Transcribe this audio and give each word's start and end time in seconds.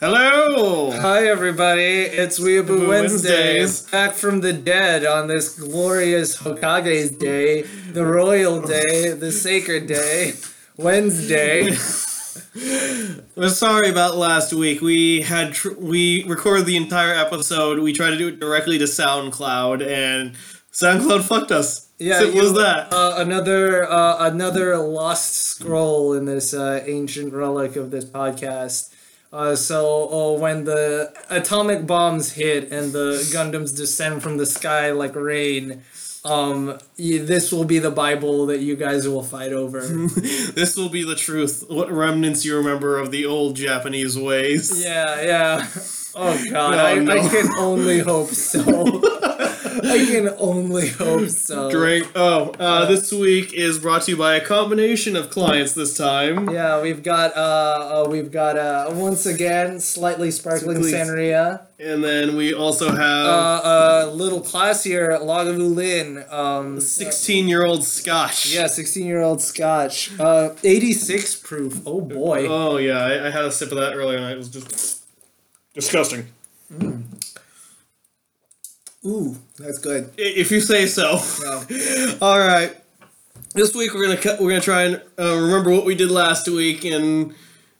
Hello. 0.00 0.92
Hi 0.92 1.26
everybody, 1.26 2.02
it's 2.02 2.38
Weeaboo 2.38 2.86
Wednesdays. 2.86 3.24
Wednesdays. 3.24 3.90
Back 3.90 4.12
from 4.14 4.40
the 4.42 4.52
dead 4.52 5.04
on 5.04 5.26
this 5.26 5.58
glorious 5.58 6.36
Hokage's 6.36 7.10
day, 7.10 7.62
the 7.62 8.06
royal 8.06 8.60
day, 8.60 9.10
the 9.12 9.32
sacred 9.32 9.88
day, 9.88 10.34
Wednesday. 10.76 11.64
We're 13.36 13.48
sorry 13.48 13.90
about 13.90 14.16
last 14.16 14.52
week. 14.52 14.80
We 14.80 15.22
had 15.22 15.54
tr- 15.54 15.74
we 15.76 16.22
recorded 16.28 16.66
the 16.66 16.76
entire 16.76 17.14
episode. 17.14 17.80
We 17.80 17.92
tried 17.92 18.10
to 18.10 18.18
do 18.18 18.28
it 18.28 18.38
directly 18.38 18.78
to 18.78 18.84
SoundCloud, 18.84 19.84
and 19.84 20.36
SoundCloud 20.72 21.24
fucked 21.24 21.50
us. 21.50 21.88
Yeah, 21.98 22.20
Simple 22.20 22.36
you- 22.42 22.46
as 22.46 22.52
that. 22.54 22.92
Uh, 22.92 23.14
another 23.18 23.90
uh, 23.90 24.28
another 24.30 24.76
lost 24.78 25.32
scroll 25.34 26.12
in 26.12 26.24
this 26.24 26.54
uh, 26.54 26.84
ancient 26.86 27.32
relic 27.32 27.74
of 27.74 27.90
this 27.90 28.04
podcast. 28.04 28.94
Uh, 29.32 29.54
so 29.54 30.08
uh, 30.34 30.38
when 30.38 30.64
the 30.64 31.12
atomic 31.28 31.86
bombs 31.86 32.32
hit 32.32 32.70
and 32.72 32.92
the 32.92 33.12
Gundams 33.32 33.76
descend 33.76 34.22
from 34.22 34.38
the 34.38 34.46
sky 34.46 34.90
like 34.92 35.14
rain, 35.14 35.82
um, 36.24 36.78
y- 36.98 37.18
this 37.18 37.52
will 37.52 37.64
be 37.64 37.78
the 37.78 37.90
Bible 37.90 38.46
that 38.46 38.60
you 38.60 38.74
guys 38.74 39.06
will 39.06 39.22
fight 39.22 39.52
over. 39.52 39.80
this 39.86 40.76
will 40.76 40.88
be 40.88 41.04
the 41.04 41.14
truth. 41.14 41.64
What 41.68 41.90
remnants 41.92 42.44
you 42.46 42.56
remember 42.56 42.98
of 42.98 43.10
the 43.10 43.26
old 43.26 43.54
Japanese 43.56 44.18
ways? 44.18 44.82
Yeah, 44.82 45.20
yeah. 45.22 45.66
Oh 46.20 46.36
god, 46.50 46.70
No, 46.74 46.84
I, 46.84 46.94
no. 46.98 47.12
I 47.12 47.28
can 47.28 47.48
only 47.58 47.98
hope 48.00 48.30
so. 48.30 48.62
I 49.82 50.06
can 50.06 50.34
only 50.38 50.88
hope 50.88 51.28
so. 51.28 51.70
Great. 51.70 52.04
Oh, 52.14 52.50
uh, 52.58 52.86
this 52.86 53.12
week 53.12 53.52
is 53.52 53.78
brought 53.78 54.02
to 54.02 54.12
you 54.12 54.16
by 54.16 54.34
a 54.34 54.44
combination 54.44 55.16
of 55.16 55.30
clients. 55.30 55.72
This 55.72 55.96
time. 55.96 56.50
Yeah, 56.50 56.80
we've 56.80 57.02
got 57.02 57.36
uh, 57.36 58.04
uh 58.04 58.08
we've 58.08 58.30
got 58.32 58.56
uh 58.58 58.90
once 58.92 59.26
again 59.26 59.80
slightly 59.80 60.30
sparkling 60.30 60.78
Please. 60.80 60.94
sangria. 60.94 61.66
And 61.80 62.02
then 62.02 62.36
we 62.36 62.52
also 62.52 62.88
Uh, 62.88 62.96
have 62.96 63.64
uh, 63.64 64.10
little 64.12 64.40
classier 64.40 65.16
Lagavulin. 65.20 66.30
Um, 66.32 66.80
sixteen-year-old 66.80 67.84
Scotch. 67.84 68.52
yeah, 68.52 68.66
sixteen-year-old 68.66 69.40
Scotch. 69.40 70.10
Uh, 70.18 70.54
eighty-six 70.64 71.36
proof. 71.36 71.80
Oh 71.86 72.00
boy. 72.00 72.46
Oh 72.48 72.78
yeah, 72.78 72.98
I, 72.98 73.28
I 73.28 73.30
had 73.30 73.44
a 73.44 73.52
sip 73.52 73.70
of 73.70 73.78
that 73.78 73.94
earlier, 73.94 74.18
and 74.18 74.32
it 74.32 74.38
was 74.38 74.48
just 74.48 75.04
disgusting. 75.74 76.26
Ooh, 79.06 79.36
that's 79.58 79.78
good. 79.78 80.10
If 80.18 80.50
you 80.50 80.60
say 80.60 80.86
so. 80.86 81.20
Yeah. 81.42 82.14
All 82.20 82.38
right. 82.38 82.76
This 83.54 83.74
week 83.74 83.94
we're 83.94 84.06
gonna 84.06 84.20
cut, 84.20 84.40
we're 84.40 84.50
gonna 84.50 84.60
try 84.60 84.82
and 84.82 85.02
uh, 85.18 85.36
remember 85.40 85.70
what 85.70 85.84
we 85.84 85.94
did 85.94 86.10
last 86.10 86.48
week 86.48 86.84
and 86.84 87.30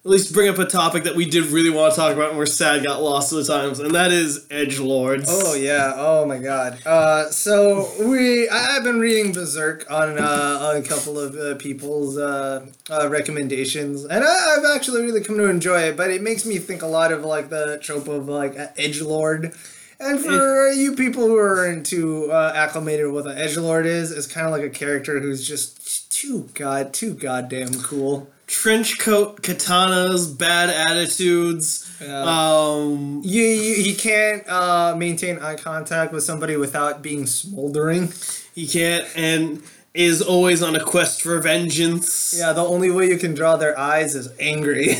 at 0.05 0.11
least 0.11 0.33
bring 0.33 0.49
up 0.49 0.59
a 0.59 0.65
topic 0.65 1.05
that 1.05 1.15
we 1.15 1.29
did 1.29 1.47
really 1.47 1.71
want 1.71 1.93
to 1.93 2.01
talk 2.01 2.15
about 2.15 2.31
and 2.31 2.39
we're 2.39 2.47
sad 2.47 2.85
got 2.85 3.03
lost 3.03 3.29
to 3.31 3.35
the 3.35 3.45
times 3.45 3.79
and 3.79 3.95
that 3.95 4.11
is 4.11 4.47
edge 4.51 4.79
lords. 4.79 5.27
Oh 5.29 5.55
yeah! 5.55 5.93
Oh 5.97 6.25
my 6.25 6.39
god! 6.39 6.79
Uh, 6.87 7.29
so 7.31 7.91
we 8.09 8.49
I- 8.49 8.77
I've 8.77 8.85
been 8.85 8.99
reading 9.01 9.33
Berserk 9.33 9.85
on 9.91 10.19
uh, 10.19 10.59
on 10.63 10.77
a 10.77 10.83
couple 10.83 11.19
of 11.19 11.35
uh, 11.37 11.57
people's 11.57 12.17
uh, 12.17 12.65
uh, 12.89 13.09
recommendations, 13.11 14.05
and 14.05 14.25
I, 14.25 14.57
I've 14.57 14.65
actually 14.77 15.03
really 15.03 15.21
come 15.21 15.37
to 15.37 15.45
enjoy 15.51 15.81
it. 15.81 15.97
But 15.97 16.11
it 16.11 16.23
makes 16.23 16.47
me 16.47 16.59
think 16.59 16.83
a 16.83 16.87
lot 16.87 17.13
of 17.13 17.25
like 17.25 17.51
the 17.51 17.79
trope 17.83 18.09
of 18.09 18.29
like 18.29 18.55
edge 18.79 19.03
lord. 19.03 19.53
And 20.01 20.21
for 20.21 20.71
you 20.71 20.95
people 20.95 21.27
who 21.27 21.37
are 21.37 21.67
into 21.71 22.31
uh, 22.31 22.53
acclimated 22.55 23.11
with 23.11 23.27
what 23.27 23.35
an 23.35 23.39
edge 23.43 23.57
lord 23.57 23.85
is, 23.85 24.13
it's 24.13 24.27
kind 24.29 24.47
of 24.47 24.53
like 24.53 24.63
a 24.63 24.71
character 24.71 25.19
who's 25.21 25.47
just 25.47 26.11
too 26.13 26.49
god 26.55 26.93
too 26.95 27.15
goddamn 27.15 27.75
cool. 27.83 28.31
Trench 28.47 28.99
coat, 28.99 29.43
katanas, 29.43 30.37
bad 30.39 30.71
attitudes. 30.71 31.85
Yeah. 32.01 32.23
Um, 32.23 33.21
You, 33.25 33.43
you 33.43 33.75
he 33.83 33.95
can't 33.95 34.49
uh, 34.49 34.95
maintain 34.97 35.39
eye 35.41 35.57
contact 35.57 36.12
with 36.12 36.25
somebody 36.25 36.57
without 36.57 37.03
being 37.03 37.27
smoldering. 37.27 38.12
he 38.55 38.67
can't 38.67 39.05
and 39.17 39.62
is 39.95 40.22
always 40.22 40.62
on 40.62 40.77
a 40.77 40.81
quest 40.84 41.22
for 41.22 41.41
vengeance. 41.41 42.34
Yeah, 42.39 42.53
the 42.53 42.65
only 42.65 42.91
way 42.91 43.09
you 43.09 43.19
can 43.19 43.34
draw 43.34 43.56
their 43.56 43.77
eyes 43.78 44.15
is 44.15 44.28
angry. 44.39 44.95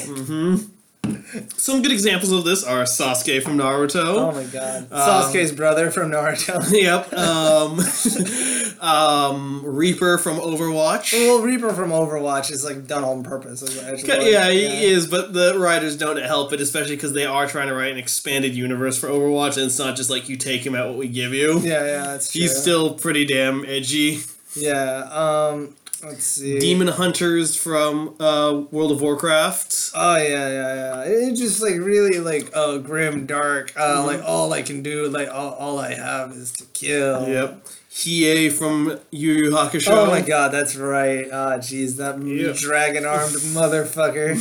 Some 1.57 1.83
good 1.83 1.93
examples 1.93 2.33
of 2.33 2.45
this 2.45 2.65
are 2.65 2.85
Sasuke 2.85 3.43
from 3.43 3.57
Naruto. 3.59 4.05
oh 4.17 4.33
my 4.33 4.45
god. 4.45 4.89
Sasuke's 4.91 5.53
brother 5.53 5.91
from 5.91 6.11
Naruto. 6.11 6.59
Yep. 6.79 7.13
Um, 7.13 8.81
um, 8.81 9.63
Reaper 9.65 10.19
from 10.19 10.39
Overwatch. 10.39 11.13
well, 11.13 11.41
Reaper 11.41 11.73
from 11.73 11.91
Overwatch 11.91 12.51
is 12.51 12.65
like 12.65 12.87
done 12.87 13.05
on 13.05 13.23
purpose. 13.23 13.63
As 13.63 13.77
an 13.79 13.97
edgelord. 13.97 14.31
Yeah, 14.31 14.51
he 14.51 14.85
is, 14.87 15.07
but 15.07 15.33
the 15.33 15.59
writers 15.59 15.97
don't 15.97 16.19
help 16.19 16.53
it, 16.53 16.61
especially 16.61 16.97
because 16.97 17.13
they 17.13 17.27
are 17.27 17.47
trying 17.47 17.69
to 17.69 17.75
write 17.75 17.93
an 17.93 17.99
expanded 17.99 18.55
universe 18.55 18.99
for 18.99 19.09
Overwatch, 19.09 19.57
and 19.57 19.67
it's 19.67 19.79
not 19.79 19.97
just 19.97 20.11
like 20.11 20.29
you 20.29 20.37
take 20.37 20.65
him 20.65 20.75
at 20.75 20.87
what 20.87 20.97
we 20.97 21.09
give 21.09 21.33
you. 21.35 21.59
Yeah, 21.61 21.85
yeah, 21.85 22.03
that's 22.07 22.33
true. 22.33 22.43
He's 22.43 22.57
still 22.57 22.95
pretty 22.95 23.25
damn 23.25 23.65
edgy. 23.65 24.21
Yeah. 24.55 25.09
Um. 25.11 25.75
Let's 26.03 26.25
see. 26.27 26.59
Demon 26.61 26.89
Hunters 26.89 27.57
from 27.57 28.15
uh, 28.21 28.63
World 28.71 28.93
of 28.93 29.01
Warcraft. 29.01 29.91
Oh 29.95 30.17
yeah, 30.17 30.49
yeah, 30.49 30.75
yeah. 30.75 31.03
It's 31.07 31.41
just 31.41 31.61
like 31.61 31.75
really 31.75 32.21
like 32.21 32.51
uh 32.55 32.79
grim, 32.79 33.27
dark. 33.27 33.73
Uh, 33.77 33.97
Mm-hmm. 33.99 34.07
like 34.07 34.23
all 34.25 34.53
I 34.53 34.63
can 34.63 34.83
do, 34.83 35.09
like 35.09 35.29
all, 35.29 35.55
all 35.55 35.79
I 35.79 35.95
have 35.95 36.33
is 36.33 36.53
to 36.53 36.65
kill. 36.67 37.27
Yep. 37.29 37.67
Hiei 37.99 38.49
from 38.53 38.97
Yu 39.11 39.33
Yu 39.33 39.51
Hakusho. 39.51 39.91
Oh 39.91 40.07
my 40.07 40.21
god, 40.21 40.53
that's 40.53 40.77
right. 40.77 41.27
Ah, 41.33 41.59
jeez, 41.59 41.97
that 41.97 42.23
Yeah. 42.23 42.53
dragon 42.57 43.05
armed 43.05 43.35
motherfucker. 43.59 44.35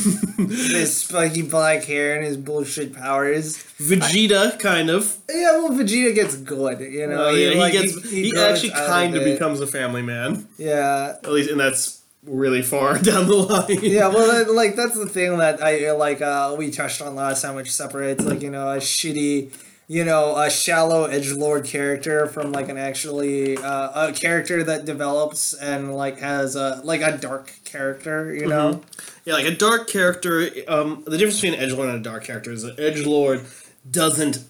his 0.48 0.96
spiky 1.02 1.42
black 1.42 1.82
hair 1.82 2.14
and 2.14 2.24
his 2.24 2.36
bullshit 2.36 2.94
powers. 2.94 3.56
Vegeta, 3.80 4.56
kind 4.60 4.90
of. 4.90 5.16
Yeah, 5.28 5.58
well, 5.58 5.70
Vegeta 5.70 6.14
gets 6.14 6.36
good, 6.36 6.78
you 6.80 7.08
know. 7.08 7.26
Oh, 7.26 7.30
yeah, 7.30 7.50
he, 7.50 7.58
like, 7.58 7.72
gets. 7.72 8.08
He, 8.10 8.30
grows 8.30 8.44
actually 8.44 8.70
kind 8.70 9.16
of 9.16 9.24
becomes 9.24 9.60
a 9.60 9.66
family 9.66 10.02
man. 10.02 10.46
Yeah, 10.56 11.14
At 11.24 11.32
least, 11.32 11.50
and 11.50 11.58
that's 11.58 12.02
really 12.24 12.62
far 12.62 12.96
down 13.02 13.26
the 13.26 13.34
line. 13.34 13.78
yeah. 13.82 14.06
Well, 14.06 14.26
that, 14.44 14.52
like 14.52 14.76
that's 14.76 14.94
the 14.96 15.06
thing 15.06 15.36
that 15.38 15.60
I 15.60 15.90
like. 15.92 16.20
Uh, 16.22 16.54
we 16.56 16.70
touched 16.70 17.02
on 17.02 17.16
last 17.16 17.42
time, 17.42 17.56
which 17.56 17.72
separates 17.72 18.24
like 18.24 18.40
you 18.42 18.50
know 18.50 18.68
a 18.68 18.76
shitty, 18.76 19.50
you 19.90 20.04
know, 20.04 20.36
a 20.36 20.50
shallow 20.50 21.06
edge 21.06 21.32
lord 21.32 21.64
character 21.64 22.26
from 22.26 22.52
like 22.52 22.68
an 22.68 22.76
actually 22.76 23.56
uh, 23.56 24.08
a 24.08 24.12
character 24.12 24.62
that 24.62 24.84
develops 24.84 25.54
and 25.54 25.96
like 25.96 26.18
has 26.18 26.54
a 26.56 26.82
like 26.84 27.00
a 27.00 27.16
dark 27.16 27.52
character, 27.64 28.34
you 28.34 28.46
know. 28.46 28.82
Yeah, 29.24 29.32
like 29.32 29.46
a 29.46 29.56
dark 29.56 29.88
character. 29.88 30.46
Um, 30.68 31.02
the 31.06 31.16
difference 31.16 31.40
between 31.40 31.54
an 31.54 31.60
edge 31.60 31.72
lord 31.72 31.88
and 31.88 31.98
a 31.98 32.02
dark 32.02 32.24
character 32.24 32.52
is 32.52 32.62
that 32.62 32.78
edge 32.78 33.04
lord 33.06 33.46
doesn't. 33.90 34.44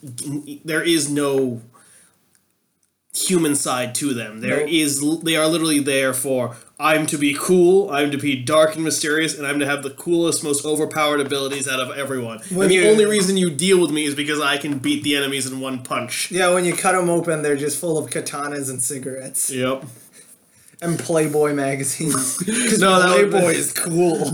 There 0.66 0.82
is 0.82 1.08
no 1.08 1.62
human 3.14 3.54
side 3.54 3.94
to 3.96 4.12
them. 4.14 4.40
There 4.40 4.60
Nope. 4.60 4.68
is. 4.70 5.00
They 5.22 5.36
are 5.36 5.46
literally 5.46 5.80
there 5.80 6.12
for. 6.14 6.56
I'm 6.80 7.06
to 7.06 7.18
be 7.18 7.34
cool. 7.36 7.90
I'm 7.90 8.12
to 8.12 8.18
be 8.18 8.36
dark 8.36 8.76
and 8.76 8.84
mysterious, 8.84 9.36
and 9.36 9.44
I'm 9.46 9.58
to 9.58 9.66
have 9.66 9.82
the 9.82 9.90
coolest, 9.90 10.44
most 10.44 10.64
overpowered 10.64 11.18
abilities 11.20 11.66
out 11.66 11.80
of 11.80 11.90
everyone. 11.98 12.38
When 12.50 12.62
and 12.66 12.70
the 12.70 12.74
you- 12.76 12.86
only 12.88 13.04
reason 13.04 13.36
you 13.36 13.50
deal 13.50 13.80
with 13.80 13.90
me 13.90 14.04
is 14.04 14.14
because 14.14 14.40
I 14.40 14.58
can 14.58 14.78
beat 14.78 15.02
the 15.02 15.16
enemies 15.16 15.46
in 15.50 15.58
one 15.60 15.82
punch. 15.82 16.30
Yeah, 16.30 16.54
when 16.54 16.64
you 16.64 16.74
cut 16.74 16.92
them 16.92 17.10
open, 17.10 17.42
they're 17.42 17.56
just 17.56 17.80
full 17.80 17.98
of 17.98 18.10
katanas 18.10 18.70
and 18.70 18.80
cigarettes 18.80 19.50
Yep. 19.50 19.84
and 20.80 20.98
Playboy 21.00 21.52
magazines. 21.54 22.36
Because 22.46 22.78
No, 22.78 23.00
Playboy 23.08 23.50
is 23.54 23.72
cool. 23.72 24.30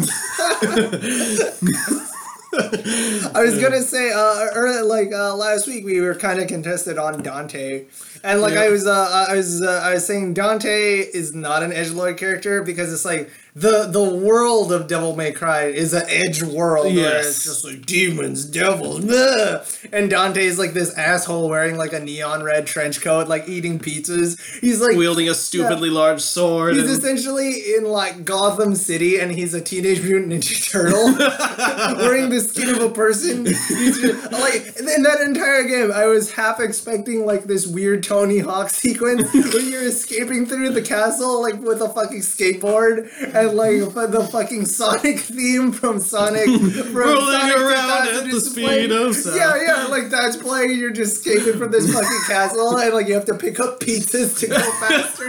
I 3.35 3.43
was 3.43 3.61
gonna 3.61 3.83
say, 3.83 4.13
uh, 4.13 4.49
early, 4.55 4.83
like 4.83 5.13
uh, 5.13 5.35
last 5.35 5.67
week, 5.67 5.85
we 5.85 6.01
were 6.01 6.15
kind 6.15 6.41
of 6.41 6.47
contested 6.49 6.99
on 6.99 7.23
Dante, 7.23 7.85
and 8.23 8.41
like 8.41 8.55
Yeah. 8.55 8.63
I 8.63 8.69
was, 8.71 8.87
uh, 8.87 9.27
I 9.29 9.35
was, 9.35 9.63
uh, 9.63 9.81
I 9.85 9.95
was 9.95 10.07
saying 10.07 10.35
Dante 10.35 11.01
is 11.01 11.35
not 11.35 11.63
an 11.63 11.73
edgelord 11.73 12.17
character 12.17 12.63
because 12.63 12.93
it's 12.93 13.05
like 13.05 13.31
the 13.57 13.87
the 13.87 14.03
world 14.03 14.73
of 14.73 14.89
Devil 14.89 15.15
May 15.15 15.31
Cry 15.31 15.67
is 15.67 15.93
an 15.93 16.03
edge 16.09 16.43
world 16.43 16.87
where 16.87 16.95
Yes. 16.95 17.27
it's 17.37 17.45
just 17.45 17.65
like 17.65 17.87
demons, 17.87 18.45
devils, 18.45 19.05
bleh. 19.05 19.89
and 19.93 20.11
Dante 20.11 20.45
is 20.45 20.59
like 20.59 20.73
this 20.73 20.93
asshole 20.99 21.49
wearing 21.49 21.77
like 21.77 21.93
a 21.93 22.01
neon 22.01 22.43
red 22.43 22.67
trench 22.67 23.01
coat, 23.01 23.29
like 23.29 23.49
eating 23.49 23.79
pizzas. 23.79 24.41
He's 24.61 24.81
like 24.81 24.97
Wielding 24.97 25.29
a 25.29 25.35
stupidly 25.35 25.89
large 25.89 26.21
sword. 26.21 26.75
He's 26.75 26.83
and- 26.91 26.99
essentially 26.99 27.53
in 27.77 27.85
like 27.85 28.25
Gotham 28.25 28.75
City, 28.75 29.21
and 29.21 29.31
he's 29.31 29.55
a 29.55 29.61
Teenage 29.61 30.03
Mutant 30.03 30.33
Ninja 30.33 30.69
Turtle 30.71 31.15
wearing 31.99 32.31
the 32.31 32.41
skin 32.41 32.71
of 32.75 32.81
a 32.81 32.91
person. 32.91 33.45
Just, 33.47 34.33
like 34.33 34.77
in 34.81 35.03
that 35.05 35.21
entire 35.25 35.63
game, 35.63 35.93
I 35.93 36.07
was 36.07 36.33
half 36.33 36.59
expecting 36.59 37.25
like 37.25 37.45
this 37.45 37.69
weird 37.69 38.03
Tony 38.03 38.41
Hawk 38.41 38.71
sequence 38.71 39.33
where 39.33 39.61
you're 39.61 39.87
escaping 39.87 40.45
through 40.47 40.71
the 40.71 40.83
castle 40.83 41.41
like 41.41 41.61
with 41.63 41.81
a 41.81 41.89
fucking 41.89 42.19
skateboard 42.21 43.09
and 43.35 43.44
like 43.53 44.11
the 44.11 44.27
fucking 44.31 44.67
Sonic 44.67 45.21
theme 45.21 45.73
from 45.73 46.01
Sonic 46.01 46.45
from 46.47 46.95
Rolling 46.95 47.17
Sonic 47.41 47.57
around 47.57 48.09
at 48.09 48.31
the 48.31 48.41
speed 48.41 48.65
playing. 48.65 48.93
of 48.93 49.15
sound. 49.17 49.37
Yeah, 49.37 49.63
yeah, 49.63 49.87
like 49.87 50.11
that's 50.11 50.37
playing. 50.37 50.79
You're 50.79 50.93
just 50.93 51.27
escaping 51.27 51.59
from 51.59 51.71
this 51.73 51.93
fucking 51.93 52.21
castle, 52.27 52.77
and 52.77 52.95
like 52.95 53.09
you 53.09 53.15
have 53.15 53.27
to 53.27 53.35
pick 53.35 53.61
up 53.61 53.81
pizzas 53.81 54.39
to 54.41 54.47
go 54.47 54.59
faster. 54.81 55.29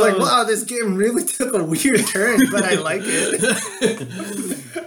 like, 0.00 0.18
wow, 0.18 0.44
this 0.46 0.64
game 0.64 0.94
really 0.96 1.24
took 1.24 1.54
a 1.54 1.62
weird 1.64 2.06
turn, 2.06 2.40
but 2.50 2.64
I 2.64 2.74
like 2.74 3.02
it. 3.04 4.86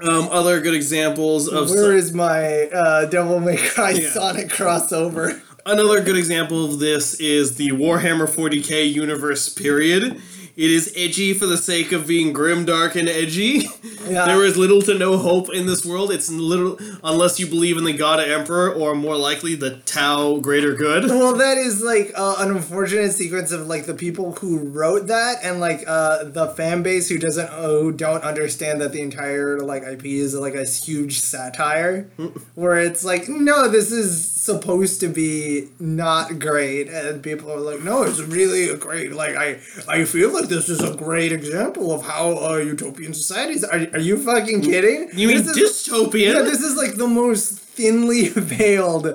Um, 0.00 0.28
other 0.30 0.60
good 0.60 0.74
examples 0.74 1.48
of 1.48 1.70
Where 1.70 1.96
is 1.96 2.12
my 2.12 2.64
uh, 2.66 3.06
Devil 3.06 3.40
May 3.40 3.56
Cry 3.56 3.90
Yeah. 3.92 4.10
Sonic 4.10 4.48
crossover? 4.48 5.40
Another 5.66 6.02
good 6.02 6.18
example 6.18 6.66
of 6.66 6.78
this 6.78 7.14
is 7.14 7.56
the 7.56 7.70
Warhammer 7.70 8.28
40k 8.28 8.92
universe 8.92 9.48
period. 9.48 10.20
It 10.56 10.70
is 10.70 10.92
edgy 10.94 11.32
for 11.32 11.46
the 11.46 11.56
sake 11.56 11.90
of 11.90 12.06
being 12.06 12.32
grim, 12.32 12.64
dark, 12.64 12.94
and 12.94 13.08
edgy. 13.08 13.64
Yeah. 14.04 14.26
There 14.26 14.44
is 14.44 14.58
little 14.58 14.82
to 14.82 14.98
no 14.98 15.16
hope 15.16 15.52
in 15.54 15.64
this 15.64 15.84
world. 15.86 16.12
It's 16.12 16.30
little 16.30 16.78
unless 17.02 17.40
you 17.40 17.46
believe 17.46 17.78
in 17.78 17.84
the 17.84 17.94
God 17.94 18.20
Emperor, 18.20 18.70
or 18.70 18.94
more 18.94 19.16
likely 19.16 19.54
the 19.54 19.78
Tau 19.86 20.36
Greater 20.40 20.74
Good. 20.74 21.06
Well, 21.06 21.34
that 21.36 21.56
is 21.56 21.80
like 21.80 22.12
uh, 22.14 22.34
an 22.38 22.50
unfortunate 22.50 23.12
sequence 23.12 23.50
of 23.50 23.66
like 23.66 23.86
the 23.86 23.94
people 23.94 24.32
who 24.32 24.58
wrote 24.58 25.06
that 25.06 25.38
and 25.42 25.58
like 25.58 25.84
uh, 25.86 26.24
the 26.24 26.48
fan 26.48 26.82
base 26.82 27.08
who 27.08 27.18
doesn't 27.18 27.48
uh, 27.48 27.66
who 27.66 27.92
don't 27.92 28.22
understand 28.22 28.82
that 28.82 28.92
the 28.92 29.00
entire 29.00 29.60
like 29.60 29.82
IP 29.84 30.04
is 30.04 30.34
like 30.34 30.54
a 30.54 30.66
huge 30.66 31.20
satire, 31.20 32.10
where 32.54 32.76
it's 32.76 33.04
like 33.04 33.26
no, 33.26 33.68
this 33.68 33.90
is 33.90 34.33
supposed 34.44 35.00
to 35.00 35.08
be 35.08 35.68
not 35.80 36.38
great, 36.38 36.88
and 36.88 37.22
people 37.22 37.50
are 37.50 37.58
like, 37.70 37.80
no, 37.80 38.02
it's 38.02 38.20
really 38.20 38.74
great. 38.76 39.12
Like 39.12 39.34
I 39.36 39.58
I 39.88 40.04
feel 40.04 40.30
like 40.32 40.48
this 40.48 40.68
is 40.68 40.80
a 40.80 40.94
great 40.94 41.32
example 41.32 41.92
of 41.92 42.02
how 42.04 42.24
uh, 42.48 42.56
utopian 42.56 43.14
societies. 43.14 43.64
Are 43.64 43.80
are 43.94 44.04
you 44.08 44.16
fucking 44.18 44.60
kidding? 44.62 45.08
You 45.14 45.28
mean 45.28 45.38
is- 45.38 45.56
dystopian? 45.56 46.34
yeah, 46.34 46.42
this 46.42 46.60
is 46.60 46.76
like 46.76 46.94
the 46.96 47.08
most 47.08 47.58
thinly 47.74 48.28
veiled, 48.54 49.06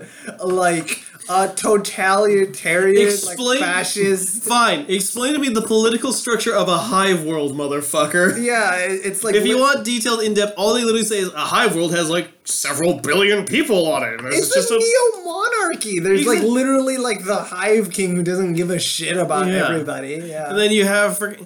like, 0.43 0.89
uh, 1.29 1.47
totalitarian, 1.53 3.07
Explain- 3.07 3.37
like, 3.47 3.59
fascist. 3.59 4.43
Fine. 4.43 4.85
Explain 4.89 5.33
to 5.33 5.39
me 5.39 5.49
the 5.49 5.61
political 5.61 6.11
structure 6.11 6.53
of 6.55 6.67
a 6.67 6.77
hive 6.77 7.23
world, 7.23 7.53
motherfucker. 7.55 8.41
Yeah, 8.43 8.75
it's 8.79 9.23
like. 9.23 9.35
If 9.35 9.45
you 9.45 9.59
want 9.59 9.85
detailed, 9.85 10.21
in 10.21 10.33
depth, 10.33 10.53
all 10.57 10.73
they 10.73 10.81
literally 10.83 11.05
say 11.05 11.19
is 11.19 11.31
a 11.33 11.37
hive 11.39 11.75
world 11.75 11.93
has 11.93 12.09
like 12.09 12.29
several 12.45 12.95
billion 12.95 13.45
people 13.45 13.87
on 13.91 14.01
it. 14.03 14.19
and 14.19 14.27
It's, 14.27 14.47
It's 14.47 14.55
just 14.55 14.71
a 14.71 14.75
a 14.75 14.79
neo 14.79 15.23
monarchy. 15.23 15.99
There's 15.99 16.25
like 16.25 16.41
literally 16.41 16.97
like 16.97 17.23
the 17.23 17.35
Hive 17.37 17.91
King 17.91 18.15
who 18.15 18.23
doesn't 18.23 18.53
give 18.53 18.71
a 18.71 18.79
shit 18.79 19.15
about 19.17 19.47
Yeah. 19.47 19.67
everybody. 19.69 20.21
Yeah. 20.25 20.49
And 20.49 20.57
then 20.57 20.71
you 20.71 20.85
have, 20.85 21.21
and 21.21 21.37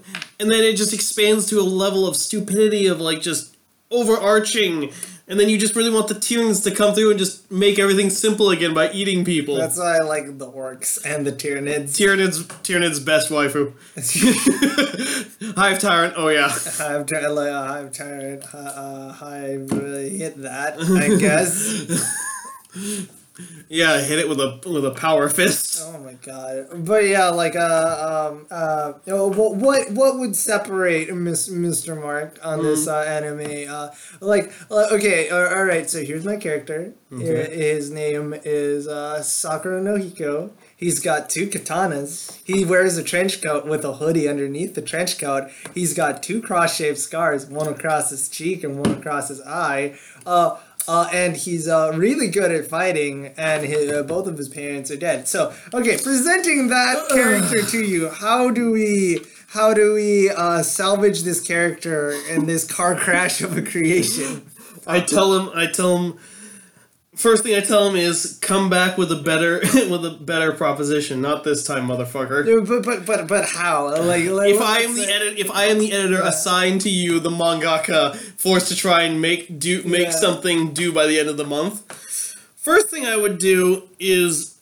then 0.51 0.63
it 0.63 0.77
just 0.77 0.93
expands 0.93 1.45
to 1.47 1.59
a 1.59 1.63
level 1.63 2.07
of 2.07 2.15
stupidity 2.15 2.87
of 2.87 3.01
like 3.01 3.21
just 3.21 3.57
overarching, 3.91 4.91
and 5.27 5.39
then 5.39 5.47
you 5.47 5.57
just 5.57 5.75
really 5.75 5.89
want 5.89 6.07
the 6.09 6.15
Tyranids 6.15 6.63
to 6.63 6.71
come 6.71 6.93
through 6.93 7.11
and 7.11 7.19
just 7.19 7.49
make 7.49 7.79
everything 7.79 8.09
simple 8.09 8.49
again 8.49 8.73
by 8.73 8.91
eating 8.91 9.23
people. 9.23 9.55
That's 9.55 9.77
why 9.77 9.97
I 9.97 9.99
like 9.99 10.37
the 10.37 10.51
orcs 10.51 11.03
and 11.05 11.25
the 11.25 11.31
Tyranids. 11.31 11.91
Tyranids, 11.97 12.45
Tyranid's 12.63 12.99
best 12.99 13.29
waifu. 13.29 13.73
Hive 15.55 15.79
Tyrant, 15.79 16.13
oh 16.17 16.27
yeah. 16.27 16.49
Hive 16.49 17.09
like, 17.09 17.49
uh, 17.49 17.67
Hive 17.67 17.91
Tyrant, 17.93 18.43
uh, 18.53 18.57
uh, 18.57 19.11
Hive 19.13 19.71
really 19.71 20.17
hit 20.17 20.41
that, 20.41 20.79
I 20.79 21.15
guess. 21.17 22.09
Yeah, 23.67 23.99
hit 24.01 24.19
it 24.19 24.29
with 24.29 24.39
a 24.39 24.59
with 24.65 24.85
a 24.85 24.91
power 24.91 25.27
fist. 25.27 25.79
Oh 25.83 25.97
my 25.99 26.13
god! 26.13 26.67
But 26.85 27.05
yeah, 27.07 27.29
like 27.29 27.55
uh 27.55 28.29
um 28.31 28.45
uh 28.51 28.93
you 29.05 29.13
know, 29.13 29.27
what 29.31 29.55
what 29.55 29.91
what 29.91 30.19
would 30.19 30.35
separate 30.35 31.11
Miss, 31.15 31.49
Mr. 31.49 31.99
Mark 31.99 32.37
on 32.43 32.61
this 32.61 32.87
uh, 32.87 32.99
anime? 32.99 33.67
Uh, 33.67 33.89
like 34.21 34.53
okay, 34.71 35.29
all 35.29 35.63
right. 35.65 35.89
So 35.89 36.03
here's 36.03 36.25
my 36.25 36.37
character. 36.37 36.93
Here- 37.09 37.45
His 37.49 37.89
name 37.91 38.33
is 38.43 38.87
uh, 38.87 39.21
Sakura 39.23 39.81
no 39.81 39.97
Hiko. 39.97 40.51
He's 40.75 40.99
got 40.99 41.29
two 41.29 41.47
katanas. 41.47 42.39
He 42.43 42.65
wears 42.65 42.97
a 42.97 43.03
trench 43.03 43.41
coat 43.41 43.65
with 43.65 43.85
a 43.85 43.93
hoodie 43.93 44.27
underneath 44.27 44.73
the 44.75 44.81
trench 44.81 45.17
coat. 45.17 45.49
He's 45.73 45.93
got 45.93 46.21
two 46.23 46.41
cross-shaped 46.41 46.97
scars, 46.97 47.45
one 47.45 47.67
across 47.67 48.09
his 48.09 48.27
cheek 48.29 48.63
and 48.63 48.77
one 48.79 48.97
across 48.97 49.29
his 49.29 49.41
eye. 49.41 49.97
Uh, 50.25 50.57
uh, 50.87 51.09
and 51.13 51.35
he's 51.35 51.67
uh, 51.67 51.91
really 51.95 52.27
good 52.27 52.51
at 52.51 52.67
fighting, 52.67 53.27
and 53.37 53.65
his, 53.65 53.91
uh, 53.91 54.03
both 54.03 54.27
of 54.27 54.37
his 54.37 54.49
parents 54.49 54.91
are 54.91 54.97
dead. 54.97 55.27
So, 55.27 55.53
okay, 55.73 55.97
presenting 55.97 56.67
that 56.67 57.07
character 57.09 57.61
to 57.61 57.81
you, 57.81 58.09
how 58.09 58.49
do 58.51 58.71
we 58.71 59.19
how 59.47 59.73
do 59.73 59.93
we 59.93 60.29
uh, 60.31 60.63
salvage 60.63 61.21
this 61.23 61.39
character 61.39 62.11
in 62.29 62.47
this 62.47 62.65
car 62.69 62.95
crash 62.95 63.41
of 63.41 63.55
a 63.55 63.61
creation? 63.61 64.49
I 64.87 64.99
tell 64.99 65.33
him, 65.33 65.51
I 65.53 65.67
tell 65.67 65.97
him. 65.97 66.19
First 67.15 67.43
thing 67.43 67.55
I 67.55 67.59
tell 67.59 67.87
him 67.87 67.95
is 67.95 68.39
come 68.41 68.69
back 68.71 68.97
with 68.97 69.11
a 69.11 69.15
better 69.15 69.59
with 69.89 70.03
a 70.03 70.17
better 70.19 70.51
proposition. 70.51 71.21
Not 71.21 71.43
this 71.43 71.63
time, 71.65 71.87
motherfucker. 71.87 72.65
But 72.67 72.83
but 72.83 73.05
but 73.05 73.27
but 73.27 73.45
how? 73.45 73.89
Like, 74.03 74.25
like 74.25 74.49
If 74.55 74.61
I 74.61 74.79
am 74.79 74.95
the 74.95 75.05
edit, 75.05 75.37
if 75.37 75.51
I 75.51 75.65
am 75.65 75.77
the 75.77 75.91
editor 75.91 76.21
assigned 76.21 76.81
to 76.81 76.89
you, 76.89 77.19
the 77.19 77.29
mangaka, 77.29 78.15
forced 78.15 78.69
to 78.69 78.75
try 78.75 79.03
and 79.03 79.21
make 79.21 79.59
do 79.59 79.83
make 79.83 80.05
Yeah. 80.07 80.11
something 80.11 80.73
due 80.73 80.91
by 80.91 81.05
the 81.05 81.19
end 81.19 81.29
of 81.29 81.37
the 81.37 81.45
month. 81.45 81.81
First 82.55 82.87
thing 82.89 83.05
I 83.05 83.15
would 83.17 83.37
do 83.37 83.89
is 83.99 84.55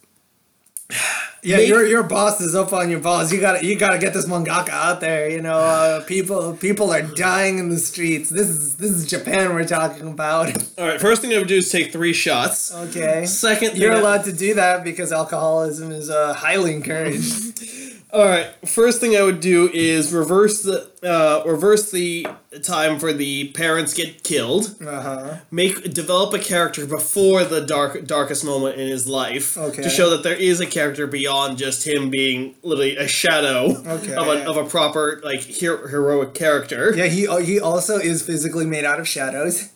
Yeah, 1.43 1.57
Make- 1.57 1.69
your 1.69 1.88
your 1.88 2.03
boss 2.03 2.39
is 2.39 2.53
up 2.53 2.71
on 2.71 2.89
your 2.91 2.99
balls. 2.99 3.33
You 3.33 3.41
gotta 3.41 3.65
you 3.65 3.75
gotta 3.75 3.97
get 3.97 4.13
this 4.13 4.27
mangaka 4.27 4.69
out 4.69 5.01
there. 5.01 5.27
You 5.29 5.41
know, 5.41 5.57
uh, 5.57 6.03
people 6.03 6.53
people 6.55 6.93
are 6.93 7.01
dying 7.01 7.57
in 7.57 7.69
the 7.69 7.79
streets. 7.79 8.29
This 8.29 8.47
is 8.47 8.75
this 8.75 8.91
is 8.91 9.07
Japan 9.07 9.53
we're 9.55 9.65
talking 9.65 10.07
about. 10.07 10.47
all 10.77 10.88
right. 10.88 11.01
First 11.01 11.21
thing 11.21 11.33
I 11.33 11.39
would 11.39 11.47
do 11.47 11.55
is 11.57 11.71
take 11.71 11.91
three 11.91 12.13
shots. 12.13 12.71
Okay, 12.73 13.25
Second, 13.25 13.71
thing 13.71 13.81
you're 13.81 13.93
allowed 13.93 14.25
to 14.25 14.33
do 14.33 14.53
that 14.53 14.83
because 14.83 15.11
alcoholism 15.11 15.91
is 15.91 16.09
uh, 16.11 16.33
highly 16.33 16.73
encouraged. 16.75 17.59
All 18.13 18.25
right. 18.25 18.47
First 18.67 18.99
thing 18.99 19.15
I 19.15 19.21
would 19.23 19.39
do 19.39 19.69
is 19.73 20.11
reverse 20.11 20.63
the 20.63 20.89
uh, 21.01 21.43
reverse 21.49 21.91
the 21.91 22.27
time 22.61 22.99
for 22.99 23.13
the 23.13 23.49
parents 23.53 23.93
get 23.93 24.23
killed. 24.23 24.75
Uh 24.85 25.01
huh. 25.01 25.37
Make 25.49 25.93
develop 25.93 26.33
a 26.33 26.39
character 26.39 26.85
before 26.85 27.45
the 27.45 27.61
dark 27.61 28.05
darkest 28.05 28.43
moment 28.43 28.77
in 28.77 28.89
his 28.89 29.07
life 29.07 29.57
Okay. 29.57 29.81
to 29.83 29.89
show 29.89 30.09
that 30.09 30.23
there 30.23 30.35
is 30.35 30.59
a 30.59 30.65
character 30.65 31.07
beyond 31.07 31.57
just 31.57 31.87
him 31.87 32.09
being 32.09 32.55
literally 32.63 32.97
a 32.97 33.07
shadow 33.07 33.77
Okay. 33.87 34.13
of 34.13 34.27
a 34.27 34.45
of 34.49 34.57
a 34.57 34.65
proper 34.65 35.21
like 35.23 35.39
hero, 35.39 35.87
heroic 35.87 36.33
character. 36.33 36.93
Yeah, 36.93 37.05
he 37.05 37.27
he 37.45 37.61
also 37.61 37.95
is 37.97 38.21
physically 38.23 38.65
made 38.65 38.83
out 38.83 38.99
of 38.99 39.07
shadows. 39.07 39.69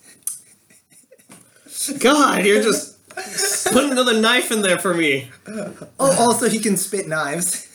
God, 2.00 2.44
you're 2.46 2.62
just 2.64 2.98
putting 3.72 3.92
another 3.92 4.20
knife 4.20 4.52
in 4.52 4.62
there 4.62 4.78
for 4.80 4.94
me. 4.94 5.30
Oh, 6.00 6.16
also 6.28 6.50
he 6.50 6.60
can 6.60 6.76
spit 6.76 7.08
knives. 7.08 7.68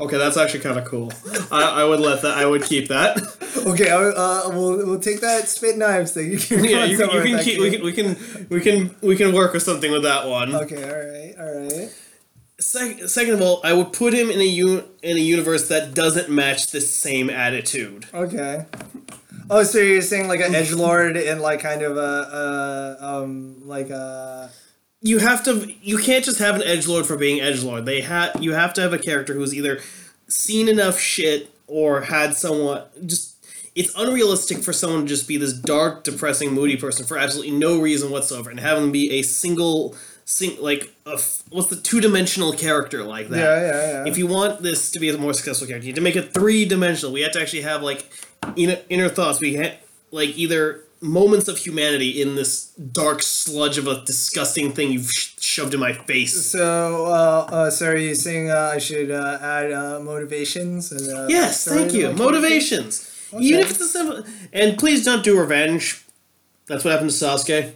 Okay, 0.00 0.18
that's 0.18 0.36
actually 0.36 0.60
kind 0.60 0.78
of 0.78 0.84
cool. 0.86 1.12
I, 1.52 1.82
I 1.82 1.84
would 1.84 2.00
let 2.00 2.22
that. 2.22 2.36
I 2.36 2.46
would 2.46 2.62
keep 2.64 2.88
that. 2.88 3.16
Okay, 3.64 3.88
I- 3.88 3.96
uh, 3.96 4.50
we'll 4.52 4.76
we'll 4.84 5.00
take 5.00 5.20
that 5.22 5.48
spit 5.48 5.78
knives 5.78 6.12
thing. 6.12 6.32
You 6.32 6.38
can 6.38 6.64
Yeah, 6.64 6.84
you 6.84 6.98
can, 6.98 7.08
you 7.10 7.22
can 7.22 7.42
keep. 7.44 7.60
We 7.60 7.70
can, 7.70 7.82
we 7.84 7.92
can 7.92 8.46
we 8.50 8.60
can 8.60 8.94
we 9.00 9.16
can 9.16 9.32
work 9.32 9.54
with 9.54 9.62
something 9.62 9.90
with 9.90 10.02
that 10.02 10.26
one. 10.28 10.54
Okay, 10.54 10.82
all 10.82 10.98
right, 10.98 11.34
all 11.38 11.60
right. 11.80 11.94
Sec- 12.60 13.08
second 13.08 13.34
of 13.34 13.40
all, 13.40 13.60
I 13.64 13.72
would 13.72 13.92
put 13.92 14.12
him 14.12 14.28
in 14.30 14.40
a 14.40 14.44
u- 14.44 14.84
in 15.02 15.16
a 15.16 15.20
universe 15.20 15.68
that 15.68 15.94
doesn't 15.94 16.28
match 16.28 16.66
the 16.72 16.80
same 16.82 17.30
attitude. 17.30 18.06
Okay. 18.12 18.66
Oh, 19.48 19.62
so 19.62 19.78
you're 19.78 20.02
saying 20.02 20.28
like 20.28 20.40
an 20.40 20.54
edge 20.54 20.72
lord 20.72 21.16
and 21.16 21.40
like 21.40 21.60
kind 21.60 21.82
of 21.82 21.96
a, 21.96 22.00
a 23.00 23.04
um 23.22 23.66
like 23.66 23.88
a 23.90 24.50
You 25.04 25.18
have 25.18 25.44
to. 25.44 25.70
You 25.82 25.98
can't 25.98 26.24
just 26.24 26.38
have 26.38 26.56
an 26.56 26.62
edge 26.62 26.88
lord 26.88 27.04
for 27.06 27.16
being 27.16 27.40
edge 27.40 27.62
lord. 27.62 27.84
They 27.84 28.00
ha- 28.00 28.32
You 28.40 28.54
have 28.54 28.72
to 28.74 28.80
have 28.80 28.92
a 28.94 28.98
character 28.98 29.34
who's 29.34 29.54
either 29.54 29.80
seen 30.28 30.66
enough 30.68 30.98
shit 30.98 31.50
or 31.66 32.00
had 32.00 32.34
somewhat 32.34 33.06
just. 33.06 33.32
It's 33.74 33.92
unrealistic 33.98 34.58
for 34.58 34.72
someone 34.72 35.02
to 35.02 35.06
just 35.06 35.26
be 35.28 35.36
this 35.36 35.52
dark, 35.52 36.04
depressing, 36.04 36.52
moody 36.52 36.76
person 36.76 37.04
for 37.04 37.18
absolutely 37.18 37.52
no 37.52 37.80
reason 37.80 38.10
whatsoever, 38.10 38.48
and 38.48 38.60
have 38.60 38.80
them 38.80 38.92
be 38.92 39.10
a 39.18 39.22
single, 39.22 39.96
sing 40.24 40.56
like 40.60 40.94
a 41.06 41.14
f- 41.14 41.42
what's 41.50 41.68
the 41.68 41.76
two 41.76 42.00
dimensional 42.00 42.52
character 42.52 43.02
like 43.02 43.28
that. 43.28 43.38
yeah 43.38 43.60
yeah 43.60 44.04
yeah. 44.04 44.10
if 44.10 44.16
you 44.16 44.26
want 44.28 44.62
this 44.62 44.90
to 44.92 45.00
be 45.00 45.10
a 45.10 45.18
more 45.18 45.34
successful 45.34 45.66
character, 45.66 45.86
you 45.86 45.92
have 45.92 45.96
to 45.96 46.02
make 46.02 46.16
it 46.16 46.32
three 46.32 46.64
dimensional. 46.64 47.12
We 47.12 47.22
have 47.22 47.32
to 47.32 47.42
actually 47.42 47.62
have 47.62 47.82
like 47.82 48.08
inner, 48.56 48.78
inner 48.88 49.08
thoughts. 49.08 49.40
We 49.40 49.56
ha- 49.56 49.76
like 50.12 50.38
either 50.38 50.80
moments 51.04 51.48
of 51.48 51.58
humanity 51.58 52.20
in 52.22 52.34
this 52.34 52.70
dark 52.70 53.22
sludge 53.22 53.76
of 53.78 53.86
a 53.86 54.02
disgusting 54.04 54.72
thing 54.72 54.90
you've 54.92 55.10
sh- 55.10 55.34
shoved 55.38 55.74
in 55.74 55.80
my 55.80 55.92
face. 55.92 56.46
so 56.46 57.06
uh, 57.06 57.46
uh 57.52 57.70
so 57.70 57.86
are 57.88 57.96
you 57.96 58.14
saying 58.14 58.50
uh, 58.50 58.72
I 58.74 58.78
should 58.78 59.10
uh, 59.10 59.38
add 59.40 59.70
uh, 59.72 60.00
motivations 60.00 60.90
and 60.92 61.08
uh, 61.16 61.26
Yes, 61.28 61.64
thank 61.66 61.92
you. 61.92 62.12
Motivations. 62.12 63.10
Even 63.38 63.60
if 63.60 63.70
it's 63.70 63.80
a 63.80 63.88
simple, 63.88 64.24
and 64.52 64.78
please 64.78 65.04
don't 65.04 65.24
do 65.24 65.38
revenge. 65.38 66.04
That's 66.66 66.84
what 66.84 66.92
happened 66.92 67.10
to 67.10 67.16
Sasuke. 67.16 67.72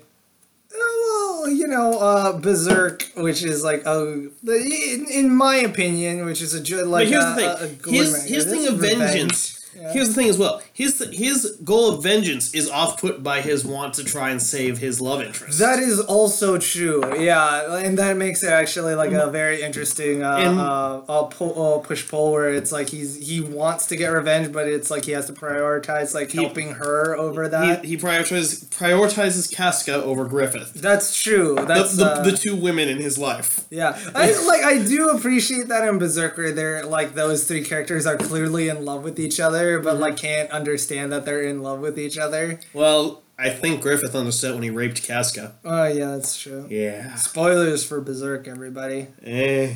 Oh, 0.73 1.41
well, 1.43 1.51
you 1.53 1.67
know, 1.67 1.99
uh, 1.99 2.39
Berserk, 2.39 3.11
which 3.17 3.43
is 3.43 3.65
like 3.65 3.85
a, 3.85 4.31
in, 4.47 5.07
in 5.11 5.35
my 5.35 5.57
opinion, 5.57 6.25
which 6.25 6.41
is 6.41 6.55
a 6.55 6.85
like 6.87 7.07
But 7.07 7.09
here's 7.09 7.25
a, 7.25 7.29
the 7.29 7.35
thing. 7.35 7.81
a, 7.85 7.89
a 7.89 7.93
his 7.93 8.25
his 8.25 8.45
thing 8.47 8.67
of 8.69 8.81
revenge. 8.81 8.99
vengeance. 8.99 9.58
Here's 9.93 10.09
the 10.09 10.15
thing 10.15 10.29
as 10.29 10.39
well. 10.39 10.61
His 10.73 10.99
his 11.13 11.59
goal 11.65 11.95
of 11.95 12.03
vengeance 12.03 12.55
is 12.55 12.69
off 12.71 13.01
put 13.01 13.23
by 13.23 13.41
his 13.41 13.65
want 13.65 13.95
to 13.95 14.05
try 14.05 14.31
and 14.31 14.41
save 14.43 14.79
his 14.79 15.01
love 15.01 15.23
interest. 15.23 15.59
That 15.59 15.79
is 15.79 16.01
also 16.01 16.59
true, 16.59 17.03
yeah, 17.21 17.77
and 17.77 17.97
that 17.99 18.17
makes 18.17 18.43
it 18.43 18.51
actually 18.51 18.95
like 18.95 19.13
a 19.13 19.31
very 19.31 19.63
interesting 19.63 20.23
uh, 20.23 20.37
And- 20.37 20.59
uh, 20.61 21.23
pull, 21.25 21.77
uh, 21.77 21.79
push 21.87 22.09
pull 22.09 22.33
where 22.33 22.53
it's 22.53 22.73
like 22.73 22.89
he's 22.89 23.17
he 23.29 23.41
wants 23.41 23.87
to 23.87 23.97
get 23.97 24.09
revenge, 24.09 24.53
but 24.53 24.67
it's 24.67 24.91
like 24.91 25.05
he 25.05 25.13
has 25.13 25.27
to 25.27 25.33
prioritize 25.33 26.15
like 26.15 26.31
helping 26.33 26.73
her 26.75 27.17
over 27.17 27.49
that. 27.49 27.85
he, 27.85 27.91
he 27.91 27.97
prioritizes 27.97 28.65
prioritizes 28.67 29.53
Casca 29.55 29.95
over 29.95 30.25
Griffith. 30.25 30.75
That's 30.75 31.21
true. 31.23 31.55
The, 31.57 31.65
the, 31.97 32.05
uh, 32.05 32.23
the 32.23 32.33
two 32.33 32.57
women 32.57 32.89
in 32.89 32.99
his 32.99 33.19
life. 33.19 33.65
yeah. 33.71 33.99
I 34.15 34.33
like 34.47 34.63
I 34.65 34.83
do 34.85 35.11
appreciate 35.11 35.69
that 35.69 35.87
in 35.89 35.99
Berserker. 35.99 36.53
They're 36.53 36.85
like 36.85 37.15
those 37.15 37.45
three 37.47 37.65
characters 37.65 38.07
are 38.07 38.17
clearly 38.17 38.69
in 38.69 38.85
love 38.85 39.03
with 39.05 39.19
each 39.21 39.39
other, 39.41 39.58
Mm-hmm. 39.65 39.85
but 39.85 39.99
like 39.99 40.17
can't 40.17 40.51
understand 40.51 41.13
that 41.13 41.25
they're 41.25 41.43
in 41.43 41.63
love 41.63 41.81
with 41.81 41.99
each 41.99 42.19
other. 42.19 42.61
Well, 42.73 43.23
I 43.39 43.51
think 43.51 43.83
Griffith 43.83 44.15
understood 44.17 44.55
when 44.55 44.63
he 44.65 44.71
raped 44.71 45.03
Casca. 45.03 45.55
Oh 45.65 45.85
yeah, 45.87 46.13
that's 46.17 46.37
true. 46.41 46.67
Yeah. 46.69 47.15
Spoilers 47.17 47.85
for 47.85 48.01
Berserk, 48.01 48.49
everybody. 48.49 49.09
Eh. 49.25 49.75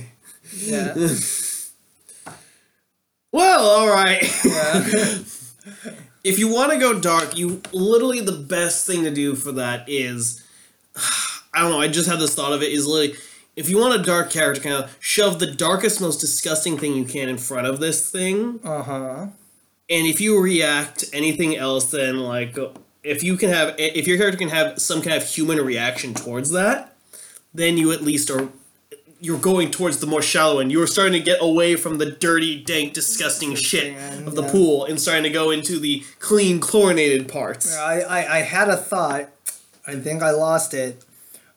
Yeah. 0.56 0.94
Well, 3.34 3.64
all 3.64 3.88
right. 3.88 4.22
yeah. 4.44 4.84
if 6.22 6.38
you 6.38 6.52
want 6.52 6.70
to 6.72 6.78
go 6.78 6.98
dark, 7.00 7.34
you 7.36 7.62
literally 7.72 8.20
the 8.20 8.32
best 8.32 8.86
thing 8.86 9.04
to 9.04 9.10
do 9.10 9.34
for 9.34 9.52
that 9.52 9.88
is 9.88 10.44
I 11.54 11.60
don't 11.62 11.70
know, 11.70 11.80
I 11.80 11.88
just 11.88 12.08
had 12.08 12.18
this 12.18 12.34
thought 12.34 12.52
of 12.52 12.62
it 12.62 12.72
is 12.72 12.86
literally 12.86 13.18
if 13.56 13.68
you 13.68 13.78
want 13.78 13.98
a 13.98 14.02
dark 14.02 14.30
character 14.30 14.60
kind 14.62 14.84
of 14.84 14.96
shove 15.00 15.38
the 15.38 15.46
darkest 15.50 16.00
most 16.00 16.20
disgusting 16.20 16.76
thing 16.78 16.94
you 16.94 17.04
can 17.04 17.28
in 17.28 17.38
front 17.38 17.66
of 17.66 17.80
this 17.80 18.10
thing 18.10 18.60
Uh 18.64 18.82
huh. 18.82 19.26
And 19.90 20.06
if 20.06 20.20
you 20.20 20.40
react 20.40 21.04
anything 21.12 21.56
else 21.56 21.90
then 21.90 22.18
like 22.20 22.56
if 23.02 23.22
you 23.22 23.36
can 23.36 23.50
have 23.50 23.74
if 23.78 24.06
your 24.06 24.16
character 24.16 24.38
can 24.38 24.48
have 24.48 24.78
some 24.80 25.02
kind 25.02 25.16
of 25.16 25.24
human 25.28 25.58
reaction 25.64 26.14
towards 26.14 26.50
that 26.50 26.94
then 27.54 27.76
you 27.76 27.92
at 27.92 28.02
least 28.02 28.30
are 28.30 28.48
you're 29.20 29.38
going 29.38 29.70
towards 29.70 29.98
the 29.98 30.06
more 30.06 30.20
shallow 30.20 30.58
end. 30.58 30.72
You're 30.72 30.88
starting 30.88 31.12
to 31.12 31.20
get 31.20 31.38
away 31.40 31.76
from 31.76 31.98
the 31.98 32.10
dirty, 32.10 32.60
dank, 32.60 32.92
disgusting 32.92 33.54
shit 33.54 33.96
of 34.26 34.34
the 34.34 34.42
Yeah. 34.42 34.50
pool 34.50 34.84
and 34.84 35.00
starting 35.00 35.22
to 35.22 35.30
go 35.30 35.52
into 35.52 35.78
the 35.78 36.02
clean, 36.18 36.58
chlorinated 36.58 37.28
parts. 37.28 37.72
I, 37.76 38.00
I, 38.00 38.38
I 38.38 38.40
had 38.40 38.68
a 38.68 38.76
thought. 38.76 39.28
I 39.86 39.94
think 39.94 40.24
I 40.24 40.32
lost 40.32 40.74
it. 40.74 41.04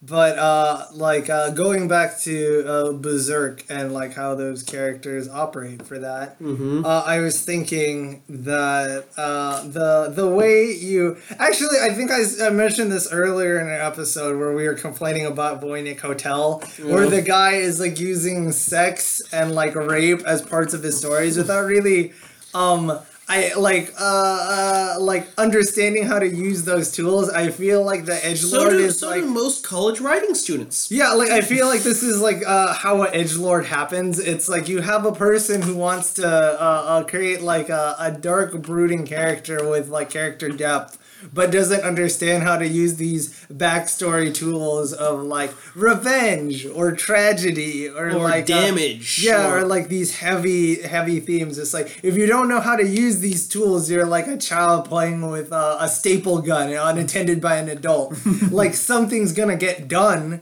But 0.01 0.37
uh, 0.37 0.85
like 0.93 1.29
uh, 1.31 1.49
going 1.51 1.87
back 1.87 2.19
to 2.19 2.63
uh, 2.67 2.91
Berserk 2.93 3.65
and 3.69 3.91
like 3.91 4.13
how 4.13 4.35
those 4.35 4.61
characters 4.61 5.27
operate 5.27 5.81
for 5.87 5.97
that, 5.99 6.39
Mm-hmm. 6.39 6.85
uh, 6.85 7.01
I 7.05 7.19
was 7.21 7.43
thinking 7.43 8.21
that 8.29 9.05
uh, 9.17 9.63
the 9.67 10.11
the 10.13 10.27
way 10.27 10.71
you 10.71 11.17
actually 11.39 11.79
I 11.81 11.89
think 11.89 12.11
I 12.11 12.49
mentioned 12.49 12.91
this 12.91 13.11
earlier 13.11 13.59
in 13.59 13.67
an 13.67 13.81
episode 13.81 14.37
where 14.37 14.53
we 14.53 14.67
were 14.67 14.75
complaining 14.75 15.25
about 15.25 15.59
Voynich 15.61 16.01
Hotel, 16.01 16.61
where 16.83 17.07
the 17.09 17.21
guy 17.23 17.53
is 17.53 17.79
like 17.79 17.99
using 17.99 18.51
sex 18.51 19.21
and 19.33 19.55
like 19.55 19.73
rape 19.75 20.21
as 20.27 20.41
parts 20.43 20.73
of 20.75 20.83
his 20.83 20.97
stories 20.99 21.35
without 21.37 21.65
really 21.65 22.13
um 22.53 22.99
I 23.27 23.53
like 23.55 23.94
uh, 24.00 24.03
uh 24.03 24.96
like 25.00 25.27
understanding 25.38 26.05
how 26.05 26.20
to 26.20 26.27
use 26.27 26.63
those 26.63 26.91
tools. 26.91 27.29
I 27.29 27.50
feel 27.50 27.84
like 27.84 28.05
the 28.05 28.24
edge 28.24 28.44
lord 28.44 28.72
do, 28.72 28.79
is 28.79 29.00
so 29.00 29.10
like 29.10 29.22
do 29.22 29.27
most 29.27 29.63
college 29.63 30.00
writing 30.00 30.36
students. 30.36 30.91
yeah, 30.91 31.12
like 31.13 31.32
I 31.32 31.41
feel 31.41 31.65
like 31.65 31.82
this 31.82 32.03
is 32.03 32.22
like 32.22 32.46
uh, 32.46 32.74
how 32.74 33.01
an 33.01 33.10
edge 33.13 33.36
lord 33.36 33.65
happens. 33.65 34.20
It's 34.20 34.48
like 34.48 34.67
you 34.67 34.82
have 34.82 35.05
a 35.05 35.12
person 35.12 35.63
who 35.63 35.75
wants 35.75 36.13
to 36.15 36.27
uh, 36.27 36.63
uh, 36.63 37.03
create 37.03 37.41
like 37.41 37.70
a, 37.70 37.96
a 37.98 38.12
dark, 38.12 38.62
brooding 38.62 39.05
character 39.08 39.67
with 39.67 39.89
like 39.89 40.12
character 40.12 40.50
depth, 40.50 41.00
but 41.34 41.51
doesn't 41.51 41.82
understand 41.82 42.44
how 42.44 42.58
to 42.58 42.67
use 42.67 42.96
these 42.96 43.29
backstory 43.51 44.34
tools 44.34 44.94
of 44.94 45.22
like 45.24 45.51
revenge 45.75 46.65
or 46.65 46.91
tragedy 46.91 47.88
or, 47.89 48.10
Or 48.10 48.24
like 48.24 48.44
uh, 48.50 48.62
damage, 48.62 49.20
yeah, 49.24 49.48
or- 49.51 49.60
or 49.60 49.65
like 49.65 49.88
these 49.89 50.17
heavy, 50.17 50.82
heavy 50.82 51.20
themes. 51.20 51.58
It's 51.58 51.74
like 51.74 52.00
if 52.03 52.15
you 52.17 52.25
don't 52.25 52.48
know 52.48 52.60
how 52.60 52.75
to 52.75 52.86
use 52.86 53.20
these 53.20 53.48
tools, 53.48 53.89
you're 53.89 54.05
like 54.05 54.27
a 54.27 54.38
child 54.38 54.86
playing 54.86 55.29
with 55.29 55.51
uh, 55.51 55.77
a 55.79 55.88
staple 55.88 56.41
gun 56.41 56.72
unattended 56.74 57.41
by 57.41 57.58
an 57.58 57.70
adult. 57.70 58.15
like 58.51 58.74
something's 58.74 59.32
gonna 59.34 59.55
get 59.58 59.88
done. 59.88 60.41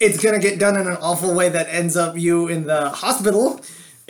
It's 0.00 0.22
gonna 0.22 0.38
get 0.38 0.58
done 0.58 0.80
in 0.80 0.86
an 0.86 0.96
awful 1.00 1.34
way 1.34 1.48
that 1.50 1.66
ends 1.68 1.96
up 1.96 2.16
you 2.16 2.48
in 2.48 2.64
the 2.64 2.88
hospital. 2.90 3.60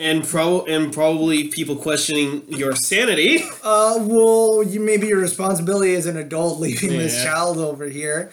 And 0.01 0.23
pro 0.27 0.65
and 0.65 0.91
probably 0.91 1.49
people 1.49 1.75
questioning 1.75 2.43
your 2.47 2.75
sanity. 2.75 3.43
Uh, 3.63 3.97
well, 4.01 4.63
you 4.63 4.79
maybe 4.79 5.07
your 5.07 5.19
responsibility 5.19 5.93
as 5.93 6.07
an 6.07 6.17
adult 6.17 6.59
leaving 6.59 6.89
this 6.89 7.23
child 7.23 7.57
over 7.59 7.85
here. 7.85 8.31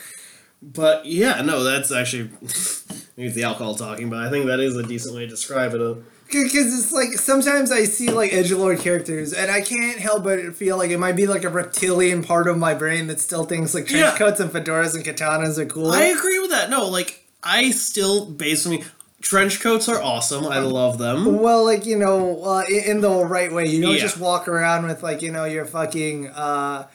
But 0.62 1.04
yeah, 1.06 1.42
no, 1.42 1.62
that's 1.62 1.92
actually 1.92 2.30
maybe 3.16 3.28
the 3.30 3.42
alcohol 3.44 3.74
talking, 3.74 4.08
but 4.08 4.18
I 4.20 4.30
think 4.30 4.46
that 4.46 4.58
is 4.60 4.74
a 4.76 4.82
decent 4.82 5.14
way 5.14 5.20
to 5.22 5.26
describe 5.28 5.74
it. 5.74 5.80
Uh, 5.82 5.96
Because 6.26 6.78
it's 6.78 6.90
like 6.92 7.12
sometimes 7.18 7.70
I 7.70 7.84
see 7.84 8.10
like 8.10 8.30
edgelord 8.30 8.80
characters, 8.80 9.32
and 9.34 9.50
I 9.50 9.60
can't 9.60 9.98
help 9.98 10.24
but 10.24 10.56
feel 10.56 10.78
like 10.78 10.90
it 10.90 10.98
might 10.98 11.16
be 11.16 11.26
like 11.26 11.44
a 11.44 11.50
reptilian 11.50 12.24
part 12.24 12.48
of 12.48 12.56
my 12.56 12.72
brain 12.74 13.06
that 13.08 13.20
still 13.20 13.44
thinks 13.44 13.74
like 13.74 13.86
trench 13.86 14.02
Yeah. 14.04 14.16
coats 14.18 14.40
and 14.40 14.50
fedoras 14.50 14.94
and 14.94 15.04
katanas 15.04 15.58
are 15.58 15.66
cool. 15.66 15.92
I 15.92 16.04
agree 16.04 16.38
with 16.40 16.50
that. 16.50 16.70
No, 16.70 16.86
like 16.88 17.24
I 17.44 17.70
still 17.70 18.24
basically 18.26 18.84
trench 19.20 19.60
coats 19.60 19.88
are 19.88 20.00
awesome. 20.02 20.44
I 20.46 20.58
love 20.60 20.98
them. 20.98 21.40
Well, 21.40 21.64
like 21.64 21.86
you 21.86 21.96
know, 21.98 22.42
uh, 22.44 22.64
in, 22.68 23.00
the 23.00 23.24
right 23.24 23.52
way. 23.52 23.66
You 23.66 23.82
don't 23.82 23.94
Yeah. 23.94 24.00
just 24.00 24.18
walk 24.18 24.48
around 24.48 24.86
with 24.86 25.02
like 25.02 25.22
you 25.22 25.30
know 25.32 25.44
your 25.44 25.64
fucking. 25.64 26.28
Uh, 26.28 26.86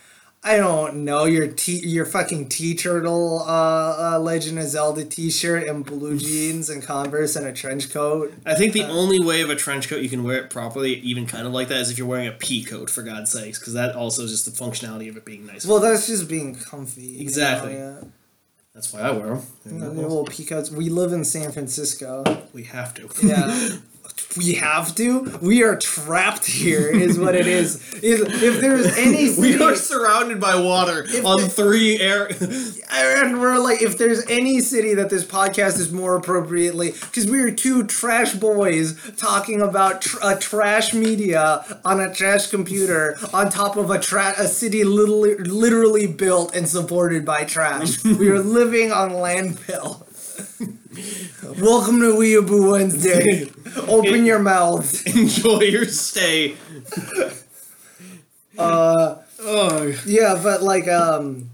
I 0.45 0.57
don't 0.57 1.05
know 1.05 1.23
your 1.23 1.47
t 1.47 1.79
your 1.87 2.05
fucking 2.05 2.49
T 2.49 2.75
turtle 2.75 3.45
uh, 3.47 4.15
uh, 4.15 4.19
Legend 4.19 4.59
of 4.59 4.65
Zelda 4.67 5.05
T 5.05 5.31
shirt 5.31 5.65
and 5.69 5.85
blue 5.85 6.17
jeans 6.27 6.69
and 6.69 6.83
Converse 6.83 7.37
and 7.37 7.47
a 7.47 7.53
trench 7.53 7.93
coat. 7.93 8.33
I 8.45 8.53
think 8.53 8.73
the 8.73 8.83
only 8.83 9.21
way 9.21 9.39
of 9.39 9.49
a 9.49 9.55
trench 9.55 9.87
coat 9.87 10.01
you 10.01 10.09
can 10.09 10.21
wear 10.25 10.37
it 10.43 10.49
properly, 10.49 10.95
even 10.95 11.27
kind 11.27 11.47
of 11.47 11.53
like 11.53 11.69
that, 11.69 11.79
is 11.79 11.91
if 11.91 11.97
you're 11.97 12.07
wearing 12.07 12.27
a 12.27 12.33
pea 12.33 12.61
coat, 12.65 12.89
for 12.89 13.03
God's 13.03 13.31
sakes, 13.31 13.57
because 13.57 13.71
that 13.71 13.95
also 13.95 14.23
is 14.23 14.31
just 14.31 14.43
the 14.45 14.51
functionality 14.51 15.07
of 15.09 15.15
it 15.15 15.23
being 15.23 15.45
nice. 15.45 15.65
Well, 15.65 15.79
that's 15.79 16.07
just 16.07 16.27
being 16.27 16.55
comfy. 16.55 17.03
you 17.03 17.15
know, 17.19 17.21
Exactly. 17.21 17.73
yeah. 17.75 18.01
That's 18.73 18.91
why 18.91 19.01
I 19.01 19.11
wear 19.11 19.39
them. 19.65 19.95
little 19.95 20.25
peacocks. 20.25 20.71
We 20.71 20.89
live 20.89 21.13
in 21.13 21.23
San 21.25 21.51
Francisco. 21.51 22.23
We 22.53 22.63
have 22.63 22.93
to. 22.95 23.09
Yeah. 23.21 23.77
We 24.35 24.55
have 24.55 24.95
to. 24.95 25.37
We 25.41 25.63
are 25.63 25.75
trapped 25.75 26.45
here, 26.45 26.89
is 26.89 27.19
what 27.19 27.35
it 27.35 27.45
is. 27.45 27.75
Is 27.95 28.21
if 28.21 28.59
there's 28.61 28.87
any 28.97 29.35
we 29.39 29.61
are 29.61 29.75
surrounded 29.75 30.39
by 30.39 30.55
water 30.55 31.05
on 31.23 31.41
the- 31.41 31.49
three 31.49 31.99
air. 31.99 32.27
and 32.91 33.39
we're 33.39 33.59
like, 33.59 33.81
if 33.81 33.97
there's 33.97 34.25
any 34.27 34.59
city 34.59 34.95
that 34.95 35.09
this 35.11 35.23
podcast 35.23 35.79
is 35.79 35.91
more 35.91 36.15
appropriately, 36.15 36.91
because 36.91 37.29
we 37.29 37.39
are 37.41 37.51
two 37.51 37.83
trash 37.85 38.33
boys 38.33 38.99
talking 39.17 39.61
about 39.61 40.01
tr- 40.01 40.17
a 40.23 40.37
trash 40.37 40.93
media 40.93 41.79
on 41.85 41.99
a 41.99 42.13
trash 42.13 42.47
computer 42.47 43.17
on 43.33 43.49
top 43.51 43.77
of 43.77 43.91
a 43.91 43.99
trash 43.99 44.35
a 44.39 44.47
city 44.47 44.83
literally, 44.83 45.35
literally 45.35 46.07
built 46.07 46.55
and 46.55 46.67
supported 46.67 47.23
by 47.25 47.43
trash. 47.43 48.03
we 48.03 48.29
are 48.29 48.39
living 48.59 48.91
on 48.91 49.11
landfill. 49.11 50.05
Welcome 51.59 51.99
to 51.99 52.13
Weeaboo 52.15 52.71
Wednesday. 52.71 53.49
Open 53.87 54.25
your 54.25 54.39
mouths. 54.39 55.03
Enjoy 55.15 55.59
your 55.61 55.85
stay. 55.85 56.55
Uh, 58.57 59.15
Oh, 59.45 59.93
yeah, 60.05 60.39
but 60.41 60.63
like, 60.63 60.87
um, 60.87 61.49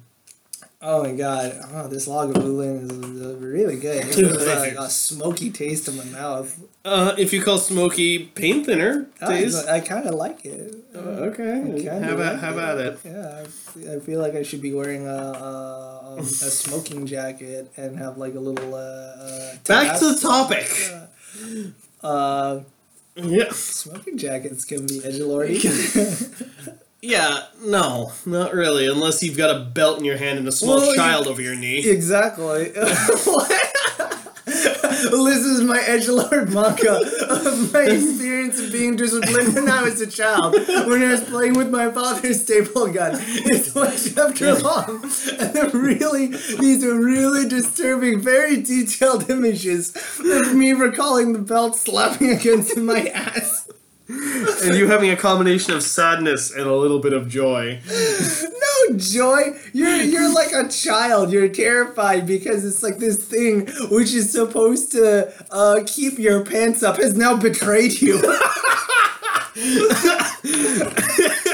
oh 0.81 1.03
my 1.03 1.11
god, 1.13 1.59
oh, 1.73 1.87
this 1.87 2.07
Lagavulin 2.07 2.83
is 2.83 3.41
really 3.41 3.77
good. 3.77 4.05
It 4.05 4.15
has 4.15 4.45
like 4.45 4.73
a 4.73 4.89
smoky 4.89 5.49
taste 5.51 5.87
in 5.87 5.97
my 5.97 6.05
mouth. 6.05 6.59
uh, 6.85 7.15
if 7.17 7.33
you 7.33 7.43
call 7.43 7.57
smoky 7.57 8.25
paint 8.25 8.65
thinner, 8.65 9.07
I, 9.21 9.27
taste. 9.27 9.67
I 9.67 9.79
kind 9.79 10.07
of 10.07 10.15
like 10.15 10.45
it. 10.45 10.75
Uh, 10.95 11.29
okay, 11.29 11.83
how 11.85 12.13
about 12.13 12.33
like 12.33 12.39
have 12.39 12.57
it. 12.57 12.61
at 12.61 12.77
it. 12.79 12.99
Yeah, 13.05 13.91
I, 13.91 13.95
I 13.95 13.99
feel 13.99 14.19
like 14.21 14.35
I 14.35 14.43
should 14.43 14.61
be 14.61 14.73
wearing 14.73 15.07
a 15.07 15.11
a, 15.11 16.15
a 16.19 16.23
smoking 16.23 17.05
jacket 17.05 17.71
and 17.77 17.97
have 17.97 18.17
like 18.17 18.35
a 18.35 18.39
little 18.39 18.75
uh, 18.75 18.77
uh 18.77 19.55
Back 19.67 19.99
to 19.99 20.13
the 20.13 20.19
topic. 20.19 20.67
Uh, 22.01 22.61
Yeah, 23.15 23.51
smoking 23.51 24.17
jackets 24.17 24.63
can 24.63 24.85
be 24.87 24.99
edgelordy. 25.01 25.59
yeah. 27.01 27.43
No, 27.63 28.11
not 28.25 28.53
really. 28.53 28.87
Unless 28.87 29.23
you've 29.23 29.37
got 29.37 29.55
a 29.55 29.59
belt 29.59 29.99
in 29.99 30.05
your 30.05 30.17
hand 30.17 30.39
and 30.39 30.47
a 30.47 30.51
small 30.51 30.77
Well, 30.77 30.89
you- 30.91 30.95
child 30.95 31.27
over 31.27 31.41
your 31.41 31.55
knee. 31.55 31.87
Exactly. 31.87 32.71
Well, 35.11 35.23
this 35.25 35.45
is 35.45 35.61
my 35.61 35.77
edgelord 35.79 36.51
manga 36.51 36.95
of 37.29 37.71
my 37.73 37.83
experience 37.83 38.59
of 38.59 38.71
being 38.71 38.95
disciplined 38.95 39.53
when 39.55 39.69
I 39.69 39.83
was 39.83 40.01
a 40.01 40.07
child. 40.07 40.55
When 40.67 41.01
I 41.03 41.11
was 41.11 41.23
playing 41.23 41.53
with 41.57 41.69
my 41.69 41.89
father's 41.91 42.41
staple 42.43 42.87
gun. 42.91 43.13
It's 43.21 43.73
one 43.73 43.93
chapter 43.95 44.55
long. 44.55 45.03
And 45.39 45.53
they're 45.53 45.69
really, 45.69 46.27
these 46.27 46.83
are 46.83 46.95
really 46.99 47.47
disturbing, 47.47 48.19
very 48.19 48.61
detailed 48.61 49.29
images 49.29 49.95
of 50.19 50.53
me 50.55 50.73
recalling 50.73 51.33
the 51.33 51.39
belt 51.39 51.75
slapping 51.77 52.31
against 52.31 52.75
my 52.75 53.05
ass. 53.07 53.68
and 54.09 54.75
you 54.75 54.87
having 54.87 55.11
a 55.11 55.15
combination 55.15 55.75
of 55.75 55.83
sadness 55.83 56.51
and 56.51 56.65
a 56.65 56.75
little 56.75 56.99
bit 56.99 57.13
of 57.13 57.29
joy. 57.29 57.79
No 58.89 58.97
joy. 58.97 59.59
You're 59.73 59.97
you're 59.97 60.33
like 60.33 60.51
a 60.53 60.69
child. 60.69 61.31
You're 61.31 61.49
terrified 61.49 62.25
because 62.25 62.63
it's 62.63 62.81
like 62.81 62.97
this 62.97 63.17
thing 63.17 63.67
which 63.89 64.13
is 64.13 64.31
supposed 64.31 64.91
to 64.93 65.31
uh, 65.51 65.81
keep 65.85 66.17
your 66.17 66.45
pants 66.45 66.81
up 66.81 66.97
has 66.97 67.15
now 67.15 67.35
betrayed 67.35 68.01
you. 68.01 68.19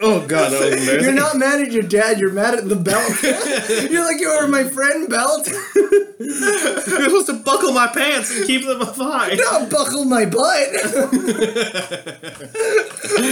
Oh 0.00 0.24
god, 0.26 0.52
that 0.52 0.60
was. 0.70 0.86
You're 0.86 1.12
not 1.12 1.36
mad 1.36 1.60
at 1.60 1.72
your 1.72 1.82
dad. 1.82 2.20
You're 2.20 2.32
mad 2.32 2.54
at 2.54 2.68
the 2.68 2.76
belt. 2.76 3.20
you're 3.90 4.04
like 4.04 4.20
you 4.20 4.28
are 4.28 4.46
my 4.46 4.62
friend 4.64 5.08
belt. 5.08 5.48
You're 6.20 7.04
supposed 7.04 7.26
to 7.26 7.34
buckle 7.44 7.72
my 7.72 7.86
pants 7.88 8.36
and 8.36 8.44
keep 8.46 8.64
them 8.64 8.80
high. 8.80 9.34
Not 9.34 9.70
buckle 9.70 10.04
my 10.04 10.24
butt. 10.24 10.68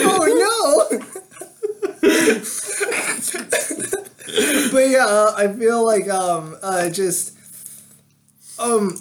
oh 0.08 0.88
no. 0.90 0.98
but 4.72 4.88
yeah, 4.88 5.06
uh, 5.06 5.34
I 5.36 5.52
feel 5.56 5.84
like 5.84 6.08
um 6.08 6.56
uh 6.62 6.88
just 6.90 7.36
um 8.58 9.00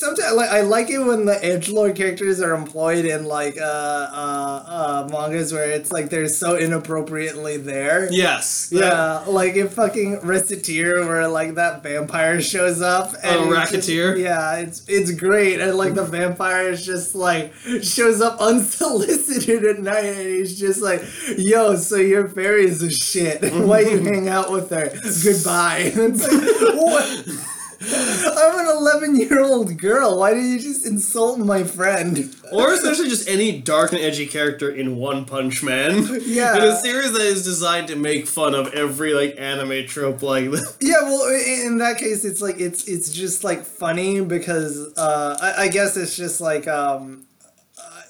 sometimes 0.00 0.34
like 0.34 0.50
I 0.50 0.62
like 0.62 0.90
it 0.90 0.98
when 0.98 1.24
the 1.26 1.34
edgelord 1.34 1.94
characters 1.96 2.40
are 2.40 2.54
employed 2.54 3.04
in 3.04 3.24
like 3.26 3.56
uh 3.60 3.64
uh 3.64 4.64
uh 4.66 5.08
mangas 5.10 5.52
where 5.52 5.70
it's 5.70 5.92
like 5.92 6.10
they're 6.10 6.28
so 6.28 6.56
inappropriately 6.56 7.56
there. 7.58 8.08
Yes. 8.10 8.70
Yeah, 8.72 9.24
like 9.28 9.54
in 9.56 9.68
fucking 9.68 10.20
Reciteer 10.22 11.06
where 11.06 11.28
like 11.28 11.54
that 11.54 11.82
vampire 11.82 12.40
shows 12.40 12.80
up 12.82 13.12
Oh, 13.22 13.52
it's 13.52 13.70
just- 13.70 13.88
Racketeer? 13.88 14.16
yeah, 14.16 14.56
it's 14.56 14.82
it's 14.88 15.10
great 15.12 15.60
and 15.60 15.76
like 15.76 15.94
the 15.94 16.04
vampire 16.04 16.68
is 16.70 16.84
just 16.84 17.14
like 17.14 17.52
shows 17.82 18.20
up 18.20 18.40
unsolicited 18.40 19.64
at 19.64 19.78
night 19.80 20.04
and 20.04 20.26
he's 20.26 20.58
just 20.58 20.80
like, 20.82 21.02
"Yo, 21.36 21.76
so 21.76 21.96
your 21.96 22.28
fairy 22.28 22.64
is 22.66 22.82
a 22.82 22.90
shit. 22.90 23.42
Why 23.52 23.80
you 23.80 23.98
hang 23.98 24.28
out 24.28 24.50
with 24.50 24.70
her? 24.70 24.88
Goodbye." 25.24 25.92
It's 26.00 26.22
like, 26.22 26.74
what? 26.76 27.59
I'm 28.36 28.58
an 28.60 28.76
11 28.76 29.16
year 29.16 29.40
old 29.40 29.76
girl. 29.78 30.18
Why 30.18 30.34
did 30.34 30.44
you 30.44 30.58
just 30.58 30.86
insult 30.86 31.38
my 31.38 31.64
friend? 31.64 32.34
Or 32.52 32.72
essentially 32.72 33.08
just 33.08 33.28
any 33.28 33.60
dark 33.60 33.92
and 33.92 34.00
edgy 34.00 34.26
character 34.26 34.70
in 34.70 34.96
One 34.96 35.24
Punch 35.24 35.62
Man. 35.62 36.06
Yeah. 36.24 36.56
In 36.56 36.62
a 36.62 36.76
series 36.76 37.12
that 37.12 37.22
is 37.22 37.44
designed 37.44 37.88
to 37.88 37.96
make 37.96 38.26
fun 38.26 38.54
of 38.54 38.72
every 38.74 39.14
like 39.14 39.34
anime 39.38 39.86
trope 39.86 40.22
like 40.22 40.50
this. 40.50 40.76
Yeah, 40.80 41.02
well, 41.02 41.28
in 41.28 41.78
that 41.78 41.98
case, 41.98 42.24
it's 42.24 42.40
like 42.40 42.60
it's 42.60 42.86
it's 42.86 43.12
just 43.12 43.44
like 43.44 43.64
funny 43.64 44.20
because 44.20 44.96
uh, 44.96 45.36
I, 45.40 45.64
I 45.64 45.68
guess 45.68 45.96
it's 45.96 46.16
just 46.16 46.40
like 46.40 46.68
um, 46.68 47.26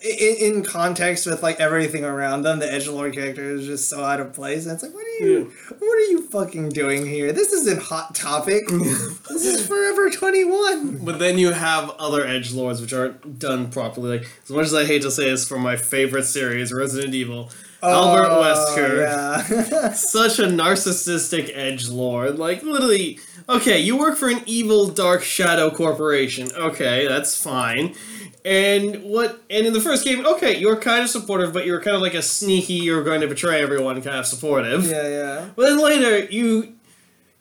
in, 0.02 0.54
in 0.57 0.62
context 0.62 1.26
with 1.26 1.42
like 1.42 1.61
everything 1.61 2.04
around 2.04 2.42
them, 2.42 2.59
the 2.59 2.73
edge 2.73 2.88
lord 2.88 3.14
character 3.14 3.42
is 3.50 3.66
just 3.66 3.88
so 3.88 4.02
out 4.02 4.21
of 4.21 4.33
place. 4.33 4.64
And 4.64 4.75
it's 4.75 4.83
like, 4.83 4.95
what 4.95 5.04
are 5.07 5.25
you, 5.25 5.52
what 5.78 5.99
are 5.99 6.11
you 6.11 6.23
fucking 6.28 6.71
doing 6.71 7.07
here? 7.07 7.33
This 7.33 7.52
isn't 7.52 7.83
Hot 7.83 8.14
Topic. 8.14 8.66
this 8.69 9.45
is 9.45 9.66
Forever 9.66 10.11
Twenty 10.11 10.45
One. 10.45 11.04
But 11.04 11.19
then 11.19 11.38
you 11.38 11.52
have 11.52 11.90
other 11.99 12.26
edge 12.26 12.52
lords 12.52 12.80
which 12.80 12.92
aren't 12.92 13.38
done 13.38 13.71
properly. 13.71 14.19
Like 14.19 14.28
as 14.45 14.50
much 14.50 14.66
as 14.66 14.75
I 14.75 14.85
hate 14.85 15.02
to 15.02 15.11
say 15.11 15.30
this 15.30 15.47
from 15.47 15.62
my 15.62 15.76
favorite 15.76 16.25
series, 16.25 16.73
Resident 16.73 17.14
Evil. 17.14 17.50
Oh, 17.83 18.14
Albert 18.14 18.28
Wesker. 18.28 19.09
Oh, 19.09 19.66
Yeah. 19.71 19.92
such 19.92 20.38
a 20.38 20.45
narcissistic 20.45 21.50
edge 21.54 21.88
lord. 21.88 22.38
Like 22.38 22.62
literally, 22.62 23.19
okay, 23.49 23.78
you 23.78 23.97
work 23.97 24.16
for 24.19 24.28
an 24.28 24.42
evil 24.47 24.87
dark 24.88 25.23
shadow 25.23 25.71
corporation. 25.71 26.49
Okay, 26.54 27.07
that's 27.07 27.42
fine. 27.42 27.95
And 28.44 29.02
what? 29.04 29.42
And 29.50 29.66
in 29.66 29.73
the 29.73 29.80
first 29.80 30.04
game, 30.04 30.25
okay, 30.26 30.56
you 30.59 30.68
were 30.68 30.76
kind 30.76 31.02
of 31.02 31.11
supportive, 31.11 31.52
but 31.52 31.66
you 31.66 31.73
were 31.73 31.80
kind 31.80 31.94
of 31.94 32.02
like 32.02 32.14
a 32.14 32.23
sneaky. 32.23 32.75
You're 32.75 33.04
going 33.04 33.20
to 33.20 33.28
betray 33.28 33.62
everyone, 33.62 34.00
kind 34.02 34.16
of 34.18 34.26
supportive. 34.26 34.87
yeah, 34.87 35.09
yeah. 35.09 35.49
But 35.54 35.66
then 35.66 35.78
later, 35.82 36.25
you 36.25 36.75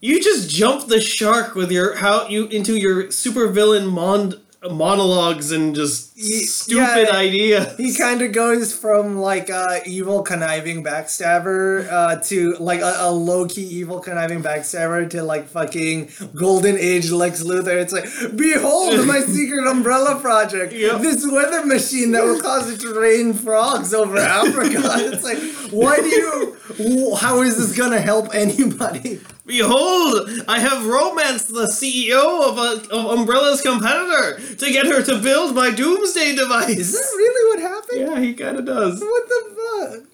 you 0.01 0.21
just 0.21 0.49
jump 0.49 0.87
the 0.87 0.99
shark 0.99 1.55
with 1.55 1.71
your 1.71 1.95
how 1.95 2.27
you 2.27 2.47
into 2.47 2.75
your 2.77 3.05
supervillain 3.05 3.89
mon- 3.89 4.41
monologues 4.69 5.51
and 5.53 5.73
just 5.73 6.17
Ye- 6.17 6.43
stupid 6.43 7.07
yeah. 7.09 7.15
idea. 7.15 7.73
He 7.77 7.93
kind 7.97 8.21
of 8.21 8.33
goes 8.33 8.73
from 8.77 9.17
like 9.17 9.49
uh, 9.49 9.79
evil 9.85 10.21
conniving 10.21 10.83
backstabber 10.83 11.89
uh, 11.89 12.17
to 12.23 12.55
like 12.59 12.81
a, 12.81 12.93
a 12.99 13.11
low 13.11 13.47
key 13.47 13.63
evil 13.63 13.99
conniving 13.99 14.43
backstabber 14.43 15.09
to 15.11 15.23
like 15.23 15.47
fucking 15.47 16.09
golden 16.35 16.77
age 16.77 17.09
Lex 17.09 17.41
Luthor. 17.43 17.81
It's 17.81 17.93
like, 17.93 18.09
behold 18.35 19.05
my 19.07 19.19
secret 19.35 19.65
umbrella 19.65 20.19
project, 20.19 20.73
Yep. 20.73 21.01
this 21.01 21.25
weather 21.29 21.65
machine 21.65 22.11
that 22.11 22.23
will 22.25 22.41
cause 22.41 22.69
it 22.69 22.81
to 22.81 22.99
rain 22.99 23.33
frogs 23.33 23.93
over 23.93 24.17
Africa. 24.17 24.81
It's 25.09 25.23
like, 25.23 25.39
why 25.71 25.97
do 25.97 26.07
you? 26.07 27.15
How 27.15 27.41
is 27.41 27.57
this 27.57 27.77
gonna 27.77 27.99
help 28.01 28.33
anybody? 28.33 29.21
Behold, 29.49 30.29
I 30.47 30.59
have 30.59 30.85
romanced 30.85 31.47
the 31.47 31.65
CEO 31.65 32.47
of, 32.47 32.59
a, 32.59 32.93
of 32.93 33.17
Umbrella's 33.17 33.61
competitor 33.61 34.39
to 34.57 34.71
get 34.71 34.85
her 34.85 35.01
to 35.01 35.19
build 35.19 35.55
my 35.55 35.71
doomsday 35.71 36.35
device. 36.35 36.77
Is 36.77 36.91
that 36.93 37.17
really 37.17 37.49
what 37.49 37.71
happened? 37.71 37.99
Yeah, 37.99 38.19
he 38.19 38.35
kind 38.35 38.57
of 38.57 38.65
does. 38.65 39.01
What 39.01 39.27
the 39.27 39.55
fuck? 39.57 40.08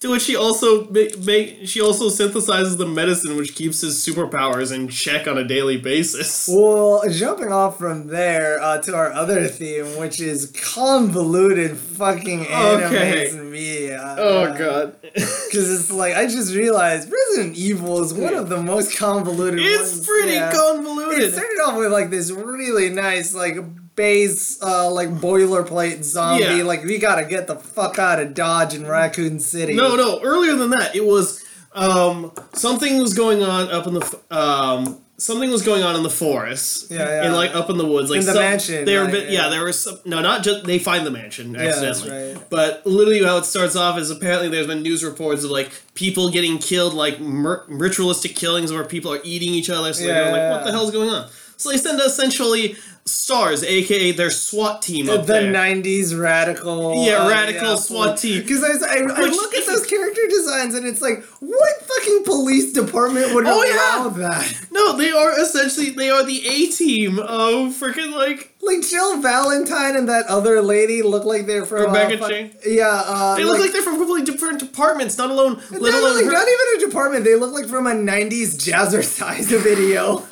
To 0.00 0.10
which 0.12 0.22
she 0.22 0.36
also 0.36 0.88
make, 0.90 1.18
make 1.18 1.66
she 1.66 1.80
also 1.80 2.08
synthesizes 2.08 2.78
the 2.78 2.86
medicine 2.86 3.36
which 3.36 3.56
keeps 3.56 3.80
his 3.80 3.96
superpowers 3.96 4.72
in 4.72 4.86
check 4.86 5.26
on 5.26 5.36
a 5.38 5.42
daily 5.44 5.76
basis. 5.76 6.48
Well, 6.58 7.02
jumping 7.10 7.50
off 7.52 7.78
from 7.78 8.06
there 8.06 8.60
uh, 8.60 8.78
to 8.82 8.94
our 8.94 9.12
other 9.12 9.48
theme, 9.48 9.98
which 9.98 10.20
is 10.20 10.52
convoluted 10.52 11.76
fucking 11.76 12.46
Okay. 12.46 13.30
media. 13.42 14.14
Oh 14.18 14.56
god, 14.56 14.94
Because 15.14 15.80
it's 15.80 15.90
like, 15.90 16.14
I 16.14 16.26
just 16.26 16.54
realized 16.54 17.10
Resident 17.10 17.56
Evil 17.56 18.00
is 18.02 18.14
one 18.14 18.34
of 18.34 18.48
the 18.48 18.62
most 18.62 18.96
convoluted 18.96 19.58
it's 19.60 19.94
ones. 19.94 20.06
pretty 20.06 20.32
yeah. 20.34 20.50
It 20.52 21.32
started 21.32 21.60
off 21.66 21.76
with 21.76 21.90
like 21.92 22.10
this 22.10 22.30
really 22.30 22.90
nice, 22.90 23.34
like, 23.34 23.56
base, 23.98 24.62
uh, 24.62 24.88
like 24.90 25.08
boilerplate 25.10 26.02
zombie. 26.04 26.44
Yeah. 26.44 26.62
Like, 26.62 26.84
we 26.84 26.96
gotta 26.98 27.26
get 27.26 27.46
the 27.48 27.56
fuck 27.56 27.98
out 27.98 28.18
of 28.20 28.32
Dodge 28.32 28.72
in 28.74 28.86
Raccoon 28.86 29.40
City. 29.40 29.74
No, 29.74 29.96
no. 29.96 30.20
Earlier 30.22 30.54
than 30.54 30.70
that, 30.70 30.94
it 30.96 31.04
was 31.04 31.44
um, 31.74 32.32
something 32.54 32.98
was 32.98 33.12
going 33.12 33.42
on 33.42 33.68
up 33.70 33.86
in 33.86 33.94
the 33.94 34.20
um, 34.30 35.00
something 35.18 35.50
was 35.50 35.62
going 35.62 35.82
on 35.82 35.96
in 35.96 36.04
the 36.04 36.10
forest. 36.10 36.90
Yeah, 36.92 36.98
yeah. 36.98 37.24
And 37.24 37.34
like 37.34 37.52
up 37.54 37.68
in 37.70 37.76
the 37.76 37.84
woods, 37.86 38.08
like 38.08 38.20
In 38.20 38.26
the 38.26 38.32
some- 38.32 38.40
mansion, 38.42 38.84
They 38.84 38.96
were, 38.96 39.04
like, 39.06 39.14
yeah. 39.24 39.30
yeah. 39.30 39.48
there 39.48 39.64
was 39.64 39.78
some, 39.82 39.98
no, 40.04 40.20
not 40.22 40.44
just 40.44 40.64
they 40.64 40.78
find 40.78 41.04
the 41.04 41.10
mansion 41.10 41.56
accidentally. 41.56 42.34
right. 42.34 42.44
But 42.48 42.86
literally, 42.86 43.22
how 43.24 43.38
it 43.38 43.44
starts 43.44 43.74
off 43.74 43.98
is 43.98 44.10
apparently 44.12 44.48
there's 44.48 44.68
been 44.68 44.82
news 44.82 45.02
reports 45.04 45.42
of 45.44 45.50
like 45.50 45.70
people 45.94 46.30
getting 46.30 46.58
killed, 46.58 46.94
like 46.94 47.16
ritualistic 47.20 48.36
killings 48.36 48.72
where 48.72 48.84
people 48.84 49.12
are 49.12 49.20
eating 49.24 49.52
each 49.54 49.70
other. 49.70 49.92
So 49.92 50.04
they're 50.04 50.26
Yeah. 50.26 50.32
like, 50.32 50.52
what 50.52 50.64
the 50.64 50.70
hell's 50.72 50.92
going 50.92 51.10
on? 51.10 51.28
So 51.56 51.70
they 51.72 51.76
send 51.78 52.00
essentially 52.00 52.76
STARS, 53.08 53.62
aka 53.64 54.12
their 54.12 54.30
SWAT 54.30 54.82
team 54.82 55.08
of 55.08 55.26
The 55.26 55.32
there. 55.34 55.52
90s 55.52 56.18
radical. 56.20 57.04
Yeah, 57.04 57.24
uh, 57.24 57.28
radical 57.28 57.76
SWAT 57.76 58.18
team. 58.18 58.42
Because 58.42 58.62
I, 58.62 58.68
I, 58.86 58.98
I 59.00 59.20
look 59.26 59.54
at 59.54 59.66
those 59.66 59.86
character 59.86 60.20
designs 60.28 60.74
and 60.74 60.86
it's 60.86 61.00
like, 61.02 61.24
what 61.40 61.80
fucking 61.82 62.24
police 62.24 62.72
department 62.72 63.34
would 63.34 63.46
Oh, 63.46 63.50
allow 63.58 64.10
yeah. 64.10 64.28
that? 64.28 64.66
No, 64.70 64.96
they 64.96 65.10
are 65.10 65.40
essentially 65.40 65.90
they 65.90 66.10
are 66.10 66.22
the 66.24 66.46
A 66.46 66.66
team 66.68 67.18
of 67.18 67.72
freaking 67.74 68.12
like 68.14 68.54
Like 68.62 68.82
Jill 68.88 69.20
Valentine 69.22 69.96
and 69.96 70.08
that 70.08 70.26
other 70.26 70.60
lady 70.60 71.02
look 71.02 71.24
like 71.24 71.46
they're 71.46 71.64
from 71.66 71.86
Rebecca 71.92 72.22
uh, 72.24 72.28
Chang? 72.28 72.50
Yeah, 72.66 72.86
uh, 73.06 73.36
they 73.36 73.44
look 73.44 73.58
like 73.60 73.72
they're 73.72 73.82
from 73.82 73.96
completely 73.96 74.30
different 74.30 74.58
departments. 74.60 75.16
Not 75.16 75.30
alone, 75.30 75.54
not, 75.70 75.80
alone 75.80 76.16
like, 76.16 76.24
her- 76.26 76.32
not 76.32 76.46
even 76.48 76.66
a 76.76 76.86
department. 76.88 77.24
They 77.24 77.34
look 77.36 77.52
like 77.52 77.66
from 77.66 77.86
a 77.86 77.92
'90s 77.92 78.56
jazzercise 78.58 79.46
video. 79.62 80.22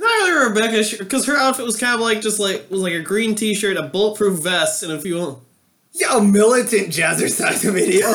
Not 0.00 0.22
only 0.22 0.48
Rebecca 0.48 0.96
because 0.98 1.26
her 1.26 1.36
outfit 1.36 1.64
was 1.64 1.78
kind 1.78 1.94
of 1.94 2.00
like 2.00 2.20
just 2.20 2.40
like 2.40 2.70
was 2.70 2.80
like 2.80 2.94
a 2.94 3.02
green 3.02 3.34
T-shirt, 3.34 3.76
a 3.76 3.82
bulletproof 3.82 4.42
vest, 4.42 4.82
and 4.82 4.92
a 4.92 5.00
few. 5.00 5.40
Yeah, 5.92 6.18
a 6.18 6.20
militant 6.22 6.88
jazzercise 6.88 7.62
video. 7.70 8.06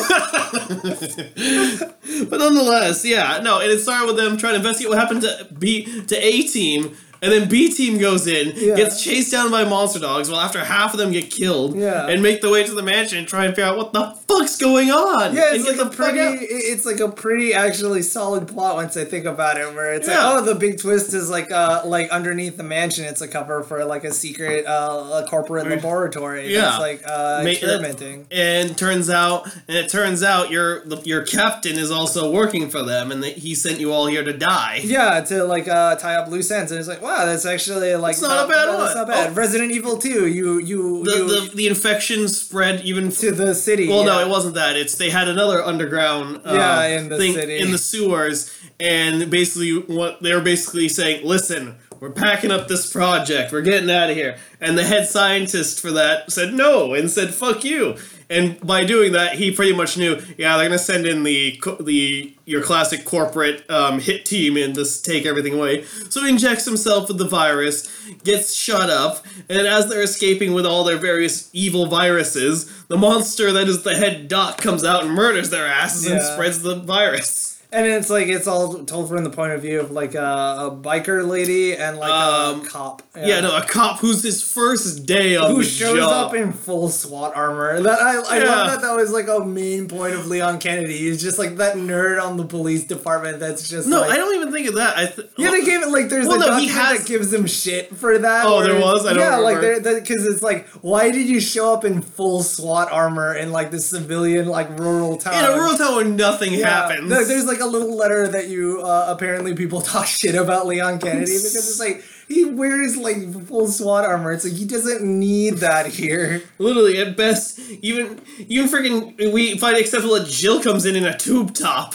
But 2.30 2.38
nonetheless, 2.38 3.04
yeah, 3.04 3.40
no, 3.42 3.60
and 3.60 3.70
it 3.70 3.80
started 3.80 4.06
with 4.06 4.16
them 4.16 4.38
trying 4.38 4.52
to 4.52 4.56
investigate 4.56 4.88
what 4.88 4.98
happened 4.98 5.22
to 5.22 5.48
B 5.58 6.02
to 6.06 6.16
A 6.16 6.42
team. 6.42 6.96
And 7.22 7.32
then 7.32 7.48
B 7.48 7.72
team 7.72 7.98
goes 7.98 8.26
in, 8.26 8.52
Yeah. 8.56 8.74
gets 8.76 9.02
chased 9.02 9.32
down 9.32 9.50
by 9.50 9.64
monster 9.64 9.98
dogs, 9.98 10.30
while 10.30 10.40
after 10.40 10.64
half 10.64 10.92
of 10.92 10.98
them 10.98 11.12
get 11.12 11.30
killed, 11.30 11.76
Yeah. 11.76 12.06
and 12.06 12.22
make 12.22 12.40
the 12.42 12.50
way 12.50 12.62
to 12.64 12.72
the 12.72 12.82
mansion 12.82 13.18
and 13.18 13.26
try 13.28 13.44
and 13.46 13.54
figure 13.54 13.70
out 13.70 13.76
what 13.76 13.92
the 13.92 14.14
fuck's 14.28 14.56
going 14.56 14.90
on. 14.90 15.34
Yeah, 15.34 15.54
it's 15.54 15.66
like 15.66 15.78
a 15.78 15.86
pretty. 15.90 16.20
out. 16.20 16.36
It's 16.40 16.84
like 16.84 17.00
a 17.00 17.08
pretty 17.08 17.54
actually 17.54 18.02
solid 18.02 18.46
plot 18.48 18.76
once 18.76 18.96
I 18.96 19.04
think 19.04 19.24
about 19.24 19.56
it. 19.58 19.72
Where 19.74 19.92
it's 19.94 20.06
Yeah. 20.08 20.24
like, 20.32 20.42
oh, 20.42 20.44
the 20.44 20.54
big 20.54 20.78
twist 20.80 21.14
is 21.14 21.28
like, 21.30 21.50
uh, 21.50 21.82
like 21.84 22.10
underneath 22.10 22.56
the 22.56 22.62
mansion, 22.62 23.04
it's 23.04 23.20
a 23.20 23.28
cover 23.28 23.62
for 23.62 23.84
like 23.84 24.04
a 24.04 24.12
secret, 24.12 24.66
uh, 24.66 25.22
a 25.24 25.26
corporate 25.28 25.68
laboratory. 25.68 26.52
Yeah. 26.52 26.78
like 26.78 27.02
uh, 27.06 27.42
experimenting. 27.46 28.26
and 28.30 28.76
turns 28.76 29.08
out 29.10 29.46
and 29.68 29.76
it 29.76 29.88
turns 29.88 30.22
out 30.22 30.50
your 30.50 30.82
your 31.04 31.22
captain 31.22 31.76
is 31.78 31.90
also 31.90 32.30
working 32.30 32.68
for 32.70 32.82
them 32.82 33.10
and 33.10 33.22
that 33.22 33.36
he 33.38 33.54
sent 33.54 33.80
you 33.80 33.92
all 33.92 34.06
here 34.06 34.22
to 34.24 34.32
die 34.32 34.80
Yeah, 34.84 35.20
to 35.22 35.44
like 35.44 35.68
uh, 35.68 35.96
tie 35.96 36.14
up 36.16 36.28
loose 36.28 36.50
ends, 36.50 36.70
and 36.72 36.78
it's 36.78 36.88
like, 36.88 37.02
wow, 37.06 37.24
that's 37.26 37.46
actually 37.46 37.94
like 37.96 38.12
It's 38.12 38.22
not 38.22 38.46
a 38.46 38.48
bad 38.48 38.68
one. 38.68 38.94
not 38.94 39.06
bad. 39.06 39.30
Oh. 39.30 39.34
Resident 39.34 39.72
Evil 39.72 39.96
Two, 39.98 40.26
you 40.26 40.58
you 40.58 41.04
The, 41.04 41.16
you 41.16 41.28
the, 41.48 41.56
the 41.56 41.66
infection 41.68 42.28
spread 42.28 42.84
even 42.84 43.10
to 43.10 43.30
the 43.32 43.54
city. 43.54 43.88
Well, 43.88 44.04
no, 44.04 44.20
it 44.20 44.28
wasn't 44.28 44.54
that. 44.54 44.76
It's 44.76 44.96
they 44.96 45.10
had 45.10 45.28
another 45.28 45.62
underground 45.62 46.42
uh, 46.44 46.52
Yeah, 46.54 46.98
in 46.98 47.08
the 47.08 47.16
thing 47.18 47.34
city. 47.34 47.58
in 47.58 47.70
the 47.70 47.78
sewers, 47.78 48.52
and 48.80 49.30
basically 49.30 49.72
what 49.94 50.22
they 50.22 50.34
were 50.34 50.40
basically 50.42 50.88
saying, 50.88 51.24
listen. 51.26 51.76
We're 51.98 52.10
packing 52.10 52.50
up 52.50 52.68
this 52.68 52.92
project. 52.92 53.52
We're 53.52 53.62
getting 53.62 53.90
out 53.90 54.10
of 54.10 54.16
here. 54.16 54.36
And 54.60 54.76
the 54.76 54.84
head 54.84 55.08
scientist 55.08 55.80
for 55.80 55.90
that 55.92 56.30
said 56.30 56.52
no 56.52 56.92
and 56.92 57.10
said 57.10 57.32
fuck 57.32 57.64
you. 57.64 57.96
And 58.28 58.58
by 58.60 58.84
doing 58.84 59.12
that, 59.12 59.34
he 59.34 59.52
pretty 59.52 59.72
much 59.72 59.96
knew, 59.96 60.20
yeah, 60.36 60.56
they're 60.56 60.66
gonna 60.66 60.78
send 60.78 61.06
in 61.06 61.22
the 61.22 61.60
the 61.80 62.34
your 62.44 62.62
classic 62.62 63.04
corporate 63.04 63.68
um, 63.70 64.00
hit 64.00 64.24
team 64.24 64.56
and 64.56 64.74
just 64.74 65.04
take 65.04 65.26
everything 65.26 65.54
away. 65.54 65.84
So 66.10 66.22
he 66.22 66.30
injects 66.30 66.64
himself 66.64 67.08
with 67.08 67.18
the 67.18 67.28
virus, 67.28 67.88
gets 68.24 68.52
shut 68.54 68.90
up, 68.90 69.24
and 69.48 69.66
as 69.66 69.88
they're 69.88 70.02
escaping 70.02 70.54
with 70.54 70.66
all 70.66 70.82
their 70.84 70.98
various 70.98 71.50
evil 71.52 71.86
viruses, 71.86 72.70
the 72.88 72.96
monster 72.96 73.52
that 73.52 73.68
is 73.68 73.82
the 73.82 73.94
head 73.96 74.28
doc 74.28 74.58
comes 74.58 74.84
out 74.84 75.04
and 75.04 75.12
murders 75.12 75.50
their 75.50 75.66
asses 75.66 76.06
and 76.06 76.20
spreads 76.22 76.62
the 76.62 76.76
virus. 76.76 77.55
And 77.72 77.84
it's 77.86 78.08
like 78.08 78.28
it's 78.28 78.46
all 78.46 78.84
told 78.84 79.08
from 79.08 79.24
the 79.24 79.30
point 79.30 79.52
of 79.52 79.60
view 79.60 79.80
of 79.80 79.90
like 79.90 80.14
a, 80.14 80.20
a 80.20 80.70
biker 80.70 81.26
lady 81.28 81.74
and 81.76 81.98
like 81.98 82.10
Um, 82.10 82.60
a 82.62 82.64
cop. 82.68 83.02
Yeah. 83.16 83.40
no, 83.40 83.56
a 83.56 83.62
cop 83.62 83.98
who's 83.98 84.22
his 84.22 84.42
first 84.42 85.04
day 85.04 85.36
on 85.36 85.50
Who 85.50 85.58
the 85.62 85.68
shows 85.68 85.98
job. 85.98 86.28
up 86.28 86.34
in 86.34 86.52
full 86.52 86.88
SWAT 86.88 87.32
armor? 87.34 87.80
That 87.82 88.00
I, 88.00 88.18
I 88.20 88.38
Yeah. 88.38 88.44
love 88.44 88.70
that. 88.70 88.82
That 88.82 88.96
was 88.96 89.10
like 89.10 89.26
a 89.28 89.44
main 89.44 89.88
point 89.88 90.14
of 90.14 90.26
Leon 90.28 90.58
Kennedy. 90.60 90.96
He's 90.96 91.20
just 91.20 91.38
like 91.38 91.56
that 91.56 91.76
nerd 91.76 92.22
on 92.22 92.36
the 92.36 92.44
police 92.46 92.84
department. 92.84 93.40
That's 93.40 93.68
just 93.68 93.88
no, 93.88 94.00
like, 94.02 94.10
I 94.12 94.16
don't 94.16 94.34
even 94.36 94.52
think 94.52 94.68
of 94.68 94.74
that. 94.76 94.96
I 94.96 95.06
th- 95.06 95.28
Yeah, 95.36 95.50
they 95.50 95.64
gave 95.64 95.82
it 95.82 95.88
like 95.88 96.08
there's 96.08 96.28
Well, 96.28 96.40
a 96.42 96.46
no, 96.46 96.58
he 96.58 96.68
has- 96.68 96.98
that 97.00 97.06
gives 97.06 97.32
him 97.32 97.46
shit 97.46 97.94
for 97.96 98.16
that. 98.18 98.46
Oh, 98.46 98.62
there 98.62 98.80
was? 98.80 99.04
I 99.04 99.12
don't 99.12 99.18
yeah, 99.22 99.36
like 99.38 99.56
remember. 99.60 100.00
because 100.00 100.24
it's 100.24 100.42
like, 100.42 100.68
why 100.82 101.10
did 101.10 101.26
you 101.26 101.40
show 101.40 101.72
up 101.74 101.84
in 101.84 102.00
full 102.00 102.42
SWAT 102.42 102.92
armor 102.92 103.34
in 103.34 103.50
like 103.50 103.70
this 103.70 103.86
civilian 103.90 104.46
like 104.46 104.78
rural 104.78 105.16
town? 105.16 105.34
in 105.44 105.50
a 105.50 105.54
rural 105.56 105.76
town 105.76 105.96
where 105.96 106.04
nothing 106.04 106.54
Yeah. 106.54 106.68
happens. 106.68 107.08
No, 107.10 107.24
there's 107.24 107.44
like 107.46 107.55
a 107.60 107.66
little 107.66 107.96
letter 107.96 108.28
that 108.28 108.48
you 108.48 108.80
uh, 108.82 109.06
apparently 109.08 109.54
people 109.54 109.80
talk 109.92 110.06
shit 110.06 110.34
about 110.34 110.66
Leon 110.66 110.98
Kennedy 111.00 111.26
because 111.32 111.54
it's 111.54 111.80
like 111.80 112.04
he 112.28 112.44
wears 112.44 112.96
like 112.96 113.46
full 113.46 113.68
SWAT 113.68 114.04
armor. 114.04 114.32
It's 114.32 114.44
like 114.44 114.54
he 114.54 114.64
doesn't 114.64 115.02
need 115.02 115.54
that 115.58 115.86
here. 115.86 116.42
Literally, 116.58 116.98
at 116.98 117.16
best, 117.16 117.58
even 117.82 118.20
even 118.48 118.68
freaking 118.68 119.32
we 119.32 119.56
find 119.58 119.76
it 119.76 119.80
acceptable 119.80 120.14
that 120.18 120.28
Jill 120.28 120.62
comes 120.62 120.84
in 120.84 120.96
in 120.96 121.04
a 121.04 121.16
tube 121.16 121.54
top. 121.54 121.94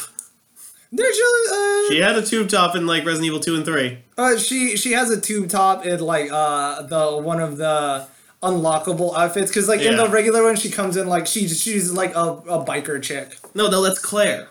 There's 0.93 1.15
Jill. 1.15 1.53
uh, 1.55 1.89
She 1.89 1.99
had 1.99 2.17
a 2.17 2.21
tube 2.25 2.49
top 2.49 2.75
in 2.75 2.85
like 2.85 3.05
Resident 3.05 3.25
Evil 3.27 3.39
two 3.39 3.55
and 3.55 3.63
three. 3.65 3.99
Uh, 4.17 4.37
she 4.37 4.75
she 4.77 4.91
has 4.91 5.09
a 5.09 5.19
tube 5.19 5.49
top 5.49 5.85
in 5.85 5.99
like 5.99 6.29
uh 6.31 6.81
the 6.83 7.17
one 7.17 7.39
of 7.39 7.57
the 7.57 8.07
unlockable 8.43 9.15
outfits 9.15 9.51
because 9.51 9.67
like 9.67 9.81
in 9.81 9.95
the 9.97 10.07
regular 10.09 10.43
one 10.43 10.55
she 10.55 10.69
comes 10.69 10.97
in 10.97 11.07
like 11.07 11.27
she 11.27 11.47
she's 11.47 11.91
like 11.91 12.15
a, 12.15 12.19
a 12.49 12.65
biker 12.65 13.01
chick. 13.01 13.37
No, 13.53 13.69
no, 13.69 13.81
that's 13.81 13.99
Claire. 13.99 14.47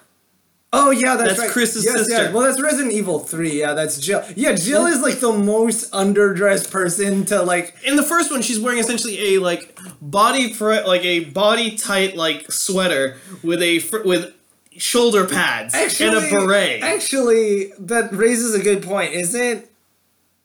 Oh 0.73 0.93
yeah, 0.93 1.17
that's, 1.17 1.31
That's 1.31 1.41
right. 1.41 1.51
Chris's 1.51 1.85
yes, 1.85 2.07
sister. 2.07 2.31
Well, 2.33 2.45
that's 2.45 2.61
Resident 2.61 2.93
Evil 2.93 3.19
Three. 3.19 3.59
Yeah, 3.59 3.75
that's 3.75 3.99
Jill. 3.99 4.23
Yeah, 4.37 4.55
Jill 4.55 4.87
is 4.87 5.01
like 5.01 5.19
the 5.19 5.33
most 5.33 5.91
underdressed 5.91 6.71
person 6.71 7.25
to 7.27 7.43
like. 7.43 7.75
In 7.85 7.97
the 7.97 8.05
first 8.05 8.31
one, 8.31 8.41
she's 8.41 8.61
wearing 8.61 8.79
essentially 8.79 9.35
a 9.35 9.41
like 9.41 9.77
body 10.01 10.53
fr- 10.53 10.83
like 10.87 11.05
a 11.05 11.25
body 11.25 11.77
tight 11.77 12.17
like 12.17 12.53
sweater 12.53 13.17
with 13.43 13.61
a 13.63 13.81
fr- 13.81 14.03
with 14.05 14.33
shoulder 14.77 15.27
pads 15.27 15.75
Actually, 15.75 16.17
and 16.17 16.19
a 16.19 16.31
beret. 16.31 16.83
Actually, 16.83 17.73
that 17.81 18.13
raises 18.13 18.55
a 18.55 18.63
good 18.63 18.85
point. 18.85 19.13
Isn't 19.13 19.67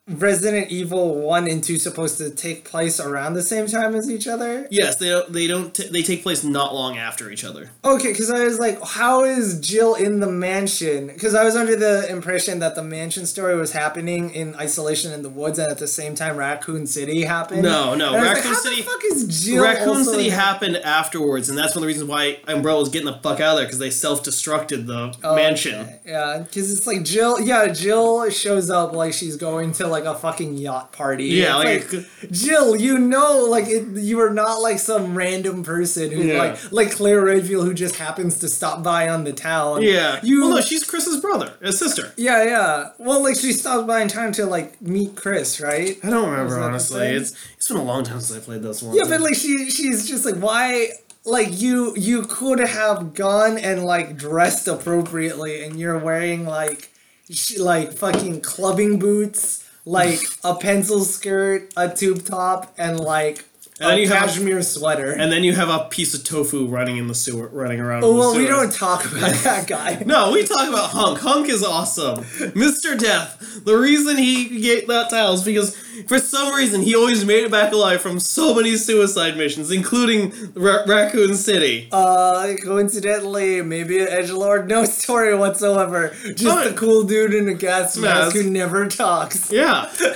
Resident 0.07 0.69
Evil 0.69 1.15
One 1.19 1.47
and 1.47 1.63
Two 1.63 1.77
supposed 1.77 2.19
to 2.19 2.29
take 2.29 2.63
place 2.63 2.99
around 2.99 3.33
the 3.33 3.41
same 3.41 3.65
time 3.65 3.95
as 3.95 4.07
each 4.09 4.27
other? 4.27 4.67
yes, 4.69 4.97
they 4.97 5.09
don't. 5.09 5.33
They 5.33 5.47
don't. 5.47 5.73
T- 5.73 5.87
they 5.87 6.03
take 6.03 6.21
place 6.21 6.43
not 6.43 6.75
long 6.75 6.95
after 6.99 7.31
each 7.31 7.43
other. 7.43 7.71
Okay, 7.83 8.09
because 8.11 8.29
I 8.29 8.43
was 8.43 8.59
like, 8.59 8.79
how 8.85 9.23
is 9.23 9.59
Jill 9.59 9.95
in 9.95 10.19
the 10.19 10.27
mansion? 10.27 11.07
Because 11.07 11.33
I 11.33 11.43
was 11.43 11.55
under 11.55 11.75
the 11.75 12.07
impression 12.07 12.59
that 12.59 12.75
the 12.75 12.83
mansion 12.83 13.25
story 13.25 13.55
was 13.55 13.71
happening 13.71 14.29
in 14.29 14.53
isolation 14.57 15.11
in 15.11 15.23
the 15.23 15.29
woods, 15.29 15.57
and 15.57 15.71
at 15.71 15.79
the 15.79 15.87
same 15.87 16.13
time, 16.13 16.37
Raccoon 16.37 16.85
City 16.85 17.23
happened. 17.23 17.63
No, 17.63 17.95
no, 17.95 18.13
Raccoon 18.13 18.27
like, 18.35 18.43
how 18.43 18.53
City- 18.53 18.75
The 18.83 18.83
fuck 18.83 19.01
is 19.05 19.43
Jill? 19.43 19.63
Raccoon 19.63 20.03
City 20.03 20.27
in- 20.27 20.33
happened 20.33 20.77
afterwards, 20.77 21.49
and 21.49 21.57
that's 21.57 21.73
one 21.73 21.77
of 21.79 21.81
the 21.81 21.87
reasons 21.87 22.07
why 22.07 22.37
Umbrella 22.47 22.79
was 22.81 22.89
getting 22.89 23.07
the 23.07 23.17
fuck 23.23 23.39
out 23.39 23.53
of 23.53 23.57
there 23.57 23.65
because 23.65 23.79
they 23.79 23.89
self-destructed 23.89 24.85
the 24.85 25.15
Oh, 25.23 25.35
mansion. 25.35 25.81
okay. 25.81 25.99
Yeah, 26.05 26.43
because 26.43 26.71
it's 26.71 26.85
like 26.85 27.01
Jill. 27.03 27.41
Yeah, 27.41 27.69
Jill 27.69 28.29
shows 28.29 28.69
up 28.69 28.93
like 28.93 29.11
she's 29.11 29.35
going 29.35 29.71
to 29.73 29.87
like 29.87 29.94
a 30.03 30.15
fucking 30.15 30.57
yacht 30.57 30.91
party. 30.91 31.23
Yeah, 31.27 31.61
It's 31.61 31.93
like- 31.93 32.31
Jill, 32.31 32.75
you 32.75 32.97
know, 32.99 33.45
like 33.49 33.67
it, 33.67 33.87
you 33.95 34.19
are 34.19 34.29
not 34.29 34.55
like 34.61 34.79
some 34.79 35.15
random 35.17 35.63
person 35.63 36.11
who 36.11 36.23
Yeah. 36.23 36.39
like 36.39 36.71
like 36.73 36.91
Claire 36.91 37.21
Redfield 37.21 37.65
who 37.65 37.73
just 37.73 37.95
happens 37.95 38.37
to 38.39 38.49
stop 38.49 38.83
by 38.83 39.07
on 39.07 39.23
the 39.23 39.31
town. 39.31 39.81
Yeah, 39.83 40.19
you. 40.21 40.41
Well, 40.41 40.49
no, 40.55 40.61
she's 40.61 40.83
Chris's 40.83 41.21
brother, 41.21 41.53
his 41.61 41.79
sister. 41.79 42.11
Yeah, 42.17 42.43
yeah. 42.43 42.89
Well, 42.97 43.23
like 43.23 43.37
she 43.37 43.53
stopped 43.53 43.87
by 43.87 44.01
in 44.01 44.09
time 44.09 44.33
to 44.33 44.45
like 44.45 44.81
meet 44.81 45.15
Chris, 45.15 45.61
right? 45.61 45.97
I 46.03 46.09
don't 46.09 46.29
remember 46.29 46.59
honestly. 46.59 47.07
It's 47.07 47.33
it's 47.57 47.69
been 47.69 47.77
a 47.77 47.83
long 47.83 48.03
time 48.03 48.19
since 48.19 48.37
I 48.37 48.43
played 48.43 48.61
this 48.63 48.83
one. 48.83 48.95
Yeah, 48.97 49.03
but 49.07 49.21
like 49.21 49.35
she 49.35 49.69
she's 49.69 50.07
just 50.09 50.25
like 50.25 50.35
why 50.35 50.89
like 51.27 51.59
you 51.59 51.95
you 51.97 52.21
could 52.23 52.59
have 52.59 53.13
gone 53.15 53.57
and 53.57 53.83
like 53.83 54.15
dressed 54.17 54.67
appropriately 54.67 55.63
and 55.63 55.79
you're 55.79 55.97
wearing 55.97 56.45
like 56.45 56.89
sh- 57.31 57.57
like 57.57 57.93
fucking 57.93 58.41
clubbing 58.41 58.99
boots, 58.99 59.64
like 59.85 60.19
a 60.43 60.55
pencil 60.55 61.01
skirt, 61.01 61.71
a 61.77 61.89
tube 61.89 62.25
top 62.25 62.73
and 62.77 62.99
like 62.99 63.45
And 63.77 63.89
then 63.89 63.97
a 63.97 64.01
you 64.01 64.07
have 64.07 64.23
a- 64.23 64.27
cashmere 64.27 64.61
sweater. 64.61 65.11
and 65.11 65.29
then 65.31 65.43
you 65.43 65.53
have 65.53 65.67
a 65.69 65.85
piece 65.89 66.13
of 66.13 66.23
tofu 66.23 66.65
running 66.65 66.95
in 66.95 67.07
the 67.07 67.13
sewer, 67.15 67.47
running 67.49 67.81
around. 67.81 68.05
oh 68.05 68.09
in 68.11 68.13
the 68.15 68.19
well, 68.19 68.37
we 68.37 68.47
don't 68.47 68.71
talk 68.71 69.03
about 69.05 69.33
that 69.43 69.67
guy. 69.67 70.01
No, 70.05 70.31
we 70.31 70.45
talk 70.45 70.69
about 70.69 70.91
Hunk. 70.91 71.19
Hunk 71.19 71.49
is 71.49 71.61
awesome. 71.61 72.23
Mr. 72.53 72.97
Death. 72.97 73.61
The 73.65 73.75
reason 73.77 74.15
he 74.17 74.61
get 74.61 74.87
that 74.87 75.09
title 75.09 75.33
is 75.33 75.43
because 75.43 75.75
for 76.07 76.19
some 76.19 76.53
reason 76.55 76.81
he 76.81 76.95
always 76.95 77.25
made 77.25 77.43
it 77.43 77.51
back 77.51 77.73
alive 77.73 77.99
from 78.01 78.19
so 78.21 78.53
many 78.53 78.77
suicide 78.77 79.35
missions, 79.35 79.71
including 79.71 80.31
Ra- 80.53 80.83
Raccoon 80.87 81.35
City. 81.35 81.89
Uh, 81.91 82.53
coincidentally, 82.63 83.61
maybe 83.61 83.99
an 83.99 84.07
edge 84.07 84.31
lord, 84.31 84.69
no 84.69 84.85
story 84.85 85.35
whatsoever. 85.35 86.15
Just 86.35 86.69
a 86.69 86.73
cool 86.73 87.03
dude 87.03 87.33
in 87.33 87.49
a 87.49 87.53
gas 87.53 87.97
mask 87.97 88.35
mask. 88.35 88.35
who 88.37 88.49
never 88.49 88.87
talks. 88.87 89.51
Yeah. 89.51 89.91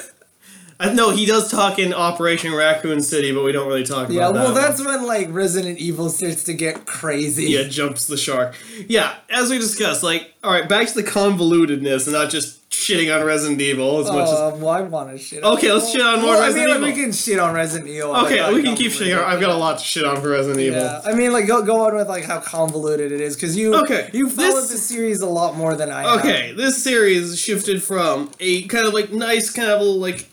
I 0.81 0.93
know 0.93 1.09
he 1.09 1.25
does 1.25 1.51
talk 1.51 1.77
in 1.77 1.93
Operation 1.93 2.53
Raccoon 2.53 3.01
City, 3.01 3.33
but 3.33 3.43
we 3.43 3.51
don't 3.51 3.67
really 3.67 3.83
talk 3.83 4.05
about 4.05 4.11
Yeah, 4.13 4.27
that. 4.27 4.33
well, 4.33 4.45
one. 4.45 4.53
that's 4.53 4.83
when 4.83 5.05
like 5.05 5.27
Resident 5.29 5.77
Evil 5.77 6.09
starts 6.09 6.43
to 6.45 6.53
get 6.53 6.85
crazy. 6.85 7.45
yeah, 7.47 7.63
jumps 7.63 8.07
the 8.07 8.15
shark. 8.15 8.55
Yeah, 8.87 9.15
as 9.29 9.49
we 9.49 9.59
discussed, 9.59 10.03
like, 10.03 10.33
all 10.43 10.51
right, 10.53 10.69
back 10.69 10.87
to 10.87 10.93
the 10.93 11.03
convolutedness 11.03 12.05
and 12.05 12.13
not 12.13 12.29
just 12.29 12.57
shitting 12.69 13.13
on 13.13 13.25
Resident 13.25 13.59
Evil 13.59 13.99
as 13.99 14.07
much 14.07 14.29
as. 14.29 14.33
Uh, 14.33 14.55
well, 14.57 14.69
I 14.69 14.81
want 14.81 15.09
to 15.11 15.17
shit. 15.17 15.43
Okay, 15.43 15.69
let's 15.71 15.91
shit 15.91 16.01
on 16.01 16.21
more 16.21 16.29
well, 16.35 16.41
Resident 16.43 16.71
I 16.71 16.73
mean, 16.75 16.83
Evil. 16.89 16.97
we 16.97 17.03
can 17.03 17.11
shit 17.11 17.39
on 17.39 17.53
Resident 17.53 17.89
Evil. 17.89 18.15
Okay, 18.15 18.53
we 18.53 18.63
can 18.63 18.75
keep 18.77 18.91
shitting. 18.93 19.17
on 19.17 19.25
I've 19.25 19.41
got 19.41 19.49
a 19.49 19.55
lot 19.55 19.79
to 19.79 19.83
shit 19.83 20.05
on 20.05 20.21
for 20.21 20.29
Resident 20.29 20.61
Evil. 20.61 20.79
Yeah, 20.79 21.01
I 21.03 21.13
mean, 21.13 21.33
like 21.33 21.45
go 21.45 21.61
go 21.61 21.81
on 21.87 21.95
with 21.95 22.07
like 22.07 22.23
how 22.23 22.39
convoluted 22.39 23.11
it 23.11 23.19
is 23.19 23.35
because 23.35 23.57
you 23.57 23.75
Okay, 23.75 24.09
you 24.13 24.29
followed 24.29 24.61
this- 24.61 24.71
the 24.71 24.77
series 24.77 25.19
a 25.19 25.25
lot 25.27 25.57
more 25.57 25.75
than 25.75 25.91
I 25.91 26.03
have. 26.03 26.19
Okay, 26.19 26.53
this 26.55 26.81
series 26.81 27.37
shifted 27.37 27.83
from 27.83 28.31
a 28.39 28.63
kind 28.67 28.87
of 28.87 28.93
like 28.93 29.11
nice, 29.11 29.49
kind 29.49 29.69
of 29.69 29.81
like 29.81 30.28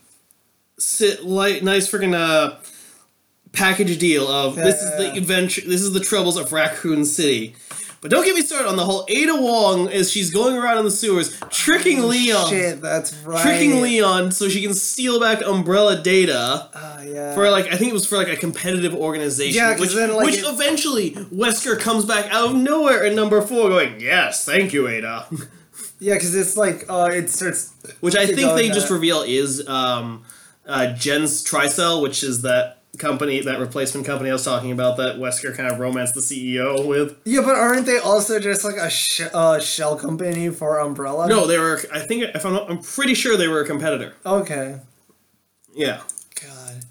sit 0.78 1.24
light, 1.24 1.62
nice 1.64 1.90
freaking 1.90 2.14
uh 2.14 2.56
package 3.52 3.98
deal 3.98 4.28
of 4.28 4.54
this 4.54 4.82
is 4.82 4.96
the 4.98 5.12
adventure, 5.16 5.62
this 5.62 5.80
is 5.80 5.92
the 5.92 6.00
troubles 6.00 6.36
of 6.36 6.52
Raccoon 6.52 7.04
City. 7.04 7.54
But 8.02 8.10
don't 8.10 8.24
get 8.26 8.34
me 8.36 8.42
started 8.42 8.68
on 8.68 8.76
the 8.76 8.84
whole 8.84 9.04
Ada 9.08 9.34
Wong 9.40 9.88
as 9.88 10.12
she's 10.12 10.30
going 10.30 10.56
around 10.56 10.78
in 10.78 10.84
the 10.84 10.90
sewers, 10.90 11.40
tricking 11.50 12.02
Leon, 12.06 12.44
Oh, 12.46 12.50
Shit, 12.50 12.80
that's 12.82 13.14
right. 13.24 13.40
tricking 13.42 13.80
Leon 13.80 14.30
so 14.32 14.48
she 14.50 14.62
can 14.62 14.74
steal 14.74 15.18
back 15.18 15.42
Umbrella 15.42 16.00
data. 16.00 16.68
Ah, 16.74 17.00
yeah. 17.00 17.34
For 17.34 17.50
like, 17.50 17.66
I 17.72 17.76
think 17.76 17.90
it 17.90 17.94
was 17.94 18.06
for 18.06 18.18
like 18.18 18.28
a 18.28 18.36
competitive 18.36 18.94
organization, 18.94 19.56
Yeah, 19.56 19.78
which, 19.80 19.94
then, 19.94 20.14
like, 20.14 20.26
which 20.26 20.36
it- 20.38 20.44
eventually 20.46 21.12
Wesker 21.12 21.80
comes 21.80 22.04
back 22.04 22.26
out 22.30 22.50
of 22.50 22.54
nowhere 22.54 23.02
in 23.02 23.16
number 23.16 23.40
four, 23.40 23.70
going, 23.70 23.98
"Yes, 23.98 24.44
thank 24.44 24.74
you, 24.74 24.86
Ada." 24.86 25.26
yeah, 25.98 26.14
because 26.14 26.34
it's 26.34 26.56
like 26.56 26.84
uh, 26.90 27.08
it 27.10 27.30
starts. 27.30 27.72
Which 28.00 28.14
I 28.14 28.26
think 28.26 28.54
they 28.56 28.68
in 28.68 28.74
just 28.74 28.90
reveal 28.90 29.22
is 29.22 29.66
um, 29.66 30.22
uh, 30.66 30.92
Jen's 30.92 31.44
Tricell, 31.44 32.02
which 32.02 32.22
is 32.22 32.42
that 32.42 32.78
company, 32.98 33.40
that 33.40 33.60
replacement 33.60 34.06
company 34.06 34.30
I 34.30 34.32
was 34.32 34.44
talking 34.44 34.72
about 34.72 34.96
that 34.96 35.16
Wesker 35.16 35.54
kind 35.54 35.70
of 35.70 35.78
romanced 35.78 36.14
the 36.14 36.20
CEO 36.20 36.86
with. 36.86 37.16
Yeah, 37.24 37.42
but 37.42 37.54
aren't 37.54 37.86
they 37.86 37.98
also 37.98 38.40
just 38.40 38.64
like 38.64 38.76
a 38.76 38.88
sh- 38.90 39.20
uh, 39.32 39.60
shell 39.60 39.96
company 39.96 40.48
for 40.50 40.78
Umbrella? 40.78 41.28
No, 41.28 41.46
they 41.46 41.58
were. 41.58 41.80
I 41.92 42.00
think 42.00 42.22
if 42.22 42.44
I'm, 42.44 42.54
not, 42.54 42.70
I'm 42.70 42.78
pretty 42.78 43.14
sure 43.14 43.36
they 43.36 43.48
were 43.48 43.60
a 43.60 43.66
competitor. 43.66 44.14
Okay. 44.24 44.80
Yeah, 45.74 46.00
God. 46.42 46.84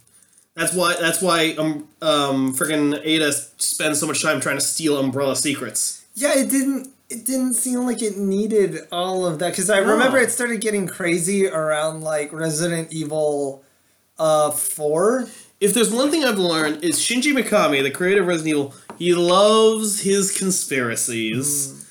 that's 0.55 0.73
why. 0.73 0.95
That's 0.99 1.19
why 1.21 1.55
um 1.57 1.87
um 2.03 2.53
friggin' 2.55 3.01
Ada 3.03 3.31
spends 3.57 3.99
so 3.99 4.05
much 4.05 4.21
time 4.21 4.39
trying 4.39 4.57
to 4.57 4.61
steal 4.63 4.97
Umbrella 4.99 5.35
secrets. 5.35 6.05
Yeah, 6.13 6.37
it 6.37 6.49
didn't. 6.51 6.89
It 7.09 7.25
didn't 7.25 7.53
seem 7.53 7.79
like 7.85 8.01
it 8.01 8.17
needed 8.17 8.79
all 8.91 9.25
of 9.25 9.39
that 9.39 9.51
because 9.51 9.69
I 9.69 9.77
remember 9.79 10.17
it 10.17 10.31
started 10.31 10.59
getting 10.61 10.87
crazy 10.87 11.47
around 11.47 12.01
like 12.01 12.31
Resident 12.33 12.91
Evil 12.91 13.63
uh 14.17 14.51
4. 14.51 15.27
If 15.61 15.73
there's 15.73 15.91
one 15.91 16.11
thing 16.11 16.23
I've 16.25 16.37
learned 16.37 16.83
is 16.83 16.97
Shinji 16.97 17.33
Mikami, 17.33 17.81
the 17.83 17.91
creator 17.91 18.21
of 18.21 18.27
Resident 18.27 18.49
Evil, 18.55 18.73
he 18.97 19.13
loves 19.13 20.01
his 20.01 20.37
conspiracies. 20.37 21.85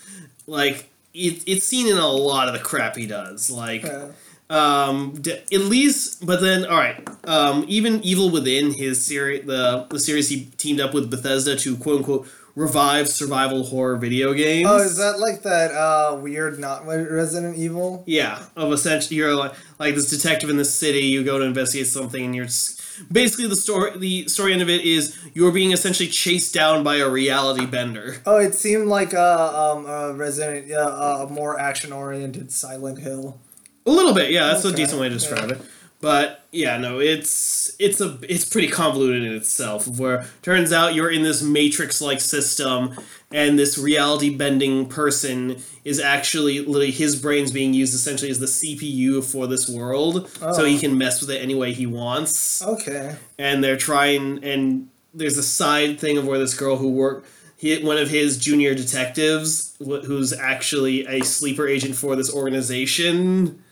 Like 0.47 0.91
it, 1.15 1.43
it's 1.47 1.67
seen 1.67 1.87
in 1.87 1.97
a 1.97 2.09
lot 2.09 2.49
of 2.49 2.55
the 2.55 2.61
crap 2.61 2.97
he 2.97 3.07
does. 3.07 3.51
Like 3.51 3.83
Yeah. 3.85 4.09
um 4.51 5.15
d- 5.23 5.33
at 5.53 5.61
least 5.61 6.25
but 6.27 6.41
then 6.43 6.67
all 6.67 6.77
right 6.77 7.03
um 7.27 7.65
even 7.67 8.03
evil 8.03 8.29
within 8.31 8.75
his 8.75 9.05
series 9.05 9.47
the 9.47 9.87
the 9.89 9.99
series 9.99 10.29
he 10.29 10.45
teamed 10.59 10.81
up 10.81 10.93
with 10.93 11.11
bethesda 11.11 11.57
to 11.57 11.77
quote 11.79 11.99
unquote 11.99 12.29
revive 12.55 13.09
survival 13.09 13.65
horror 13.65 13.97
video 13.97 14.33
games 14.33 14.69
Oh, 14.71 14.77
is 14.77 14.97
that 14.97 15.19
like 15.19 15.43
that 15.43 15.73
uh 15.73 16.17
weird 16.17 16.59
not 16.59 16.87
Resident 16.87 17.57
Evil? 17.57 18.05
yeah 18.07 18.45
of 18.57 18.73
essentially 18.73 19.17
you're 19.17 19.35
like 19.35 19.53
like 19.79 19.95
this 19.95 20.09
detective 20.11 20.51
in 20.51 20.57
the 20.57 20.65
city 20.65 21.01
you 21.01 21.25
go 21.25 21.39
to 21.39 21.45
investigate 21.45 21.89
something 21.89 22.25
and 22.25 22.35
you're 22.35 22.45
just, 22.45 22.81
basically 23.13 23.49
the 23.49 23.57
story 23.57 23.99
the 23.99 24.29
story 24.29 24.53
end 24.53 24.63
of 24.63 24.69
it 24.71 24.83
is 24.83 25.19
you're 25.35 25.51
being 25.51 25.73
essentially 25.73 26.09
chased 26.09 26.55
down 26.55 26.85
by 26.85 26.97
a 26.97 27.09
reality 27.09 27.67
bender 27.67 28.19
Oh, 28.25 28.39
it 28.39 28.55
seemed 28.55 28.87
like 28.87 29.13
uh, 29.15 29.73
um, 29.73 29.87
a 29.87 30.13
Resident, 30.15 30.71
uh, 30.73 31.27
a 31.29 31.33
more 31.33 31.59
action 31.59 31.93
oriented 31.93 32.53
Silent 32.53 33.01
Hill. 33.01 33.41
A 33.87 33.91
little 33.91 34.15
bit, 34.15 34.31
yeah. 34.31 34.47
That's 34.47 34.65
a 34.65 34.73
decent 34.73 35.01
way 35.01 35.09
to 35.09 35.15
describe 35.15 35.51
it. 35.51 35.61
But 36.01 36.45
yeah, 36.53 36.77
no, 36.77 36.99
it's 37.01 37.75
it's 37.79 38.01
a 38.01 38.19
it's 38.29 38.45
pretty 38.45 38.69
convoluted 38.69 39.23
in 39.23 39.33
itself. 39.35 39.89
Where 39.89 40.27
turns 40.43 40.71
out 40.73 40.95
you're 40.95 41.11
in 41.11 41.23
this 41.23 41.43
matrix-like 41.43 42.21
system, 42.21 42.95
and 43.33 43.59
this 43.59 43.79
reality-bending 43.79 44.87
person 44.89 45.57
is 45.85 45.99
actually 46.01 46.61
literally 46.61 46.91
his 46.91 47.17
brain's 47.17 47.53
being 47.53 47.73
used 47.73 47.95
essentially 47.95 48.31
as 48.31 48.39
the 48.39 48.47
CPU 48.47 49.23
for 49.25 49.47
this 49.47 49.69
world, 49.69 50.29
so 50.53 50.65
he 50.65 50.77
Oh. 50.77 50.81
can 50.81 50.99
mess 50.99 51.21
with 51.23 51.31
it 51.31 51.39
any 51.43 51.55
way 51.55 51.73
he 51.73 51.87
wants. 51.87 52.61
Okay. 52.63 53.17
And 53.39 53.65
they're 53.65 53.77
trying, 53.79 54.45
and 54.45 54.89
there's 55.15 55.39
a 55.39 55.43
side 55.43 55.99
thing 55.99 56.19
of 56.19 56.27
where 56.27 56.39
this 56.39 56.55
girl 56.55 56.77
who 56.77 56.89
worked. 56.91 57.27
He, 57.57 57.79
one 57.83 57.97
of 57.97 58.11
his 58.11 58.37
junior 58.37 58.75
detectives, 58.75 59.75
wh- 59.79 60.05
who's 60.05 60.33
actually 60.35 61.07
a 61.07 61.25
sleeper 61.25 61.67
agent 61.67 61.97
for 61.97 62.15
this 62.15 62.31
organization, 62.33 63.63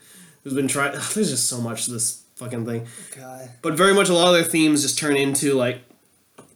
who's 0.43 0.53
been 0.53 0.67
trying. 0.67 0.91
There's 1.13 1.29
just 1.29 1.47
so 1.47 1.59
much 1.59 1.85
to 1.85 1.91
this 1.91 2.23
fucking 2.35 2.65
thing. 2.65 2.87
God. 3.15 3.49
But 3.61 3.75
very 3.75 3.93
much 3.93 4.09
a 4.09 4.13
lot 4.13 4.27
of 4.27 4.33
their 4.33 4.43
themes 4.43 4.81
just 4.81 4.97
turn 4.97 5.15
into 5.15 5.53
like 5.53 5.81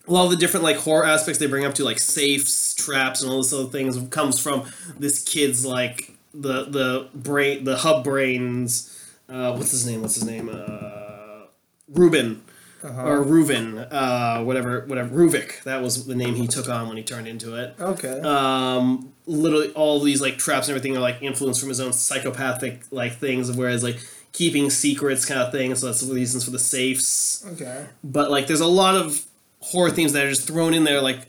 a 0.08 0.12
lot 0.12 0.26
of 0.26 0.32
the 0.32 0.38
different 0.38 0.64
like 0.64 0.78
horror 0.78 1.06
aspects 1.06 1.40
they 1.40 1.48
bring 1.48 1.66
up 1.66 1.74
to 1.76 1.84
like 1.84 2.00
safes, 2.00 2.74
traps, 2.74 3.22
and 3.22 3.32
all 3.32 3.42
this 3.42 3.54
other 3.54 3.70
things 3.70 3.98
comes 4.10 4.40
from 4.40 4.66
this 4.98 5.24
kid's 5.24 5.66
like 5.66 6.18
the 6.34 6.66
the 6.66 7.10
brain 7.14 7.64
the 7.64 7.78
hub 7.78 8.04
brains. 8.04 8.94
Uh, 9.30 9.54
what's 9.56 9.72
his 9.72 9.86
name? 9.86 10.02
What's 10.02 10.16
his 10.16 10.26
name? 10.26 10.50
Uh, 10.52 11.48
Ruben 11.90 12.44
or 12.88 13.24
Reuven, 13.24 13.88
uh, 13.92 14.44
whatever, 14.44 14.86
whatever. 14.88 15.16
Ruvik. 15.16 15.64
That 15.64 15.82
was 15.82 16.06
the 16.06 16.16
name 16.16 16.36
he 16.36 16.48
took 16.48 16.70
on 16.70 16.88
when 16.88 16.98
he 16.98 17.04
turned 17.04 17.28
into 17.28 17.56
it 17.56 17.76
Okay. 17.80 18.20
um 18.22 19.14
literally 19.26 19.70
all 19.74 20.00
these 20.00 20.22
like 20.22 20.38
traps 20.38 20.68
and 20.68 20.76
everything 20.78 20.96
are 20.96 21.02
like 21.02 21.22
influenced 21.22 21.60
from 21.60 21.70
his 21.70 21.80
own 21.82 21.92
psychopathic 21.94 22.82
like 22.92 23.18
things 23.18 23.52
whereas 23.52 23.84
like 23.84 23.98
keeping 24.32 24.70
secrets 24.70 25.26
kind 25.26 25.40
of 25.42 25.52
thing 25.52 25.74
so 25.76 25.88
that's 25.88 26.02
the 26.02 26.14
reasons 26.14 26.44
for 26.46 26.52
the 26.52 26.60
safes 26.60 27.44
okay. 27.54 27.88
but 28.04 28.32
like 28.32 28.48
there's 28.48 28.62
a 28.62 28.68
lot 28.68 28.96
of 28.96 29.26
horror 29.60 29.90
themes 29.90 30.14
that 30.14 30.24
are 30.26 30.30
just 30.30 30.48
thrown 30.48 30.74
in 30.74 30.84
there 30.86 31.02
like 31.02 31.20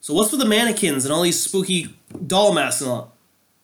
so 0.00 0.12
what's 0.14 0.30
with 0.32 0.40
the 0.40 0.46
mannequins 0.46 1.04
and 1.04 1.12
all 1.14 1.22
these 1.22 1.40
spooky 1.40 1.94
doll 2.26 2.52
masks 2.52 2.80
and 2.80 2.90
all 2.90 3.12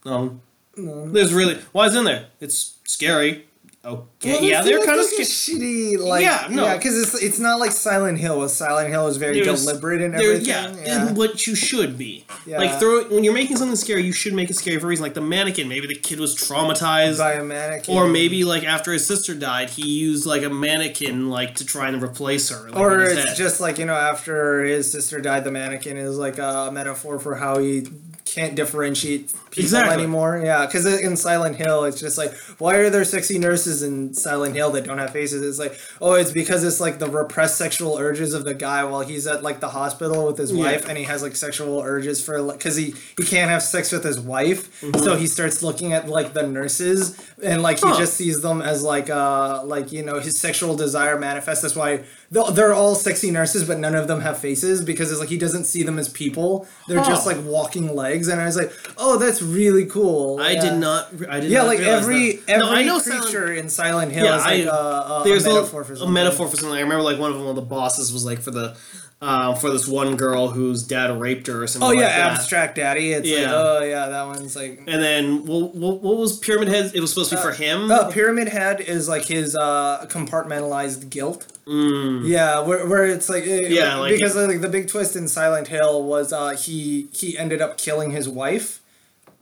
no 0.05 0.41
No. 0.77 1.09
there's 1.11 1.33
really 1.35 1.59
why 1.73 1.87
is 1.87 1.95
it 1.95 1.99
in 2.01 2.05
there 2.05 2.27
it's 2.41 2.77
scary 2.85 3.47
okay 3.85 4.33
Well, 4.35 4.43
yeah 4.45 4.63
they're 4.63 4.75
feels 4.77 4.87
kind 4.87 5.01
of 5.01 5.07
like 5.07 5.19
a 5.19 5.23
shitty 5.23 5.99
like 5.99 6.23
Yeah, 6.23 6.47
no. 6.51 6.65
yeah 6.67 6.77
because 6.77 6.97
it's 7.03 7.21
it's 7.23 7.39
not 7.41 7.59
like 7.59 7.73
Silent 7.73 8.19
Hill. 8.19 8.39
With 8.39 8.53
Silent 8.53 8.89
Hill 8.91 9.09
is 9.09 9.17
very 9.17 9.41
There's- 9.41 9.65
deliberate 9.65 10.01
and 10.01 10.15
everything. 10.15 10.47
yeah, 10.47 10.73
Yeah, 10.85 11.09
and 11.09 11.17
what 11.17 11.47
you 11.47 11.55
should 11.57 11.99
be. 11.99 12.25
Yeah. 12.47 12.59
Like 12.59 12.79
throw 12.79 13.05
when 13.05 13.25
you're 13.25 13.35
making 13.35 13.57
something 13.57 13.75
scary, 13.77 14.05
you 14.05 14.13
should 14.13 14.35
make 14.35 14.51
it 14.51 14.55
scary 14.57 14.79
for 14.79 14.87
a 14.87 14.89
reason. 14.89 15.03
Like 15.03 15.15
the 15.15 15.21
mannequin, 15.21 15.69
maybe 15.69 15.87
the 15.89 15.97
kid 15.97 16.21
was 16.21 16.37
traumatized, 16.37 17.19
by 17.19 17.33
a 17.33 17.45
mannequin, 17.45 17.97
or 17.97 18.07
maybe 18.09 18.45
like 18.45 18.63
after 18.65 18.93
his 18.93 19.05
sister 19.07 19.35
died, 19.35 19.71
he 19.71 19.89
used 19.89 20.27
like 20.27 20.43
a 20.43 20.51
mannequin 20.51 21.29
like 21.29 21.57
to 21.57 21.65
try 21.65 21.89
and 21.89 22.01
replace 22.03 22.51
her. 22.51 22.69
Like, 22.71 22.77
or 22.79 23.03
it's 23.03 23.25
head. 23.25 23.37
just 23.37 23.61
like 23.61 23.79
you 23.79 23.85
know 23.87 23.95
after 23.95 24.63
his 24.65 24.91
sister 24.93 25.21
died, 25.21 25.43
the 25.45 25.51
mannequin 25.51 25.97
is 25.97 26.17
like 26.17 26.39
a 26.39 26.71
metaphor 26.73 27.19
for 27.19 27.35
how 27.35 27.59
he 27.59 27.87
can't 28.25 28.55
differentiate 28.55 29.33
people 29.53 29.63
Exactly. 29.65 29.95
anymore. 30.03 30.43
Yeah, 30.45 30.67
because 30.67 30.85
in 30.87 31.17
Silent 31.17 31.57
Hill, 31.57 31.85
it's 31.85 32.01
just 32.01 32.19
like 32.19 32.35
why 32.59 32.75
are 32.77 32.91
there 32.91 33.05
sexy 33.05 33.39
nurses 33.39 33.83
in 33.83 34.13
Silent 34.15 34.57
Hill 34.57 34.71
that 34.73 34.85
don't 34.85 34.99
have 34.99 35.11
faces? 35.11 35.43
It's 35.43 35.59
like 35.59 35.79
oh, 36.01 36.15
it's 36.15 36.33
because 36.33 36.65
it's 36.65 36.81
like 36.81 36.99
the 36.99 37.09
repressed 37.09 37.57
sexual 37.59 37.97
urges 37.99 38.35
of 38.35 38.45
the 38.45 38.55
guy 38.55 38.83
while 38.85 39.03
he's 39.03 39.27
at 39.29 39.43
like 39.45 39.61
the 39.61 39.69
hospital 39.69 40.27
with 40.27 40.39
his 40.39 40.51
Yeah. 40.51 40.65
wife, 40.65 40.89
and 40.89 40.99
he 40.99 41.05
has 41.05 41.23
like 41.23 41.37
sexual 41.37 41.81
urges 41.83 42.25
for 42.25 42.41
like 42.43 42.59
because 42.59 42.75
he 42.77 42.95
he 43.17 43.25
can't 43.25 43.51
have 43.51 43.63
sex 43.63 43.93
with 43.93 44.03
his 44.05 44.19
wife, 44.19 44.83
so 44.99 45.17
he 45.17 45.27
starts 45.27 45.63
looking 45.63 45.93
at 45.93 46.09
like 46.09 46.33
the 46.33 46.43
nurses 46.47 47.17
and 47.43 47.63
like 47.63 47.77
he 47.79 47.83
Mm-hmm. 47.83 47.93
Huh. 47.93 47.99
just 48.01 48.15
sees 48.15 48.41
them 48.41 48.63
as 48.63 48.83
like 48.83 49.11
uh 49.11 49.63
like 49.65 49.93
you 49.93 50.03
know 50.03 50.19
his 50.19 50.39
sexual 50.41 50.75
desire 50.77 51.19
manifests. 51.19 51.61
That's 51.63 51.77
why 51.77 52.05
they're, 52.31 52.51
they're 52.53 52.73
all 52.73 52.95
sexy 52.95 53.31
nurses, 53.31 53.65
but 53.65 53.79
none 53.79 53.95
of 53.95 54.09
them 54.09 54.21
have 54.23 54.39
faces 54.39 54.83
because 54.83 55.11
it's 55.11 55.21
like 55.21 55.29
he 55.29 55.37
doesn't 55.37 55.65
see 55.65 55.83
them 55.83 55.99
as 55.99 56.09
people. 56.09 56.67
They're 56.89 57.05
just 57.05 57.27
like 57.27 57.37
walking 57.45 57.95
legs, 57.95 58.29
and 58.29 58.41
I 58.41 58.47
was 58.47 58.57
like, 58.57 58.73
oh, 58.97 59.19
that's 59.19 59.42
really 59.43 59.87
cool. 59.87 60.39
I 60.41 60.53
yeah. 60.53 60.61
did 60.63 60.79
not. 60.79 61.09
I 61.29 61.41
did 61.41 61.51
Yeah, 61.51 61.59
not 61.59 61.67
like 61.67 61.81
every 61.81 62.33
that. 62.37 62.49
every 62.49 62.65
no, 62.67 62.73
I 62.73 62.83
know 62.85 63.01
creature 63.01 63.23
Silent- 63.31 63.59
in 63.59 63.69
Silent 63.69 64.13
Hill 64.13 64.25
Yeah, 64.25 64.37
is 64.39 64.45
like 64.45 64.67
I- 64.67 64.77
a, 64.77 65.21
a, 65.21 65.23
there's 65.25 65.45
a 65.47 65.51
a, 65.51 65.55
metaphor 65.55 65.85
for 65.85 65.93
a 65.93 65.97
something. 65.97 66.13
metaphor 66.15 66.49
for 66.49 66.57
something. 66.57 66.77
I 66.79 66.81
remember 66.83 67.03
like 67.03 67.19
one 67.19 67.31
of 67.31 67.37
them, 67.37 67.45
one 67.47 67.51
of 67.51 67.57
the 67.57 67.69
bosses 67.69 68.13
was 68.13 68.25
like 68.25 68.41
for 68.41 68.51
the. 68.53 68.77
Um, 69.25 69.55
for 69.55 69.71
this 69.71 69.87
one 69.87 70.17
girl 70.17 70.49
whose 70.49 70.83
dad 70.83 71.07
raped 71.21 71.47
her 71.47 71.63
or 71.63 71.69
something. 71.69 71.91
Oh 71.91 71.93
yeah, 71.93 72.07
like 72.07 72.13
abstract 72.41 72.75
daddy. 72.75 73.13
It's 73.13 73.29
Yeah. 73.29 73.43
like 73.43 73.51
oh 73.55 73.85
yeah, 73.85 74.09
that 74.09 74.27
one's 74.27 74.57
like 74.57 74.83
And 74.89 75.01
then 75.01 75.47
what, 75.47 75.77
what, 75.77 76.01
what 76.03 76.17
was 76.17 76.37
Pyramid 76.41 76.67
Head? 76.67 76.91
It 76.93 77.01
was 77.01 77.11
supposed 77.15 77.31
to 77.31 77.37
be 77.37 77.43
for 77.43 77.53
him. 77.53 77.89
Uh, 77.89 78.11
Pyramid 78.11 78.49
Head 78.49 78.81
is 78.81 79.09
like 79.09 79.27
his 79.27 79.55
uh, 79.55 80.07
compartmentalized 80.11 81.09
guilt. 81.09 81.47
Mm. 81.69 82.27
Yeah, 82.27 82.61
where, 82.67 82.85
where 82.89 83.07
it's 83.07 83.29
like 83.29 83.45
uh, 83.45 83.47
Yeah, 83.69 83.99
like- 83.99 84.13
because 84.15 84.35
like 84.35 84.61
the 84.61 84.69
big 84.69 84.89
twist 84.89 85.15
in 85.15 85.29
Silent 85.29 85.69
Hill 85.69 86.03
was 86.03 86.33
uh, 86.33 86.57
he 86.57 87.07
he 87.13 87.39
ended 87.39 87.63
up 87.63 87.79
killing 87.79 88.11
his 88.11 88.29
wife. 88.29 88.81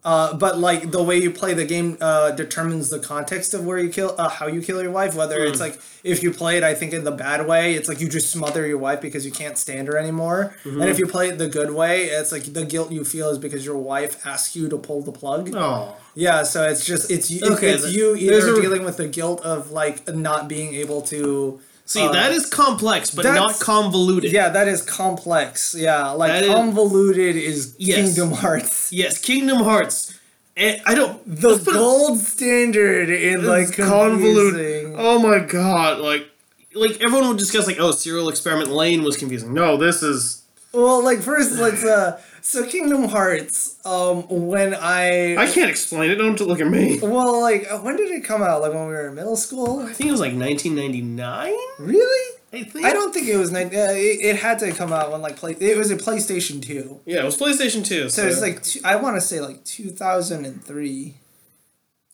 Uh, 0.03 0.33
but 0.35 0.59
like 0.59 0.93
the 0.93 1.03
way 1.03 1.19
you 1.19 1.31
play 1.31 1.53
the 1.53 1.65
game 1.67 1.99
uh, 2.01 2.31
determines 2.31 2.89
the 2.89 2.99
context 2.99 3.53
of 3.53 3.67
where 3.67 3.79
you 3.79 3.91
kill, 3.91 4.15
uh, 4.17 4.31
how 4.31 4.47
you 4.47 4.63
kill 4.63 4.81
your 4.83 4.91
wife. 4.91 5.15
Whether 5.15 5.45
it's 5.45 5.59
Hmm. 5.59 5.65
like 5.65 5.81
if 6.03 6.23
you 6.23 6.31
play 6.33 6.57
it, 6.57 6.63
I 6.65 6.73
think 6.73 6.95
in 6.95 7.05
the 7.05 7.11
bad 7.11 7.47
way, 7.47 7.75
it's 7.75 7.87
like 7.87 8.01
you 8.01 8.09
just 8.09 8.31
smother 8.31 8.67
your 8.67 8.79
wife 8.79 9.03
because 9.03 9.27
you 9.27 9.31
can't 9.33 9.59
stand 9.59 9.89
her 9.89 9.99
anymore. 9.99 10.57
Mm-hmm. 10.65 10.81
And 10.81 10.91
if 10.91 10.99
you 10.99 11.07
play 11.07 11.29
it 11.29 11.37
the 11.37 11.49
good 11.49 11.73
way, 11.73 12.05
it's 12.07 12.33
like 12.33 12.45
the 12.45 12.65
guilt 12.65 12.91
you 12.91 13.05
feel 13.05 13.29
is 13.29 13.37
because 13.39 13.67
your 13.67 13.77
wife 13.77 14.25
asks 14.27 14.57
you 14.57 14.71
to 14.71 14.79
pull 14.79 15.03
the 15.03 15.13
plug. 15.13 15.51
Oh. 15.55 15.95
Yeah, 16.15 16.45
so 16.45 16.67
it's 16.67 16.85
just 16.87 17.11
it's 17.11 17.31
you 17.31 17.47
Okay, 17.53 17.73
it's 17.73 17.93
you 17.93 18.17
either 18.17 18.55
a- 18.57 18.61
dealing 18.63 18.85
with 18.85 18.97
the 18.97 19.07
guilt 19.07 19.43
of 19.43 19.71
like 19.71 20.09
not 20.09 20.49
being 20.49 20.75
able 20.75 21.03
to. 21.03 21.61
See, 21.91 22.07
uh, 22.07 22.13
that 22.13 22.31
is 22.31 22.47
complex, 22.47 23.11
but 23.11 23.25
not 23.25 23.59
convoluted. 23.59 24.31
Yeah, 24.31 24.49
that 24.51 24.69
is 24.69 24.81
complex. 24.81 25.75
Yeah, 25.77 26.11
like 26.11 26.31
That 26.31 26.45
is- 26.45 26.55
convoluted 26.55 27.35
is 27.35 27.75
Yes. 27.79 27.97
Kingdom 28.15 28.31
Hearts. 28.39 28.93
Yes, 28.93 29.19
Kingdom 29.19 29.59
Hearts. 29.65 30.15
And 30.57 30.81
I 30.87 30.95
don't. 30.95 31.19
The 31.27 31.49
let's 31.49 31.65
put 31.65 31.75
it- 31.75 31.79
gold 31.79 32.19
standard 32.21 33.11
in 33.11 33.45
like 33.45 33.73
convoluted. 33.77 34.95
Oh 34.97 35.19
my 35.19 35.41
god! 35.41 35.99
Like, 35.99 36.29
like 36.75 37.01
everyone 37.01 37.27
would 37.31 37.39
discuss 37.39 37.67
like, 37.67 37.81
oh, 37.81 37.91
Serial 37.91 38.29
Experiment 38.29 38.71
Lain 38.71 39.03
was 39.03 39.17
confusing. 39.17 39.53
No, 39.53 39.77
this 39.77 40.01
is. 40.03 40.43
Well, 40.73 41.03
like 41.05 41.21
first 41.21 41.59
let's 41.59 41.85
uh 41.85 42.21
so 42.43 42.65
Kingdom 42.67 43.05
Hearts 43.09 43.77
um 43.85 44.23
when 44.29 44.75
I, 44.75 45.37
I 45.37 45.47
can't 45.51 45.71
explain 45.71 46.11
it. 46.11 46.17
Don't 46.17 46.41
look 46.41 46.61
at 46.61 46.69
me. 46.69 46.99
well 47.03 47.41
like 47.41 47.69
when 47.83 47.97
did 47.97 48.11
it 48.11 48.25
come 48.25 48.43
out? 48.43 48.61
Like 48.61 48.73
when 48.73 48.87
we 48.87 48.93
were 48.93 49.09
in 49.09 49.15
middle 49.15 49.37
school? 49.37 49.81
I 49.81 49.93
think 49.93 50.09
it 50.09 50.13
was 50.13 50.21
like 50.21 50.35
1999. 50.35 51.53
Really? 51.79 52.37
I 52.53 52.65
think. 52.65 52.85
I 52.85 52.93
don't 52.93 53.15
think 53.15 53.29
it 53.29 53.37
was. 53.37 53.55
Uh, 53.55 53.59
it, 53.73 53.73
it 53.73 54.37
had 54.37 54.59
to 54.61 54.73
come 54.73 54.93
out 54.93 55.13
when 55.13 55.23
like 55.23 55.37
play. 55.37 55.53
It 55.53 55.77
was 55.77 55.91
a 55.91 55.97
PlayStation 55.97 56.61
Two. 56.61 57.01
Yeah, 57.07 57.21
it 57.21 57.25
was 57.25 57.37
PlayStation 57.39 57.85
2. 57.85 58.09
So 58.11 58.27
it's 58.27 58.41
like 58.41 58.63
two, 58.63 58.81
I 58.85 58.97
want 58.97 59.17
to 59.17 59.21
say 59.21 59.41
like 59.41 59.65
two 59.65 59.91
thousand 59.91 60.45
and 60.45 60.63
three. 60.65 61.15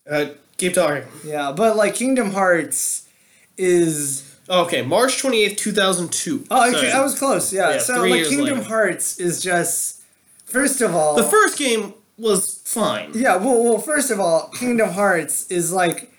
Uh, 0.09 0.27
keep 0.59 0.75
talking. 0.75 1.05
Yeah, 1.25 1.53
but 1.53 1.77
like 1.77 1.95
Kingdom 1.95 2.33
Hearts 2.33 3.09
is 3.57 4.26
Okay, 4.49 4.83
March 4.83 5.23
28th, 5.23 5.57
2002. 5.57 6.47
oh 6.51 6.71
So, 6.73 6.79
okay, 6.79 6.93
I 6.93 7.03
was 7.03 7.19
close. 7.19 7.53
Yeah, 7.53 7.71
Yeah, 7.71 7.79
so 7.79 8.01
three 8.01 8.11
like 8.23 8.29
Kingdom 8.29 8.59
later. 8.59 8.69
Hearts 8.69 9.19
is 9.19 9.43
just 9.43 10.03
first 10.45 10.81
of 10.81 10.95
all 10.95 11.17
The 11.17 11.25
first 11.25 11.59
game 11.59 11.95
was 12.17 12.63
fine. 12.65 13.13
yeah. 13.15 13.37
Well, 13.37 13.63
well, 13.65 13.79
first 13.79 14.11
of 14.11 14.21
all, 14.21 14.49
Kingdom 14.51 14.91
Hearts 14.91 15.47
is 15.51 15.73
like 15.73 16.13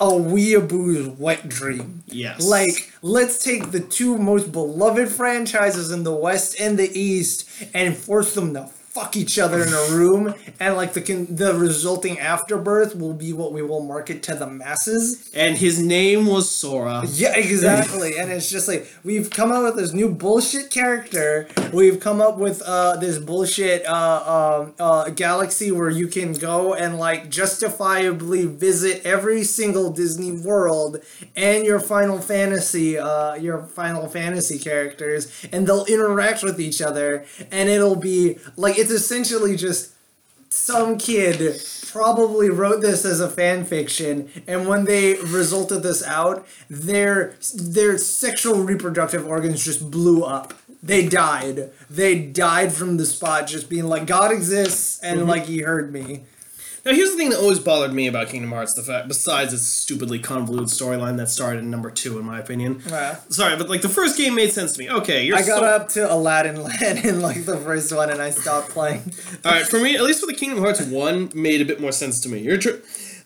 a 0.00 0.06
weeaboo's 0.06 1.06
wet 1.18 1.48
dream. 1.48 2.02
Yes. 2.06 2.44
Like, 2.44 2.92
let's 3.02 3.42
take 3.42 3.70
the 3.70 3.78
two 3.80 4.18
most 4.18 4.50
beloved 4.50 5.08
franchises 5.08 5.90
in 5.92 6.02
the 6.02 6.14
West 6.14 6.58
and 6.58 6.78
the 6.78 6.90
East 6.98 7.48
and 7.74 7.96
force 7.96 8.34
them 8.34 8.52
to 8.54 8.66
fuck 8.92 9.16
each 9.16 9.38
other 9.38 9.62
in 9.62 9.72
a 9.72 9.94
room, 9.94 10.34
and 10.60 10.76
like 10.76 10.92
the 10.92 11.00
con- 11.00 11.26
the 11.30 11.54
resulting 11.54 12.18
afterbirth 12.18 12.94
will 12.94 13.14
be 13.14 13.32
what 13.32 13.52
we 13.52 13.62
will 13.62 13.82
market 13.82 14.22
to 14.22 14.34
the 14.34 14.46
masses. 14.46 15.30
And 15.34 15.56
his 15.56 15.82
name 15.82 16.26
was 16.26 16.50
Sora. 16.50 17.02
Yeah, 17.06 17.34
exactly. 17.34 18.18
and 18.18 18.30
it's 18.30 18.50
just 18.50 18.68
like 18.68 18.86
we've 19.02 19.30
come 19.30 19.50
up 19.50 19.62
with 19.64 19.76
this 19.76 19.92
new 19.92 20.10
bullshit 20.10 20.70
character. 20.70 21.48
We've 21.72 22.00
come 22.00 22.20
up 22.20 22.36
with 22.36 22.60
uh, 22.62 22.96
this 22.96 23.18
bullshit 23.18 23.86
uh, 23.86 24.64
um, 24.66 24.74
uh, 24.78 25.08
galaxy 25.10 25.72
where 25.72 25.90
you 25.90 26.06
can 26.06 26.34
go 26.34 26.74
and 26.74 26.98
like 26.98 27.30
justifiably 27.30 28.44
visit 28.44 29.00
every 29.06 29.42
single 29.42 29.90
Disney 29.90 30.32
world 30.32 30.98
and 31.34 31.64
your 31.64 31.80
Final 31.80 32.18
Fantasy, 32.18 32.98
uh, 32.98 33.34
your 33.36 33.62
Final 33.62 34.06
Fantasy 34.06 34.58
characters, 34.58 35.32
and 35.50 35.66
they'll 35.66 35.86
interact 35.86 36.42
with 36.42 36.60
each 36.60 36.82
other, 36.82 37.24
and 37.50 37.70
it'll 37.70 37.96
be 37.96 38.36
like 38.56 38.81
it's 38.82 38.90
essentially 38.90 39.56
just 39.56 39.92
some 40.48 40.98
kid 40.98 41.62
probably 41.86 42.50
wrote 42.50 42.80
this 42.80 43.04
as 43.04 43.20
a 43.20 43.30
fan 43.30 43.64
fiction 43.64 44.28
and 44.48 44.66
when 44.66 44.84
they 44.84 45.14
resulted 45.14 45.82
this 45.82 46.04
out 46.04 46.46
their 46.68 47.34
their 47.54 47.96
sexual 47.96 48.62
reproductive 48.62 49.26
organs 49.26 49.64
just 49.64 49.90
blew 49.90 50.24
up. 50.24 50.52
They 50.82 51.06
died. 51.06 51.70
They 51.88 52.18
died 52.18 52.72
from 52.72 52.96
the 52.96 53.06
spot 53.06 53.46
just 53.46 53.70
being 53.70 53.84
like 53.84 54.06
god 54.06 54.32
exists 54.32 54.98
and 55.00 55.20
mm-hmm. 55.20 55.28
like 55.28 55.44
he 55.44 55.60
heard 55.60 55.92
me 55.92 56.24
Now, 56.84 56.92
here's 56.92 57.12
the 57.12 57.16
thing 57.16 57.30
that 57.30 57.38
always 57.38 57.60
bothered 57.60 57.92
me 57.92 58.08
about 58.08 58.28
Kingdom 58.28 58.50
Hearts: 58.50 58.74
the 58.74 58.82
fact, 58.82 59.06
besides 59.08 59.52
its 59.52 59.62
stupidly 59.66 60.18
convoluted 60.18 60.68
storyline 60.68 61.16
that 61.18 61.28
started 61.28 61.60
in 61.60 61.70
number 61.70 61.90
two, 61.90 62.18
in 62.18 62.24
my 62.24 62.40
opinion. 62.40 62.82
Yeah. 62.88 63.16
Sorry, 63.28 63.56
but 63.56 63.68
like 63.68 63.82
the 63.82 63.88
first 63.88 64.16
game 64.18 64.34
made 64.34 64.52
sense 64.52 64.72
to 64.72 64.78
me. 64.80 64.90
Okay, 64.90 65.24
you're 65.24 65.36
i 65.36 65.40
got 65.40 65.60
so- 65.60 65.64
up 65.64 65.88
to 65.90 66.12
aladdin 66.12 66.60
land 66.62 67.04
in 67.04 67.20
like 67.20 67.44
the 67.46 67.56
first 67.56 67.94
one 67.94 68.10
and 68.10 68.20
i 68.20 68.30
stopped 68.30 68.70
playing 68.70 69.12
All 69.44 69.52
right, 69.52 69.66
for 69.66 69.78
me, 69.78 69.94
at 69.96 70.02
least 70.02 70.20
for 70.20 70.26
the 70.26 70.34
Kingdom 70.34 70.58
Hearts 70.58 70.80
one, 70.82 71.30
made 71.34 71.60
a 71.60 71.64
bit 71.64 71.80
more 71.80 71.92
sense 71.92 72.20
to 72.20 72.28
me. 72.28 72.40
You're 72.40 72.58
tr- 72.58 72.80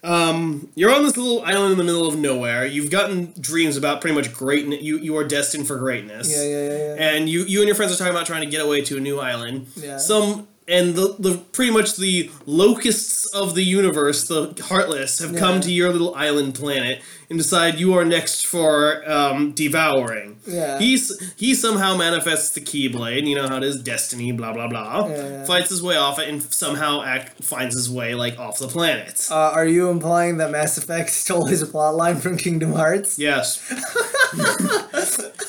um, 0.05 0.69
you're 0.75 0.95
on 0.95 1.03
this 1.03 1.17
little 1.17 1.43
island 1.43 1.73
in 1.73 1.79
the 1.79 1.85
middle 1.85 2.07
of 2.07 2.17
nowhere. 2.19 2.65
You've 2.67 2.91
gotten 2.91 3.33
dreams 3.41 3.77
about 3.77 4.01
pretty 4.01 4.15
much 4.15 4.33
greatness. 4.33 4.83
You 4.83 4.99
you 4.99 5.17
are 5.17 5.25
destined 5.25 5.67
for 5.67 5.79
greatness. 5.79 6.31
yeah 6.31 6.45
yeah 6.45 6.69
yeah, 6.69 6.95
yeah. 6.95 7.09
And 7.17 7.29
you 7.29 7.41
you 7.45 7.61
and 7.61 7.67
your 7.67 7.75
friends 7.75 7.93
are 7.93 7.97
talking 7.97 8.13
about 8.13 8.27
trying 8.27 8.43
to 8.43 8.51
get 8.51 8.61
away 8.65 8.83
to 8.83 8.99
a 8.99 9.01
new 9.01 9.19
island. 9.19 9.67
Yeah. 9.77 9.97
Some 9.97 10.47
and 10.69 10.95
the, 10.95 11.15
the 11.19 11.39
pretty 11.53 11.71
much 11.73 11.97
the 11.97 12.31
locusts 12.47 13.27
of 13.35 13.55
the 13.55 13.63
universe, 13.63 14.27
the 14.27 14.53
heartless, 14.69 15.19
have 15.21 15.33
Yeah. 15.33 15.39
come 15.39 15.61
to 15.61 15.71
your 15.73 15.91
little 15.93 16.15
island 16.15 16.55
planet 16.55 17.01
and 17.29 17.39
decide 17.39 17.79
you 17.81 17.95
are 17.95 18.05
next 18.05 18.47
for 18.47 19.03
um, 19.11 19.53
devouring. 19.53 20.39
Yeah. 20.47 20.79
He's 20.79 21.13
he 21.37 21.55
somehow 21.55 21.97
manifests 21.97 22.51
the 22.55 22.61
Keyblade. 22.61 23.27
You 23.27 23.35
know 23.35 23.49
how 23.49 23.57
it 23.57 23.65
is, 23.65 23.81
destiny, 23.83 24.31
blah 24.33 24.53
blah 24.53 24.69
blah. 24.69 25.09
Yeah. 25.09 25.45
Fights 25.45 25.71
his 25.71 25.83
way 25.83 25.97
off 25.97 26.19
it 26.21 26.29
and 26.29 26.41
somehow 26.43 27.03
act, 27.03 27.43
finds 27.43 27.75
his 27.75 27.91
way 27.91 28.15
like 28.15 28.39
off 28.39 28.59
the 28.59 28.69
planet. 28.69 29.27
uh, 29.31 29.35
are 29.35 29.67
you 29.67 29.91
implying 29.91 30.37
that 30.39 30.51
mass 30.53 30.79
effect 30.79 31.11
stole 31.11 31.47
his 31.47 31.63
plotline 31.65 32.19
from 32.21 32.37
kingdom 32.37 32.73
hearts 32.73 33.19
Yes. 33.19 33.61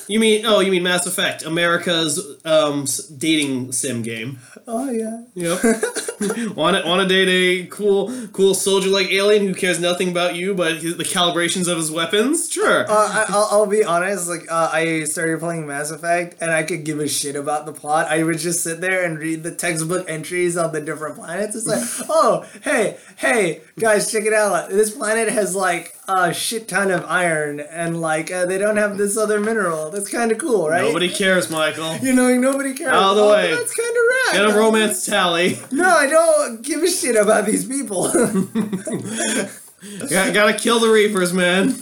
you 0.07 0.19
mean 0.19 0.45
oh 0.45 0.59
you 0.59 0.71
mean 0.71 0.83
Mass 0.83 1.05
Effect, 1.05 1.43
America's 1.43 2.19
um, 2.45 2.85
dating 3.17 3.71
sim 3.71 4.01
game. 4.01 4.39
oh 4.67 4.89
yeah 4.89 5.23
Yep. 5.35 5.63
want 6.55 6.75
to 6.77 6.83
want 6.87 7.01
to 7.01 7.07
date 7.07 7.27
a 7.29 7.67
cool 7.67 8.11
cool 8.33 8.53
soldier 8.55 8.89
like 8.89 9.07
alien 9.11 9.45
who 9.47 9.53
cares 9.53 9.79
nothing 9.79 10.09
about 10.09 10.35
you 10.35 10.55
but 10.55 10.77
his, 10.77 10.97
the 10.97 11.03
calibrations 11.03 11.67
of 11.67 11.77
his 11.77 11.91
weapons? 11.91 12.51
Sure. 12.51 12.89
Uh, 12.89 12.93
I, 12.93 13.25
I'll, 13.29 13.47
I'll 13.51 13.65
be 13.67 13.83
honest. 13.83 14.27
Like, 14.27 14.49
uh, 14.51 14.69
I 14.73 15.03
started 15.03 15.39
playing 15.39 15.67
Mass 15.67 15.91
Effect, 15.91 16.37
and 16.41 16.49
I 16.49 16.63
could 16.63 16.83
give 16.85 16.99
a 16.99 17.07
shit 17.07 17.35
about 17.35 17.65
the 17.65 17.73
plot. 17.73 18.07
I 18.07 18.23
would 18.23 18.39
just 18.39 18.63
sit 18.63 18.81
there 18.81 19.03
and 19.05 19.19
read 19.19 19.43
the 19.43 19.53
textbook 19.53 20.09
entries 20.09 20.57
on 20.57 20.71
the 20.73 20.81
different 20.81 21.17
planets. 21.17 21.55
It's 21.55 21.67
like, 21.67 21.83
oh, 22.09 22.45
hey, 22.63 22.97
hey, 23.17 23.61
guys, 23.77 24.11
check 24.11 24.23
it 24.25 24.33
out. 24.33 24.69
This 24.69 24.95
planet 24.95 25.29
has 25.29 25.55
like 25.55 25.93
a 26.07 26.33
shit 26.33 26.67
ton 26.69 26.89
of 26.91 27.03
iron, 27.05 27.59
and 27.59 27.99
like 27.99 28.31
uh, 28.31 28.45
they 28.45 28.57
don't 28.57 28.77
have 28.77 28.97
this 28.97 29.17
other 29.17 29.39
mineral. 29.39 29.89
That's 29.91 30.09
kind 30.09 30.31
of 30.31 30.37
cool, 30.37 30.69
right? 30.69 30.81
Nobody 30.81 31.09
cares, 31.09 31.49
Michael. 31.49 31.97
You 32.01 32.13
know, 32.13 32.33
nobody 32.37 32.73
cares. 32.73 32.93
Out 32.93 33.11
of 33.11 33.15
the 33.17 33.23
Oh, 33.23 33.31
way. 33.33 33.53
That's 33.53 33.73
kind 33.73 33.89
of 33.89 33.95
rad. 34.09 34.47
Get 34.47 34.55
a 34.55 34.59
romance 34.59 35.05
tally. 35.05 35.59
No, 35.71 35.85
I 35.89 36.07
don't 36.07 36.61
give 36.61 36.81
a 36.81 36.87
shit 36.87 37.15
about 37.15 37.45
these 37.45 37.65
people. 37.65 38.11
Got, 40.09 40.33
gotta 40.33 40.53
kill 40.53 40.79
the 40.79 40.89
Reapers, 40.89 41.33
man. 41.33 41.75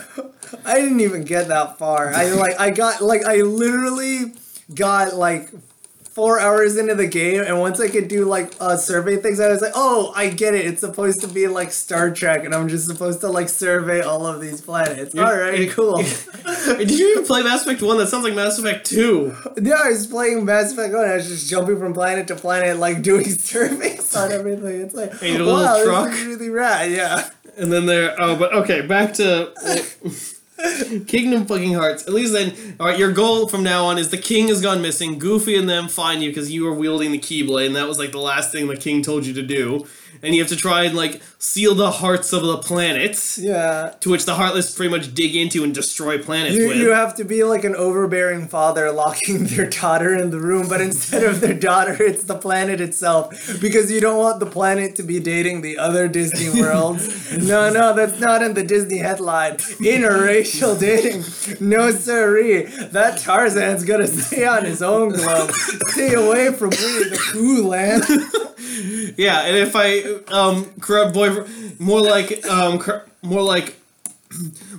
I 0.66 0.82
didn't 0.82 1.00
even 1.00 1.24
get 1.24 1.48
that 1.48 1.78
far. 1.78 2.14
I 2.14 2.30
like 2.32 2.60
I 2.60 2.70
got 2.70 3.02
like 3.02 3.24
I 3.26 3.38
literally 3.38 4.34
got 4.74 5.16
like 5.16 5.50
four 6.16 6.40
hours 6.40 6.78
into 6.78 6.96
the 6.96 7.06
game 7.06 7.44
and 7.44 7.60
once 7.60 7.78
I 7.82 7.90
could 7.90 8.08
do 8.08 8.24
like 8.24 8.54
uh 8.62 8.78
survey 8.78 9.18
things 9.18 9.38
I 9.42 9.50
was 9.50 9.62
like, 9.62 9.74
oh 9.76 10.14
I 10.16 10.30
get 10.30 10.54
it. 10.56 10.66
It's 10.66 10.80
supposed 10.80 11.20
to 11.22 11.28
be 11.28 11.48
like 11.48 11.72
Star 11.74 12.10
Trek 12.10 12.46
and 12.46 12.56
I'm 12.56 12.70
just 12.70 12.88
supposed 12.88 13.20
to 13.20 13.28
like 13.28 13.50
survey 13.50 14.02
all 14.02 14.26
of 14.26 14.40
these 14.40 14.62
planets. 14.62 15.14
Alright, 15.14 15.70
cool. 15.72 15.98
Did 16.66 16.90
you 16.90 17.12
even 17.12 17.26
play 17.26 17.44
Mass 17.44 17.64
Effect 17.64 17.82
1? 17.82 17.98
That 17.98 18.08
sounds 18.08 18.24
like 18.24 18.34
Mass 18.34 18.58
Effect 18.58 18.86
2. 18.88 19.36
yeah, 19.62 19.76
I 19.84 19.90
was 19.90 20.08
playing 20.08 20.46
Mass 20.46 20.72
Effect 20.72 20.94
1, 20.94 21.06
I 21.06 21.16
was 21.16 21.28
just 21.28 21.50
jumping 21.50 21.78
from 21.80 21.94
planet 21.94 22.28
to 22.30 22.36
planet, 22.36 22.78
like 22.78 23.02
doing 23.02 23.26
surveys 23.30 24.16
on 24.16 24.32
everything. 24.32 24.82
It's 24.82 24.96
like 24.96 25.12
And 25.22 25.34
your 25.34 25.44
little 25.44 25.62
wow, 25.64 25.84
truck. 25.84 26.12
this 26.12 26.22
is 26.22 26.28
really 26.28 26.50
rad, 26.50 26.92
yeah. 26.92 27.30
And 27.58 27.72
then 27.74 27.86
there. 27.86 28.16
Oh, 28.18 28.36
but 28.38 28.54
okay, 28.54 28.82
back 28.88 29.14
to. 29.16 29.54
Kingdom 31.08 31.46
fucking 31.46 31.74
Hearts. 31.74 32.08
At 32.08 32.14
least 32.14 32.34
then, 32.34 32.76
all 32.80 32.88
right. 32.88 32.98
Your 32.98 33.12
goal 33.12 33.48
from 33.48 33.64
now 33.64 33.86
on 33.86 33.98
is 33.98 34.10
the 34.10 34.18
king 34.18 34.48
has 34.48 34.62
gone 34.62 34.82
missing. 34.82 35.20
Goofy 35.20 35.56
and 35.56 35.68
them 35.68 35.88
find 35.88 36.24
you 36.24 36.30
because 36.30 36.52
you 36.52 36.64
were 36.64 36.74
wielding 36.74 37.12
the 37.12 37.20
Keyblade, 37.20 37.68
and 37.68 37.76
that 37.76 37.88
was 37.88 38.00
like 38.00 38.12
the 38.12 38.20
last 38.20 38.52
thing 38.52 38.68
the 38.68 38.78
king 38.78 39.02
told 39.02 39.26
you 39.26 39.34
to 39.34 39.44
do. 39.44 39.86
And 40.24 40.34
you 40.36 40.42
have 40.42 40.50
to 40.50 40.56
try 40.56 40.84
and 40.84 40.96
like 40.96 41.22
seal 41.40 41.76
the 41.76 41.92
hearts 41.92 42.34
of 42.34 42.42
the 42.44 42.58
planets, 42.58 43.38
Yeah. 43.38 43.94
to 44.00 44.10
which 44.10 44.26
the 44.26 44.36
Heartless 44.36 44.74
pretty 44.76 44.90
much 44.92 45.14
dig 45.14 45.36
into 45.36 45.64
and 45.64 45.74
destroy 45.74 46.18
planets 46.18 46.56
You, 46.56 46.68
with. 46.70 46.78
you 46.78 46.90
have 46.92 47.16
to 47.16 47.24
be 47.24 47.44
like 47.44 47.64
an 47.64 47.76
overbearing 47.76 48.48
father 48.48 48.92
locking 48.92 49.46
their 49.46 49.70
daughter 49.70 50.14
in 50.16 50.32
the 50.32 50.40
room, 50.40 50.68
but 50.68 50.82
instead 50.82 51.24
of 51.24 51.42
their 51.42 51.54
daughter, 51.54 51.96
it's 52.02 52.24
the 52.24 52.36
planet 52.36 52.82
itself. 52.82 53.60
Because 53.62 53.92
you 53.92 54.02
don't 54.02 54.18
want 54.18 54.40
the 54.40 54.46
planet 54.46 54.96
to 54.96 55.04
be 55.04 55.20
dating 55.20 55.62
the 55.62 55.78
other 55.78 56.08
Disney 56.08 56.50
worlds. 56.62 57.38
no, 57.38 57.72
no, 57.72 57.94
that's 57.94 58.20
not 58.20 58.42
in 58.42 58.54
the 58.56 58.64
Disney 58.64 58.98
headline. 58.98 59.58
Interracial 59.58 60.80
dating. 60.88 61.24
No, 61.68 61.92
sirree. 61.92 62.64
That 62.92 63.20
Tarzan's 63.20 63.84
gonna 63.86 64.08
stay 64.08 64.46
on 64.46 64.66
his 64.66 64.82
own 64.82 65.10
globe. 65.10 65.52
Stay 65.90 66.14
away 66.14 66.52
from 66.52 66.70
Winnie 66.72 67.10
the 67.10 67.20
Cool 67.32 67.64
land. 67.66 68.04
Yeah, 69.18 69.42
and 69.42 69.56
if 69.58 69.76
I 69.76 70.05
um 70.28 70.72
corrupt 70.80 71.14
boyfriend, 71.14 71.80
more 71.80 72.02
like 72.02 72.46
um 72.46 72.80
cor- 72.80 73.06
more 73.22 73.42
like 73.42 73.76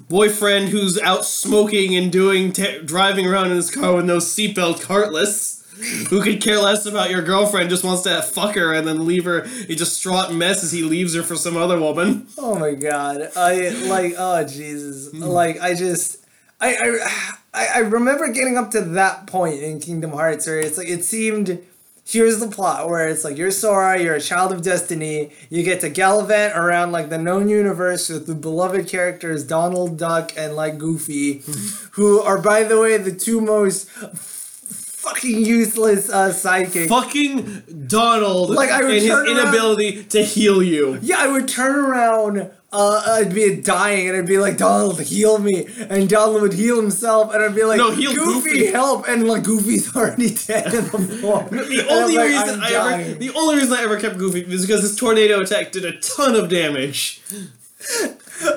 boyfriend 0.08 0.68
who's 0.68 1.00
out 1.00 1.24
smoking 1.24 1.96
and 1.96 2.12
doing 2.12 2.52
t- 2.52 2.80
driving 2.84 3.26
around 3.26 3.50
in 3.50 3.56
his 3.56 3.70
car 3.70 3.94
with 3.94 4.04
no 4.04 4.18
seatbelt, 4.18 4.84
heartless, 4.84 5.64
who 6.08 6.22
could 6.22 6.40
care 6.40 6.60
less 6.60 6.86
about 6.86 7.10
your 7.10 7.22
girlfriend, 7.22 7.70
just 7.70 7.84
wants 7.84 8.02
to 8.02 8.22
fuck 8.22 8.54
her 8.54 8.72
and 8.72 8.86
then 8.86 9.06
leave 9.06 9.24
her 9.24 9.40
a 9.68 9.74
distraught 9.74 10.32
mess 10.32 10.62
as 10.62 10.72
he 10.72 10.82
leaves 10.82 11.14
her 11.14 11.22
for 11.22 11.36
some 11.36 11.56
other 11.56 11.78
woman. 11.80 12.26
Oh 12.38 12.58
my 12.58 12.74
god. 12.74 13.30
I 13.36 13.70
like 13.86 14.14
oh 14.18 14.44
Jesus. 14.44 15.12
Like 15.14 15.60
I 15.60 15.74
just 15.74 16.24
I, 16.60 16.74
I 16.74 17.28
I 17.54 17.66
I 17.76 17.78
remember 17.80 18.28
getting 18.32 18.56
up 18.56 18.70
to 18.72 18.80
that 18.80 19.26
point 19.26 19.62
in 19.62 19.80
Kingdom 19.80 20.12
Hearts 20.12 20.46
where 20.46 20.60
it's 20.60 20.78
like 20.78 20.88
it 20.88 21.04
seemed 21.04 21.60
here's 22.08 22.38
the 22.38 22.46
plot 22.48 22.88
where 22.88 23.08
it's 23.08 23.24
like 23.24 23.36
you're 23.36 23.50
Sora, 23.50 24.00
you're 24.00 24.14
a 24.14 24.20
child 24.20 24.52
of 24.52 24.62
destiny, 24.62 25.30
you 25.50 25.62
get 25.64 25.80
to 25.80 25.88
gallivant 25.88 26.54
around 26.56 26.92
like 26.92 27.08
the 27.10 27.18
known 27.18 27.48
universe 27.48 28.08
with 28.08 28.26
the 28.26 28.34
beloved 28.34 28.86
characters 28.88 29.44
Donald 29.44 29.98
Duck 29.98 30.32
and 30.36 30.54
like 30.54 30.78
Goofy, 30.78 31.42
who 31.92 32.20
are 32.20 32.38
by 32.40 32.62
the 32.62 32.78
way 32.80 32.96
the 32.98 33.12
two 33.12 33.40
most 33.40 33.88
fucking 33.88 35.44
useless 35.44 36.08
uh, 36.10 36.30
sidekicks. 36.30 36.88
Fucking 36.88 37.86
Donald 37.86 38.50
Like, 38.50 38.70
I 38.70 38.82
would 38.82 38.90
and 38.94 39.02
his 39.02 39.10
around- 39.10 39.28
inability 39.28 40.04
to 40.04 40.22
heal 40.22 40.62
you. 40.62 40.98
Yeah, 41.02 41.16
I 41.20 41.28
would 41.28 41.46
turn 41.48 41.76
around. 41.76 42.50
Uh, 42.72 43.02
I'd 43.20 43.32
be 43.34 43.56
dying, 43.62 44.08
and 44.08 44.16
I'd 44.18 44.26
be 44.26 44.38
like, 44.38 44.58
"Donald, 44.58 45.00
heal 45.00 45.38
me!" 45.38 45.66
And 45.88 46.08
Donald 46.08 46.42
would 46.42 46.52
heal 46.52 46.76
himself, 46.80 47.32
and 47.32 47.42
I'd 47.42 47.54
be 47.54 47.62
like, 47.64 47.78
No, 47.78 47.92
heal 47.92 48.12
Goofy, 48.14 48.50
Goofy." 48.50 48.66
help!" 48.66 49.08
And 49.08 49.26
like, 49.26 49.44
Goofy's 49.44 49.94
already 49.96 50.30
dead 50.34 50.74
in 50.74 50.84
the 50.84 50.98
floor. 51.20 51.44
The 51.50 51.86
only 51.88 52.18
reason 52.18 52.60
I 52.62 52.72
ever, 52.72 53.14
the 53.14 53.30
only 53.34 53.56
reason 53.56 53.72
I 53.78 53.82
ever 53.82 53.98
kept 53.98 54.18
Goofy 54.18 54.40
is 54.40 54.62
because 54.66 54.82
his 54.82 54.96
tornado 54.96 55.40
attack 55.40 55.72
did 55.72 55.84
a 55.84 55.96
ton 56.00 56.34
of 56.34 56.50
damage. 56.50 57.22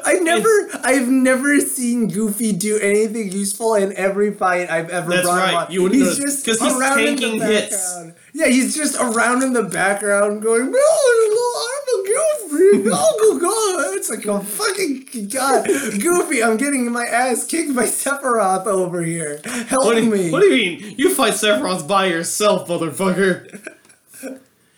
I 0.05 0.13
never, 0.15 0.49
I've 0.83 1.07
never 1.07 1.59
seen 1.59 2.07
Goofy 2.09 2.51
do 2.51 2.77
anything 2.79 3.31
useful 3.31 3.75
in 3.75 3.93
every 3.95 4.33
fight 4.33 4.69
I've 4.69 4.89
ever 4.89 5.09
That's 5.11 5.23
brought 5.23 5.37
him 5.49 5.55
right, 5.55 5.67
on. 5.67 5.71
you 5.71 5.83
wouldn't 5.83 6.01
he's 6.01 6.17
just 6.17 6.45
'cause 6.45 6.59
he's 6.59 6.73
around 6.75 6.99
in 6.99 7.15
the 7.15 7.21
tanking 7.21 7.41
hits. 7.41 7.93
background. 7.93 8.13
Yeah, 8.33 8.47
he's 8.47 8.75
just 8.75 8.95
around 8.99 9.41
in 9.43 9.53
the 9.53 9.63
background 9.63 10.41
going, 10.43 10.71
"Oh, 10.75 11.71
I'm 11.71 11.99
a 11.99 12.07
Goofy. 12.07 12.89
Oh, 12.93 13.37
God. 13.41 13.97
It's 13.97 14.09
like, 14.09 14.25
oh, 14.27 14.39
fucking 14.39 15.27
God. 15.29 15.65
Goofy, 15.99 16.43
I'm 16.43 16.57
getting 16.57 16.91
my 16.91 17.05
ass 17.05 17.45
kicked 17.45 17.75
by 17.75 17.85
Sephiroth 17.85 18.65
over 18.67 19.01
here. 19.01 19.41
Help 19.45 19.85
What 19.85 19.97
you, 19.97 20.09
me. 20.09 20.31
what 20.31 20.41
do 20.41 20.47
you 20.47 20.79
mean? 20.79 20.95
You 20.97 21.13
fight 21.13 21.33
Sephiroth 21.33 21.87
by 21.87 22.05
yourself, 22.07 22.67
motherfucker. 22.67 23.73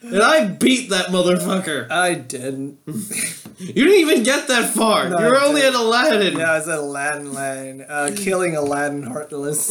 and 0.02 0.22
I 0.24 0.48
beat 0.48 0.90
that 0.90 1.08
motherfucker. 1.08 1.90
I 1.92 2.16
didn't. 2.16 2.80
You 3.62 3.74
didn't 3.86 4.00
even 4.00 4.24
get 4.24 4.48
that 4.48 4.74
far. 4.74 5.08
No, 5.10 5.20
you 5.20 5.26
were 5.26 5.38
I 5.38 5.46
only 5.46 5.62
at 5.62 5.72
didn't. 5.72 5.82
Aladdin, 5.86 6.38
Yeah, 6.40 6.52
I 6.52 6.58
was 6.58 6.68
at 6.68 6.80
Aladdin 6.80 7.34
Land, 7.34 7.86
uh, 7.88 8.12
killing 8.16 8.56
Aladdin 8.56 9.04
Heartless. 9.04 9.70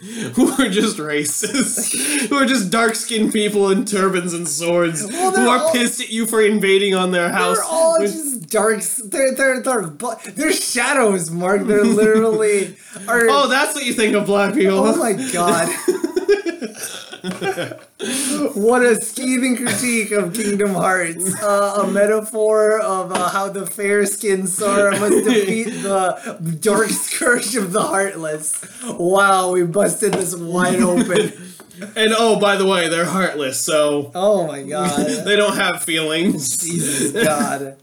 who 0.34 0.52
are 0.52 0.68
just 0.68 0.98
racist, 0.98 2.26
who 2.28 2.36
are 2.36 2.46
just 2.46 2.70
dark-skinned 2.70 3.32
people 3.32 3.70
in 3.70 3.84
turbans 3.84 4.32
and 4.32 4.46
swords, 4.48 5.04
Well, 5.04 5.30
who 5.32 5.36
they're 5.36 5.48
all- 5.48 5.72
pissed 5.72 6.00
at 6.00 6.10
you 6.10 6.26
for 6.26 6.40
invading 6.40 6.94
on 6.94 7.10
their 7.10 7.30
house. 7.32 7.56
They're 7.56 7.66
all 7.66 7.98
just 8.00 8.48
darks. 8.48 8.96
They're 8.96 9.34
they're 9.34 9.60
they're 9.60 9.82
they're 10.34 10.52
shadows, 10.52 11.30
Mark. 11.30 11.66
They're 11.66 11.84
literally. 11.84 12.76
Are, 13.08 13.26
oh, 13.28 13.48
that's 13.48 13.74
what 13.74 13.84
you 13.84 13.92
think 13.92 14.14
of 14.14 14.26
black 14.26 14.54
people. 14.54 14.78
oh 14.78 14.96
my 14.96 15.12
god. 15.32 15.68
What 18.54 18.82
a 18.82 19.00
scathing 19.00 19.56
critique 19.56 20.10
of 20.12 20.34
Kingdom 20.34 20.74
Hearts. 20.74 21.40
Uh, 21.42 21.82
a 21.84 21.90
metaphor 21.90 22.80
of 22.80 23.12
uh, 23.12 23.28
how 23.28 23.48
the 23.48 23.66
fair-skinned 23.66 24.48
Sora 24.48 24.98
must 24.98 25.24
defeat 25.24 25.70
the 25.82 26.58
dark 26.60 26.88
scourge 26.90 27.54
of 27.56 27.72
the 27.72 27.82
Heartless. 27.82 28.64
Wow, 28.84 29.52
we 29.52 29.62
busted 29.64 30.14
this 30.14 30.34
wide 30.36 30.80
open. 30.80 31.32
And 31.94 32.14
oh, 32.16 32.40
by 32.40 32.56
the 32.56 32.66
way, 32.66 32.88
they're 32.88 33.04
heartless, 33.04 33.62
so 33.62 34.10
Oh 34.14 34.46
my 34.46 34.62
god. 34.62 35.06
they 35.26 35.36
don't 35.36 35.56
have 35.56 35.82
feelings. 35.82 36.56
Jesus 36.56 37.12
God. 37.12 37.76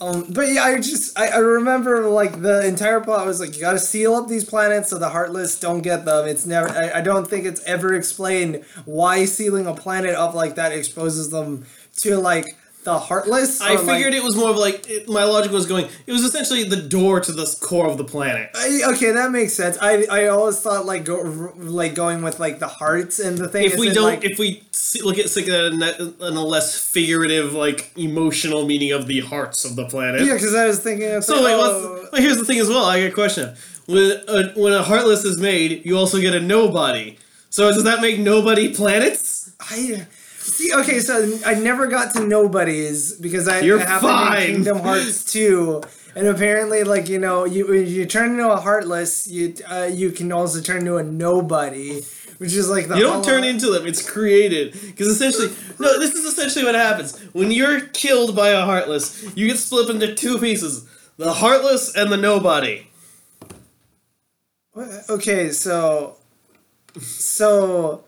Um, 0.00 0.26
but 0.30 0.52
yeah, 0.52 0.64
I 0.64 0.76
just 0.76 1.18
I, 1.18 1.28
I 1.28 1.38
remember 1.38 2.08
like 2.08 2.42
the 2.42 2.66
entire 2.66 3.00
plot 3.00 3.26
was 3.26 3.40
like 3.40 3.54
you 3.54 3.60
gotta 3.60 3.78
seal 3.78 4.14
up 4.14 4.28
these 4.28 4.44
planets 4.44 4.90
so 4.90 4.98
the 4.98 5.08
heartless 5.08 5.58
don't 5.58 5.82
get 5.82 6.04
them. 6.04 6.26
It's 6.26 6.46
never 6.46 6.68
I, 6.68 6.98
I 6.98 7.00
don't 7.00 7.28
think 7.28 7.46
it's 7.46 7.62
ever 7.62 7.94
explained 7.94 8.64
why 8.84 9.24
sealing 9.24 9.66
a 9.66 9.74
planet 9.74 10.14
up 10.14 10.34
like 10.34 10.56
that 10.56 10.72
exposes 10.72 11.30
them 11.30 11.64
to 11.98 12.18
like 12.18 12.46
the 12.86 12.98
heartless. 12.98 13.60
I 13.60 13.74
or, 13.74 13.78
like- 13.78 13.86
figured 13.86 14.14
it 14.14 14.22
was 14.22 14.36
more 14.36 14.50
of 14.50 14.56
like 14.56 14.88
it, 14.88 15.08
my 15.08 15.24
logic 15.24 15.50
was 15.50 15.66
going. 15.66 15.88
It 16.06 16.12
was 16.12 16.22
essentially 16.22 16.62
the 16.62 16.76
door 16.76 17.20
to 17.20 17.32
the 17.32 17.44
core 17.60 17.88
of 17.88 17.98
the 17.98 18.04
planet. 18.04 18.50
I, 18.54 18.82
okay, 18.94 19.10
that 19.10 19.32
makes 19.32 19.54
sense. 19.54 19.76
I 19.82 20.04
I 20.04 20.26
always 20.28 20.60
thought 20.60 20.86
like 20.86 21.04
go 21.04 21.20
like 21.56 21.94
going 21.96 22.22
with 22.22 22.38
like 22.38 22.60
the 22.60 22.68
hearts 22.68 23.18
and 23.18 23.36
the 23.36 23.48
thing. 23.48 23.64
If 23.64 23.76
we 23.76 23.92
don't, 23.92 24.04
like, 24.04 24.24
if 24.24 24.38
we 24.38 24.62
see, 24.70 25.02
look 25.02 25.18
at 25.18 25.34
like 25.34 25.48
a, 25.48 25.66
in 25.66 26.36
a 26.36 26.44
less 26.44 26.78
figurative, 26.78 27.52
like 27.54 27.90
emotional 27.98 28.64
meaning 28.66 28.92
of 28.92 29.08
the 29.08 29.20
hearts 29.20 29.64
of 29.64 29.74
the 29.74 29.86
planet. 29.86 30.22
yeah, 30.22 30.34
because 30.34 30.54
I 30.54 30.66
was 30.66 30.78
thinking. 30.78 31.20
So 31.22 31.42
like, 31.42 31.54
oh, 31.56 32.08
well, 32.12 32.22
here's 32.22 32.38
the 32.38 32.44
thing 32.44 32.60
as 32.60 32.68
well. 32.68 32.84
I 32.84 33.00
got 33.00 33.10
a 33.10 33.14
question. 33.14 33.56
When 33.86 34.22
a, 34.28 34.52
when 34.54 34.72
a 34.72 34.84
heartless 34.84 35.24
is 35.24 35.40
made, 35.40 35.84
you 35.84 35.98
also 35.98 36.20
get 36.20 36.34
a 36.34 36.40
nobody. 36.40 37.18
So 37.50 37.72
does 37.72 37.84
that 37.84 38.00
make 38.00 38.20
nobody 38.20 38.72
planets? 38.72 39.52
I 39.58 40.06
see. 40.46 40.72
Okay, 40.74 41.00
so 41.00 41.38
I 41.44 41.54
never 41.54 41.86
got 41.86 42.12
to 42.14 42.26
nobodies 42.26 43.14
because 43.14 43.48
I 43.48 43.60
You're 43.60 43.78
happened 43.78 44.10
fine. 44.10 44.42
in 44.42 44.54
Kingdom 44.54 44.78
Hearts 44.80 45.24
two, 45.32 45.82
and 46.14 46.26
apparently, 46.26 46.84
like 46.84 47.08
you 47.08 47.18
know, 47.18 47.44
you 47.44 47.72
you 47.74 48.06
turn 48.06 48.32
into 48.32 48.50
a 48.50 48.56
heartless, 48.56 49.26
you 49.26 49.54
uh, 49.70 49.88
you 49.92 50.10
can 50.10 50.32
also 50.32 50.60
turn 50.60 50.78
into 50.78 50.96
a 50.96 51.02
nobody, 51.02 52.02
which 52.38 52.54
is 52.54 52.70
like 52.70 52.88
the 52.88 52.96
You 52.96 53.02
don't 53.02 53.24
turn 53.24 53.44
into 53.44 53.70
them. 53.70 53.86
It's 53.86 54.08
created 54.08 54.72
because 54.72 55.08
essentially, 55.08 55.48
no. 55.78 55.98
This 55.98 56.14
is 56.14 56.24
essentially 56.24 56.64
what 56.64 56.74
happens 56.74 57.18
when 57.32 57.50
you're 57.50 57.80
killed 57.80 58.34
by 58.34 58.48
a 58.50 58.64
heartless. 58.64 59.24
You 59.36 59.46
get 59.48 59.58
split 59.58 59.90
into 59.90 60.14
two 60.14 60.38
pieces: 60.38 60.88
the 61.16 61.34
heartless 61.34 61.94
and 61.94 62.10
the 62.10 62.16
nobody. 62.16 62.86
Okay, 65.08 65.50
so 65.50 66.16
so 67.00 68.04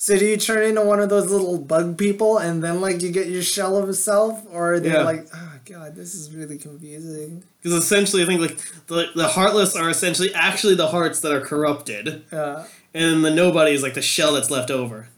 so 0.00 0.16
do 0.16 0.24
you 0.24 0.36
turn 0.36 0.62
into 0.64 0.80
one 0.82 1.00
of 1.00 1.08
those 1.10 1.28
little 1.30 1.58
bug 1.58 1.98
people 1.98 2.38
and 2.38 2.62
then 2.62 2.80
like 2.80 3.02
you 3.02 3.10
get 3.10 3.26
your 3.26 3.42
shell 3.42 3.76
of 3.76 3.88
a 3.88 3.94
self, 3.94 4.42
or 4.50 4.74
are 4.74 4.80
they 4.80 4.90
Yeah. 4.92 5.02
like, 5.02 5.26
oh 5.34 5.52
god, 5.66 5.96
this 5.96 6.14
is 6.14 6.32
really 6.32 6.56
confusing. 6.56 7.42
Because 7.60 7.82
essentially, 7.82 8.22
I 8.22 8.26
think 8.26 8.40
like 8.40 8.58
the 8.86 9.10
the 9.14 9.28
heartless 9.28 9.74
are 9.76 9.90
essentially 9.90 10.32
actually 10.34 10.76
the 10.76 10.88
hearts 10.88 11.20
that 11.20 11.32
are 11.32 11.40
corrupted, 11.40 12.22
Uh, 12.32 12.64
and 12.94 13.24
the 13.24 13.30
nobody 13.30 13.72
is 13.72 13.82
like 13.82 13.94
the 13.94 14.02
shell 14.02 14.32
that's 14.34 14.50
left 14.50 14.70
over. 14.70 15.08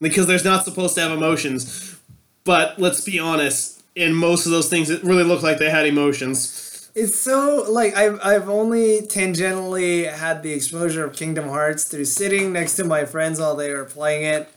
Because 0.00 0.26
there's 0.26 0.44
not 0.44 0.64
supposed 0.64 0.94
to 0.96 1.00
have 1.02 1.12
emotions, 1.12 1.96
but 2.44 2.78
let's 2.78 3.00
be 3.00 3.18
honest. 3.18 3.82
In 3.94 4.12
most 4.12 4.44
of 4.44 4.52
those 4.52 4.68
things, 4.68 4.90
it 4.90 5.02
really 5.02 5.22
looked 5.24 5.42
like 5.42 5.56
they 5.58 5.70
had 5.70 5.86
emotions. 5.86 6.65
It's 6.96 7.14
so 7.14 7.66
like 7.68 7.94
I've 7.94 8.18
I've 8.24 8.48
only 8.48 9.02
tangentially 9.02 10.10
had 10.10 10.42
the 10.42 10.54
exposure 10.54 11.04
of 11.04 11.12
Kingdom 11.14 11.46
Hearts 11.46 11.84
through 11.84 12.06
sitting 12.06 12.54
next 12.54 12.76
to 12.76 12.84
my 12.84 13.04
friends 13.04 13.38
while 13.38 13.54
they 13.54 13.70
were 13.70 13.84
playing 13.84 14.24
it. 14.24 14.48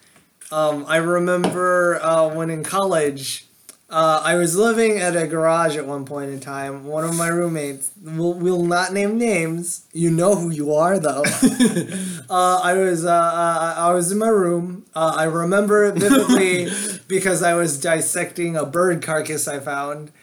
Um, 0.50 0.86
I 0.88 0.98
remember 0.98 2.00
uh, 2.02 2.34
when 2.34 2.50
in 2.50 2.64
college, 2.64 3.46
uh, 3.90 4.22
I 4.24 4.36
was 4.36 4.56
living 4.56 5.00
at 5.00 5.18
a 5.18 5.28
garage 5.28 5.76
at 5.76 5.86
one 5.86 6.06
point 6.06 6.32
in 6.32 6.40
time. 6.40 6.86
One 6.86 7.04
of 7.04 7.14
my 7.14 7.28
roommates, 7.28 7.92
will 8.02 8.34
will 8.36 8.64
not 8.64 8.94
name 8.94 9.18
names. 9.18 9.86
You 9.92 10.10
know 10.10 10.36
who 10.36 10.50
you 10.50 10.74
are 10.74 10.98
though. 10.98 11.24
uh, 12.30 12.62
I 12.64 12.74
was 12.76 13.04
uh, 13.04 13.12
uh, 13.12 13.74
I 13.80 13.92
was 13.92 14.14
in 14.14 14.18
my 14.18 14.30
room. 14.30 14.86
Uh, 14.96 15.14
I 15.14 15.26
remember 15.26 15.84
it 15.84 15.96
vividly 15.96 16.70
because 17.10 17.44
I 17.44 17.56
was 17.56 17.78
dissecting 17.78 18.56
a 18.56 18.66
bird 18.66 19.04
carcass 19.04 19.46
I 19.46 19.60
found. 19.60 20.14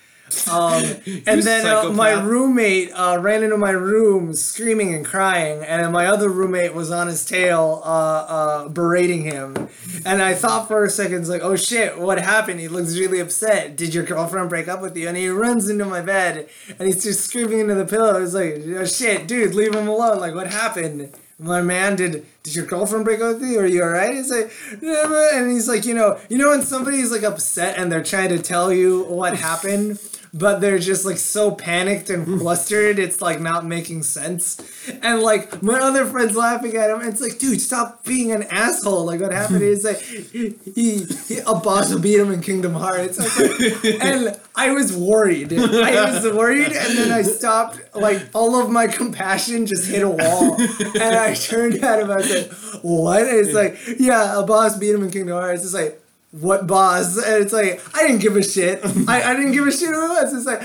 Um, 0.51 0.83
and 1.27 1.43
then 1.43 1.67
uh, 1.67 1.91
my 1.91 2.13
roommate 2.13 2.91
uh, 2.93 3.19
ran 3.21 3.43
into 3.43 3.57
my 3.57 3.71
room 3.71 4.35
screaming 4.35 4.95
and 4.95 5.05
crying, 5.05 5.63
and 5.63 5.93
my 5.93 6.07
other 6.07 6.29
roommate 6.29 6.75
was 6.75 6.91
on 6.91 7.07
his 7.07 7.25
tail, 7.25 7.83
uh, 7.85 7.89
uh, 7.89 8.69
berating 8.69 9.23
him. 9.23 9.69
And 10.05 10.23
I 10.23 10.35
thought 10.35 10.69
for 10.69 10.85
a 10.85 10.91
second, 10.91 11.21
it's 11.21 11.29
like, 11.29 11.43
oh 11.43 11.57
shit, 11.57 11.99
what 11.99 12.19
happened? 12.21 12.61
He 12.61 12.69
looks 12.69 12.97
really 12.99 13.21
upset. 13.21 13.77
Did 13.77 13.95
your 13.95 14.05
girlfriend 14.05 14.51
break 14.51 14.69
up 14.69 14.81
with 14.83 14.97
you? 14.97 15.09
And 15.09 15.17
he 15.17 15.29
runs 15.29 15.69
into 15.69 15.85
my 15.85 16.01
bed, 16.01 16.49
and 16.79 16.87
he's 16.87 17.03
just 17.03 17.25
screaming 17.25 17.61
into 17.61 17.75
the 17.75 17.87
pillow. 17.87 18.21
He's 18.21 18.35
like, 18.35 18.63
oh, 18.77 18.85
shit, 18.85 19.27
dude, 19.29 19.55
leave 19.55 19.75
him 19.75 19.89
alone. 19.89 20.21
Like, 20.21 20.35
what 20.35 20.49
happened? 20.49 21.13
My 21.39 21.61
man, 21.61 21.97
did 21.97 22.25
did 22.45 22.55
your 22.55 22.65
girlfriend 22.65 23.05
break 23.05 23.21
up 23.21 23.41
with 23.41 23.51
you? 23.51 23.61
Are 23.61 23.67
you 23.67 23.83
alright? 23.83 24.15
He's 24.15 24.31
like, 24.31 24.51
and 24.81 25.51
he's 25.51 25.69
like, 25.69 25.85
you 25.85 25.93
know, 25.93 26.19
you 26.31 26.39
know 26.39 26.49
when 26.49 26.63
somebody's 26.63 27.13
like 27.13 27.25
upset 27.25 27.77
and 27.77 27.93
they're 27.93 28.03
trying 28.03 28.31
to 28.31 28.39
tell 28.39 28.73
you 28.73 29.05
what 29.05 29.37
happened, 29.37 29.99
but 30.39 30.61
they're 30.61 30.79
just 30.79 31.05
like 31.05 31.17
so 31.17 31.51
panicked 31.51 32.11
and 32.11 32.27
mm. 32.27 32.39
flustered, 32.39 32.99
it's 32.99 33.21
like 33.21 33.41
not 33.41 33.65
making 33.65 34.03
sense. 34.03 34.61
And 35.03 35.21
like 35.21 35.63
my 35.63 35.79
other 35.81 36.05
friend's 36.07 36.37
laughing 36.37 36.77
at 36.77 36.91
him, 36.91 37.01
and 37.01 37.09
it's 37.09 37.21
like, 37.21 37.39
dude, 37.39 37.61
stop 37.61 38.05
being 38.05 38.33
an 38.33 38.45
asshole. 38.45 39.07
Like 39.07 39.21
what 39.21 39.33
happened 39.33 39.63
is 39.63 39.85
like 39.85 40.01
he, 40.01 40.57
he 40.75 41.07
a 41.47 41.55
boss 41.55 41.93
will 41.93 42.01
beat 42.01 42.21
him 42.21 42.31
in 42.33 42.41
Kingdom 42.41 42.75
Hearts. 42.75 43.19
Like- 43.19 44.01
and 44.03 44.39
I 44.55 44.73
was 44.73 44.97
worried. 44.97 45.53
I 45.53 46.13
was 46.13 46.25
worried, 46.33 46.73
and 46.73 46.99
then 46.99 47.11
I 47.13 47.23
stopped. 47.23 47.81
Like 47.95 48.23
all 48.35 48.61
of 48.61 48.71
my 48.71 48.87
compassion 48.87 49.67
just 49.67 49.87
hit 49.89 50.03
a 50.03 50.09
wall, 50.09 50.61
and 50.61 51.15
I 51.17 51.35
turned 51.35 51.83
at 51.83 52.01
him. 52.01 52.11
I 52.11 52.17
was 52.17 52.35
like, 52.35 52.53
"What?" 52.83 53.23
And 53.23 53.39
it's 53.39 53.55
like, 53.55 53.79
"Yeah, 53.99 54.39
a 54.39 54.45
boss 54.45 54.77
beat 54.79 54.95
him 54.95 55.03
in 55.03 55.11
Kingdom 55.11 55.37
Hearts." 55.37 55.65
It's 55.65 55.75
like, 55.75 56.01
"What 56.41 56.67
boss?" 56.67 57.17
And 57.17 57.43
it's 57.43 57.53
like, 57.53 57.83
I 57.95 58.07
didn't 58.07 58.21
give 58.21 58.37
a 58.37 58.43
shit. 58.43 58.81
I, 59.09 59.23
I 59.23 59.35
didn't 59.35 59.53
give 59.53 59.67
a 59.67 59.73
shit 59.73 59.89
who 59.89 60.05
it 60.05 60.09
was. 60.09 60.35
It's 60.35 60.47
like 60.47 60.63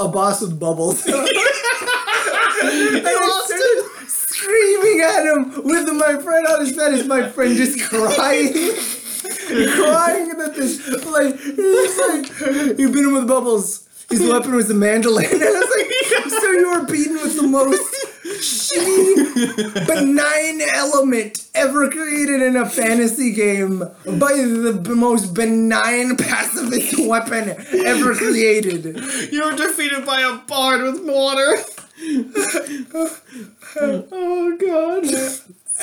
a 0.00 0.08
boss 0.08 0.40
with 0.40 0.58
bubbles. 0.58 1.04
and 1.06 1.14
I 2.66 3.42
started 3.46 4.08
screaming 4.08 5.00
at 5.00 5.24
him 5.26 5.64
with 5.64 5.92
my 5.92 6.20
friend 6.22 6.46
on 6.46 6.60
his 6.60 6.76
bed. 6.76 6.94
Is 6.94 7.06
my 7.06 7.28
friend 7.28 7.56
just 7.56 7.80
crying? 7.82 8.52
crying 9.24 10.28
that 10.36 10.52
this 10.54 10.86
like 11.06 11.38
he's 11.40 11.98
like 11.98 12.78
you 12.78 12.92
beat 12.92 13.04
him 13.04 13.14
with 13.14 13.26
bubbles. 13.26 13.88
His 14.10 14.20
weapon 14.20 14.54
was 14.54 14.70
a 14.70 14.74
mandolin. 14.74 15.24
And 15.24 15.42
I 15.42 15.50
was 15.50 15.70
like, 15.76 16.30
so 16.30 16.50
you 16.50 16.70
were 16.70 16.84
beaten 16.86 17.14
with 17.14 17.36
the 17.36 17.46
most 17.48 18.03
benign 19.86 20.60
element 20.74 21.46
ever 21.54 21.90
created 21.90 22.40
in 22.40 22.56
a 22.56 22.66
fantasy 22.66 23.32
game 23.32 23.80
by 23.80 24.32
the 24.34 24.80
b- 24.82 24.94
most 24.94 25.34
benign 25.34 26.16
pacifist 26.16 26.98
weapon 27.06 27.50
ever 27.84 28.14
created. 28.14 28.84
You 29.30 29.44
were 29.44 29.56
defeated 29.56 30.06
by 30.06 30.20
a 30.20 30.38
bard 30.46 30.80
with 30.82 31.04
water. 31.04 31.56
oh 33.76 34.56
god. 34.58 35.04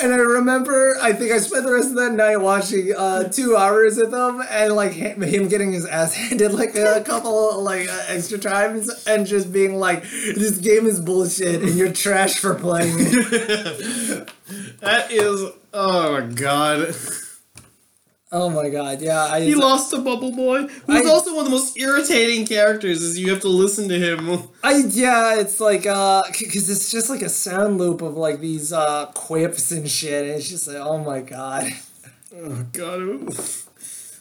And 0.02 0.12
I 0.12 0.16
remember, 0.16 0.96
I 1.00 1.12
think 1.12 1.30
I 1.30 1.38
spent 1.38 1.64
the 1.64 1.72
rest 1.72 1.90
of 1.90 1.94
that 1.94 2.12
night 2.12 2.38
watching 2.38 2.92
uh, 2.92 3.28
two 3.28 3.56
hours 3.56 3.98
with 3.98 4.12
him, 4.12 4.42
and 4.50 4.74
like 4.74 4.90
him, 4.90 5.22
him 5.22 5.46
getting 5.46 5.72
his 5.72 5.86
ass 5.86 6.14
handed 6.14 6.52
like 6.52 6.74
a 6.74 7.02
couple 7.06 7.62
like 7.62 7.88
uh, 7.88 8.04
extra 8.08 8.36
times, 8.36 8.88
and 9.06 9.26
just 9.26 9.52
being 9.52 9.76
like, 9.76 10.02
"This 10.02 10.58
game 10.58 10.86
is 10.86 11.00
bullshit, 11.00 11.62
and 11.62 11.76
you're 11.76 11.92
trash 11.92 12.38
for 12.40 12.54
playing 12.56 12.96
it." 12.98 14.28
That 14.80 15.10
is. 15.10 15.50
Oh 15.72 16.20
my 16.20 16.26
god. 16.26 16.94
Oh 18.32 18.50
my 18.50 18.68
god, 18.70 19.00
yeah, 19.00 19.24
I. 19.24 19.42
He 19.42 19.54
lost 19.54 19.90
to 19.90 19.98
Bubble 19.98 20.32
Boy, 20.32 20.62
who's 20.66 21.06
I- 21.06 21.10
also 21.10 21.32
one 21.34 21.46
of 21.46 21.50
the 21.50 21.56
most 21.56 21.78
irritating 21.78 22.46
characters. 22.46 23.02
Is 23.02 23.18
you 23.18 23.30
have 23.30 23.40
to 23.42 23.48
listen 23.48 23.88
to 23.88 23.98
him. 23.98 24.48
I 24.64 24.76
yeah, 24.88 25.38
it's 25.38 25.60
like 25.60 25.86
uh, 25.86 26.22
because 26.26 26.68
it's 26.68 26.90
just 26.90 27.10
like 27.10 27.22
a 27.22 27.28
sound 27.28 27.78
loop 27.78 28.02
of 28.02 28.16
like 28.16 28.40
these 28.40 28.72
uh 28.72 29.06
quips 29.14 29.70
and 29.70 29.88
shit, 29.88 30.24
and 30.26 30.32
it's 30.38 30.48
just 30.48 30.66
like, 30.66 30.76
oh 30.78 30.98
my 30.98 31.20
god. 31.20 31.70
Oh 32.34 32.64
god. 32.72 33.00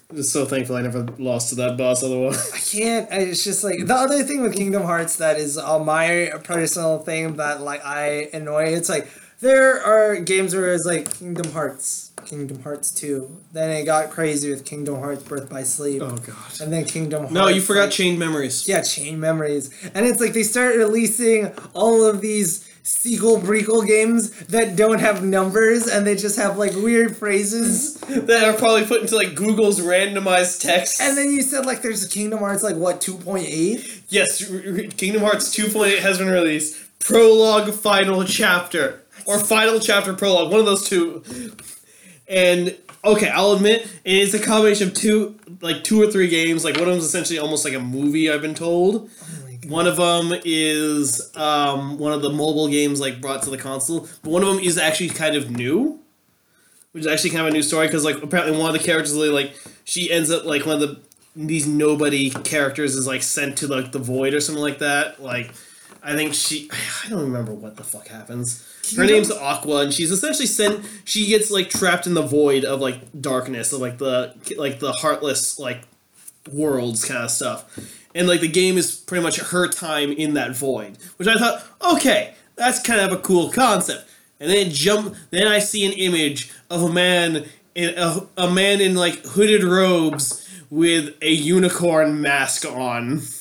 I'm 0.09 0.17
just 0.17 0.33
so 0.33 0.45
thankful 0.45 0.75
I 0.75 0.81
never 0.81 1.07
lost 1.17 1.49
to 1.49 1.55
that 1.55 1.77
boss 1.77 2.03
otherwise. 2.03 2.51
I 2.51 2.57
can't. 2.57 3.09
I, 3.09 3.15
it's 3.19 3.45
just 3.45 3.63
like 3.63 3.85
the 3.85 3.95
other 3.95 4.23
thing 4.23 4.41
with 4.41 4.53
Kingdom 4.53 4.83
Hearts 4.83 5.15
that 5.17 5.37
is 5.39 5.57
uh, 5.57 5.79
my 5.79 6.31
personal 6.43 6.99
thing 6.99 7.37
that 7.37 7.61
like 7.61 7.85
I 7.85 8.27
annoy. 8.33 8.65
It's 8.73 8.89
like 8.89 9.07
there 9.41 9.81
are 9.83 10.15
games 10.17 10.55
where 10.55 10.73
it's 10.73 10.85
like 10.85 11.13
Kingdom 11.17 11.51
Hearts, 11.51 12.11
Kingdom 12.25 12.61
Hearts 12.63 12.91
two. 12.91 13.37
Then 13.51 13.69
it 13.71 13.85
got 13.85 14.09
crazy 14.09 14.49
with 14.49 14.65
Kingdom 14.65 14.95
Hearts 14.95 15.23
Birth 15.23 15.49
by 15.49 15.63
Sleep, 15.63 16.01
Oh 16.01 16.15
god. 16.17 16.35
and 16.61 16.71
then 16.71 16.85
Kingdom 16.85 17.21
Hearts. 17.21 17.33
No, 17.33 17.47
you 17.47 17.61
forgot 17.61 17.83
like- 17.85 17.91
Chained 17.91 18.19
Memories. 18.19 18.67
yeah, 18.67 18.81
Chain 18.81 19.19
Memories, 19.19 19.69
and 19.93 20.05
it's 20.05 20.21
like 20.21 20.33
they 20.33 20.43
start 20.43 20.75
releasing 20.75 21.51
all 21.73 22.05
of 22.05 22.21
these 22.21 22.67
sequel 22.83 23.39
prequel 23.39 23.85
games 23.85 24.31
that 24.47 24.75
don't 24.75 24.99
have 24.99 25.23
numbers 25.23 25.85
and 25.87 26.05
they 26.07 26.15
just 26.15 26.35
have 26.39 26.57
like 26.57 26.73
weird 26.73 27.15
phrases. 27.15 27.97
That 28.11 28.43
are 28.43 28.57
probably 28.57 28.85
put 28.85 29.01
into 29.01 29.15
like 29.15 29.35
Google's 29.35 29.79
randomized 29.79 30.61
text. 30.61 30.99
And 31.01 31.15
then 31.17 31.31
you 31.31 31.43
said 31.43 31.65
like 31.65 31.81
there's 31.83 32.03
a 32.03 32.09
Kingdom 32.09 32.39
Hearts 32.39 32.63
like 32.63 32.75
what 32.75 32.99
two 32.99 33.15
point 33.17 33.45
eight. 33.47 34.01
yes, 34.09 34.49
R- 34.51 34.57
R- 34.57 34.87
Kingdom 34.97 35.21
Hearts 35.21 35.55
2.8 35.55 35.99
has 35.99 36.17
been 36.17 36.27
released. 36.29 36.75
Prologue, 36.99 37.71
final 37.73 38.23
chapter, 38.25 39.00
or 39.25 39.39
final 39.39 39.79
chapter 39.79 40.13
prologue, 40.13 40.51
one 40.51 40.59
of 40.59 40.65
those 40.65 40.87
two. 40.87 41.23
And 42.27 42.77
okay, 43.03 43.29
I'll 43.29 43.53
admit 43.53 43.81
it 44.03 44.15
is 44.15 44.33
a 44.33 44.39
combination 44.39 44.89
of 44.89 44.93
two, 44.93 45.37
like 45.61 45.83
two 45.83 46.01
or 46.01 46.11
three 46.11 46.27
games. 46.27 46.63
Like 46.63 46.75
one 46.75 46.83
of 46.83 46.89
them 46.89 46.97
is 46.99 47.05
essentially 47.05 47.39
almost 47.39 47.65
like 47.65 47.73
a 47.73 47.79
movie. 47.79 48.31
I've 48.31 48.41
been 48.41 48.55
told. 48.55 49.09
One 49.67 49.85
of 49.85 49.97
them 49.97 50.39
is 50.43 51.31
um, 51.35 51.99
one 51.99 52.13
of 52.13 52.21
the 52.21 52.31
mobile 52.31 52.67
games 52.67 52.99
like 52.99 53.21
brought 53.21 53.43
to 53.43 53.49
the 53.51 53.57
console, 53.57 54.07
but 54.23 54.31
one 54.31 54.41
of 54.41 54.49
them 54.49 54.59
is 54.59 54.77
actually 54.77 55.09
kind 55.09 55.35
of 55.35 55.51
new, 55.51 55.99
which 56.93 57.01
is 57.01 57.07
actually 57.07 57.29
kind 57.29 57.41
of 57.41 57.47
a 57.47 57.51
new 57.51 57.61
story 57.61 57.85
because 57.87 58.03
like 58.03 58.21
apparently 58.23 58.57
one 58.57 58.73
of 58.73 58.73
the 58.73 58.83
characters 58.83 59.15
like 59.15 59.53
she 59.83 60.11
ends 60.11 60.31
up 60.31 60.45
like 60.45 60.65
one 60.65 60.81
of 60.81 60.81
the 60.81 60.99
these 61.35 61.67
nobody 61.67 62.29
characters 62.29 62.95
is 62.95 63.07
like 63.07 63.23
sent 63.23 63.57
to 63.59 63.67
like 63.67 63.91
the 63.91 63.99
void 63.99 64.33
or 64.33 64.41
something 64.41 64.63
like 64.63 64.79
that. 64.79 65.21
Like 65.21 65.53
I 66.03 66.15
think 66.15 66.33
she 66.33 66.69
I 67.05 67.09
don't 67.09 67.21
remember 67.21 67.53
what 67.53 67.77
the 67.77 67.83
fuck 67.83 68.07
happens. 68.07 68.67
Her 68.95 69.05
name's 69.05 69.31
Aqua, 69.31 69.81
and 69.81 69.93
she's 69.93 70.11
essentially 70.11 70.47
sent. 70.47 70.85
She 71.05 71.27
gets 71.27 71.51
like 71.51 71.69
trapped 71.69 72.07
in 72.07 72.13
the 72.13 72.21
void 72.21 72.65
of 72.65 72.81
like 72.81 72.99
darkness 73.19 73.71
of 73.71 73.81
like 73.81 73.97
the 73.97 74.35
like 74.57 74.79
the 74.79 74.91
heartless 74.91 75.59
like 75.59 75.83
worlds 76.51 77.05
kind 77.05 77.23
of 77.23 77.31
stuff. 77.31 77.79
And 78.13 78.27
like 78.27 78.41
the 78.41 78.47
game 78.47 78.77
is 78.77 78.95
pretty 78.95 79.23
much 79.23 79.39
her 79.39 79.67
time 79.67 80.11
in 80.11 80.33
that 80.33 80.55
void, 80.55 80.97
which 81.17 81.27
I 81.27 81.35
thought, 81.35 81.63
okay, 81.93 82.33
that's 82.55 82.81
kind 82.81 82.99
of 82.99 83.11
a 83.11 83.21
cool 83.21 83.49
concept. 83.49 84.09
And 84.39 84.49
then 84.49 84.71
jump, 84.71 85.15
then 85.29 85.47
I 85.47 85.59
see 85.59 85.85
an 85.85 85.93
image 85.93 86.51
of 86.69 86.81
a 86.81 86.91
man 86.91 87.45
in 87.75 87.93
a, 87.97 88.27
a 88.37 88.51
man 88.51 88.81
in 88.81 88.95
like 88.95 89.25
hooded 89.25 89.63
robes 89.63 90.49
with 90.69 91.15
a 91.21 91.31
unicorn 91.31 92.21
mask 92.21 92.65
on. 92.65 93.21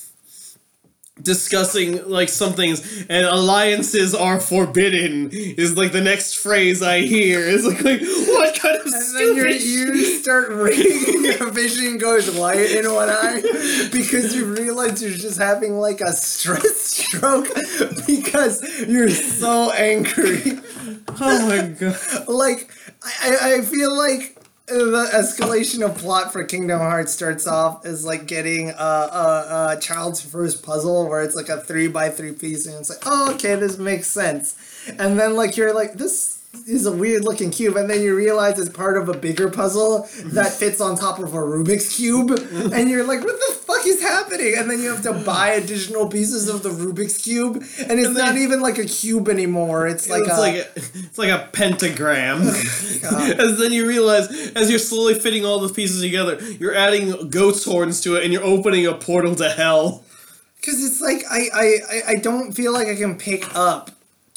Discussing 1.22 2.08
like 2.08 2.28
some 2.28 2.52
things 2.54 3.04
and 3.08 3.26
alliances 3.26 4.14
are 4.14 4.40
forbidden 4.40 5.30
is 5.32 5.76
like 5.76 5.92
the 5.92 6.00
next 6.00 6.36
phrase 6.36 6.82
I 6.82 7.00
hear. 7.00 7.40
It's 7.46 7.64
like, 7.64 7.82
like 7.84 8.00
what 8.00 8.58
kind 8.58 8.76
of 8.76 8.86
And 8.86 9.16
then 9.16 9.36
your 9.36 9.48
ears 9.48 10.22
start 10.22 10.48
ringing 10.50 11.24
your 11.24 11.50
vision 11.50 11.98
goes 11.98 12.30
white 12.36 12.70
in 12.70 12.92
one 12.92 13.08
eye 13.08 13.42
because 13.92 14.34
you 14.34 14.46
realize 14.46 15.02
you're 15.02 15.12
just 15.12 15.38
having 15.38 15.78
like 15.78 16.00
a 16.00 16.12
stress 16.12 16.76
stroke 16.76 17.48
because 18.06 18.62
you're 18.86 19.10
so 19.10 19.70
angry. 19.72 20.58
Oh 21.20 21.46
my 21.48 21.68
god. 21.68 22.28
Like, 22.28 22.70
I, 23.02 23.56
I 23.56 23.60
feel 23.62 23.96
like 23.96 24.39
the 24.70 25.10
escalation 25.12 25.84
of 25.84 25.98
plot 25.98 26.32
for 26.32 26.44
Kingdom 26.44 26.78
Hearts 26.78 27.12
starts 27.12 27.46
off 27.46 27.84
as 27.84 28.04
like 28.04 28.26
getting 28.26 28.70
a, 28.70 28.72
a, 28.72 29.76
a 29.76 29.80
child's 29.80 30.20
first 30.20 30.62
puzzle 30.62 31.08
where 31.08 31.22
it's 31.22 31.34
like 31.34 31.48
a 31.48 31.60
three 31.60 31.88
by 31.88 32.08
three 32.08 32.32
piece 32.32 32.66
and 32.66 32.76
it's 32.76 32.88
like, 32.88 33.00
oh, 33.04 33.34
okay, 33.34 33.56
this 33.56 33.78
makes 33.78 34.06
sense. 34.06 34.56
And 34.98 35.18
then 35.18 35.34
like 35.34 35.56
you're 35.56 35.74
like, 35.74 35.94
this 35.94 36.39
is 36.66 36.84
a 36.84 36.92
weird 36.92 37.24
looking 37.24 37.50
cube 37.50 37.76
and 37.76 37.88
then 37.88 38.02
you 38.02 38.14
realize 38.14 38.58
it's 38.58 38.68
part 38.70 38.96
of 38.96 39.08
a 39.08 39.16
bigger 39.16 39.48
puzzle 39.48 40.08
that 40.26 40.52
fits 40.58 40.80
on 40.80 40.96
top 40.96 41.18
of 41.20 41.32
a 41.32 41.36
Rubik's 41.38 41.96
cube 41.96 42.30
and 42.72 42.90
you're 42.90 43.04
like 43.04 43.20
what 43.24 43.38
the 43.38 43.54
fuck 43.54 43.86
is 43.86 44.02
happening 44.02 44.54
and 44.56 44.68
then 44.68 44.80
you 44.80 44.90
have 44.90 45.02
to 45.04 45.12
buy 45.24 45.50
additional 45.50 46.08
pieces 46.08 46.48
of 46.48 46.62
the 46.64 46.70
Rubik's 46.70 47.18
cube 47.18 47.56
and 47.56 47.64
it's 47.98 48.08
And 48.08 48.16
then- 48.16 48.26
not 48.26 48.36
even 48.36 48.60
like 48.60 48.78
a 48.78 48.84
cube 48.84 49.28
anymore 49.28 49.86
it's 49.86 50.08
like 50.10 50.22
it's 50.22 50.30
a 50.30 50.40
like 50.40 50.54
a, 50.54 50.66
it's 50.76 51.18
like 51.18 51.30
a 51.30 51.48
pentagram. 51.52 52.42
Oh 53.02 53.16
and 53.38 53.56
then 53.56 53.72
you 53.72 53.86
realize 53.86 54.28
as 54.54 54.68
you're 54.68 54.78
slowly 54.78 55.14
fitting 55.14 55.44
all 55.46 55.58
the 55.60 55.72
pieces 55.72 56.02
together, 56.02 56.38
you're 56.60 56.74
adding 56.74 57.30
goat's 57.30 57.64
horns 57.64 58.00
to 58.02 58.16
it, 58.16 58.24
and 58.24 58.32
you're 58.32 58.44
opening 58.44 58.86
a 58.86 58.92
portal 58.92 59.34
to 59.36 59.48
hell. 59.48 60.04
Because 60.60 60.84
it's 60.84 61.00
like 61.00 61.24
I 61.30 61.48
I- 61.54 62.02
I 62.08 62.14
don't 62.16 62.52
feel 62.52 62.72
like 62.74 62.88
I 62.88 62.96
can 62.96 63.16
pick 63.16 63.56
up 63.56 63.90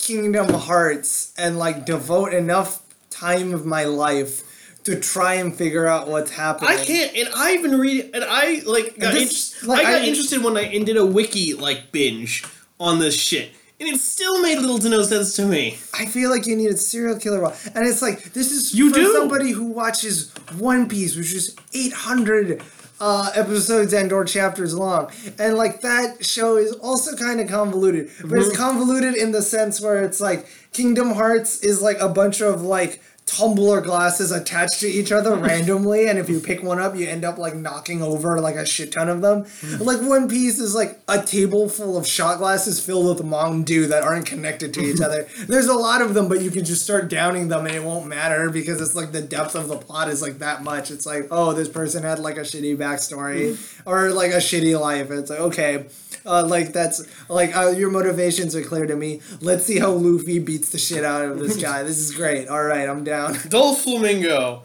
Kingdom 0.08 0.50
Hearts 0.54 1.34
and 1.38 1.58
like 1.58 1.86
devote 1.86 2.34
enough 2.34 2.82
time 3.10 3.54
of 3.54 3.66
my 3.66 3.86
life 3.86 4.44
to 4.84 5.00
try 5.00 5.36
and 5.36 5.56
figure 5.56 5.88
out 5.88 6.10
what's 6.10 6.32
happening. 6.32 6.72
I 6.72 6.84
can't, 6.84 7.16
and 7.16 7.30
I 7.34 7.54
even 7.54 7.80
read, 7.80 8.12
and 8.14 8.24
I 8.28 8.62
like 8.66 9.00
got, 9.00 9.14
this- 9.14 9.62
inter- 9.62 9.68
like, 9.72 9.86
I 9.86 9.92
got 9.94 10.02
I- 10.02 10.06
interested 10.06 10.44
when 10.44 10.58
I 10.58 10.78
did 10.80 10.98
a 10.98 11.06
wiki 11.06 11.54
like 11.54 11.92
binge 11.94 12.44
on 12.82 13.00
this 13.00 13.18
shit, 13.18 13.52
and 13.80 13.88
it 13.88 14.00
still 14.02 14.42
made 14.42 14.60
little 14.60 14.80
to 14.80 14.90
no 14.90 15.04
sense 15.04 15.38
to 15.38 15.46
me. 15.46 15.78
I 15.94 16.06
feel 16.06 16.30
like 16.30 16.46
you 16.48 16.58
need 16.58 16.70
a 16.72 16.76
serial 16.78 17.18
killer, 17.18 17.40
wa- 17.42 17.54
and 17.74 17.88
it's 17.88 18.02
like 18.02 18.34
this 18.34 18.52
is 18.52 18.74
You 18.74 18.90
for 18.90 18.96
do. 18.98 19.14
somebody 19.14 19.52
who 19.52 19.64
watches 19.68 20.34
One 20.58 20.90
Piece, 20.90 21.16
which 21.16 21.34
is 21.34 21.56
eight 21.74 21.94
hundred 21.94 22.62
uh, 23.00 23.32
episodes 23.36 23.94
and 23.94 24.12
or 24.12 24.24
chapters 24.26 24.74
long, 24.76 25.12
and 25.40 25.56
like 25.56 25.82
that 25.82 26.24
show 26.26 26.58
is 26.58 26.72
also 26.74 27.16
kind 27.16 27.40
of 27.40 27.50
convoluted, 27.50 28.10
but 28.22 28.26
Mm-hmm. 28.28 28.36
it's 28.38 28.56
convoluted 28.58 29.16
in 29.16 29.32
the 29.32 29.42
sense 29.42 29.82
where 29.82 30.04
it's 30.04 30.22
like 30.22 30.48
Kingdom 30.72 31.12
Hearts 31.14 31.60
is 31.64 31.82
like 31.82 32.00
a 32.00 32.10
bunch 32.10 32.42
of 32.42 32.62
like 32.62 33.02
tumbler 33.26 33.82
glasses 33.82 34.32
attached 34.32 34.80
to 34.82 34.88
each 34.88 35.12
other 35.12 35.36
randomly 35.36 36.08
and 36.08 36.20
if 36.20 36.30
you 36.30 36.40
pick 36.40 36.62
one 36.62 36.80
up 36.80 36.96
you 36.96 37.08
end 37.08 37.24
up 37.24 37.38
like 37.38 37.56
knocking 37.56 38.02
over 38.02 38.40
like 38.40 38.56
a 38.56 38.66
shit 38.66 38.92
ton 38.92 39.10
of 39.10 39.22
them. 39.22 39.46
Hmm. 39.62 39.84
Like 39.84 40.02
one 40.02 40.28
piece 40.28 40.60
is 40.60 40.76
like 40.76 41.00
a 41.08 41.24
table 41.24 41.70
full 41.70 41.98
of 41.98 42.06
shot 42.06 42.38
glasses 42.38 42.84
filled 42.84 43.18
with 43.18 43.26
mountain 43.26 43.64
dew 43.64 43.88
that 43.88 44.04
aren't 44.04 44.26
connected 44.26 44.74
to 44.74 44.82
each 44.82 45.02
other. 45.02 45.28
There's 45.48 45.68
a 45.68 45.74
lot 45.74 46.02
of 46.02 46.14
them 46.14 46.28
but 46.28 46.42
you 46.42 46.52
can 46.52 46.66
just 46.66 46.84
start 46.84 47.10
downing 47.10 47.48
them 47.48 47.66
and 47.66 47.76
it 47.76 47.84
won't 47.84 48.08
matter 48.08 48.50
because 48.50 48.82
it's 48.82 48.96
like 48.96 49.12
the 49.12 49.22
depth 49.22 49.56
of 49.56 49.68
the 49.68 49.78
plot 49.78 50.10
is 50.10 50.22
like 50.22 50.40
that 50.40 50.64
much. 50.64 50.92
It's 50.92 51.06
like 51.06 51.28
oh 51.32 51.54
this 51.54 51.70
person 51.70 52.04
had 52.04 52.20
like 52.20 52.38
a 52.38 52.42
shitty 52.42 52.78
backstory 52.78 53.56
hmm. 53.56 53.90
or 53.90 54.12
like 54.12 54.32
a 54.32 54.38
shitty 54.38 54.80
life. 54.80 55.10
It's 55.12 55.30
like 55.30 55.40
okay 55.40 55.86
uh, 56.26 56.46
like 56.46 56.74
that's 56.74 57.04
like 57.30 57.56
uh, 57.56 57.70
your 57.70 57.90
motivations 57.90 58.56
are 58.56 58.64
clear 58.64 58.86
to 58.86 58.96
me 58.96 59.22
let's 59.42 59.66
see 59.66 59.80
how 59.80 59.92
luffy 59.92 60.40
beats 60.40 60.70
the 60.70 60.78
shit 60.78 61.04
out 61.04 61.24
of 61.26 61.40
this 61.40 61.62
guy 61.62 61.84
this 61.84 61.98
is 62.00 62.12
great 62.12 62.48
all 62.48 62.64
right 62.64 62.90
i'm 62.90 63.04
down 63.04 63.34
Doflamingo. 63.54 64.64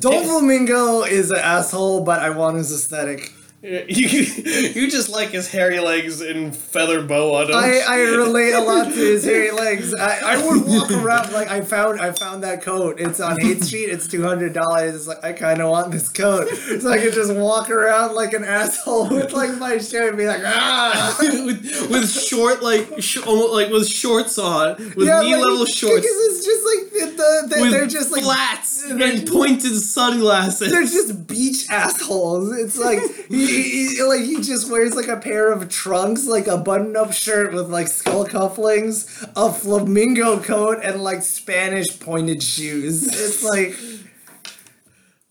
Doflamingo 0.00 1.08
is 1.08 1.30
an 1.30 1.38
asshole, 1.38 2.04
but 2.04 2.20
I 2.20 2.30
want 2.30 2.56
his 2.56 2.72
aesthetic. 2.72 3.32
You, 3.62 3.76
you 3.86 4.90
just 4.90 5.10
like 5.10 5.30
his 5.30 5.50
hairy 5.50 5.80
legs 5.80 6.22
and 6.22 6.56
feather 6.56 7.02
boa. 7.02 7.46
Don't 7.46 7.62
I? 7.62 7.80
I 7.80 8.00
relate 8.00 8.54
a 8.54 8.60
lot 8.60 8.84
to 8.86 8.94
his 8.94 9.22
hairy 9.22 9.50
legs. 9.64 9.92
I, 9.94 10.36
I 10.36 10.46
would 10.46 10.66
walk 10.66 10.90
around 10.90 11.32
like 11.34 11.48
I 11.50 11.60
found 11.60 12.00
I 12.00 12.12
found 12.12 12.42
that 12.42 12.62
coat. 12.62 12.98
It's 12.98 13.20
on 13.20 13.36
8th 13.36 13.64
Street. 13.64 13.90
It's 13.90 14.08
two 14.08 14.22
hundred 14.22 14.54
dollars. 14.54 14.94
It's 14.94 15.06
like 15.06 15.22
I 15.22 15.34
kind 15.34 15.60
of 15.60 15.68
want 15.68 15.92
this 15.92 16.08
coat, 16.08 16.48
so 16.48 16.90
I 16.90 16.96
could 16.98 17.12
just 17.12 17.34
walk 17.34 17.68
around 17.68 18.14
like 18.14 18.32
an 18.32 18.44
asshole 18.44 19.08
with 19.10 19.34
like 19.34 19.54
my 19.58 19.76
shirt 19.76 20.08
and 20.08 20.16
be 20.16 20.26
like 20.26 20.42
ah. 20.42 21.16
with, 21.20 21.90
with 21.90 22.10
short 22.10 22.62
like 22.62 22.88
sh- 23.02 23.18
almost 23.26 23.52
like 23.52 23.70
with 23.70 23.86
shorts 23.86 24.38
on 24.38 24.76
with 24.96 25.06
Yeah, 25.06 25.20
knee 25.20 25.34
like, 25.34 25.44
level 25.44 25.66
shorts 25.66 25.96
Because 25.96 26.16
it's 26.16 26.44
just 26.46 26.64
like 26.64 26.92
the, 26.92 27.16
the, 27.16 27.56
the 27.56 27.70
they're 27.70 27.86
just 27.86 28.10
like 28.10 28.22
flats 28.22 28.84
and 28.88 29.28
pointed 29.28 29.76
sunglasses. 29.76 30.70
They're 30.70 30.82
just 30.82 31.26
beach 31.26 31.68
assholes. 31.68 32.56
It's 32.56 32.78
like 32.78 33.00
he, 33.28 33.49
he, 33.50 33.88
he- 33.96 34.02
like 34.02 34.22
he 34.22 34.40
just 34.40 34.70
wears 34.70 34.94
like 34.94 35.08
a 35.08 35.16
pair 35.18 35.52
of 35.52 35.68
trunks, 35.68 36.26
like 36.26 36.46
a 36.46 36.56
button-up 36.56 37.12
shirt 37.12 37.52
with 37.52 37.68
like 37.70 37.88
skull 37.88 38.24
cufflings, 38.26 39.06
a 39.36 39.52
flamingo 39.52 40.40
coat, 40.40 40.78
and 40.82 41.02
like 41.02 41.22
Spanish 41.22 41.98
pointed 42.00 42.42
shoes. 42.42 43.06
It's 43.06 43.42
like 43.42 43.76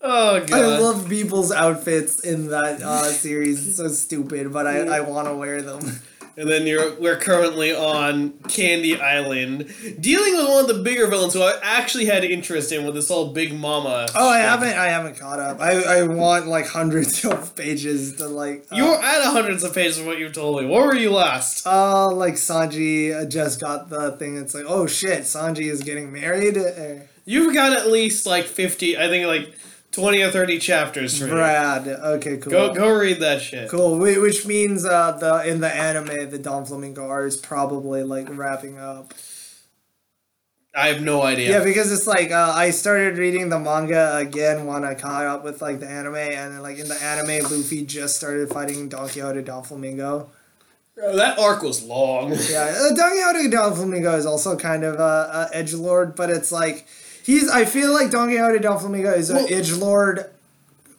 oh 0.00 0.40
god! 0.46 0.52
I 0.52 0.78
love 0.78 1.08
people's 1.08 1.52
outfits 1.52 2.20
in 2.24 2.48
that 2.48 2.82
uh, 2.82 3.04
series. 3.04 3.66
It's 3.68 3.76
so 3.76 3.88
stupid, 3.88 4.52
but 4.52 4.66
I, 4.66 4.96
I 4.98 5.00
want 5.00 5.28
to 5.28 5.34
wear 5.34 5.62
them. 5.62 5.80
And 6.40 6.48
then 6.50 6.66
you're 6.66 6.94
we're 6.98 7.18
currently 7.18 7.74
on 7.74 8.30
Candy 8.48 8.98
Island, 8.98 9.70
dealing 10.00 10.34
with 10.38 10.48
one 10.48 10.60
of 10.62 10.68
the 10.74 10.82
bigger 10.82 11.06
villains 11.06 11.34
who 11.34 11.42
I 11.42 11.58
actually 11.62 12.06
had 12.06 12.24
interest 12.24 12.72
in 12.72 12.86
with 12.86 12.94
this 12.94 13.08
whole 13.08 13.34
Big 13.34 13.52
Mama. 13.52 14.06
Oh, 14.14 14.28
I 14.30 14.38
haven't 14.38 14.72
I 14.72 14.86
haven't 14.88 15.18
caught 15.18 15.38
up. 15.38 15.60
I, 15.60 15.72
I 15.98 16.02
want 16.04 16.46
like 16.46 16.66
hundreds 16.66 17.22
of 17.26 17.54
pages 17.54 18.16
to 18.16 18.26
like. 18.26 18.64
uh, 18.72 18.76
You 18.76 18.84
were 18.86 18.96
at 18.96 19.22
hundreds 19.24 19.62
of 19.64 19.74
pages 19.74 19.98
of 19.98 20.06
what 20.06 20.18
you 20.18 20.30
told 20.30 20.62
me. 20.62 20.66
Where 20.68 20.86
were 20.86 20.96
you 20.96 21.10
last? 21.10 21.66
Uh, 21.66 22.10
like 22.10 22.34
Sanji 22.34 23.14
uh, 23.14 23.26
just 23.26 23.60
got 23.60 23.90
the 23.90 24.12
thing. 24.12 24.38
It's 24.38 24.54
like, 24.54 24.64
oh 24.66 24.86
shit, 24.86 25.24
Sanji 25.24 25.70
is 25.70 25.82
getting 25.82 26.10
married. 26.10 26.56
You've 27.26 27.52
got 27.52 27.74
at 27.74 27.88
least 27.92 28.24
like 28.24 28.46
fifty. 28.46 28.96
I 28.96 29.08
think 29.08 29.26
like 29.26 29.54
twenty 29.92 30.22
or 30.22 30.30
thirty 30.30 30.58
chapters 30.58 31.18
for 31.18 31.26
you. 31.26 31.32
Brad. 31.32 31.86
Okay, 31.86 32.36
cool. 32.38 32.50
Go 32.50 32.74
go 32.74 32.94
read 32.94 33.20
that 33.20 33.42
shit. 33.42 33.68
Cool. 33.68 33.98
Which 33.98 34.46
means 34.46 34.84
uh, 34.84 35.12
the 35.12 35.48
in 35.48 35.60
the 35.60 35.74
anime, 35.74 36.30
the 36.30 36.38
Doflamingo 36.38 37.08
art 37.08 37.26
is 37.26 37.36
probably 37.36 38.02
like 38.02 38.28
wrapping 38.30 38.78
up. 38.78 39.14
I 40.72 40.86
have 40.86 41.02
no 41.02 41.22
idea. 41.22 41.50
Yeah, 41.50 41.64
because 41.64 41.90
it's 41.90 42.06
like 42.06 42.30
uh, 42.30 42.52
I 42.54 42.70
started 42.70 43.18
reading 43.18 43.48
the 43.48 43.58
manga 43.58 44.16
again 44.16 44.66
when 44.66 44.84
I 44.84 44.94
caught 44.94 45.26
up 45.26 45.42
with 45.42 45.60
like 45.60 45.80
the 45.80 45.88
anime, 45.88 46.14
and 46.14 46.54
then, 46.54 46.62
like 46.62 46.78
in 46.78 46.86
the 46.86 47.02
anime, 47.02 47.50
Luffy 47.50 47.84
just 47.84 48.16
started 48.16 48.48
fighting 48.50 48.88
Don 48.88 49.08
Quixote 49.08 49.42
Doflamingo. 49.42 50.28
That 50.96 51.38
arc 51.38 51.62
was 51.62 51.82
long. 51.82 52.30
Yeah, 52.48 52.72
uh, 52.78 52.94
Don 52.94 53.10
Quixote 53.10 53.48
Doflamingo 53.48 54.16
is 54.16 54.26
also 54.26 54.56
kind 54.56 54.84
of 54.84 55.00
a, 55.00 55.48
a 55.52 55.56
edge 55.56 55.74
lord, 55.74 56.14
but 56.14 56.30
it's 56.30 56.52
like 56.52 56.86
he's. 57.24 57.48
I 57.50 57.64
feel 57.64 57.92
like 57.92 58.10
Don 58.10 58.28
Quixote 58.28 58.58
Doflamingo 58.64 59.16
is 59.16 59.30
Well- 59.32 59.46
an 59.46 59.52
edge 59.52 59.72
lord, 59.72 60.26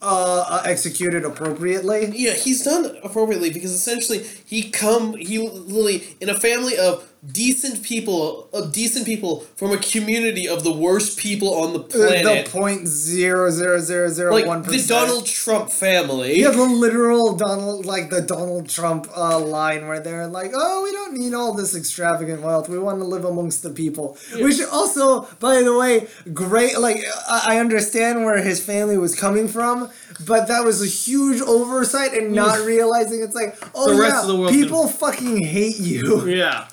uh, 0.01 0.45
uh, 0.49 0.61
executed 0.65 1.23
appropriately. 1.25 2.11
Yeah, 2.15 2.33
he's 2.33 2.63
done 2.63 2.97
appropriately 3.03 3.51
because 3.51 3.71
essentially 3.71 4.25
he 4.45 4.69
come 4.69 5.15
he 5.15 5.37
literally 5.37 6.15
in 6.19 6.29
a 6.29 6.39
family 6.39 6.77
of 6.77 7.07
decent 7.25 7.83
people 7.83 8.49
of 8.51 8.71
decent 8.73 9.05
people 9.05 9.41
from 9.55 9.71
a 9.71 9.77
community 9.77 10.47
of 10.47 10.63
the 10.63 10.71
worst 10.71 11.19
people 11.19 11.53
on 11.53 11.73
the 11.73 11.79
Uh, 11.79 11.83
planet. 11.83 12.45
The 12.45 12.51
point 12.51 12.87
zero 12.87 13.51
zero 13.51 13.79
zero 13.79 14.09
zero 14.09 14.31
like 14.33 14.47
one 14.47 14.63
the. 14.63 14.81
Donald 14.87 15.25
Trump 15.27 15.71
family. 15.71 16.39
Yeah, 16.41 16.49
the 16.49 16.63
literal 16.63 17.35
Donald, 17.35 17.85
like 17.85 18.09
the 18.09 18.21
Donald 18.21 18.67
Trump 18.69 19.07
uh, 19.15 19.39
line 19.39 19.87
where 19.87 19.99
they're 19.99 20.27
like, 20.27 20.51
"Oh, 20.55 20.81
we 20.83 20.91
don't 20.91 21.13
need 21.13 21.33
all 21.33 21.53
this 21.53 21.75
extravagant 21.75 22.41
wealth. 22.41 22.67
We 22.69 22.79
want 22.79 22.99
to 22.99 23.05
live 23.05 23.23
amongst 23.23 23.61
the 23.61 23.69
people." 23.69 24.17
Which 24.35 24.59
also, 24.71 25.27
by 25.39 25.61
the 25.61 25.77
way, 25.77 26.07
great. 26.33 26.79
Like, 26.79 27.03
I 27.29 27.39
I 27.51 27.57
understand 27.59 28.25
where 28.25 28.41
his 28.41 28.59
family 28.59 28.97
was 28.97 29.13
coming 29.13 29.47
from, 29.47 29.89
but 30.25 30.47
that 30.47 30.63
was 30.65 30.81
a 30.81 30.87
huge 30.87 31.39
oversight 31.41 32.13
and 32.13 32.31
not 32.33 32.65
realizing 32.65 33.21
it's 33.21 33.35
like, 33.35 33.55
oh 33.75 33.93
The 33.93 33.99
rest 34.01 34.15
yeah, 34.15 34.21
of 34.21 34.27
the 34.27 34.35
world 34.37 34.51
people 34.53 34.87
fucking 34.87 35.43
hate 35.43 35.79
you. 35.79 36.25
Yeah. 36.27 36.67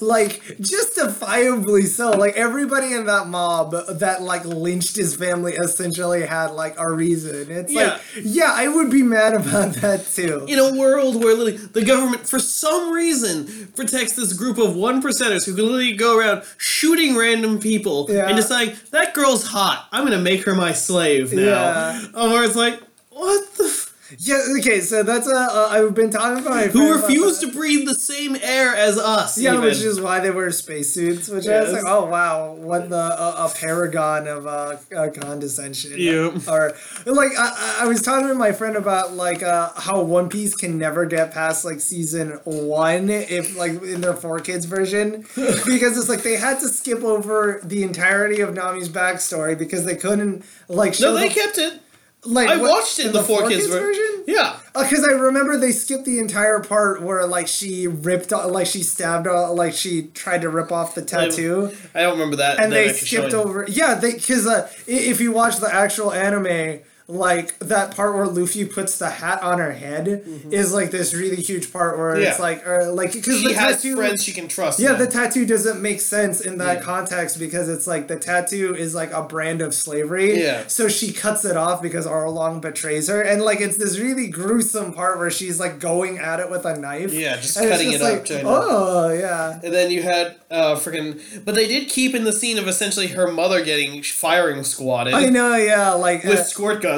Like 0.00 0.40
justifiably 0.60 1.82
so 1.82 2.10
like 2.10 2.34
everybody 2.36 2.92
in 2.92 3.06
that 3.06 3.26
mob 3.28 3.72
that 3.98 4.22
like 4.22 4.44
lynched 4.44 4.96
his 4.96 5.14
family 5.16 5.52
essentially 5.54 6.22
had 6.26 6.50
like 6.52 6.74
a 6.78 6.90
reason 6.92 7.50
it's 7.50 7.72
like 7.72 8.00
yeah 8.22 8.52
i 8.54 8.68
would 8.68 8.90
be 8.90 9.02
mad 9.02 9.34
about 9.34 9.72
that 9.74 10.06
too 10.06 10.44
In 10.48 10.58
a 10.58 10.74
world 10.78 11.16
where 11.22 11.34
literally 11.34 11.56
the 11.72 11.84
government, 11.84 12.28
for 12.28 12.38
some 12.38 12.92
reason, 12.92 13.68
protects 13.74 14.14
this 14.14 14.32
group 14.32 14.58
of 14.58 14.76
one 14.76 15.02
percenters 15.02 15.44
who 15.46 15.54
can 15.54 15.64
literally 15.64 15.92
go 15.94 16.18
around 16.18 16.42
shooting 16.58 17.16
random 17.16 17.58
people 17.58 18.06
Yeah. 18.10 18.26
and 18.28 18.36
deciding 18.36 18.76
that 18.90 19.14
girl's 19.14 19.46
hot. 19.46 19.88
I'm 19.92 20.04
gonna 20.04 20.18
make 20.18 20.44
her 20.44 20.54
my 20.54 20.72
slave 20.72 21.32
now. 21.32 21.42
Yeah. 21.42 22.06
Oh, 22.14 22.30
where 22.32 22.44
it's 22.44 22.56
like, 22.56 22.80
what 23.10 23.54
the. 23.54 23.81
Yeah 24.24 24.40
okay 24.58 24.80
so 24.80 25.02
that's 25.02 25.26
a 25.26 25.34
uh, 25.34 25.68
i've 25.70 25.94
been 25.94 26.10
talking 26.10 26.44
about 26.44 26.54
my 26.54 26.66
who 26.66 26.92
refuse 26.94 27.40
to 27.40 27.50
breathe 27.50 27.88
the 27.88 27.94
same 27.96 28.36
air 28.40 28.74
as 28.74 28.96
us. 28.98 29.36
yeah, 29.38 29.52
even. 29.52 29.64
which 29.64 29.78
is 29.80 30.00
why 30.00 30.20
they 30.20 30.30
wear 30.30 30.50
spacesuits. 30.52 31.28
Which 31.28 31.48
I 31.48 31.60
was 31.60 31.72
like, 31.72 31.82
oh 31.86 32.06
wow, 32.06 32.52
what 32.54 32.88
the 32.88 32.96
uh, 32.96 33.48
a 33.50 33.58
paragon 33.58 34.28
of 34.28 34.46
uh, 34.46 34.76
uh, 34.96 35.10
condescension. 35.10 35.94
Yeah. 35.96 36.38
Or 36.48 36.72
like 37.04 37.32
I, 37.36 37.50
I 37.56 37.78
I 37.82 37.86
was 37.86 38.00
talking 38.02 38.28
to 38.28 38.34
my 38.34 38.52
friend 38.52 38.76
about 38.76 39.14
like 39.14 39.42
uh, 39.42 39.70
how 39.76 40.02
One 40.02 40.28
Piece 40.28 40.54
can 40.54 40.78
never 40.78 41.04
get 41.04 41.32
past 41.32 41.64
like 41.64 41.80
season 41.80 42.38
one 42.44 43.10
if 43.10 43.56
like 43.56 43.72
in 43.82 44.00
their 44.02 44.14
4Kids 44.14 44.66
version 44.66 45.22
because 45.34 45.98
it's 45.98 46.08
like 46.08 46.22
they 46.22 46.36
had 46.36 46.60
to 46.60 46.68
skip 46.68 47.02
over 47.02 47.60
the 47.64 47.82
entirety 47.82 48.40
of 48.40 48.54
Nami's 48.54 48.88
backstory 48.88 49.58
because 49.58 49.84
they 49.84 49.96
couldn't 49.96 50.44
like 50.68 50.94
show 50.94 51.12
No, 51.12 51.20
they 51.20 51.28
the- 51.28 51.34
kept 51.34 51.58
it. 51.58 51.81
Like 52.24 52.48
I 52.48 52.56
what- 52.58 52.70
watched 52.70 52.98
it 53.00 53.06
in 53.06 53.12
the 53.12 53.22
4Kids 53.22 53.68
ver- 53.68 53.80
version. 53.80 54.24
Yeah. 54.26 54.56
Because 54.78 55.02
I 55.04 55.12
remember 55.12 55.56
they 55.56 55.72
skipped 55.72 56.04
the 56.04 56.18
entire 56.20 56.60
part 56.60 57.02
where 57.02 57.26
like 57.26 57.48
she 57.48 57.88
ripped, 57.88 58.32
off, 58.32 58.50
like 58.50 58.66
she 58.68 58.82
stabbed, 58.84 59.26
off, 59.26 59.56
like 59.56 59.74
she 59.74 60.02
tried 60.14 60.42
to 60.42 60.48
rip 60.48 60.70
off 60.70 60.94
the 60.94 61.02
tattoo, 61.02 61.72
I 61.94 62.02
don't 62.02 62.12
remember 62.12 62.36
that. 62.36 62.60
and 62.60 62.72
they 62.72 62.92
skipped 62.92 63.34
over. 63.34 63.66
Yeah, 63.68 63.94
they 63.94 64.12
because 64.14 64.46
uh, 64.46 64.70
if 64.86 65.20
you 65.20 65.32
watch 65.32 65.56
the 65.58 65.72
actual 65.74 66.12
anime, 66.12 66.80
like 67.08 67.58
that 67.58 67.94
part 67.96 68.14
where 68.14 68.26
Luffy 68.26 68.64
puts 68.64 68.98
the 68.98 69.10
hat 69.10 69.42
on 69.42 69.58
her 69.58 69.72
head 69.72 70.06
is 70.50 70.72
like 70.72 70.90
this 70.90 71.12
really 71.14 71.36
huge 71.42 71.72
part 71.72 71.98
where 71.98 72.16
it's 72.16 72.32
Mm-hmm. 72.32 72.42
Like, 72.42 72.66
or 72.66 72.92
like 72.92 73.12
because 73.12 73.40
She 73.40 73.48
the 73.48 73.54
has 73.54 73.76
tattoo. 73.76 73.96
friends 73.96 74.22
she 74.24 74.32
can 74.32 74.48
trust. 74.48 74.78
Yeah, 74.80 74.92
now. 74.92 74.98
the 74.98 75.06
tattoo 75.06 75.44
doesn't 75.44 75.80
make 75.82 76.00
sense 76.00 76.40
in 76.40 76.58
that 76.58 76.78
Yeah. 76.78 76.82
context 76.82 77.38
because 77.38 77.68
it's 77.68 77.86
like 77.86 78.08
the 78.08 78.18
tattoo 78.18 78.74
is 78.74 78.94
like 78.94 79.12
a 79.12 79.22
brand 79.22 79.60
of 79.60 79.74
slavery. 79.74 80.40
Yeah. 80.42 80.66
So 80.68 80.88
she 80.88 81.12
cuts 81.12 81.44
it 81.44 81.56
off 81.56 81.82
because 81.82 82.06
Arlong 82.06 82.60
betrays 82.60 83.08
her, 83.08 83.20
and 83.20 83.42
like 83.42 83.60
it's 83.60 83.76
this 83.76 83.98
really 83.98 84.28
gruesome 84.28 84.92
part 84.94 85.18
where 85.18 85.30
she's 85.30 85.60
like 85.60 85.78
going 85.78 86.18
at 86.18 86.40
it 86.40 86.50
with 86.50 86.64
a 86.64 86.76
knife. 86.78 87.12
Yeah, 87.12 87.36
just 87.36 87.56
And 87.56 87.68
cutting 87.68 87.90
just 87.90 88.02
it 88.02 88.06
up, 88.06 88.12
like, 88.14 88.24
to- 88.26 88.42
Oh 88.44 89.12
yeah. 89.12 89.60
And 89.62 89.72
then 89.74 89.90
you 89.90 90.02
had 90.02 90.36
uh 90.50 90.76
freaking, 90.76 91.44
but 91.44 91.54
they 91.54 91.66
did 91.68 91.88
keep 91.88 92.14
in 92.14 92.24
the 92.24 92.32
scene 92.32 92.58
of 92.58 92.66
essentially 92.68 93.08
her 93.08 93.30
mother 93.30 93.62
getting 93.64 94.02
firing 94.02 94.64
squatted 94.64 95.14
I 95.14 95.26
know. 95.28 95.54
Yeah. 95.56 95.92
Like 95.92 96.24
with 96.24 96.38
uh, 96.38 96.44
squirt 96.44 96.82
guns. 96.82 96.91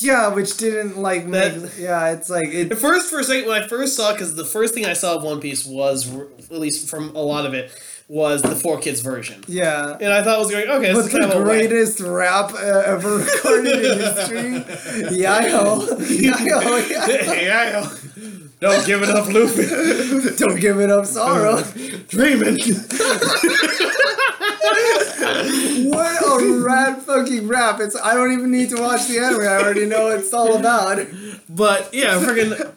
Yeah, 0.00 0.28
which 0.28 0.56
didn't 0.56 0.98
like 0.98 1.26
make. 1.26 1.54
That- 1.54 1.72
yeah, 1.78 2.12
it's 2.12 2.28
like 2.30 2.48
it. 2.48 2.72
At 2.72 2.78
first, 2.78 3.10
for 3.10 3.18
a 3.20 3.24
second, 3.24 3.48
when 3.48 3.62
I 3.62 3.66
first 3.66 3.96
saw, 3.96 4.12
because 4.12 4.34
the 4.34 4.44
first 4.44 4.74
thing 4.74 4.86
I 4.86 4.92
saw 4.94 5.16
of 5.16 5.22
One 5.22 5.40
Piece 5.40 5.64
was, 5.66 6.12
at 6.14 6.58
least 6.60 6.88
from 6.88 7.14
a 7.16 7.20
lot 7.22 7.46
of 7.46 7.54
it, 7.54 7.70
was 8.06 8.42
the 8.42 8.50
4Kids 8.50 9.02
version, 9.02 9.42
Yeah. 9.48 9.96
and 9.98 10.12
I 10.12 10.22
thought 10.22 10.36
it 10.36 10.38
was 10.40 10.50
going 10.50 10.68
okay. 10.68 10.92
This 10.92 11.10
kind 11.10 11.24
the 11.32 11.42
greatest 11.42 12.00
rap 12.00 12.52
uh, 12.52 12.56
ever 12.58 13.16
recorded 13.16 13.82
in 13.82 13.98
history. 13.98 14.60
Yayo. 15.18 15.88
Yayo. 15.88 16.80
Yayo. 17.48 18.50
Don't 18.64 18.86
give 18.86 19.02
it 19.02 19.10
up, 19.10 19.28
Luffy. 19.28 20.36
Don't 20.36 20.58
give 20.58 20.80
it 20.80 20.90
up, 20.90 21.04
sorrow. 21.04 21.62
Dreaming. 22.08 22.58
What 25.90 26.40
a 26.42 26.62
rad 26.64 27.02
fucking 27.02 27.46
rap! 27.46 27.80
It's 27.80 27.94
I 27.96 28.14
don't 28.14 28.32
even 28.32 28.50
need 28.50 28.70
to 28.70 28.80
watch 28.80 29.06
the 29.06 29.18
anime. 29.18 29.42
I 29.42 29.62
already 29.62 29.86
know 29.86 30.04
what 30.04 30.20
it's 30.20 30.32
all 30.32 30.56
about. 30.56 31.06
But 31.48 31.92
yeah, 31.92 32.18
freaking. 32.20 32.74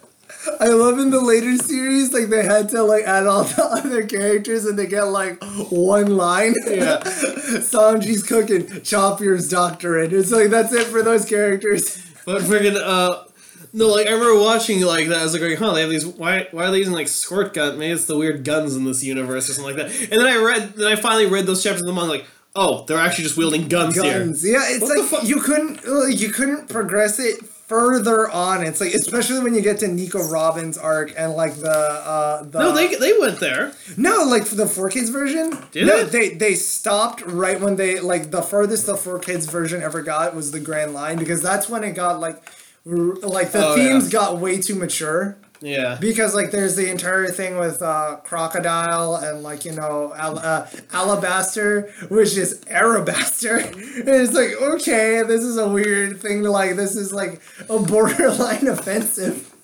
I 0.60 0.68
love 0.68 0.98
in 0.98 1.10
the 1.10 1.20
later 1.20 1.56
series, 1.56 2.12
like 2.12 2.28
they 2.28 2.44
had 2.44 2.68
to 2.70 2.82
like 2.82 3.04
add 3.04 3.26
all 3.26 3.44
the 3.44 3.64
other 3.84 4.06
characters 4.06 4.66
and 4.66 4.78
they 4.78 4.86
get 4.86 5.04
like 5.04 5.42
one 5.70 6.16
line. 6.16 6.54
Yeah. 6.66 7.00
Sanji's 7.02 8.22
cooking, 8.22 8.82
Chopper's 8.82 9.48
doctorate. 9.48 10.12
It's 10.12 10.30
like 10.30 10.50
that's 10.50 10.72
it 10.72 10.86
for 10.86 11.02
those 11.02 11.24
characters. 11.24 12.04
But 12.24 12.42
freaking 12.42 12.76
uh 12.76 13.24
no, 13.72 13.88
like 13.88 14.06
I 14.06 14.12
remember 14.12 14.40
watching 14.40 14.80
like 14.82 15.08
that. 15.08 15.18
I 15.18 15.22
was 15.22 15.38
like, 15.38 15.58
huh, 15.58 15.72
they 15.72 15.82
have 15.82 15.90
these. 15.90 16.06
Why? 16.06 16.48
Why 16.50 16.66
are 16.66 16.70
they 16.70 16.78
using 16.78 16.94
like 16.94 17.08
squirt 17.08 17.54
gun? 17.54 17.78
Maybe 17.78 17.92
it's 17.92 18.06
the 18.06 18.16
weird 18.16 18.44
guns 18.44 18.76
in 18.76 18.84
this 18.84 19.02
universe 19.02 19.48
or 19.48 19.54
something 19.54 19.76
like 19.76 19.86
that. 19.86 20.10
And 20.10 20.20
then 20.20 20.26
I 20.26 20.36
read, 20.36 20.74
then 20.74 20.86
I 20.86 20.96
finally 20.96 21.26
read 21.26 21.46
those 21.46 21.62
chapters 21.62 21.82
of 21.82 21.86
the 21.86 21.92
manga. 21.92 22.10
Like, 22.10 22.26
oh, 22.54 22.84
they're 22.86 22.98
actually 22.98 23.24
just 23.24 23.36
wielding 23.36 23.68
guns, 23.68 23.96
Guns. 23.96 24.44
Yeah, 24.44 24.58
it's 24.62 24.82
What 24.82 25.12
like 25.12 25.28
you 25.28 25.40
couldn't 25.40 25.86
uh, 25.86 26.06
you 26.06 26.30
couldn't 26.30 26.68
progress 26.68 27.18
it 27.18 27.44
further 27.68 28.30
on. 28.30 28.64
It's 28.64 28.80
like 28.80 28.94
especially 28.94 29.40
when 29.40 29.54
you 29.54 29.60
get 29.60 29.78
to 29.80 29.88
Nico 29.88 30.26
Robin's 30.26 30.78
arc 30.78 31.12
and 31.16 31.34
like 31.34 31.54
the 31.56 31.70
uh 31.70 32.42
the. 32.44 32.58
No, 32.58 32.74
they 32.74 32.94
they 32.94 33.12
went 33.18 33.40
there. 33.40 33.72
No, 33.96 34.24
like 34.24 34.46
for 34.46 34.54
the 34.54 34.64
4Kids 34.64 35.12
version. 35.12 35.50
Did 35.70 35.86
no, 35.86 35.96
it? 35.98 36.10
they 36.10 36.30
they 36.30 36.54
stopped 36.54 37.20
right 37.22 37.60
when 37.60 37.76
they 37.76 38.00
like 38.00 38.30
the 38.30 38.42
furthest 38.42 38.86
the 38.86 38.94
4Kids 38.94 39.50
version 39.50 39.82
ever 39.82 40.02
got 40.02 40.34
was 40.34 40.50
the 40.50 40.60
Grand 40.60 40.94
Line 40.94 41.18
because 41.18 41.42
that's 41.42 41.68
when 41.68 41.84
it 41.84 41.94
got 41.94 42.20
like 42.20 42.42
like 42.84 43.52
the 43.52 43.66
Oh, 43.66 43.74
themes 43.74 44.04
yeah. 44.06 44.10
got 44.20 44.38
way 44.38 44.60
too 44.60 44.74
mature 44.74 45.36
Yeah. 45.60 45.98
because 46.00 46.34
like 46.34 46.50
there's 46.52 46.76
the 46.76 46.90
entire 46.90 47.26
thing 47.26 47.58
with 47.58 47.82
uh, 47.82 48.16
crocodile 48.24 49.16
and 49.16 49.42
like 49.42 49.64
you 49.64 49.72
know 49.72 50.12
al- 50.16 50.38
uh, 50.38 50.66
Alabasta 50.90 51.88
which 52.10 52.36
is 52.36 52.60
Arabasta 52.70 53.64
and 53.72 54.08
it's 54.08 54.32
like 54.32 54.52
okay 54.74 55.22
this 55.26 55.42
is 55.42 55.56
a 55.58 55.68
weird 55.68 56.20
thing 56.20 56.42
to 56.44 56.50
like 56.50 56.76
this 56.76 56.96
is 56.96 57.12
like 57.12 57.40
a 57.68 57.78
borderline 57.78 58.66
offensive 58.76 59.54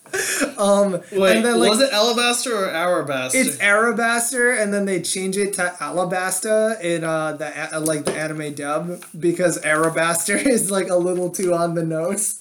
um 0.58 0.92
Wait, 1.10 1.36
and 1.36 1.44
then 1.44 1.58
like 1.58 1.70
was 1.70 1.80
it 1.80 1.90
Alabasta 1.90 2.52
or 2.52 2.68
Arabasta? 2.68 3.34
it's 3.34 3.56
Arabasta, 3.56 4.62
and 4.62 4.72
then 4.72 4.84
they 4.84 5.00
change 5.02 5.36
it 5.36 5.54
to 5.54 5.62
Alabasta 5.80 6.80
in 6.80 7.02
uh, 7.02 7.32
the 7.32 7.76
a- 7.76 7.80
like 7.80 8.04
the 8.04 8.12
anime 8.12 8.54
dub 8.54 9.02
because 9.18 9.58
Arabasta 9.62 10.36
is 10.46 10.70
like 10.70 10.88
a 10.88 10.94
little 10.94 11.30
too 11.30 11.52
on 11.52 11.74
the 11.74 11.82
nose. 11.84 12.40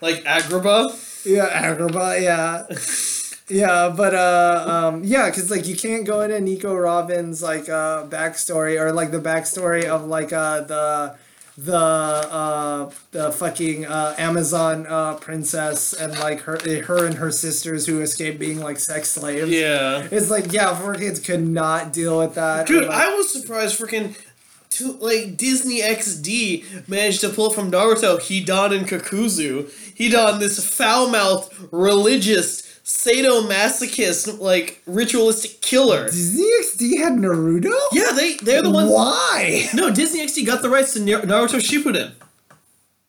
Like 0.00 0.24
Agrabah. 0.24 1.24
Yeah, 1.24 1.48
Agrabah, 1.74 2.22
yeah. 2.22 2.66
Yeah, 3.48 3.94
but 3.96 4.12
uh, 4.14 4.64
um, 4.92 5.04
yeah, 5.04 5.26
because 5.30 5.50
like 5.52 5.66
you 5.68 5.76
can't 5.76 6.04
go 6.04 6.20
into 6.20 6.40
Nico 6.40 6.74
Robin's 6.74 7.42
like 7.42 7.68
uh 7.68 8.04
backstory 8.06 8.80
or 8.80 8.92
like 8.92 9.12
the 9.12 9.20
backstory 9.20 9.84
of 9.84 10.04
like 10.06 10.32
uh 10.32 10.62
the 10.62 11.14
the 11.56 11.76
uh 11.76 12.90
the 13.12 13.30
fucking 13.30 13.86
uh 13.86 14.14
Amazon 14.18 14.86
uh 14.88 15.14
princess 15.14 15.92
and 15.92 16.18
like 16.18 16.40
her 16.40 16.58
her 16.86 17.06
and 17.06 17.14
her 17.14 17.30
sisters 17.30 17.86
who 17.86 18.00
escaped 18.00 18.40
being 18.40 18.60
like 18.60 18.78
sex 18.80 19.10
slaves. 19.10 19.48
Yeah. 19.50 20.08
It's 20.10 20.28
like 20.28 20.52
yeah, 20.52 20.74
4Kids 20.74 21.24
could 21.24 21.46
not 21.46 21.92
deal 21.92 22.18
with 22.18 22.34
that. 22.34 22.66
Dude, 22.66 22.82
Or, 22.82 22.86
like, 22.88 22.96
I 22.96 23.14
was 23.14 23.32
surprised 23.32 23.78
freaking 23.78 24.16
to 24.78 24.92
like 24.92 25.36
Disney 25.36 25.80
XD 25.80 26.88
managed 26.88 27.20
to 27.22 27.28
pull 27.28 27.50
from 27.50 27.70
Naruto 27.70 28.18
Hidan 28.18 28.76
and 28.76 28.86
Kakuzu. 28.88 29.64
Hidan, 29.96 30.38
this 30.38 30.64
foul 30.68 31.08
mouthed, 31.08 31.52
religious, 31.72 32.62
sadomasochist, 32.84 34.38
like 34.40 34.82
ritualistic 34.86 35.60
killer. 35.60 36.06
Disney 36.06 36.48
XD 36.62 36.98
had 36.98 37.12
Naruto. 37.14 37.72
Yeah, 37.92 38.12
they 38.12 38.36
they're 38.36 38.62
the 38.62 38.70
ones. 38.70 38.90
Why? 38.90 39.68
No, 39.74 39.92
Disney 39.92 40.24
XD 40.24 40.46
got 40.46 40.62
the 40.62 40.70
rights 40.70 40.94
to 40.94 41.00
Nar- 41.00 41.22
Naruto 41.22 41.58
Shippuden. 41.60 42.12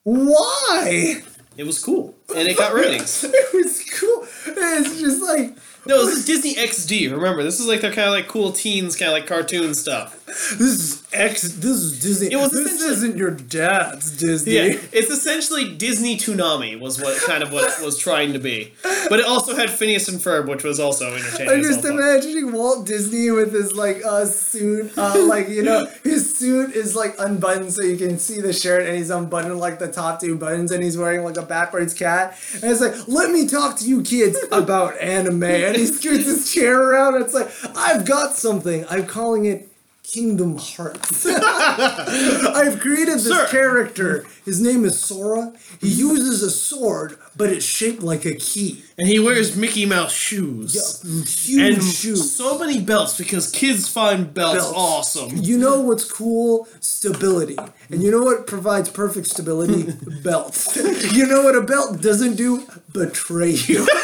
Why? 0.04 1.22
It 1.58 1.66
was 1.66 1.84
cool, 1.84 2.16
and 2.36 2.48
it 2.48 2.58
got 2.58 2.74
ratings. 2.74 3.24
it 3.28 3.54
was 3.54 3.84
cool. 4.00 4.28
It's 4.46 5.00
just 5.02 5.22
like 5.22 5.58
No, 5.86 6.06
this 6.06 6.20
is 6.20 6.26
Disney 6.26 6.56
XD. 6.56 7.12
Remember, 7.12 7.44
this 7.44 7.60
is 7.60 7.68
like 7.68 7.82
their 7.82 7.92
kind 7.92 8.08
of 8.08 8.14
like 8.14 8.28
cool 8.28 8.52
teens, 8.52 8.96
kind 8.96 9.10
of 9.10 9.14
like 9.14 9.28
cartoon 9.28 9.74
stuff. 9.74 10.17
This 10.28 10.62
is 10.62 11.08
X. 11.14 11.42
This 11.44 11.78
is 11.78 12.02
Disney. 12.02 12.34
It 12.34 12.36
was 12.36 12.52
this 12.52 12.82
isn't 12.82 13.16
your 13.16 13.32
dad's 13.32 14.18
Disney. 14.18 14.56
Yeah, 14.56 14.78
it's 14.92 15.10
essentially 15.10 15.74
Disney 15.74 16.18
Toonami 16.18 16.78
was 16.78 17.02
what 17.02 17.22
kind 17.24 17.42
of 17.42 17.54
what 17.54 17.82
was 17.82 17.98
trying 17.98 18.34
to 18.34 18.40
be, 18.40 18.74
but 19.10 19.20
it 19.22 19.26
also 19.26 19.56
had 19.56 19.70
Phineas 19.70 20.10
and 20.10 20.20
Ferb, 20.20 20.50
which 20.50 20.66
was 20.66 20.82
also 20.82 21.16
entertaining. 21.16 21.54
I'm 21.54 21.62
just 21.62 21.86
imagining 21.86 22.52
Walt 22.52 22.86
Disney 22.86 23.32
with 23.32 23.54
his 23.54 23.74
like 23.74 24.04
uh 24.04 24.26
suit, 24.26 24.98
uh 24.98 25.26
like 25.26 25.48
you 25.48 25.64
know 25.64 25.88
his 26.04 26.38
suit 26.38 26.76
is 26.76 26.94
like 26.94 27.16
unbuttoned 27.20 27.72
so 27.72 27.84
you 27.84 27.96
can 27.96 28.20
see 28.20 28.42
the 28.42 28.52
shirt, 28.52 28.86
and 28.86 28.98
he's 28.98 29.10
unbuttoned 29.10 29.58
like 29.60 29.80
the 29.80 29.90
top 29.90 30.20
two 30.20 30.36
buttons, 30.36 30.72
and 30.74 30.84
he's 30.84 30.98
wearing 30.98 31.24
like 31.24 31.38
a 31.38 31.42
backwards 31.42 31.94
cat, 31.94 32.38
and 32.56 32.66
it's 32.66 32.82
like, 32.82 33.08
let 33.08 33.32
me 33.32 33.48
talk 33.48 33.78
to 33.78 33.88
you 33.88 34.04
kids 34.04 34.38
about 34.52 35.00
anime, 35.00 35.44
and 35.44 35.78
he 35.78 35.86
scoots 35.86 36.26
his 36.26 36.54
chair 36.54 36.78
around, 36.78 37.16
and 37.16 37.24
it's 37.24 37.34
like, 37.34 37.50
I've 37.78 38.06
got 38.06 38.34
something, 38.34 38.86
I'm 38.90 39.06
calling 39.06 39.46
it. 39.46 39.67
Kingdom 40.12 40.58
Hearts. 40.58 41.26
I've 41.28 42.80
created 42.80 43.16
this 43.16 43.28
Sir. 43.28 43.48
character. 43.48 44.26
His 44.46 44.62
name 44.62 44.86
is 44.86 44.98
Sora. 45.00 45.52
He 45.82 45.90
uses 45.90 46.42
a 46.42 46.50
sword, 46.50 47.18
but 47.36 47.50
it's 47.52 47.66
shaped 47.66 48.02
like 48.02 48.26
a 48.26 48.34
key. 48.36 48.84
and 48.98 49.08
he 49.08 49.20
wears 49.20 49.58
Mickey 49.58 49.86
Mouse 49.86 50.14
shoes. 50.14 51.02
Huge 51.46 51.60
and 51.76 51.84
shoes. 51.84 52.34
so 52.34 52.58
many 52.58 52.80
belts 52.80 53.18
because 53.18 53.52
kids 53.52 53.90
find 53.90 54.34
belts, 54.34 54.60
Belts. 54.64 54.74
awesome. 54.78 55.32
You 55.36 55.58
know 55.58 55.82
what's 55.82 56.10
cool? 56.10 56.68
Stability. 56.80 57.58
And 57.90 58.02
you 58.02 58.10
know 58.10 58.24
what 58.24 58.48
provides 58.48 58.90
perfect 58.90 59.28
stability? 59.28 59.92
Belts. 60.24 60.76
You 61.14 61.28
know 61.28 61.44
what 61.44 61.56
a 61.56 61.62
belt 61.62 62.02
doesn't 62.02 62.36
do? 62.38 62.66
Betray 62.94 63.52
you. 63.52 63.86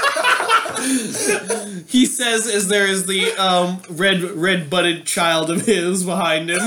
He 1.87 2.05
says 2.05 2.47
as 2.47 2.67
there 2.67 2.87
is 2.87 3.05
the 3.05 3.31
um, 3.33 3.81
red 3.89 4.23
red 4.23 4.69
butted 4.69 5.05
child 5.05 5.51
of 5.51 5.65
his 5.65 6.03
behind 6.03 6.49
him. 6.49 6.59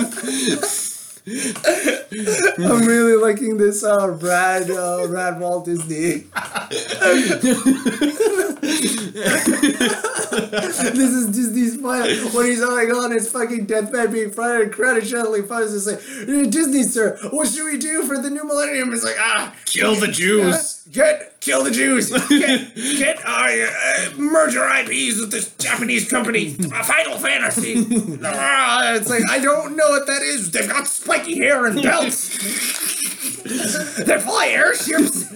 I'm 2.59 2.87
really 2.87 3.17
liking 3.17 3.57
this 3.57 3.83
uh, 3.83 4.11
rad, 4.21 4.71
uh, 4.71 5.07
rad 5.09 5.41
Walt 5.41 5.65
Disney. 5.65 6.27
this 10.51 10.81
is 11.13 11.27
Disney's 11.29 11.81
final. 11.81 12.07
When 12.31 12.47
he's 12.47 12.63
like 12.63 12.93
on 12.93 13.11
his 13.11 13.31
fucking 13.31 13.67
deathbed 13.67 14.13
being 14.13 14.31
fried 14.31 14.61
and 14.63 14.73
credit 14.73 15.07
shuttling 15.07 15.47
funds, 15.47 15.75
it's 15.75 15.87
like, 15.87 16.51
Disney, 16.51 16.83
sir, 16.83 17.19
what 17.31 17.49
should 17.49 17.65
we 17.65 17.79
do 17.79 18.05
for 18.05 18.19
the 18.19 18.31
new 18.31 18.45
millennium? 18.45 18.93
It's 18.93 19.05
like, 19.05 19.17
ah, 19.19 19.55
Kill 19.67 19.95
the 19.95 20.09
Jews. 20.09 20.87
Get 20.93 21.41
kill 21.41 21.65
the 21.65 21.71
Jews. 21.71 22.11
Get 22.29 22.75
get 22.75 23.19
uh, 23.27 23.49
uh, 23.49 24.11
merge 24.17 24.57
our 24.57 24.69
IPs 24.81 25.21
with 25.21 25.33
this 25.33 25.53
Japanese 25.57 26.09
company, 26.09 26.57
uh, 26.73 26.83
Final 26.85 27.19
Fantasy. 27.19 27.85
Ah, 28.25 28.95
it's 28.95 29.11
like 29.11 29.29
I 29.29 29.41
don't 29.41 29.77
know 29.77 29.89
what 29.91 30.07
that 30.07 30.23
is. 30.23 30.53
They've 30.53 30.69
got 30.69 30.87
spiky 30.87 31.37
hair 31.39 31.67
and 31.67 31.83
belts. 31.83 32.29
they 34.05 34.21
fly 34.21 34.49
airships. 34.49 35.33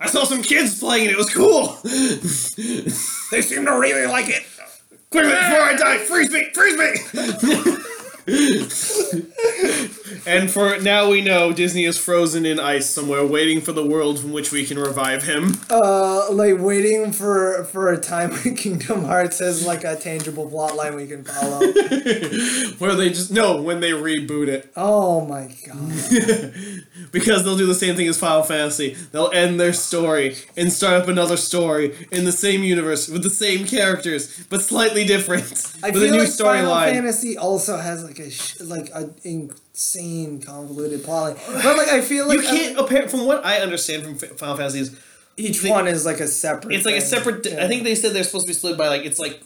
I 0.00 0.06
saw 0.06 0.24
some 0.24 0.42
kids 0.42 0.78
playing 0.78 1.06
it. 1.06 1.12
It 1.12 1.16
was 1.16 1.32
cool. 1.32 1.78
They 3.30 3.42
seem 3.42 3.64
to 3.66 3.78
really 3.78 4.06
like 4.06 4.28
it. 4.28 4.44
Quickly 5.10 5.30
before 5.30 5.60
I 5.60 5.76
die, 5.76 5.98
freeze 5.98 6.30
me, 6.30 6.50
freeze 6.52 6.76
me. 6.76 7.76
and 10.26 10.50
for 10.50 10.78
now, 10.78 11.10
we 11.10 11.20
know 11.20 11.52
Disney 11.52 11.84
is 11.84 11.98
frozen 11.98 12.46
in 12.46 12.60
ice 12.60 12.88
somewhere, 12.88 13.24
waiting 13.26 13.60
for 13.60 13.72
the 13.72 13.84
world 13.84 14.20
from 14.20 14.32
which 14.32 14.52
we 14.52 14.64
can 14.64 14.78
revive 14.78 15.24
him. 15.24 15.54
Uh, 15.68 16.30
like 16.32 16.58
waiting 16.58 17.12
for 17.12 17.64
for 17.64 17.92
a 17.92 17.98
time 17.98 18.30
when 18.30 18.54
Kingdom 18.56 19.04
Hearts 19.04 19.38
has 19.38 19.66
like 19.66 19.84
a 19.84 19.96
tangible 19.96 20.48
plot 20.48 20.76
line 20.76 20.94
we 20.94 21.06
can 21.06 21.24
follow. 21.24 21.60
Where 22.78 22.94
they 22.94 23.08
just 23.10 23.32
no 23.32 23.60
when 23.60 23.80
they 23.80 23.90
reboot 23.90 24.48
it 24.48 24.70
oh 24.76 25.24
my 25.26 25.54
god. 25.66 26.54
because 27.12 27.44
they'll 27.44 27.56
do 27.56 27.66
the 27.66 27.74
same 27.74 27.96
thing 27.96 28.08
as 28.08 28.18
Final 28.18 28.42
Fantasy. 28.42 28.94
They'll 29.12 29.30
end 29.32 29.58
their 29.58 29.72
story 29.72 30.36
and 30.56 30.72
start 30.72 31.02
up 31.02 31.08
another 31.08 31.36
story 31.36 32.06
in 32.12 32.24
the 32.24 32.32
same 32.32 32.62
universe 32.62 33.08
with 33.08 33.22
the 33.22 33.30
same 33.30 33.66
characters 33.66 34.44
but 34.48 34.62
slightly 34.62 35.04
different 35.04 35.42
I 35.82 35.90
with 35.90 36.02
feel 36.02 36.14
a 36.14 36.16
new 36.16 36.18
like 36.18 36.30
Final. 36.30 36.74
Fantasy 36.74 37.36
also 37.36 37.76
has 37.78 38.04
like 38.04 38.19
a 38.20 38.30
sh- 38.30 38.60
like 38.60 38.90
an 38.94 39.14
insane 39.24 40.40
convoluted 40.40 41.00
plotline, 41.02 41.36
but 41.62 41.76
like 41.76 41.88
I 41.88 42.00
feel 42.00 42.28
like 42.28 42.38
You 42.38 42.44
can't 42.44 42.78
apparent 42.78 43.10
from 43.10 43.26
what 43.26 43.44
I 43.44 43.56
understand 43.58 44.02
from 44.04 44.14
Final 44.16 44.56
Fantasy 44.56 44.80
is 44.80 45.00
each 45.36 45.60
they- 45.62 45.70
one 45.70 45.86
is 45.88 46.04
like 46.04 46.20
a 46.20 46.26
separate. 46.28 46.74
it's 46.74 46.84
like 46.86 46.96
a 46.96 47.00
separate. 47.00 47.46
Yeah. 47.46 47.64
I 47.64 47.68
think 47.68 47.84
they 47.84 47.94
said 47.94 48.12
they're 48.14 48.24
supposed 48.24 48.46
to 48.46 48.50
be 48.50 48.54
split 48.54 48.76
by 48.76 48.88
like 48.88 49.04
it's 49.04 49.18
like 49.18 49.40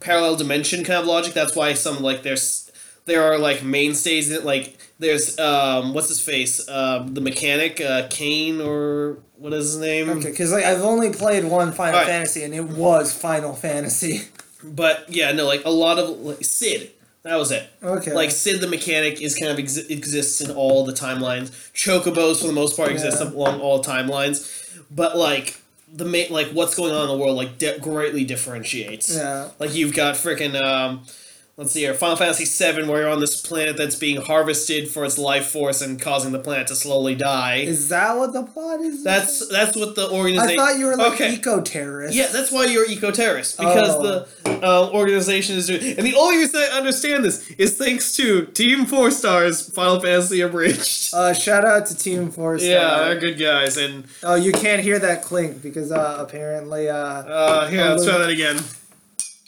parallel 0.00 0.36
dimension 0.36 0.84
kind 0.84 1.00
of 1.00 1.06
logic. 1.06 1.34
That's 1.34 1.54
why 1.56 1.74
some 1.74 2.00
like 2.02 2.22
there's 2.22 2.70
there 3.06 3.22
are 3.24 3.38
like 3.38 3.62
mainstays 3.62 4.30
in 4.30 4.36
it. 4.36 4.44
Like 4.44 4.76
there's 4.98 5.38
um 5.38 5.94
what's 5.94 6.08
his 6.08 6.20
face 6.20 6.68
um 6.68 7.14
the 7.14 7.20
mechanic 7.20 7.80
uh 7.80 8.06
Kane 8.10 8.60
or 8.60 9.18
what 9.38 9.52
is 9.54 9.72
his 9.72 9.78
name? 9.78 10.08
Okay, 10.10 10.30
because 10.30 10.52
like 10.52 10.64
I've 10.64 10.82
only 10.82 11.10
played 11.12 11.44
one 11.44 11.72
Final 11.72 11.94
Alright. 11.94 12.06
Fantasy, 12.08 12.44
and 12.44 12.54
it 12.54 12.64
was 12.64 13.12
Final 13.12 13.54
Fantasy. 13.54 14.22
But 14.62 15.06
yeah, 15.08 15.32
no, 15.32 15.46
like 15.46 15.64
a 15.64 15.70
lot 15.70 15.98
of 15.98 16.20
like 16.20 16.44
Cid. 16.44 16.90
That 17.22 17.36
was 17.36 17.50
it. 17.52 17.68
Okay. 17.82 18.14
Like 18.14 18.30
Cid 18.30 18.60
the 18.60 18.66
mechanic 18.66 19.20
is 19.20 19.34
kind 19.36 19.50
of 19.52 19.58
exi- 19.58 19.90
exists 19.90 20.40
in 20.40 20.50
all 20.50 20.84
the 20.86 20.92
timelines. 20.92 21.50
Chocobos 21.74 22.40
for 22.40 22.46
the 22.46 22.52
most 22.54 22.76
part 22.76 22.90
exist 22.90 23.18
Yeah. 23.20 23.28
along 23.30 23.60
all 23.60 23.84
timelines, 23.84 24.48
but 24.90 25.16
like 25.18 25.60
the 25.92 26.04
main 26.06 26.30
like 26.32 26.48
what's 26.52 26.74
going 26.74 26.94
on 26.94 27.02
in 27.02 27.08
the 27.08 27.16
world 27.22 27.36
like 27.36 27.58
di- 27.58 27.78
greatly 27.78 28.24
differentiates. 28.24 29.14
Yeah. 29.14 29.48
Like 29.58 29.74
you've 29.74 29.94
got 29.94 30.14
freaking 30.14 30.54
um, 30.60 31.02
let's 31.60 31.72
see 31.72 31.80
here, 31.80 31.92
Final 31.92 32.16
Fantasy 32.16 32.46
VII, 32.46 32.88
where 32.88 33.02
you're 33.02 33.10
on 33.10 33.20
this 33.20 33.38
planet 33.38 33.76
that's 33.76 33.94
being 33.94 34.22
harvested 34.22 34.88
for 34.88 35.04
its 35.04 35.18
life 35.18 35.46
force 35.46 35.82
and 35.82 36.00
causing 36.00 36.32
the 36.32 36.38
planet 36.38 36.66
to 36.68 36.74
slowly 36.74 37.14
die. 37.14 37.56
Is 37.56 37.90
that 37.90 38.16
what 38.16 38.32
the 38.32 38.44
plot 38.44 38.80
is? 38.80 39.04
that's 39.04 39.46
that's 39.48 39.76
what 39.76 39.94
the 39.94 40.10
organization. 40.10 40.58
I 40.58 40.66
thought 40.66 40.78
you 40.78 40.86
were 40.86 40.96
like 40.96 41.12
okay. 41.12 41.34
eco 41.34 41.60
terrorist. 41.60 42.14
Yeah, 42.14 42.28
that's 42.28 42.50
why 42.50 42.64
you're 42.64 42.88
eco 42.88 43.10
terrorist 43.10 43.58
because 43.58 43.90
Oh. 43.90 44.02
the 44.02 44.66
uh, 44.66 44.90
organization 44.90 45.56
is 45.56 45.66
doing. 45.66 45.98
And 45.98 46.06
the 46.06 46.14
only 46.16 46.38
reason 46.38 46.62
I 46.62 46.78
understand 46.78 47.24
this 47.24 47.50
is 47.52 47.76
thanks 47.76 48.16
to 48.16 48.46
Team 48.46 48.86
Four 48.86 49.10
Stars 49.10 49.68
Final 49.70 50.00
Fantasy 50.00 50.40
Abridged. 50.40 51.12
Uh, 51.12 51.34
shout 51.34 51.66
out 51.66 51.86
to 51.86 51.96
Team 51.96 52.30
Four 52.30 52.58
Stars. 52.58 52.70
yeah, 52.70 53.04
they're 53.04 53.20
good 53.20 53.38
guys. 53.38 53.76
And 53.76 54.04
Oh, 54.22 54.34
you 54.34 54.52
can't 54.52 54.80
hear 54.80 54.98
that 54.98 55.22
clink 55.22 55.60
because 55.60 55.92
uh, 55.92 56.16
apparently 56.18 56.88
uh. 56.88 56.96
uh, 56.96 57.68
here, 57.68 57.84
let's 57.84 58.06
try 58.06 58.16
that 58.16 58.30
again. 58.30 58.58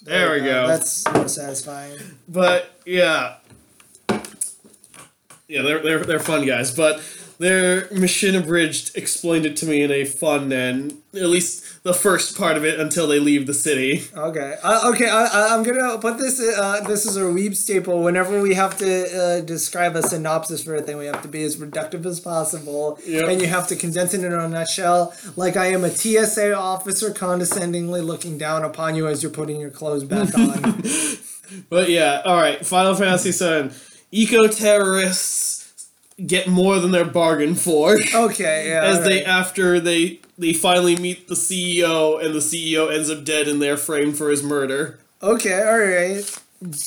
There 0.05 0.33
we 0.33 0.41
uh, 0.41 0.45
go. 0.45 0.67
That's 0.67 1.13
more 1.13 1.29
satisfying. 1.29 1.99
But 2.29 2.79
yeah, 2.85 3.37
yeah, 5.49 5.63
they're 5.63 5.81
they're 5.81 6.05
they're 6.05 6.19
fun 6.19 6.47
guys. 6.47 6.75
But 6.75 7.01
their 7.39 7.91
mission 7.91 8.35
abridged 8.35 8.97
explained 8.97 9.47
it 9.47 9.57
to 9.59 9.67
me 9.67 9.83
in 9.83 9.91
a 9.91 10.05
fun 10.05 10.53
and 10.53 10.93
at 11.15 11.27
least 11.27 11.62
the 11.85 11.93
first 11.93 12.39
part 12.39 12.57
of 12.57 12.64
it 12.64 12.78
until 12.78 13.09
they 13.09 13.18
leave 13.18 13.47
the 13.49 13.55
city. 13.55 14.05
Okay. 14.16 14.57
Uh, 14.62 14.93
okay. 14.95 15.09
I, 15.09 15.24
I- 15.24 15.55
I'm 15.55 15.64
gonna 15.64 15.99
put 15.99 16.16
this. 16.18 16.41
Uh, 16.41 16.80
this 16.87 17.05
is 17.07 17.16
a 17.16 17.22
weeb 17.22 17.57
staple. 17.57 18.03
Whenever 18.05 18.41
we 18.41 18.55
have 18.55 18.76
to 18.78 18.89
uh, 19.20 19.41
describe 19.41 19.97
a 19.97 20.03
synopsis 20.03 20.62
for 20.62 20.76
a 20.76 20.80
thing, 20.83 20.97
we 20.97 21.07
have 21.07 21.22
to 21.22 21.28
be 21.28 21.43
as 21.43 21.57
reductive 21.57 22.07
as 22.07 22.20
possible, 22.20 23.01
Yep. 23.05 23.28
and 23.28 23.41
you 23.41 23.49
have 23.49 23.66
to 23.68 23.76
condense 23.76 24.14
it 24.14 24.22
in 24.22 24.33
a 24.33 24.49
nutshell. 24.49 25.12
Like 25.35 25.57
I 25.57 25.66
am 25.72 25.83
a 25.85 25.91
TSA 25.91 26.55
officer, 26.55 27.11
condescendingly 27.12 28.01
looking 28.01 28.39
down 28.39 28.62
upon 28.64 28.95
you 28.95 29.09
as 29.09 29.22
you're 29.22 29.33
putting 29.33 29.61
your 29.61 29.70
clothes 29.70 30.05
back 30.05 30.33
on. 30.39 30.85
But 31.68 31.91
yeah, 31.91 32.22
all 32.24 32.37
right. 32.37 32.64
Final 32.64 32.95
Fantasy 32.95 33.33
VII. 33.33 33.74
Eco 34.12 34.47
terrorists 34.47 35.89
get 36.24 36.47
more 36.47 36.78
than 36.78 36.93
they're 36.93 37.05
bargained 37.05 37.59
for. 37.59 37.97
Okay. 38.14 38.68
Yeah. 38.68 38.83
As 38.85 39.05
they 39.05 39.24
after 39.24 39.80
they 39.80 40.20
they 40.43 40.53
finally 40.53 40.97
meet 40.97 41.28
the 41.28 41.34
CEO 41.34 42.22
and 42.22 42.34
the 42.34 42.40
CEO 42.40 42.93
ends 42.93 43.09
up 43.11 43.24
dead 43.24 43.49
and 43.49 43.62
they're 43.62 43.76
framed 43.76 44.16
for 44.18 44.28
his 44.30 44.43
murder 44.43 44.99
Okay. 45.22 45.62
All 45.62 45.78
right. 45.78 46.38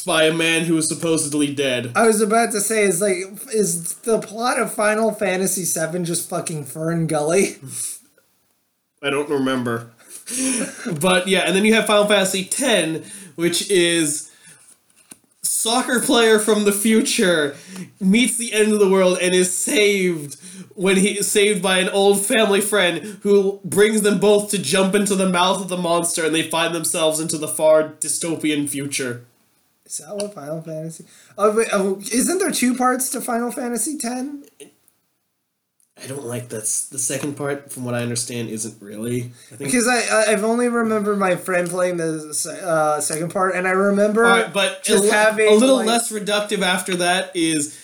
by 0.06 0.26
a 0.26 0.34
man 0.34 0.66
who 0.66 0.76
was 0.76 0.88
supposedly 0.90 1.54
dead. 1.56 1.92
I 1.96 2.06
was 2.06 2.22
about 2.22 2.52
to 2.52 2.60
say, 2.62 2.84
is 2.84 3.02
like, 3.02 3.18
is 3.54 3.94
the 4.00 4.20
plot 4.20 4.60
of 4.60 4.74
Final 4.74 5.12
Fantasy 5.14 5.64
VII 5.64 6.04
just 6.04 6.30
fucking 6.30 6.66
Fern 6.66 7.08
Gully? 7.08 7.58
I 9.02 9.10
don't 9.10 9.30
remember. 9.30 9.92
but 11.00 11.28
yeah, 11.28 11.42
and 11.42 11.56
then 11.56 11.64
you 11.66 11.74
have 11.76 11.86
Final 11.86 12.06
Fantasy 12.08 12.42
X, 12.42 13.08
which 13.36 13.70
is 13.70 14.32
soccer 15.42 16.00
player 16.00 16.40
from 16.40 16.66
the 16.66 16.72
future 16.72 17.56
meets 18.00 18.36
the 18.38 18.52
end 18.54 18.74
of 18.74 18.80
the 18.80 18.90
world 18.90 19.18
and 19.22 19.34
is 19.36 19.56
saved 19.56 20.38
when 20.76 20.98
he 20.98 21.18
is 21.18 21.32
saved 21.32 21.62
by 21.62 21.80
an 21.80 21.90
old 21.90 22.24
family 22.24 22.62
friend 22.62 23.20
who 23.24 23.60
brings 23.64 24.02
them 24.02 24.20
both 24.20 24.52
to 24.52 24.58
jump 24.58 24.94
into 24.94 25.16
the 25.16 25.30
mouth 25.30 25.62
of 25.62 25.70
the 25.70 25.78
monster 25.78 26.26
and 26.26 26.36
they 26.36 26.44
find 26.44 26.76
themselves 26.76 27.20
into 27.20 27.38
the 27.38 27.48
far 27.48 27.90
dystopian 27.90 28.70
future. 28.70 29.26
Is 29.86 29.98
that 30.00 30.16
what 30.16 30.34
Final 30.34 30.62
Fantasy? 30.62 31.06
Oh, 31.38 31.56
wait, 31.56 31.68
oh, 31.72 32.00
isn't 32.12 32.40
there 32.40 32.52
two 32.52 32.76
parts 32.76 33.10
to 33.12 33.22
Final 33.22 33.52
Fantasy 33.52 33.98
X? 34.04 34.26
I 36.04 36.08
don't 36.08 36.26
like 36.26 36.50
that's 36.50 36.88
the 36.90 37.00
second 37.00 37.38
part. 37.38 37.72
From 37.72 37.86
what 37.86 37.94
I 37.94 38.02
understand, 38.02 38.50
isn't 38.50 38.82
really. 38.82 39.32
I 39.52 39.56
think. 39.56 39.72
Because 39.72 39.88
I 39.88 40.26
I've 40.32 40.44
only 40.44 40.68
remembered 40.68 41.18
my 41.18 41.38
friend 41.38 41.70
playing 41.70 41.98
the 41.98 42.60
uh, 42.66 43.00
second 43.00 43.32
part, 43.32 43.56
and 43.56 43.66
I 43.66 43.72
remember 43.72 44.26
All 44.26 44.32
right, 44.42 44.52
but 44.52 44.84
just 44.84 45.06
a, 45.06 45.12
having 45.14 45.48
a 45.48 45.54
little 45.54 45.78
like- 45.78 45.88
less 45.88 46.12
reductive 46.12 46.62
after 46.62 46.96
that 46.98 47.32
is 47.34 47.80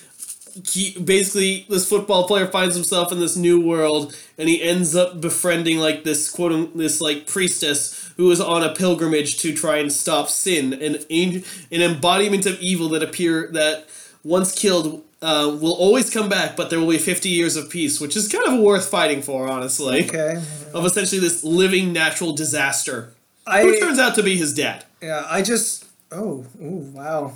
he 0.68 0.97
basically 0.99 1.66
this 1.70 1.88
football 1.88 2.28
player 2.28 2.47
finds 2.47 2.76
himself 2.76 3.12
in 3.12 3.20
this 3.20 3.36
new 3.36 3.66
world 3.66 4.16
and 4.38 4.49
he 4.49 4.62
ends 4.62 4.95
up 4.95 5.22
befriending 5.22 5.78
like 5.78 6.04
this 6.04 6.30
quote 6.30 6.76
this 6.78 6.99
like 6.99 7.28
priestess 7.28 8.12
who 8.18 8.30
is 8.32 8.41
on 8.41 8.64
a 8.64 8.74
pilgrimage 8.74 9.39
to 9.39 9.54
try 9.54 9.78
and 9.78 9.91
stop 9.91 10.30
sin. 10.30 10.74
An 10.74 10.97
an 11.10 11.43
embodiment 11.82 12.45
of 12.45 12.60
evil 12.60 12.89
that 12.89 13.04
appear 13.04 13.49
that 13.54 13.88
once 14.24 14.54
killed 14.54 15.04
uh, 15.22 15.56
will 15.62 15.74
always 15.74 16.10
come 16.10 16.28
back 16.28 16.56
but 16.56 16.70
there 16.70 16.80
will 16.80 16.89
be 16.89 16.97
50 16.97 17.30
years 17.30 17.56
of 17.56 17.70
peace 17.70 18.02
which 18.02 18.16
is 18.16 18.28
kind 18.28 18.45
of 18.45 18.60
worth 18.60 18.89
fighting 18.89 19.22
for 19.22 19.47
honestly. 19.47 20.06
Okay. 20.06 20.41
of 20.74 20.86
essentially 20.86 21.22
this 21.22 21.43
living 21.43 21.93
natural 21.93 22.34
disaster. 22.34 23.14
I 23.47 23.64
who 23.64 23.80
turns 23.80 23.99
out 23.99 24.16
to 24.16 24.24
be 24.24 24.38
his 24.38 24.54
dad? 24.54 24.86
Yeah 25.02 25.26
I 25.30 25.41
just 25.41 25.86
oh 26.12 26.45
ooh, 26.62 26.91
wow, 26.93 27.34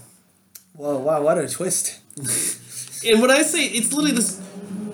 whoa 0.73 0.97
wow 0.97 1.21
what 1.21 1.37
a 1.37 1.47
twist. 1.47 1.99
And 3.05 3.21
when 3.21 3.31
I 3.31 3.41
say 3.41 3.65
it's 3.65 3.93
literally 3.93 4.15
this 4.15 4.41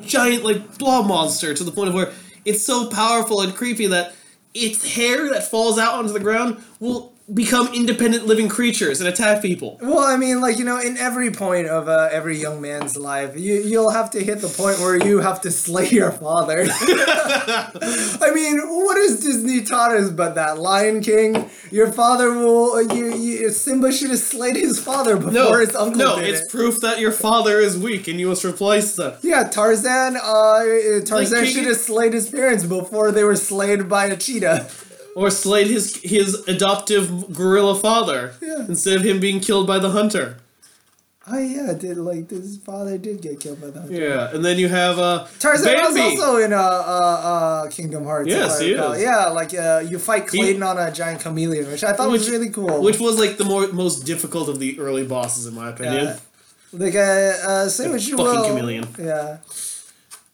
giant 0.02 0.44
like 0.44 0.78
blob 0.78 1.08
monster 1.08 1.54
to 1.54 1.64
the 1.64 1.72
point 1.72 1.90
of 1.90 1.96
where 1.96 2.12
it's 2.46 2.64
so 2.64 2.90
powerful 2.90 3.42
and 3.42 3.56
creepy 3.56 3.88
that 3.88 4.14
its 4.54 4.96
hair 4.96 5.30
that 5.30 5.44
falls 5.50 5.80
out 5.80 5.94
onto 5.94 6.12
the 6.12 6.20
ground 6.20 6.64
will 6.80 7.11
become 7.34 7.74
independent 7.74 8.26
living 8.28 8.50
creatures 8.50 9.00
and 9.00 9.08
attack 9.08 9.42
people. 9.42 9.78
Well, 9.82 10.00
I 10.00 10.18
mean, 10.18 10.42
like 10.42 10.58
you 10.60 10.66
know, 10.66 10.80
in 10.80 10.98
every 10.98 11.32
point 11.32 11.68
of 11.68 11.88
uh, 11.88 12.10
every 12.12 12.38
young 12.38 12.60
man's 12.62 12.98
life, 12.98 13.38
you 13.40 13.56
you'll 13.56 13.92
have 13.92 14.12
to 14.12 14.24
hit 14.24 14.42
the 14.42 14.50
point 14.50 14.80
where 14.80 14.98
you 15.08 15.20
have 15.20 15.42
to 15.42 15.52
slay 15.52 15.88
your 15.90 16.12
father. 16.12 16.66
I 16.70 18.32
mean, 18.34 18.60
what 18.60 18.98
has 18.98 19.20
Disney 19.22 19.62
taught 19.62 19.92
us 19.96 20.10
but 20.10 20.36
that 20.36 20.60
Lion 20.60 21.02
King? 21.02 21.50
Your 21.72 21.92
father 21.92 22.34
will. 22.34 22.74
uh, 22.74 22.80
You, 22.94 23.16
you 23.16 23.50
Simba 23.50 23.92
should 23.92 24.10
have 24.10 24.20
slayed 24.20 24.56
his 24.56 24.80
father 24.80 25.16
before 25.16 25.32
No, 25.32 25.54
his 25.60 25.76
uncle 25.76 26.00
no, 26.00 26.20
did 26.20 26.30
it's 26.30 26.42
it. 26.42 26.50
proof 26.50 26.80
that 26.82 27.00
your 27.00 27.12
father 27.12 27.60
is 27.60 27.78
weak 27.78 28.08
and 28.08 28.20
you 28.20 28.28
must 28.28 28.44
replace 28.44 28.96
them. 28.96 29.14
Yeah, 29.22 29.48
Tarzan. 29.48 30.18
Uh, 30.18 31.00
Tarzan 31.06 31.44
King- 31.46 31.54
should 31.54 31.66
have 31.68 31.78
slayed 31.78 32.14
his 32.14 32.30
parents 32.30 32.66
before 32.66 33.12
they 33.12 33.24
were 33.24 33.36
slayed 33.38 33.88
by 33.88 34.06
a 34.08 34.18
cheetah. 34.18 34.68
Or 35.16 35.30
slayed 35.30 35.68
his 35.68 35.98
his 36.04 36.36
adoptive 36.48 37.34
gorilla 37.34 37.76
father 37.76 38.34
Yeah. 38.42 38.66
instead 38.68 38.96
of 38.96 39.04
him 39.04 39.20
being 39.20 39.40
killed 39.42 39.68
by 39.68 39.78
the 39.80 39.90
hunter. 39.90 40.38
Oh 41.28 41.38
yeah, 41.38 41.74
did 41.74 41.98
like 41.98 42.30
his 42.32 42.58
father 42.58 42.98
did 42.98 43.22
get 43.22 43.40
killed 43.40 43.62
by 43.62 43.70
the 43.70 43.82
hunter. 43.82 43.94
Yeah, 43.94 44.34
and 44.34 44.44
then 44.44 44.58
you 44.58 44.70
have 44.70 44.98
uh 45.00 45.28
Tarzan 45.40 45.76
was 45.76 45.98
also 46.00 46.38
in 46.38 46.52
uh, 46.52 46.58
uh, 46.58 46.62
uh, 47.32 47.70
Kingdom 47.70 48.06
Hearts. 48.06 48.28
Yes, 48.30 48.60
he 48.60 48.74
recall. 48.74 48.94
is. 48.94 49.02
Yeah, 49.04 49.28
like 49.28 49.54
uh, 49.54 49.84
you 49.88 50.00
fight 50.00 50.24
He- 50.30 50.38
Clayton 50.40 50.64
on 50.64 50.78
a 50.80 50.92
giant 50.92 51.22
chameleon, 51.22 51.70
which 51.72 51.84
I 51.84 51.94
thought 51.94 52.10
was 52.10 52.28
really 52.30 52.50
cool. 52.50 52.82
Which 52.82 53.00
was 53.00 53.20
like 53.20 53.38
the 53.38 53.46
more 53.46 53.68
most 53.68 54.06
difficult 54.06 54.50
of 54.50 54.60
the 54.60 54.80
early 54.80 55.06
bosses 55.06 55.46
in 55.46 55.54
my 55.54 55.70
opinion. 55.70 56.06
Yeah. 56.06 56.18
like 56.74 56.96
uh, 56.96 57.00
uh, 57.50 57.70
say 57.70 57.88
what 57.90 58.02
you 58.08 58.18
Fucking 58.18 58.26
will. 58.42 58.48
chameleon. 58.48 58.88
Yeah. 58.98 59.38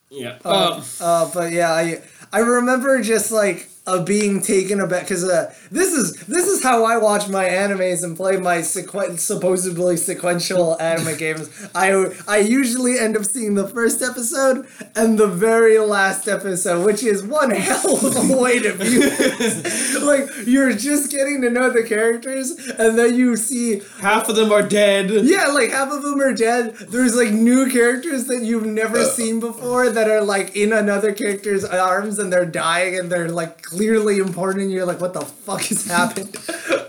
Yeah. 0.09 0.37
Uh, 0.45 0.75
Um, 0.77 0.83
uh, 1.01 1.25
but 1.33 1.51
yeah, 1.51 1.71
I 1.73 2.01
I 2.31 2.39
remember 2.39 3.01
just 3.01 3.31
like 3.31 3.67
uh, 3.87 4.03
being 4.03 4.41
taken 4.41 4.79
aback 4.79 5.03
because 5.03 5.23
uh, 5.23 5.53
this 5.71 5.93
is 5.93 6.13
this 6.27 6.45
is 6.45 6.61
how 6.61 6.83
I 6.85 6.97
watch 6.97 7.27
my 7.29 7.45
animes 7.45 8.03
and 8.03 8.15
play 8.15 8.37
my 8.37 8.57
sequen- 8.57 9.17
supposedly 9.19 9.97
sequential 9.97 10.79
anime 10.81 11.17
games. 11.17 11.49
I 11.73 12.07
I 12.27 12.37
usually 12.39 12.99
end 12.99 13.17
up 13.17 13.25
seeing 13.25 13.55
the 13.55 13.67
first 13.67 14.01
episode 14.01 14.67
and 14.95 15.17
the 15.17 15.27
very 15.27 15.79
last 15.79 16.27
episode, 16.27 16.85
which 16.85 17.01
is 17.03 17.23
one 17.23 17.51
hell 17.67 18.05
of 18.05 18.29
a 18.29 18.37
way 18.37 18.59
to 18.59 18.73
view 18.73 18.99
this. 19.09 20.01
like 20.03 20.29
you're 20.45 20.73
just 20.73 21.09
getting 21.11 21.41
to 21.41 21.49
know 21.49 21.69
the 21.69 21.83
characters, 21.83 22.51
and 22.77 22.97
then 22.99 23.15
you 23.15 23.35
see 23.37 23.81
half 24.01 24.27
of 24.29 24.35
them 24.35 24.51
are 24.51 24.61
dead. 24.67 25.09
yeah, 25.25 25.47
like 25.47 25.71
half 25.71 25.91
of 25.91 26.03
them 26.03 26.19
are 26.21 26.33
dead. 26.33 26.75
There's 26.89 27.15
like 27.15 27.31
new 27.31 27.69
characters 27.69 28.25
that 28.25 28.43
you've 28.43 28.65
never 28.65 29.05
seen 29.05 29.39
before 29.39 29.89
that 29.89 30.09
are 30.09 30.21
like 30.23 30.55
in 30.55 30.73
another 30.73 31.13
character's 31.13 31.63
arms 31.63 32.19
and 32.19 32.31
they're 32.33 32.45
dying 32.45 32.99
and 32.99 33.09
they're 33.11 33.29
like 33.29 33.61
clearly 33.77 34.17
important 34.17 34.63
and 34.63 34.71
you're 34.71 34.85
like, 34.85 34.99
what 34.99 35.13
the 35.13 35.21
fuck 35.21 35.61
has 35.61 35.85
happened? 35.85 36.35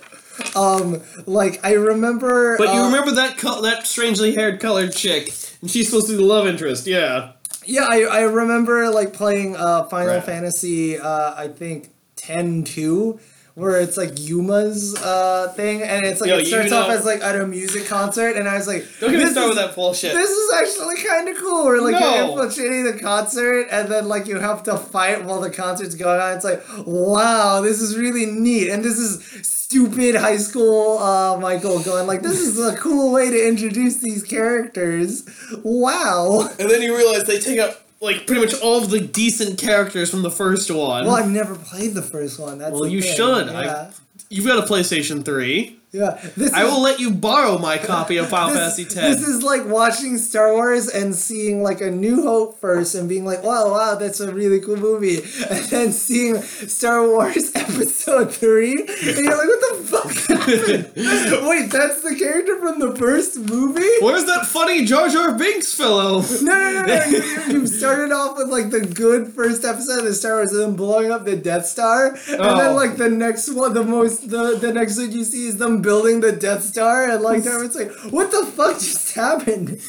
um, 0.56 1.02
like 1.26 1.60
I 1.64 1.72
remember 1.72 2.56
But 2.56 2.74
you 2.74 2.80
uh, 2.80 2.86
remember 2.86 3.12
that 3.12 3.38
col- 3.38 3.62
that 3.62 3.86
strangely 3.86 4.34
haired 4.34 4.60
colored 4.60 4.92
chick, 4.92 5.32
and 5.60 5.70
she's 5.70 5.88
supposed 5.88 6.06
to 6.06 6.12
be 6.12 6.18
the 6.22 6.24
love 6.28 6.46
interest. 6.46 6.86
Yeah. 6.86 7.32
Yeah, 7.66 7.86
I, 7.88 8.02
I 8.04 8.20
remember 8.22 8.88
like 8.90 9.12
playing 9.12 9.54
uh 9.56 9.84
Final 9.84 10.14
Right. 10.14 10.24
Fantasy 10.24 10.98
uh 10.98 11.34
I 11.36 11.48
think 11.48 11.90
10 12.16 12.64
2 12.64 13.20
where 13.58 13.80
it's 13.80 13.96
like 13.96 14.10
Yuna's 14.14 14.94
uh 15.02 15.48
thing 15.56 15.82
and 15.82 16.06
it's 16.06 16.20
like 16.20 16.30
Yo, 16.30 16.38
it 16.38 16.46
starts 16.46 16.70
off 16.72 16.86
know- 16.88 16.94
as 16.94 17.04
like 17.04 17.20
at 17.20 17.34
a 17.34 17.44
music 17.46 17.86
concert 17.86 18.36
and 18.36 18.48
I 18.48 18.54
was 18.56 18.68
like 18.68 18.86
Don't 19.00 19.10
get 19.10 19.18
me 19.18 19.26
started 19.30 19.48
with 19.48 19.58
that 19.58 19.74
bullshit. 19.74 20.14
This 20.14 20.30
is 20.30 20.52
actually 20.54 21.02
kind 21.02 21.28
of 21.28 21.36
cool. 21.36 21.64
Where 21.64 21.80
like 21.82 22.00
you're 22.00 22.10
No. 22.26 22.30
infiltrating 22.40 22.84
the 22.84 22.98
concert, 23.00 23.66
and 23.72 23.88
then 23.90 24.06
like 24.08 24.26
you 24.28 24.38
have 24.38 24.62
to 24.64 24.76
fight 24.76 25.24
while 25.24 25.40
the 25.40 25.50
concert's 25.50 25.94
going 25.96 26.20
on. 26.20 26.34
It's 26.36 26.44
like, 26.44 26.62
wow, 26.86 27.60
this 27.60 27.80
is 27.80 27.96
really 27.98 28.26
neat. 28.26 28.70
And 28.70 28.84
this 28.84 28.96
is 28.98 29.24
stupid 29.46 30.14
high 30.14 30.36
school 30.36 30.98
uh, 30.98 31.36
Michael 31.38 31.80
going 31.82 32.06
like, 32.06 32.22
this 32.22 32.38
is 32.40 32.58
a 32.64 32.76
cool 32.76 33.12
way 33.12 33.28
to 33.30 33.48
introduce 33.48 33.96
these 33.96 34.22
characters. 34.22 35.24
Wow. 35.64 36.48
and 36.58 36.70
then 36.70 36.80
you 36.82 36.96
realize 36.96 37.24
they 37.24 37.40
take 37.40 37.58
up 37.58 37.87
like 38.00 38.26
pretty 38.26 38.40
much 38.44 38.54
all 38.60 38.82
of 38.82 38.90
the 38.90 39.00
decent 39.00 39.58
characters 39.58 40.10
from 40.10 40.22
the 40.22 40.30
first 40.30 40.70
one. 40.70 41.06
Well, 41.06 41.16
I've 41.16 41.30
never 41.30 41.54
played 41.56 41.94
the 41.94 42.02
first 42.02 42.38
one. 42.38 42.58
That's 42.58 42.72
Well, 42.72 42.86
you 42.86 43.02
thing. 43.02 43.16
should. 43.16 43.46
Yeah. 43.48 43.90
I, 43.90 43.90
you've 44.30 44.46
got 44.46 44.58
a 44.58 44.66
PlayStation 44.72 45.24
Three. 45.24 45.76
yeah. 45.90 46.20
This 46.36 46.52
I 46.52 46.64
is- 46.64 46.70
will 46.72 46.82
let 46.82 47.00
you 47.00 47.10
borrow 47.10 47.56
my 47.58 47.78
copy 47.78 48.18
of 48.18 48.28
Final 48.28 48.50
this, 48.54 48.76
Fantasy 48.76 48.82
X. 48.84 48.94
this 48.94 49.26
is 49.26 49.42
like 49.42 49.64
watching 49.66 50.18
Star 50.18 50.52
Wars 50.52 50.88
and 50.88 51.14
seeing 51.14 51.62
like 51.62 51.80
a 51.80 51.90
New 51.90 52.22
Hope 52.22 52.60
first 52.60 52.94
and 52.94 53.08
being 53.08 53.24
like, 53.24 53.42
wow, 53.42 53.70
wow, 53.70 53.94
that's 53.94 54.20
a 54.20 54.32
really 54.34 54.60
cool 54.60 54.76
movie. 54.76 55.20
And 55.50 55.64
then 55.70 55.92
seeing 55.92 56.42
Star 56.42 57.06
Wars 57.08 57.52
Episode 57.54 58.32
3, 58.34 58.70
and 58.72 58.88
you're 59.24 59.36
like, 59.36 59.48
what 59.48 59.60
the 59.60 59.84
fuck 59.86 60.12
happened? 60.38 61.48
Wait, 61.48 61.70
that's 61.70 62.02
the 62.02 62.14
character 62.18 62.58
from 62.58 62.78
the 62.80 62.94
first 62.96 63.38
movie? 63.38 63.88
Where's 64.00 64.24
that 64.26 64.46
funny 64.46 64.84
Jar 64.84 65.08
Jar 65.08 65.32
Binks 65.34 65.72
fellow? 65.74 66.20
No, 66.42 66.52
no, 66.54 66.72
no, 66.72 66.84
no. 66.84 67.04
You, 67.04 67.22
you, 67.22 67.60
you 67.60 67.66
started 67.66 68.12
off 68.12 68.36
with 68.36 68.48
like 68.48 68.70
the 68.70 68.80
good 68.80 69.28
first 69.32 69.64
episode 69.64 70.06
of 70.06 70.14
Star 70.14 70.34
Wars 70.36 70.52
and 70.52 70.60
then 70.60 70.76
blowing 70.76 71.10
up 71.10 71.24
the 71.24 71.36
Death 71.36 71.66
Star. 71.66 72.08
And 72.28 72.40
Oh. 72.40 72.56
then 72.58 72.76
like 72.76 72.96
the 72.96 73.08
next 73.08 73.50
one, 73.52 73.72
the 73.74 73.84
most, 73.84 74.07
the, 74.16 74.56
the 74.56 74.72
next 74.72 74.96
thing 74.96 75.12
you 75.12 75.24
see 75.24 75.46
is 75.46 75.58
them 75.58 75.82
building 75.82 76.20
the 76.20 76.32
Death 76.32 76.62
Star. 76.62 77.08
And 77.08 77.22
like, 77.22 77.42
it's 77.44 77.76
like, 77.76 77.92
what 78.12 78.30
the 78.30 78.46
fuck 78.46 78.74
just 78.74 79.14
happened? 79.14 79.80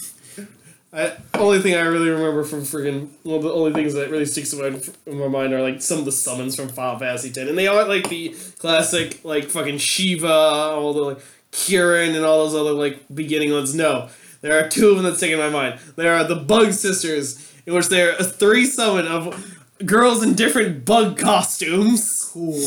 I, 0.92 1.16
only 1.36 1.60
thing 1.60 1.76
I 1.76 1.82
really 1.82 2.10
remember 2.10 2.44
from 2.44 2.62
friggin' 2.62 3.10
one 3.22 3.38
of 3.38 3.44
the 3.44 3.54
only 3.54 3.74
things 3.74 3.94
that 3.94 4.10
really 4.10 4.26
sticks 4.26 4.54
in 4.54 4.60
my, 4.60 4.82
in 5.06 5.20
my 5.20 5.28
mind 5.28 5.54
are 5.54 5.62
like 5.62 5.84
some 5.84 6.00
of 6.00 6.06
the 6.06 6.12
summons 6.12 6.56
from 6.56 6.68
Final 6.68 6.98
Fantasy 6.98 7.32
Ten, 7.32 7.48
and 7.48 7.56
they 7.56 7.68
aren't 7.68 7.90
like 7.90 8.10
the 8.10 8.36
classic 8.58 9.24
like 9.24 9.46
fucking 9.46 9.78
Shiva, 9.78 10.28
all 10.28 10.94
the 10.94 11.02
like 11.02 11.20
Kieran 11.52 12.16
and 12.16 12.26
all 12.26 12.46
those 12.46 12.56
other 12.60 12.72
like 12.72 13.04
beginning 13.14 13.52
ones. 13.52 13.76
No, 13.76 14.10
there 14.42 14.58
are 14.58 14.68
two 14.68 14.90
of 14.90 14.96
them 14.96 15.06
that 15.06 15.18
stick 15.18 15.32
in 15.32 15.38
my 15.38 15.50
mind. 15.50 15.80
There 15.96 16.16
are 16.16 16.24
the 16.24 16.36
Bug 16.36 16.74
Sisters, 16.74 17.54
in 17.68 17.76
which 17.76 17.90
they're 17.90 18.16
a 18.16 18.24
three 18.24 18.66
summon 18.66 19.06
of 19.06 19.60
girls 19.86 20.24
in 20.24 20.34
different 20.34 20.86
bug 20.86 21.20
costumes. 21.20 22.19
Cool. 22.32 22.62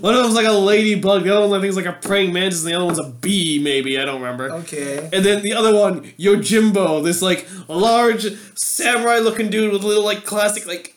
One 0.00 0.14
of 0.14 0.22
them's 0.22 0.34
like 0.34 0.46
a 0.46 0.52
ladybug, 0.52 1.24
the 1.24 1.36
other 1.36 1.46
one 1.46 1.58
I 1.58 1.60
think 1.60 1.70
is 1.70 1.76
like 1.76 1.84
a 1.84 1.92
praying 1.92 2.32
mantis, 2.32 2.64
and 2.64 2.72
the 2.72 2.76
other 2.76 2.86
one's 2.86 2.98
a 2.98 3.10
bee, 3.10 3.60
maybe 3.62 3.98
I 3.98 4.06
don't 4.06 4.22
remember. 4.22 4.50
Okay. 4.50 5.10
And 5.12 5.22
then 5.22 5.42
the 5.42 5.52
other 5.52 5.74
one, 5.78 6.04
Yojimbo, 6.18 7.04
this 7.04 7.20
like 7.20 7.46
large 7.68 8.26
samurai 8.54 9.18
looking 9.18 9.50
dude 9.50 9.70
with 9.70 9.84
a 9.84 9.86
little 9.86 10.04
like 10.04 10.24
classic 10.24 10.66
like 10.66 10.96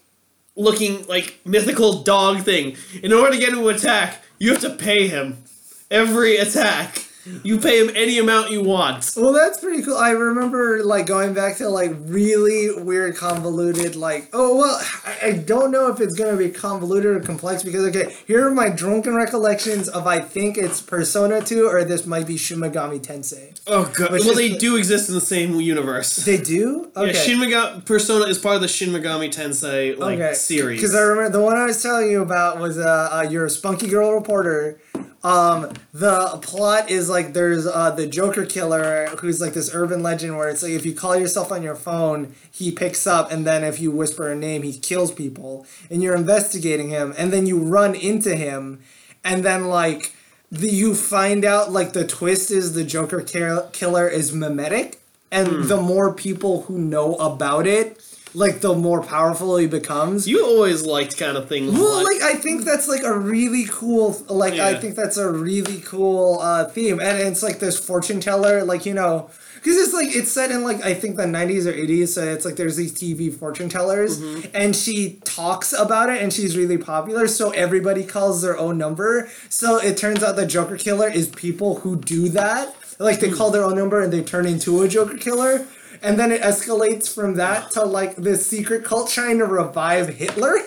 looking 0.56 1.06
like 1.08 1.42
mythical 1.46 2.04
dog 2.04 2.44
thing. 2.44 2.78
In 3.04 3.12
order 3.12 3.34
to 3.34 3.38
get 3.38 3.50
him 3.50 3.60
to 3.60 3.68
attack, 3.68 4.24
you 4.40 4.54
have 4.54 4.62
to 4.62 4.70
pay 4.70 5.10
him 5.10 5.44
every 5.92 6.38
attack. 6.38 7.05
You 7.44 7.60
pay 7.60 7.80
him 7.84 7.92
any 7.96 8.20
amount 8.20 8.52
you 8.52 8.62
want. 8.62 9.14
Well, 9.18 9.34
that's 9.34 9.60
pretty 9.60 9.84
cool. 9.84 9.98
I 9.98 10.12
remember 10.12 10.84
like 10.84 11.08
going 11.08 11.34
back 11.34 11.58
to 11.58 11.70
like 11.70 11.92
really 12.02 12.82
weird, 12.82 13.16
convoluted. 13.16 13.96
Like, 13.96 14.30
oh 14.34 14.56
well, 14.58 14.82
I, 15.06 15.30
I 15.30 15.32
don't 15.34 15.72
know 15.72 15.92
if 15.92 16.00
it's 16.00 16.14
gonna 16.14 16.38
be 16.38 16.50
convoluted 16.50 17.16
or 17.16 17.20
complex 17.20 17.64
because 17.64 17.86
okay, 17.88 18.16
here 18.28 18.48
are 18.48 18.52
my 18.52 18.70
drunken 18.70 19.16
recollections 19.16 19.90
of 19.90 20.06
I 20.06 20.20
think 20.20 20.58
it's 20.58 20.82
Persona 20.82 21.42
Two 21.42 21.68
or 21.68 21.84
this 21.84 22.06
might 22.06 22.28
be 22.28 22.38
Shin 22.38 22.60
Megami 22.60 23.00
Tensei. 23.00 23.60
Oh 23.68 23.92
god. 23.96 24.12
Well, 24.12 24.22
is 24.22 24.36
they 24.36 24.50
the- 24.50 24.58
do 24.58 24.76
exist 24.76 25.10
in 25.10 25.16
the 25.16 25.22
same 25.22 25.60
universe. 25.60 26.18
They 26.18 26.38
do. 26.38 26.92
Okay. 26.96 27.14
Yeah, 27.14 27.20
Shin 27.20 27.40
Megami 27.40 27.86
Persona 27.86 28.26
is 28.26 28.38
part 28.38 28.56
of 28.56 28.62
the 28.62 28.68
Shin 28.68 28.90
Megami 28.90 29.34
Tensei 29.34 29.98
like 29.98 30.36
series. 30.36 30.80
Because 30.80 30.96
I 30.96 31.02
remember 31.02 31.38
the 31.38 31.44
one 31.44 31.58
I 31.58 31.66
was 31.66 31.82
telling 31.82 32.10
you 32.12 32.22
about 32.22 32.60
was 32.60 32.78
uh, 32.78 33.10
uh 33.12 33.28
you're 33.30 33.50
spunky 33.50 33.88
girl 33.88 34.14
reporter. 34.14 34.80
Um, 35.26 35.72
the 35.92 36.38
plot 36.44 36.92
is 36.92 37.10
like 37.10 37.34
there's 37.34 37.66
uh 37.66 37.90
the 37.90 38.06
Joker 38.06 38.46
killer 38.46 39.08
who's 39.20 39.42
like 39.42 39.54
this 39.54 39.74
urban 39.74 40.04
legend 40.04 40.38
where 40.38 40.50
it's 40.50 40.62
like 40.62 40.74
if 40.74 40.86
you 40.86 40.94
call 40.94 41.16
yourself 41.18 41.52
on 41.52 41.64
your 41.64 41.76
phone, 41.76 42.36
he 42.52 42.72
picks 42.72 43.08
up, 43.08 43.32
and 43.32 43.46
then 43.46 43.64
if 43.64 43.80
you 43.80 43.90
whisper 43.90 44.30
a 44.32 44.36
name, 44.36 44.62
he 44.62 44.78
kills 44.78 45.12
people, 45.12 45.66
and 45.90 46.04
you're 46.04 46.16
investigating 46.16 46.90
him, 46.90 47.14
and 47.18 47.34
then 47.34 47.48
you 47.48 47.58
run 47.58 47.96
into 47.96 48.36
him, 48.36 48.82
and 49.24 49.44
then 49.44 49.66
like 49.68 50.14
the 50.52 50.70
you 50.70 50.94
find 50.94 51.44
out 51.44 51.72
like 51.72 51.94
the 51.94 52.06
twist 52.06 52.52
is 52.52 52.74
the 52.74 52.84
Joker 52.84 53.22
kill- 53.22 53.68
killer 53.74 54.08
is 54.08 54.32
mimetic, 54.32 55.02
and 55.32 55.48
Hmm. 55.48 55.68
the 55.68 55.78
more 55.82 56.14
people 56.14 56.64
who 56.64 56.78
know 56.78 57.16
about 57.16 57.66
it, 57.66 58.00
like 58.36 58.60
the 58.62 58.74
more 58.76 59.02
powerful 59.02 59.58
he 59.58 59.66
becomes. 59.68 60.28
you 60.28 60.46
always 60.46 60.86
liked 60.86 61.18
kind 61.18 61.38
of 61.38 61.48
things 61.50 61.72
Well, 61.74 62.04
like, 62.04 62.22
like 62.22 62.22
I 62.22 62.36
think 62.36 62.64
that's 62.66 62.88
like 62.88 63.04
a 63.04 63.18
really 63.18 63.66
cool, 63.70 64.22
like 64.30 64.54
I 64.54 64.76
think 64.76 64.96
that's 64.96 65.18
a 65.18 65.30
really 65.32 65.80
cool 65.82 66.40
uh, 66.42 66.66
theme, 66.66 67.00
and 67.00 67.18
it's 67.20 67.42
like 67.42 67.60
this 67.60 67.80
fortune 67.80 68.20
teller, 68.20 68.64
like 68.64 68.86
you 68.86 68.94
know, 68.94 69.30
because 69.56 69.78
it's 69.78 69.94
like 69.94 70.16
it's 70.16 70.32
set 70.32 70.52
in 70.52 70.64
like 70.64 70.84
I 70.84 70.94
think 70.94 71.16
the 71.16 71.24
'90s 71.24 71.66
or 71.66 71.74
'80s, 71.74 72.10
so 72.10 72.24
it's 72.24 72.46
like 72.46 72.56
there's 72.58 72.76
these 72.76 72.92
TV 72.94 73.34
fortune 73.34 73.70
tellers, 73.70 74.20
Mm-hmm. 74.22 74.50
and 74.54 74.76
she 74.76 75.20
talks 75.24 75.72
about 75.74 76.10
it, 76.10 76.22
and 76.22 76.32
she's 76.32 76.56
really 76.58 76.78
popular, 76.78 77.28
so 77.28 77.52
everybody 77.52 78.04
calls 78.04 78.42
their 78.42 78.58
own 78.58 78.78
number. 78.78 79.30
So 79.50 79.78
it 79.78 79.98
turns 79.98 80.24
out 80.24 80.36
the 80.36 80.46
Joker 80.46 80.78
killer 80.78 81.10
is 81.10 81.28
people 81.30 81.80
who 81.80 81.96
do 81.96 82.30
that, 82.30 82.76
like 83.00 83.20
Hmm. 83.20 83.26
they 83.26 83.32
call 83.32 83.50
their 83.52 83.64
own 83.64 83.76
number 83.76 84.02
and 84.02 84.12
they 84.14 84.22
turn 84.22 84.46
into 84.46 84.82
a 84.82 84.88
Joker 84.88 85.18
killer. 85.18 85.66
And 86.06 86.20
then 86.20 86.32
it 86.32 86.42
escalates 86.42 87.14
from 87.14 87.36
that 87.36 87.72
to 87.72 87.84
like 87.84 88.16
this 88.16 88.46
secret 88.46 88.84
cult 88.86 89.10
trying 89.10 89.40
to 89.40 89.46
revive 89.46 90.08
Hitler. 90.10 90.58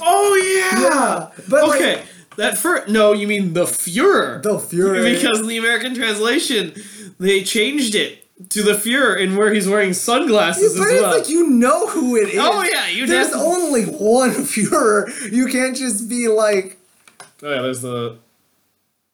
Oh 0.00 0.70
yeah. 0.72 0.80
Yeah, 0.82 1.30
but 1.48 1.68
like- 1.68 1.80
okay. 1.80 2.02
that 2.36 2.58
first 2.58 2.88
no, 2.88 3.12
you 3.12 3.26
mean 3.28 3.52
the 3.52 3.64
Fuhrer. 3.64 4.42
The 4.42 4.58
Fuhrer. 4.58 5.02
Because 5.14 5.40
in 5.40 5.46
the 5.46 5.58
American 5.58 5.94
translation, 5.94 6.74
they 7.20 7.42
changed 7.44 7.94
it 7.94 8.20
to 8.50 8.62
the 8.62 8.72
Fuhrer 8.72 9.22
and 9.22 9.36
where 9.36 9.54
he's 9.54 9.68
wearing 9.68 9.92
sunglasses 9.92 10.76
But 10.76 10.88
as 10.88 10.92
it's 10.92 11.02
like 11.02 11.28
you 11.28 11.48
know 11.50 11.86
who 11.86 12.16
it 12.16 12.30
is. 12.30 12.38
Oh, 12.40 12.62
yeah, 12.64 12.88
you 12.88 13.06
There's 13.06 13.28
definitely- 13.30 13.54
only 13.62 13.84
one 13.84 14.30
Führer. 14.30 15.32
You 15.32 15.46
can't 15.46 15.76
just 15.76 16.08
be 16.08 16.26
like, 16.28 16.78
oh 17.42 17.50
yeah, 17.54 17.62
there's 17.62 17.80
the 17.82 18.18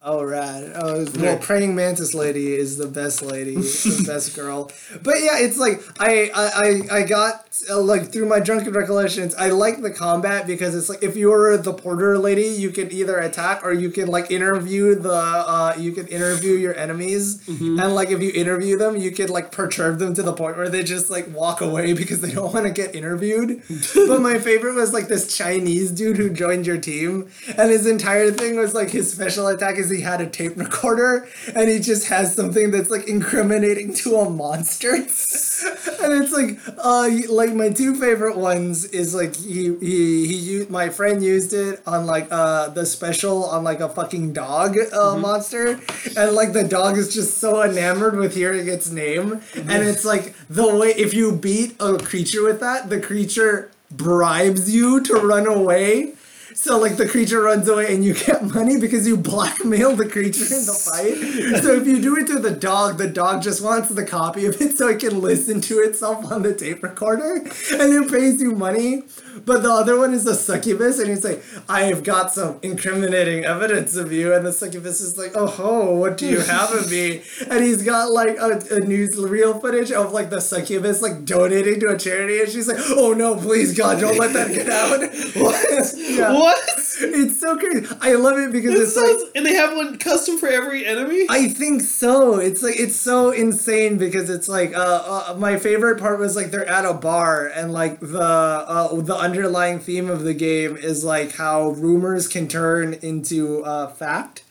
oh 0.03 0.25
rad. 0.25 0.73
Oh, 0.77 1.07
well, 1.19 1.37
praying 1.39 1.75
mantis 1.75 2.15
lady 2.15 2.55
is 2.55 2.79
the 2.79 2.87
best 2.87 3.21
lady, 3.21 3.57
the 3.57 4.05
best 4.07 4.35
girl. 4.35 4.71
But 5.03 5.17
yeah, 5.21 5.39
it's 5.39 5.59
like 5.59 5.83
I 5.99 6.31
I 6.35 7.01
I, 7.01 7.03
got 7.03 7.61
uh, 7.69 7.81
like 7.81 8.11
through 8.11 8.27
my 8.27 8.41
drunken 8.41 8.73
recollections. 8.73 9.35
I 9.35 9.51
like 9.51 9.83
the 9.83 9.91
combat 9.91 10.47
because 10.47 10.75
it's 10.75 10.89
like 10.89 11.03
if 11.03 11.17
you 11.17 11.29
were 11.29 11.57
the 11.59 11.75
porter 11.75 12.17
lady, 12.17 12.47
you 12.47 12.71
can 12.71 12.91
either 12.91 13.19
attack 13.19 13.63
or 13.63 13.73
you 13.73 13.91
can 13.91 14.09
like 14.09 14.31
interview 14.31 14.95
the 14.95 15.13
uh 15.13 15.75
you 15.79 15.93
can 15.93 16.07
interview 16.07 16.55
your 16.55 16.75
enemies, 16.77 17.47
and 17.49 17.95
like 17.95 18.11
if 18.11 18.23
you 18.23 18.33
interview 18.35 18.79
them, 18.79 18.97
you 18.97 19.11
can 19.11 19.29
like 19.29 19.53
perturb 19.53 19.99
them 19.99 20.15
to 20.15 20.23
the 20.23 20.33
point 20.33 20.57
where 20.57 20.71
they 20.71 20.83
just 20.83 21.11
like 21.11 21.29
walk 21.35 21.61
away 21.61 21.93
because 22.01 22.23
they 22.23 22.31
don't 22.31 22.55
want 22.55 22.67
to 22.67 22.73
get 22.73 22.95
interviewed. 22.95 23.63
but 23.95 24.21
my 24.21 24.39
favorite 24.39 24.75
was 24.75 24.95
like 24.95 25.09
this 25.09 25.37
Chinese 25.37 25.91
dude 25.91 26.17
who 26.17 26.31
joined 26.31 26.67
your 26.67 26.79
team, 26.79 27.29
and 27.59 27.71
his 27.71 27.87
entire 27.87 28.31
thing 28.31 28.57
was 28.57 28.75
like 28.75 28.89
his 28.89 29.13
special 29.13 29.47
attack 29.49 29.77
is 29.77 29.90
he 29.91 30.01
had 30.01 30.21
a 30.21 30.27
tape 30.27 30.57
recorder 30.57 31.29
and 31.55 31.69
he 31.69 31.79
just 31.79 32.09
has 32.09 32.35
something 32.35 32.71
that's 32.71 32.91
like 32.91 33.09
incriminating 33.09 33.95
to 33.95 34.17
a 34.17 34.31
monster. 34.31 34.95
and 34.95 35.07
it's 35.09 36.33
like 36.33 36.59
uh 36.79 37.09
like 37.29 37.53
my 37.53 37.71
two 37.71 37.95
favorite 37.95 38.37
ones 38.37 38.85
is 38.87 39.15
like 39.15 39.37
he 39.37 39.77
he 39.81 40.27
he 40.27 40.37
used 40.37 40.71
my 40.71 40.89
friend 40.89 41.23
used 41.23 41.53
it 41.53 41.83
on 41.87 42.07
like 42.07 42.29
uh 42.31 42.69
the 42.69 42.87
special 42.87 43.45
on 43.45 43.65
like 43.65 43.81
a 43.81 43.89
fucking 43.89 44.33
dog 44.33 44.77
uh 44.93 45.17
monster. 45.17 45.81
And 46.17 46.33
like 46.33 46.53
the 46.53 46.65
dog 46.65 46.97
is 46.97 47.13
just 47.13 47.39
so 47.39 47.63
enamored 47.63 48.17
with 48.17 48.35
hearing 48.35 48.69
its 48.69 48.91
name. 48.91 49.41
And 49.55 49.83
it's 49.83 50.05
like 50.05 50.35
the 50.49 50.75
way 50.75 50.89
if 50.91 51.15
you 51.15 51.33
beat 51.33 51.77
a 51.81 51.99
creature 51.99 52.43
with 52.43 52.61
that 52.61 52.89
the 52.89 53.01
creature 53.01 53.71
bribes 53.91 54.73
you 54.73 55.03
to 55.03 55.15
run 55.15 55.47
away 55.47 56.15
so 56.63 56.77
like 56.77 56.99
the 56.99 57.09
creature 57.09 57.41
runs 57.41 57.67
away 57.71 57.95
and 57.95 58.05
you 58.05 58.13
get 58.13 58.45
money 58.45 58.79
because 58.79 59.07
you 59.07 59.17
blackmail 59.17 59.97
the 59.97 60.07
creature 60.07 60.45
in 60.45 60.67
the 60.67 60.75
fight. 60.75 61.63
So 61.63 61.75
if 61.75 61.87
you 61.87 62.03
do 62.03 62.17
it 62.19 62.27
to 62.27 62.39
the 62.39 62.51
dog, 62.51 62.99
the 62.99 63.09
dog 63.09 63.41
just 63.43 63.65
wants 63.65 63.89
the 63.89 64.05
copy 64.05 64.45
of 64.45 64.61
it 64.61 64.77
so 64.77 64.89
it 64.89 65.01
can 65.01 65.23
listen 65.23 65.63
to 65.63 65.79
itself 65.79 66.31
on 66.31 66.43
the 66.43 66.53
tape 66.53 66.83
recorder 66.83 67.37
and 67.37 67.49
it 67.95 68.11
pays 68.11 68.43
you 68.43 68.53
money. 68.53 69.05
But 69.47 69.63
the 69.63 69.73
other 69.73 69.97
one 69.97 70.13
is 70.13 70.25
the 70.25 70.35
succubus 70.35 70.99
and 70.99 71.09
he's 71.09 71.25
like, 71.25 71.43
I 71.67 71.85
have 71.85 72.05
got 72.05 72.31
some 72.31 72.59
incriminating 72.61 73.47
evidence 73.47 73.97
of 73.97 74.13
you. 74.13 74.35
And 74.35 74.45
the 74.45 74.53
succubus 74.53 75.01
is 75.01 75.17
like, 75.17 75.33
oh 75.35 75.47
ho, 75.47 75.95
what 75.95 76.19
do 76.19 76.27
you 76.27 76.41
have 76.41 76.73
of 76.73 76.91
me? 76.91 77.23
And 77.49 77.65
he's 77.65 77.83
got 77.83 78.11
like 78.11 78.37
a, 78.37 78.51
a 78.51 78.81
newsreel 78.81 79.59
footage 79.63 79.93
of 79.93 80.13
like 80.13 80.29
the 80.29 80.43
succubus 80.43 81.01
like 81.01 81.25
donating 81.25 81.81
to 81.81 81.89
a 81.89 81.99
charity 81.99 82.41
and 82.41 82.51
she's 82.51 82.69
like, 82.69 82.81
oh 82.91 83.15
no, 83.15 83.35
please 83.35 83.75
God, 83.75 83.99
don't 83.99 84.19
let 84.19 84.35
that 84.35 84.53
get 84.53 84.69
out. 84.69 85.01
what? 85.43 85.95
Yeah. 85.97 86.33
what? 86.35 86.50
It's 87.03 87.41
so 87.41 87.57
crazy. 87.57 87.87
I 88.01 88.15
love 88.15 88.39
it 88.39 88.53
because 88.53 88.75
It 88.75 88.83
it's 88.83 88.97
like 88.97 89.17
and 89.35 89.47
they 89.47 89.55
have 89.55 89.75
one 89.75 89.97
custom 89.99 90.37
for 90.37 90.49
every 90.49 90.85
enemy. 90.85 91.27
I 91.31 91.49
think 91.49 91.81
so. 91.83 92.39
It's 92.39 92.63
like 92.63 92.79
it's 92.79 92.97
so 92.97 93.31
insane 93.31 93.97
because 93.97 94.29
it's 94.29 94.49
like 94.49 94.75
uh, 94.77 95.29
uh 95.31 95.37
my 95.39 95.59
favorite 95.59 95.99
part 95.99 96.19
was 96.19 96.37
like 96.37 96.51
they're 96.51 96.69
at 96.69 96.85
a 96.85 96.93
bar 96.93 97.47
and 97.47 97.73
like 97.73 98.01
the 98.01 98.21
uh 98.21 99.01
the 99.01 99.17
underlying 99.17 99.79
theme 99.79 100.11
of 100.11 100.25
the 100.25 100.35
game 100.35 100.77
is 100.77 101.03
like 101.03 101.37
how 101.37 101.71
rumors 101.71 102.29
can 102.29 102.49
turn 102.49 102.95
into 102.95 103.65
uh 103.65 103.87
fact. 103.89 104.45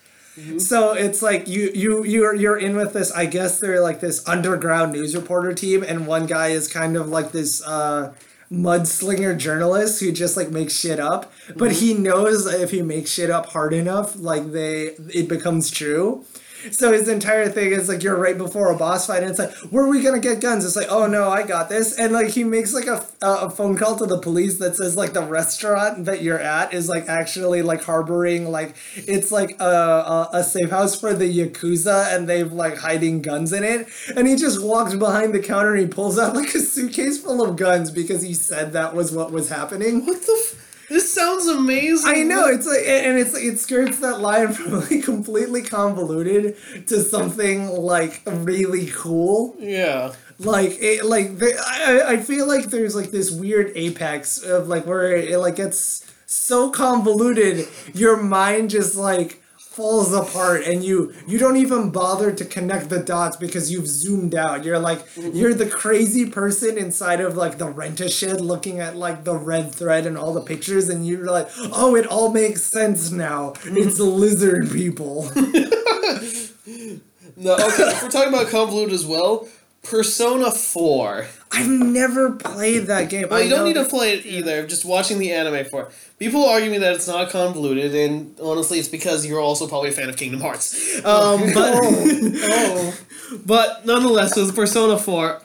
So 0.58 0.94
it's 0.94 1.22
like 1.22 1.48
you 1.50 1.70
you 1.76 2.06
you're 2.06 2.34
you're 2.34 2.58
in 2.58 2.76
with 2.78 2.94
this. 2.94 3.12
I 3.12 3.26
guess 3.26 3.60
they're 3.60 3.82
like 3.82 4.00
this 4.00 4.26
underground 4.28 4.94
news 4.94 5.14
reporter 5.16 5.54
team, 5.54 5.84
and 5.84 6.08
one 6.08 6.28
guy 6.28 6.50
is 6.50 6.68
kind 6.68 6.96
of 6.96 7.10
like 7.10 7.34
this 7.34 7.62
uh, 7.66 8.14
mudslinger 8.52 9.38
journalist 9.38 10.00
who 10.00 10.12
just 10.12 10.36
like 10.36 10.50
makes 10.50 10.74
shit 10.74 11.00
up. 11.00 11.32
But 11.56 11.72
mm-hmm. 11.72 11.86
he 11.86 11.94
knows 11.94 12.46
if 12.52 12.72
he 12.72 12.82
makes 12.82 13.12
shit 13.12 13.30
up 13.30 13.48
hard 13.48 13.74
enough, 13.74 14.16
like 14.16 14.52
they 14.52 14.96
it 15.14 15.28
becomes 15.28 15.70
true. 15.70 16.26
So 16.72 16.92
his 16.92 17.08
entire 17.08 17.50
thing 17.50 17.72
is 17.72 17.90
like 17.90 18.04
you're 18.04 18.18
right 18.18 18.38
before 18.38 18.72
a 18.72 18.78
boss 18.78 19.08
fight, 19.08 19.22
and 19.22 19.30
it's 19.30 19.40
like, 19.40 19.54
where 19.72 19.86
are 19.86 19.90
we 19.90 20.02
gonna 20.04 20.20
get 20.20 20.42
guns? 20.42 20.66
It's 20.66 20.76
like, 20.76 20.88
oh 20.90 21.08
no, 21.08 21.30
I 21.30 21.44
got 21.44 21.70
this, 21.70 21.98
and 21.98 22.14
like 22.14 22.30
he 22.30 22.44
makes 22.44 22.74
like 22.74 22.88
a, 22.88 23.06
a 23.22 23.50
phone 23.50 23.78
call 23.78 23.96
to 23.98 24.06
the 24.06 24.20
police 24.20 24.58
that 24.60 24.76
says 24.76 24.96
like 24.96 25.14
the 25.14 25.24
restaurant 25.24 26.06
that 26.06 26.22
you're 26.22 26.40
at 26.40 26.74
is 26.74 26.90
like 26.90 27.08
actually 27.08 27.62
like 27.62 27.84
harboring 27.84 28.50
like 28.50 28.76
it's 28.96 29.32
like 29.32 29.60
a, 29.60 29.64
a, 29.64 30.30
a 30.34 30.44
safe 30.44 30.70
house 30.70 31.00
for 31.00 31.14
the 31.14 31.26
yakuza, 31.26 32.16
and 32.16 32.28
they've 32.28 32.52
like 32.52 32.78
hiding 32.78 33.22
guns 33.22 33.54
in 33.54 33.64
it, 33.64 33.88
and 34.16 34.28
he 34.28 34.36
just 34.36 34.64
walks 34.64 34.96
behind 34.96 35.34
the 35.34 35.40
counter 35.40 35.74
and 35.74 35.82
he 35.82 35.88
pulls 35.88 36.20
out 36.20 36.36
like 36.36 36.54
a 36.56 36.60
suitcase 36.60 37.22
full 37.22 37.44
of 37.44 37.56
guns 37.56 37.92
because 37.92 38.22
he 38.22 38.34
said 38.34 38.74
that 38.74 38.94
was 38.94 39.12
what 39.12 39.32
was 39.32 39.50
happening. 39.50 40.06
what 40.06 40.22
the? 40.22 40.46
F- 40.52 40.69
this 40.90 41.14
sounds 41.14 41.48
amazing. 41.48 42.10
I 42.10 42.24
know 42.24 42.48
it's 42.48 42.66
like, 42.66 42.86
and 42.86 43.18
it's 43.18 43.36
it 43.36 43.60
skirts 43.60 44.00
that 44.00 44.20
line 44.20 44.52
from 44.54 44.82
like 44.82 45.04
completely 45.04 45.62
convoluted 45.62 46.58
to 46.88 47.02
something 47.02 47.68
like 47.68 48.22
really 48.26 48.88
cool. 48.88 49.56
Yeah. 49.60 50.14
Like 50.40 50.78
it, 50.82 51.06
like 51.06 51.38
the, 51.38 51.54
I, 51.66 52.14
I 52.14 52.18
feel 52.18 52.48
like 52.48 52.66
there's 52.66 52.96
like 52.96 53.12
this 53.12 53.30
weird 53.30 53.72
apex 53.76 54.42
of 54.42 54.68
like 54.68 54.86
where 54.86 55.16
it 55.16 55.38
like 55.38 55.58
gets 55.58 56.06
so 56.26 56.70
convoluted, 56.70 57.68
your 57.94 58.18
mind 58.22 58.70
just 58.70 58.96
like 58.96 59.39
falls 59.80 60.14
apart 60.14 60.64
and 60.66 60.84
you 60.84 61.14
you 61.26 61.38
don't 61.40 61.56
even 61.56 61.90
bother 61.90 62.34
to 62.34 62.44
connect 62.44 62.90
the 62.90 63.00
dots 63.00 63.38
because 63.38 63.72
you've 63.72 63.88
zoomed 63.88 64.36
out. 64.36 64.66
You're 64.66 64.78
like 64.78 65.08
mhm. 65.12 65.34
you're 65.34 65.54
the 65.54 65.70
crazy 65.70 66.30
person 66.30 66.78
inside 66.78 67.22
of 67.22 67.38
like 67.38 67.58
the 67.60 67.70
rent 67.70 68.02
a 68.02 68.10
shed 68.10 68.42
looking 68.42 68.82
at 68.82 68.98
like 68.98 69.24
the 69.24 69.38
red 69.38 69.74
thread 69.74 70.06
and 70.06 70.18
all 70.18 70.34
the 70.34 70.42
pictures 70.42 70.90
and 70.90 71.08
you're 71.08 71.32
like 71.32 71.48
oh 71.72 71.96
it 71.96 72.06
all 72.08 72.30
makes 72.34 72.62
sense 72.64 73.10
now. 73.10 73.54
It's 73.64 73.98
the 73.98 74.04
lizard 74.24 74.70
people. 74.70 75.32
No, 77.42 77.54
okay. 77.54 77.84
if 77.84 78.04
we're 78.04 78.10
talking 78.10 78.34
about 78.34 78.50
convoluted 78.50 78.94
as 78.94 79.06
well, 79.06 79.48
Persona 79.90 80.52
4. 80.52 81.28
I've 81.52 81.68
never 81.68 82.32
played 82.32 82.86
that 82.88 83.10
game. 83.10 83.28
Well, 83.30 83.40
I 83.40 83.44
you 83.44 83.50
don't 83.50 83.66
need 83.66 83.74
to 83.74 83.86
play 83.86 84.14
it 84.14 84.26
either. 84.26 84.68
Just 84.68 84.86
watching 84.86 85.18
the 85.18 85.32
anime 85.32 85.66
for 85.66 85.84
it. 85.84 85.90
People 86.20 86.46
argue 86.46 86.70
me 86.70 86.78
that 86.78 86.94
it's 86.94 87.08
not 87.08 87.30
convoluted, 87.32 87.96
and 87.96 88.36
honestly, 88.40 88.78
it's 88.78 88.88
because 88.88 89.26
you're 89.26 89.40
also 89.40 89.68
probably 89.68 89.90
a 89.90 89.92
fan 89.94 90.10
of 90.10 90.16
Kingdom 90.18 90.42
Hearts. 90.42 91.00
Um, 91.06 91.42
but 91.54 91.74
Oh, 91.82 92.98
but 93.46 93.86
nonetheless, 93.86 94.36
with 94.36 94.56
Persona 94.56 94.98
Four, 95.00 95.42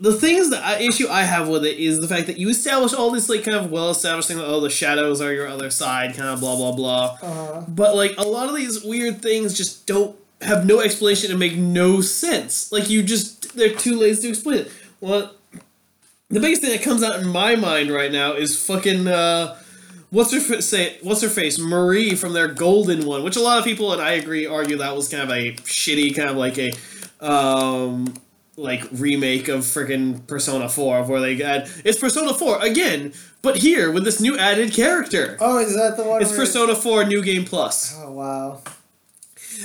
the 0.00 0.14
things 0.14 0.48
that 0.50 0.64
I, 0.64 0.78
issue 0.80 1.08
I 1.08 1.22
have 1.24 1.48
with 1.48 1.64
it 1.66 1.76
is 1.78 2.00
the 2.00 2.08
fact 2.08 2.26
that 2.28 2.38
you 2.38 2.48
establish 2.48 2.94
all 2.94 3.10
this 3.10 3.28
like 3.28 3.44
kind 3.44 3.56
of 3.56 3.70
well 3.70 3.90
established 3.90 4.28
thing 4.28 4.38
that 4.38 4.46
oh 4.46 4.60
the 4.60 4.70
shadows 4.70 5.20
are 5.20 5.32
your 5.32 5.46
other 5.48 5.70
side, 5.70 6.14
kind 6.16 6.30
of 6.30 6.40
blah 6.40 6.56
blah 6.56 6.72
blah. 6.72 7.18
uh, 7.22 7.60
But 7.68 7.94
like 7.94 8.14
a 8.16 8.22
lot 8.22 8.48
of 8.48 8.56
these 8.56 8.82
weird 8.82 9.20
things 9.20 9.52
just 9.54 9.86
don't 9.86 10.16
have 10.40 10.64
no 10.64 10.80
explanation 10.80 11.30
and 11.30 11.38
make 11.38 11.56
no 11.56 12.00
sense. 12.00 12.72
Like 12.72 12.88
you 12.88 13.02
just 13.02 13.39
they're 13.54 13.74
too 13.74 13.96
lazy 13.98 14.22
to 14.22 14.28
explain 14.28 14.58
it. 14.60 14.72
Well, 15.00 15.34
the 16.28 16.40
biggest 16.40 16.62
thing 16.62 16.70
that 16.70 16.82
comes 16.82 17.02
out 17.02 17.20
in 17.20 17.28
my 17.28 17.56
mind 17.56 17.90
right 17.90 18.12
now 18.12 18.34
is 18.34 18.64
fucking 18.64 19.08
uh, 19.08 19.58
what's 20.10 20.32
her 20.32 20.40
fa- 20.40 20.62
say 20.62 20.98
what's 21.02 21.22
her 21.22 21.28
face 21.28 21.58
Marie 21.58 22.14
from 22.14 22.32
their 22.32 22.48
Golden 22.48 23.04
one, 23.06 23.24
which 23.24 23.36
a 23.36 23.40
lot 23.40 23.58
of 23.58 23.64
people 23.64 23.92
and 23.92 24.00
I 24.00 24.12
agree 24.12 24.46
argue 24.46 24.76
that 24.78 24.94
was 24.94 25.08
kind 25.08 25.22
of 25.24 25.30
a 25.30 25.52
shitty 25.54 26.14
kind 26.14 26.28
of 26.30 26.36
like 26.36 26.58
a 26.58 26.70
um 27.20 28.14
like 28.56 28.82
remake 28.92 29.48
of 29.48 29.60
freaking 29.60 30.26
Persona 30.26 30.68
4 30.68 31.04
where 31.04 31.20
they 31.20 31.42
add 31.42 31.68
it's 31.84 31.98
Persona 31.98 32.34
4 32.34 32.60
again, 32.62 33.12
but 33.42 33.56
here 33.56 33.90
with 33.90 34.04
this 34.04 34.20
new 34.20 34.36
added 34.38 34.72
character. 34.72 35.36
oh, 35.40 35.58
is 35.58 35.74
that 35.74 35.96
the 35.96 36.04
one? 36.04 36.20
It's 36.20 36.30
where- 36.30 36.40
Persona 36.40 36.74
4 36.76 37.04
New 37.04 37.22
Game 37.22 37.44
Plus. 37.44 37.94
Oh 37.98 38.12
wow. 38.12 38.60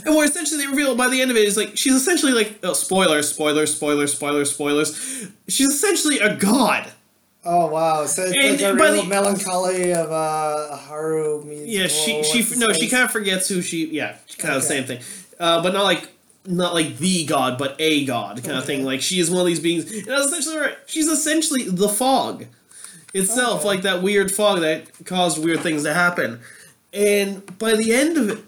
And 0.06 0.16
where 0.16 0.26
essentially 0.26 0.62
they 0.66 0.68
reveal 0.68 0.96
by 0.96 1.08
the 1.10 1.22
end 1.22 1.32
of 1.32 1.38
it 1.38 1.48
is 1.48 1.56
like 1.58 1.78
she's 1.78 1.94
essentially 1.94 2.34
like 2.34 2.60
oh, 2.64 2.74
spoilers, 2.74 3.30
spoilers, 3.30 3.74
spoilers, 3.76 4.14
spoilers, 4.14 4.52
spoilers. 4.54 5.28
She's 5.48 5.70
essentially 5.70 6.20
a 6.20 6.36
god. 6.36 6.92
Oh 7.46 7.68
wow. 7.68 8.06
So 8.08 8.24
it's 8.24 8.36
And 8.36 8.60
like 8.60 8.62
a 8.62 8.74
real 8.94 9.04
the- 9.04 9.08
melancholy 9.10 9.94
of 9.94 10.12
uh, 10.12 10.76
Haru 10.78 11.44
meets. 11.46 11.68
Yeah, 11.68 11.88
she 11.88 12.24
she 12.24 12.58
no, 12.58 12.74
she 12.74 12.90
kind 12.90 13.04
of 13.04 13.12
forgets 13.12 13.48
who 13.48 13.62
she 13.62 13.86
yeah, 13.88 14.16
kind 14.38 14.56
of 14.56 14.62
the 14.64 14.68
same 14.68 14.84
thing. 14.86 15.00
Uh, 15.40 15.62
but 15.62 15.72
not 15.74 15.84
like 15.84 16.10
not 16.48 16.74
like 16.74 16.98
the 16.98 17.26
god, 17.26 17.58
but 17.58 17.76
a 17.80 18.06
god 18.06 18.44
kind 18.44 18.58
of 18.58 18.66
thing. 18.66 18.84
Like 18.84 19.02
she 19.02 19.20
is 19.20 19.30
one 19.30 19.42
of 19.42 19.48
these 19.48 19.60
beings. 19.60 19.92
And 19.92 20.06
that's 20.08 20.26
essentially 20.26 20.58
right. 20.58 20.78
She's 20.88 21.08
essentially 21.08 21.64
the 21.70 21.88
fog 21.90 22.46
itself, 23.14 23.60
Okay. 23.62 23.68
like 23.68 23.82
that 23.84 24.02
weird 24.04 24.32
fog 24.32 24.60
that 24.62 24.86
caused 25.06 25.44
weird 25.44 25.62
things 25.62 25.84
to 25.84 25.94
happen. 25.94 26.40
And 26.94 27.58
by 27.58 27.76
the 27.76 27.94
end 27.94 28.18
of 28.18 28.30
it, 28.30 28.40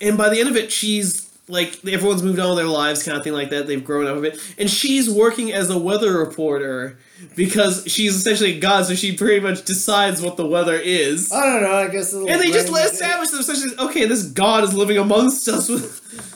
and 0.00 0.16
by 0.16 0.28
the 0.28 0.40
end 0.40 0.48
of 0.48 0.56
it, 0.56 0.70
she's 0.72 1.26
like 1.48 1.78
everyone's 1.86 2.22
moved 2.22 2.38
on 2.40 2.48
with 2.50 2.58
their 2.58 2.66
lives, 2.66 3.02
kind 3.02 3.16
of 3.16 3.22
thing 3.22 3.32
like 3.32 3.50
that. 3.50 3.66
They've 3.66 3.84
grown 3.84 4.06
up 4.06 4.16
a 4.16 4.20
bit, 4.20 4.54
and 4.58 4.68
she's 4.68 5.08
working 5.08 5.52
as 5.52 5.70
a 5.70 5.78
weather 5.78 6.18
reporter 6.18 6.98
because 7.36 7.84
she's 7.86 8.16
essentially 8.16 8.56
a 8.56 8.60
god, 8.60 8.86
so 8.86 8.94
she 8.94 9.16
pretty 9.16 9.40
much 9.40 9.64
decides 9.64 10.20
what 10.20 10.36
the 10.36 10.46
weather 10.46 10.74
is. 10.74 11.32
I 11.32 11.44
don't 11.44 11.62
know. 11.62 11.72
I 11.72 11.88
guess. 11.88 12.12
a 12.12 12.18
And 12.18 12.40
they 12.40 12.50
just 12.50 12.68
let 12.68 12.92
establish 12.92 13.30
them 13.30 13.40
essentially. 13.40 13.74
Okay, 13.78 14.06
this 14.06 14.24
god 14.24 14.64
is 14.64 14.74
living 14.74 14.98
amongst 14.98 15.48
us. 15.48 15.68
With 15.68 16.35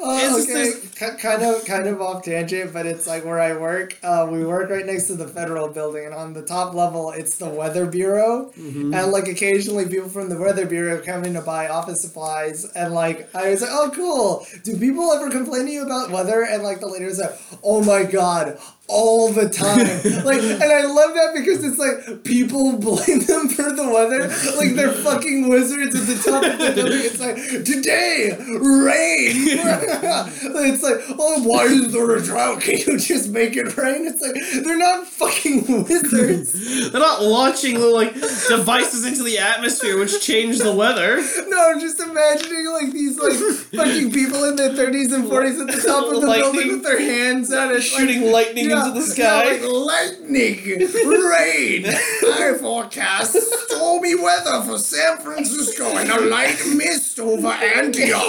Oh, 0.00 0.42
okay, 0.42 0.74
kind 1.18 1.42
of, 1.42 1.64
kind 1.64 1.88
of 1.88 2.00
off 2.00 2.22
tangent, 2.22 2.72
but 2.72 2.86
it's 2.86 3.06
like 3.06 3.24
where 3.24 3.40
I 3.40 3.56
work. 3.56 3.98
Uh, 4.02 4.28
we 4.30 4.44
work 4.44 4.70
right 4.70 4.86
next 4.86 5.08
to 5.08 5.16
the 5.16 5.26
federal 5.26 5.68
building, 5.68 6.06
and 6.06 6.14
on 6.14 6.34
the 6.34 6.42
top 6.42 6.72
level, 6.72 7.10
it's 7.10 7.36
the 7.36 7.48
weather 7.48 7.84
bureau. 7.84 8.52
Mm-hmm. 8.56 8.94
And 8.94 9.10
like 9.10 9.26
occasionally, 9.26 9.88
people 9.88 10.08
from 10.08 10.28
the 10.28 10.38
weather 10.38 10.66
bureau 10.66 11.00
come 11.00 11.24
in 11.24 11.34
to 11.34 11.40
buy 11.40 11.68
office 11.68 12.00
supplies, 12.00 12.64
and 12.76 12.94
like 12.94 13.34
I 13.34 13.50
was 13.50 13.62
like, 13.62 13.70
"Oh, 13.72 13.90
cool! 13.92 14.46
Do 14.62 14.76
people 14.76 15.10
ever 15.12 15.30
complain 15.30 15.66
to 15.66 15.72
you 15.72 15.84
about 15.84 16.10
weather?" 16.10 16.42
And 16.44 16.62
like 16.62 16.78
the 16.78 16.86
lady 16.86 17.04
was 17.04 17.18
like, 17.18 17.36
"Oh 17.64 17.82
my 17.82 18.04
god." 18.04 18.58
All 18.90 19.32
the 19.32 19.48
time, 19.50 19.78
like, 20.24 20.40
and 20.40 20.62
I 20.62 20.82
love 20.84 21.12
that 21.14 21.32
because 21.34 21.62
it's 21.62 21.78
like 21.78 22.24
people 22.24 22.72
blame 22.78 23.20
them 23.20 23.48
for 23.48 23.70
the 23.70 23.86
weather, 23.86 24.28
like 24.56 24.74
they're 24.76 24.92
fucking 24.92 25.48
wizards 25.48 25.94
at 25.94 26.06
the 26.06 26.22
top 26.22 26.42
of 26.42 26.58
the 26.58 26.72
building. 26.74 27.00
It's 27.02 27.20
like 27.20 27.36
today, 27.64 28.36
rain. 28.48 29.32
it's 30.72 30.82
like, 30.82 31.18
oh, 31.18 31.42
why 31.42 31.64
is 31.64 31.92
there 31.92 32.16
a 32.16 32.22
drought? 32.22 32.62
Can 32.62 32.78
you 32.78 32.98
just 32.98 33.28
make 33.30 33.56
it 33.56 33.76
rain? 33.76 34.06
It's 34.06 34.22
like 34.22 34.64
they're 34.64 34.78
not 34.78 35.06
fucking 35.06 35.84
wizards. 35.84 36.90
they're 36.90 37.00
not 37.00 37.22
launching 37.22 37.74
little 37.74 37.94
like 37.94 38.14
devices 38.14 39.04
into 39.04 39.22
the 39.22 39.38
atmosphere 39.38 39.98
which 39.98 40.22
change 40.24 40.58
the 40.58 40.72
weather. 40.72 41.16
No, 41.48 41.70
I'm 41.70 41.80
just 41.80 42.00
imagining 42.00 42.66
like 42.72 42.92
these 42.92 43.18
like 43.18 43.34
fucking 43.34 44.12
people 44.12 44.44
in 44.44 44.56
their 44.56 44.70
30s 44.70 45.12
and 45.12 45.24
40s 45.24 45.60
at 45.60 45.76
the 45.76 45.82
top 45.86 46.04
of 46.04 46.20
the 46.20 46.26
Lightning. 46.26 46.52
building 46.52 46.72
with 46.72 46.82
their 46.82 47.00
hands 47.00 47.52
out, 47.52 47.72
like, 47.72 47.82
Shooting 47.82 48.32
lightning 48.32 48.70
yeah, 48.70 48.77
into 48.86 49.00
the 49.00 49.06
sky. 49.06 49.52
like 49.52 49.62
lightning, 49.62 50.64
rain. 50.66 51.86
I 51.86 52.56
forecast 52.60 53.36
stormy 53.68 54.14
weather 54.14 54.62
for 54.62 54.78
San 54.78 55.18
Francisco 55.18 55.96
and 55.96 56.10
a 56.10 56.20
light 56.20 56.60
mist 56.74 57.18
over 57.20 57.48
Antioch. 57.48 58.22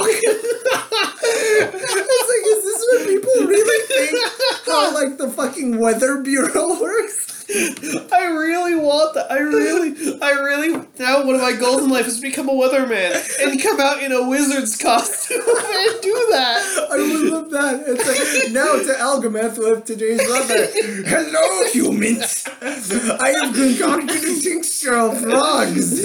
it's 1.22 1.86
like, 2.30 2.46
is 2.48 2.64
this 2.64 2.82
what 2.92 3.08
people 3.08 3.48
really 3.48 3.88
think? 3.88 4.18
How 4.66 4.94
like 4.94 5.18
the 5.18 5.30
fucking 5.30 5.80
weather 5.80 6.22
bureau 6.22 6.80
works? 6.82 7.39
I 7.52 8.26
really 8.26 8.76
want 8.76 9.16
that. 9.16 9.32
I 9.32 9.40
really, 9.40 10.22
I 10.22 10.32
really. 10.32 10.86
Now, 11.00 11.26
one 11.26 11.34
of 11.36 11.42
my 11.42 11.54
goals 11.54 11.84
in 11.84 11.90
life 11.90 12.06
is 12.06 12.18
to 12.18 12.22
become 12.22 12.48
a 12.48 12.52
weatherman 12.52 13.12
and 13.42 13.62
come 13.62 13.80
out 13.80 14.04
in 14.04 14.12
a 14.12 14.28
wizard's 14.30 14.78
costume 14.78 15.40
and 15.48 16.02
do 16.02 16.28
that. 16.32 16.88
I 16.92 16.98
would 16.98 17.32
love 17.32 17.50
that. 17.52 17.84
It's 17.88 18.06
like 18.06 18.52
now 18.52 18.74
to 18.76 18.94
Algameth 19.00 19.58
with 19.58 19.86
today's 19.86 20.20
weather. 20.30 20.68
Hello, 21.08 21.66
humans. 21.72 22.48
I 22.62 23.30
have 23.42 23.56
concocted 23.56 24.24
a 24.24 24.40
tincture 24.42 24.96
of 24.96 25.20
frogs, 25.22 26.04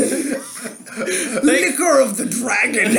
liquor 1.42 2.00
of 2.00 2.16
the 2.16 2.26
dragon, 2.26 2.96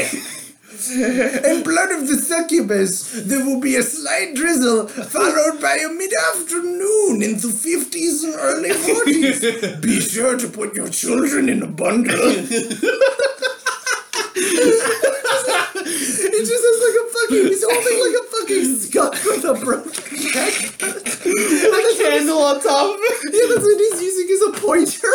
and 1.46 1.64
blood 1.64 1.92
of 1.92 2.08
the 2.08 2.16
succubus. 2.18 3.12
There 3.12 3.46
will 3.46 3.60
be 3.62 3.76
a 3.76 3.84
slight 3.84 4.36
drizzle, 4.36 4.88
followed 4.88 5.62
by 5.62 5.78
a 5.78 5.90
mid-afternoon 5.90 7.22
in 7.24 7.40
the 7.40 7.50
fifties 7.50 8.24
and 8.24 8.36
early 8.36 8.72
forties. 8.72 9.40
Be 9.78 10.00
sure 10.14 10.38
to 10.38 10.48
put 10.50 10.76
your 10.76 10.90
children 10.90 11.48
in 11.50 11.64
a 11.64 11.68
bundle. 11.68 12.32
He 15.86 16.42
just 16.42 16.64
has 16.68 16.78
like 16.84 16.98
a 17.00 17.06
fucking. 17.16 17.48
He's 17.48 17.64
holding 17.64 18.00
like 18.04 18.18
a 18.20 18.26
fucking 18.36 18.66
skunk 18.76 19.14
with 19.24 19.46
a 19.46 19.54
broken 19.64 20.18
neck. 20.36 20.54
A 21.26 22.04
candle 22.04 22.40
on 22.40 22.60
top 22.62 22.96
of 22.96 23.00
it. 23.00 23.34
Yeah, 23.34 23.48
that's 23.54 23.64
what 23.64 23.80
he's 23.80 24.02
using 24.02 24.28
as 24.36 24.42
a 24.42 24.52
pointer. 24.60 25.14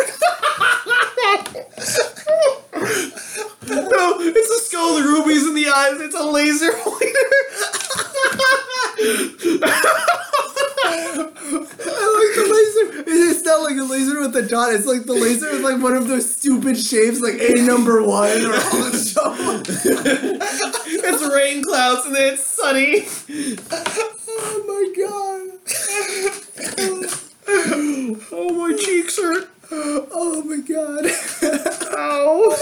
No, 3.71 4.17
it's 4.19 4.49
a 4.49 4.59
skull 4.65 4.95
with 4.95 5.05
rubies 5.05 5.47
in 5.47 5.53
the 5.55 5.67
eyes. 6.35 6.61
It's 6.61 6.67
a 6.67 6.69
laser 6.69 6.71
I 11.93 12.07
like 12.17 12.33
the 12.35 12.45
laser. 12.51 12.85
It's 13.07 13.43
not 13.45 13.61
like 13.63 13.77
a 13.77 13.83
laser 13.83 14.19
with 14.21 14.35
a 14.35 14.41
dot. 14.47 14.73
It's 14.73 14.85
like 14.85 15.03
the 15.03 15.13
laser 15.13 15.47
is 15.49 15.61
like 15.63 15.81
one 15.81 15.95
of 15.95 16.07
those 16.07 16.33
stupid 16.33 16.77
shapes, 16.77 17.19
like 17.21 17.39
A 17.39 17.61
number 17.61 18.01
one 18.03 18.41
or 18.45 18.53
all 18.53 18.89
the 18.91 18.97
show. 18.97 19.35
it's 19.65 21.33
rain 21.33 21.63
clouds 21.63 22.05
and 22.05 22.15
then 22.15 22.33
it's 22.33 22.43
sunny. 22.43 23.07
Oh 24.27 24.63
my 24.67 24.93
god. 24.97 25.59
Oh, 28.33 28.53
my 28.53 28.73
cheeks 28.77 29.17
hurt. 29.17 29.49
Oh 29.71 30.43
my 30.43 30.57
god. 30.57 31.05
Ow. 31.97 32.55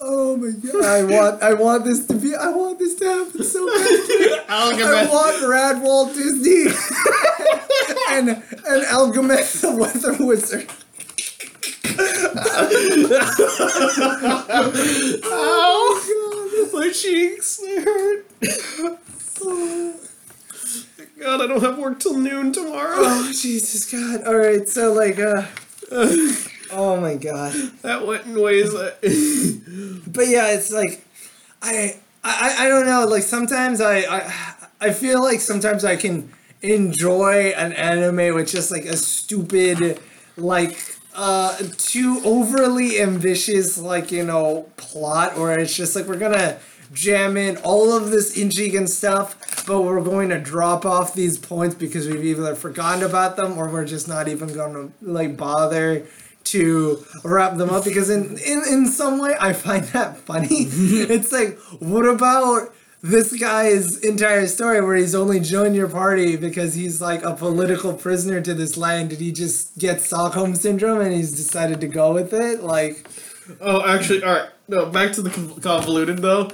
Oh 0.00 0.36
my 0.36 0.50
god. 0.72 1.41
I 1.52 1.54
want 1.54 1.84
this 1.84 2.06
to 2.06 2.14
be 2.14 2.34
I 2.34 2.48
want 2.48 2.78
this 2.78 2.94
to 2.94 3.04
happen 3.04 3.44
so 3.44 3.66
bad. 3.66 4.44
I 4.48 5.06
want 5.06 5.46
Rad 5.46 5.82
Walt 5.82 6.14
Disney 6.14 6.62
and 8.08 8.30
and 8.30 8.82
Algameth 8.86 9.60
the 9.60 9.76
Weather 9.76 10.16
Wizard. 10.18 10.70
Ow. 15.26 15.98
My 16.72 16.90
cheeks, 16.90 17.58
they 17.58 17.82
hurt. 17.82 18.26
God, 21.20 21.42
I 21.42 21.46
don't 21.46 21.60
have 21.62 21.76
work 21.76 22.00
till 22.00 22.18
noon 22.18 22.54
tomorrow. 22.54 22.94
Oh 22.96 23.30
Jesus 23.30 23.90
God! 23.92 24.26
All 24.26 24.38
right, 24.38 24.66
so 24.66 24.94
like, 24.94 25.18
uh, 25.18 25.44
oh 26.72 26.98
my 26.98 27.16
God! 27.16 27.52
That 27.82 28.06
went 28.06 28.24
in 28.24 28.40
ways 28.40 28.72
that. 28.72 29.02
But 30.06 30.28
yeah, 30.28 30.52
it's 30.52 30.72
like, 30.72 31.04
I, 31.62 31.96
I, 32.24 32.56
I 32.60 32.68
don't 32.68 32.86
know. 32.86 33.06
Like 33.06 33.22
sometimes 33.22 33.80
I, 33.80 33.98
I, 34.00 34.54
I 34.80 34.92
feel 34.92 35.22
like 35.22 35.40
sometimes 35.40 35.84
I 35.84 35.96
can 35.96 36.32
enjoy 36.60 37.52
an 37.56 37.72
anime 37.72 38.34
with 38.34 38.48
just 38.48 38.70
like 38.70 38.84
a 38.84 38.96
stupid, 38.96 40.00
like, 40.36 40.78
uh, 41.14 41.56
too 41.76 42.20
overly 42.24 43.00
ambitious, 43.00 43.78
like 43.78 44.10
you 44.10 44.24
know, 44.24 44.70
plot, 44.76 45.36
or 45.36 45.52
it's 45.52 45.76
just 45.76 45.94
like 45.94 46.06
we're 46.06 46.18
gonna 46.18 46.58
jam 46.92 47.36
in 47.36 47.56
all 47.58 47.92
of 47.92 48.10
this 48.10 48.36
intrigue 48.36 48.74
and 48.74 48.88
stuff, 48.88 49.64
but 49.66 49.82
we're 49.82 50.02
going 50.02 50.28
to 50.28 50.38
drop 50.38 50.84
off 50.84 51.14
these 51.14 51.38
points 51.38 51.74
because 51.74 52.06
we've 52.06 52.24
either 52.24 52.54
forgotten 52.54 53.02
about 53.02 53.36
them 53.36 53.56
or 53.56 53.70
we're 53.70 53.84
just 53.84 54.08
not 54.08 54.28
even 54.28 54.48
to 54.48 54.92
like 55.00 55.36
bother 55.36 56.06
to 56.44 57.04
wrap 57.24 57.56
them 57.56 57.70
up 57.70 57.84
because 57.84 58.10
in, 58.10 58.38
in 58.38 58.62
in 58.68 58.86
some 58.86 59.18
way 59.18 59.34
I 59.40 59.52
find 59.52 59.84
that 59.86 60.18
funny. 60.18 60.48
it's 60.50 61.32
like 61.32 61.58
what 61.80 62.06
about 62.06 62.72
this 63.02 63.32
guy's 63.38 63.98
entire 63.98 64.46
story 64.46 64.80
where 64.80 64.94
he's 64.94 65.14
only 65.14 65.40
joined 65.40 65.74
your 65.74 65.88
party 65.88 66.36
because 66.36 66.74
he's 66.74 67.00
like 67.00 67.24
a 67.24 67.34
political 67.34 67.94
prisoner 67.94 68.40
to 68.40 68.54
this 68.54 68.76
land 68.76 69.10
did 69.10 69.18
he 69.18 69.32
just 69.32 69.76
get 69.76 70.00
Stockholm 70.00 70.54
syndrome 70.54 71.00
and 71.00 71.12
he's 71.12 71.32
decided 71.32 71.80
to 71.80 71.88
go 71.88 72.12
with 72.14 72.32
it 72.32 72.62
like 72.62 73.08
Oh, 73.60 73.86
actually, 73.86 74.22
all 74.22 74.34
right. 74.34 74.48
No, 74.68 74.86
back 74.86 75.12
to 75.12 75.22
the 75.22 75.30
con- 75.30 75.60
convoluted 75.60 76.18
though. 76.18 76.50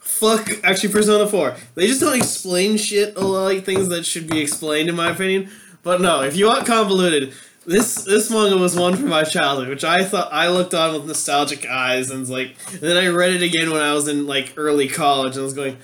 Fuck, 0.00 0.48
actually, 0.64 0.92
Persona 0.92 1.26
Four. 1.26 1.54
They 1.74 1.86
just 1.86 2.00
don't 2.00 2.16
explain 2.16 2.76
shit 2.76 3.16
a 3.16 3.20
lot 3.20 3.44
like 3.44 3.64
things 3.64 3.88
that 3.88 4.04
should 4.06 4.28
be 4.28 4.40
explained, 4.40 4.88
in 4.88 4.96
my 4.96 5.10
opinion. 5.10 5.50
But 5.82 6.00
no, 6.00 6.22
if 6.22 6.36
you 6.36 6.46
want 6.46 6.66
convoluted, 6.66 7.32
this 7.70 8.02
this 8.04 8.30
manga 8.30 8.56
was 8.56 8.74
one 8.76 8.96
from 8.96 9.08
my 9.08 9.22
childhood, 9.24 9.68
which 9.68 9.84
I 9.84 10.04
thought 10.04 10.32
I 10.32 10.48
looked 10.48 10.74
on 10.74 10.92
with 10.94 11.06
nostalgic 11.06 11.66
eyes, 11.66 12.10
and 12.10 12.20
was 12.20 12.30
like, 12.30 12.56
and 12.72 12.80
then 12.80 12.96
I 12.96 13.08
read 13.08 13.32
it 13.32 13.42
again 13.42 13.70
when 13.70 13.80
I 13.80 13.94
was 13.94 14.08
in 14.08 14.26
like 14.26 14.54
early 14.56 14.88
college, 14.88 15.34
and 15.36 15.42
I 15.42 15.44
was 15.44 15.54
going, 15.54 15.76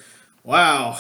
wow. 0.45 0.99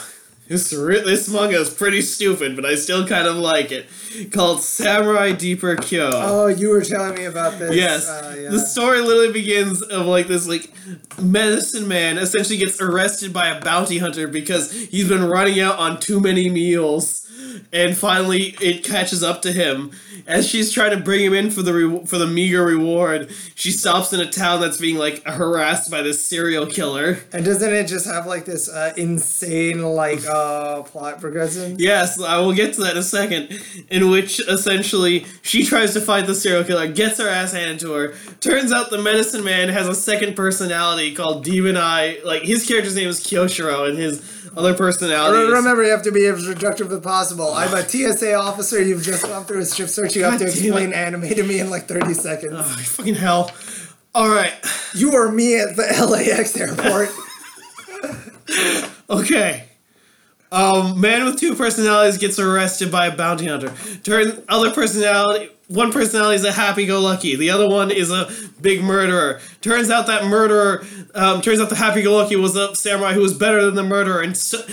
This, 0.48 0.72
re- 0.72 1.00
this 1.02 1.28
manga 1.28 1.56
is 1.56 1.70
pretty 1.70 2.00
stupid, 2.02 2.54
but 2.54 2.64
I 2.64 2.76
still 2.76 3.04
kind 3.04 3.26
of 3.26 3.34
like 3.34 3.72
it. 3.72 3.86
Called 4.30 4.62
Samurai 4.62 5.32
Deeper 5.32 5.74
Kyo. 5.74 6.08
oh 6.12 6.46
you 6.46 6.68
were 6.70 6.82
telling 6.82 7.16
me 7.16 7.24
about 7.24 7.58
this 7.58 7.74
Yes. 7.74 8.08
uh, 8.08 8.36
yeah. 8.38 8.50
The 8.50 8.60
story 8.60 9.00
literally 9.00 9.32
begins 9.32 9.82
of 9.82 10.06
like 10.06 10.28
this 10.28 10.46
like 10.46 10.72
medicine 11.20 11.88
man 11.88 12.16
essentially 12.16 12.58
gets 12.58 12.80
arrested 12.80 13.32
by 13.32 13.48
a 13.48 13.60
bounty 13.60 13.98
hunter 13.98 14.28
because 14.28 14.70
he's 14.70 15.08
been 15.08 15.24
running 15.24 15.58
out 15.58 15.80
on 15.80 15.98
too 15.98 16.20
many 16.20 16.48
meals. 16.48 17.25
And 17.72 17.96
finally 17.96 18.56
it 18.60 18.84
catches 18.84 19.22
up 19.22 19.42
to 19.42 19.52
him. 19.52 19.92
As 20.26 20.48
she's 20.48 20.72
trying 20.72 20.90
to 20.90 20.96
bring 20.96 21.24
him 21.24 21.34
in 21.34 21.50
for 21.50 21.62
the 21.62 21.72
re- 21.72 22.06
for 22.06 22.18
the 22.18 22.26
meager 22.26 22.64
reward, 22.64 23.30
she 23.54 23.70
stops 23.70 24.12
in 24.12 24.20
a 24.20 24.28
town 24.28 24.60
that's 24.60 24.78
being 24.78 24.96
like 24.96 25.22
harassed 25.24 25.90
by 25.90 26.02
this 26.02 26.26
serial 26.26 26.66
killer. 26.66 27.18
And 27.32 27.44
doesn't 27.44 27.72
it 27.72 27.86
just 27.86 28.06
have 28.06 28.26
like 28.26 28.44
this 28.44 28.68
uh, 28.68 28.92
insane 28.96 29.82
like 29.82 30.24
uh 30.26 30.82
plot 30.82 31.20
progression? 31.20 31.76
Yes, 31.78 32.20
I 32.20 32.38
will 32.38 32.52
get 32.52 32.74
to 32.74 32.80
that 32.82 32.92
in 32.92 32.98
a 32.98 33.02
second. 33.02 33.60
In 33.90 34.10
which 34.10 34.40
essentially 34.48 35.26
she 35.42 35.64
tries 35.64 35.92
to 35.94 36.00
fight 36.00 36.26
the 36.26 36.34
serial 36.34 36.64
killer, 36.64 36.88
gets 36.88 37.18
her 37.18 37.28
ass 37.28 37.52
handed 37.52 37.78
to 37.80 37.92
her. 37.92 38.14
Turns 38.40 38.72
out 38.72 38.90
the 38.90 38.98
medicine 38.98 39.44
man 39.44 39.68
has 39.68 39.86
a 39.86 39.94
second 39.94 40.34
personality 40.34 41.14
called 41.14 41.44
Demon 41.44 41.76
Eye. 41.76 42.18
Like 42.24 42.42
his 42.42 42.66
character's 42.66 42.96
name 42.96 43.08
is 43.08 43.20
Kyoshiro, 43.20 43.88
and 43.88 43.96
his 43.98 44.35
other 44.56 44.74
personality. 44.74 45.38
is- 45.44 45.52
Remember, 45.52 45.82
you 45.84 45.90
have 45.90 46.02
to 46.02 46.12
be 46.12 46.24
as 46.26 46.44
reductive 46.46 46.90
as 46.90 47.00
possible. 47.00 47.52
I'm 47.52 47.72
a 47.74 47.86
TSA 47.86 48.34
officer. 48.34 48.82
You've 48.82 49.02
just 49.02 49.22
gone 49.24 49.44
through 49.44 49.60
a 49.60 49.64
strip 49.66 49.88
search. 49.88 50.16
You 50.16 50.24
have 50.24 50.38
to 50.38 50.46
explain 50.46 50.90
it. 50.90 50.94
anime 50.96 51.28
to 51.28 51.42
me 51.42 51.60
in 51.60 51.70
like 51.70 51.86
30 51.86 52.14
seconds. 52.14 52.54
Oh, 52.56 52.62
fucking 52.62 53.14
hell! 53.14 53.50
All 54.14 54.28
right, 54.30 54.54
You 54.94 55.14
are 55.14 55.30
me 55.30 55.58
at 55.60 55.76
the 55.76 56.06
LAX 56.10 56.56
airport. 56.56 57.10
okay. 59.10 59.65
Um, 60.56 60.98
man 60.98 61.26
with 61.26 61.38
two 61.38 61.54
personalities 61.54 62.16
gets 62.16 62.38
arrested 62.38 62.90
by 62.90 63.08
a 63.08 63.14
bounty 63.14 63.46
hunter. 63.46 63.74
Turn 64.04 64.42
other 64.48 64.70
personality. 64.70 65.50
One 65.68 65.92
personality 65.92 66.36
is 66.36 66.44
a 66.44 66.52
happy-go-lucky. 66.52 67.36
The 67.36 67.50
other 67.50 67.68
one 67.68 67.90
is 67.90 68.10
a 68.10 68.30
big 68.62 68.82
murderer. 68.82 69.40
Turns 69.60 69.90
out 69.90 70.06
that 70.06 70.24
murderer. 70.24 70.86
Um, 71.14 71.42
turns 71.42 71.60
out 71.60 71.68
the 71.68 71.76
happy-go-lucky 71.76 72.36
was 72.36 72.56
a 72.56 72.74
samurai 72.74 73.12
who 73.12 73.20
was 73.20 73.34
better 73.34 73.66
than 73.66 73.74
the 73.74 73.82
murderer 73.82 74.22
and 74.22 74.34
so, 74.34 74.64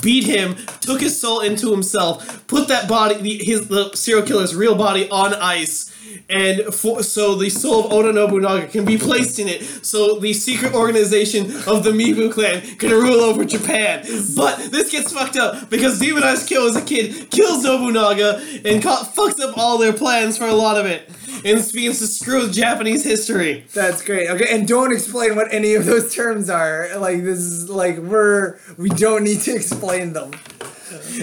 beat 0.00 0.22
him. 0.22 0.54
Took 0.80 1.00
his 1.00 1.20
soul 1.20 1.40
into 1.40 1.72
himself. 1.72 2.46
Put 2.46 2.68
that 2.68 2.88
body, 2.88 3.44
his 3.44 3.66
the 3.66 3.90
serial 3.96 4.24
killer's 4.24 4.54
real 4.54 4.76
body, 4.76 5.10
on 5.10 5.34
ice. 5.34 5.90
And 6.28 6.74
for, 6.74 7.02
so 7.02 7.34
the 7.34 7.50
soul 7.50 7.84
of 7.84 7.92
Oda 7.92 8.12
Nobunaga 8.12 8.66
can 8.66 8.84
be 8.84 8.96
placed 8.96 9.38
in 9.38 9.46
it, 9.46 9.62
so 9.84 10.18
the 10.18 10.32
secret 10.32 10.74
organization 10.74 11.44
of 11.66 11.84
the 11.84 11.90
Mibu 11.90 12.32
clan 12.32 12.62
can 12.76 12.90
rule 12.90 13.20
over 13.20 13.44
Japan. 13.44 14.06
But 14.34 14.70
this 14.70 14.90
gets 14.90 15.12
fucked 15.12 15.36
up 15.36 15.68
because 15.68 15.98
Demon 15.98 16.22
Eyes 16.22 16.44
Kill 16.46 16.66
as 16.66 16.76
a 16.76 16.82
kid 16.82 17.30
kills 17.30 17.62
Nobunaga 17.64 18.42
and 18.64 18.82
ca- 18.82 19.04
fucks 19.14 19.38
up 19.40 19.58
all 19.58 19.76
their 19.76 19.92
plans 19.92 20.38
for 20.38 20.46
a 20.46 20.54
lot 20.54 20.78
of 20.78 20.86
it, 20.86 21.08
and 21.44 21.72
begins 21.72 21.98
to 21.98 22.06
screw 22.06 22.50
Japanese 22.50 23.04
history. 23.04 23.66
That's 23.74 24.02
great. 24.02 24.30
Okay, 24.30 24.46
and 24.50 24.66
don't 24.66 24.92
explain 24.92 25.36
what 25.36 25.52
any 25.52 25.74
of 25.74 25.84
those 25.84 26.14
terms 26.14 26.48
are. 26.48 26.88
Like 26.96 27.22
this 27.22 27.38
is 27.38 27.68
like 27.68 27.98
we're 27.98 28.58
we 28.78 28.88
don't 28.88 29.24
need 29.24 29.40
to 29.42 29.54
explain 29.54 30.14
them. 30.14 30.32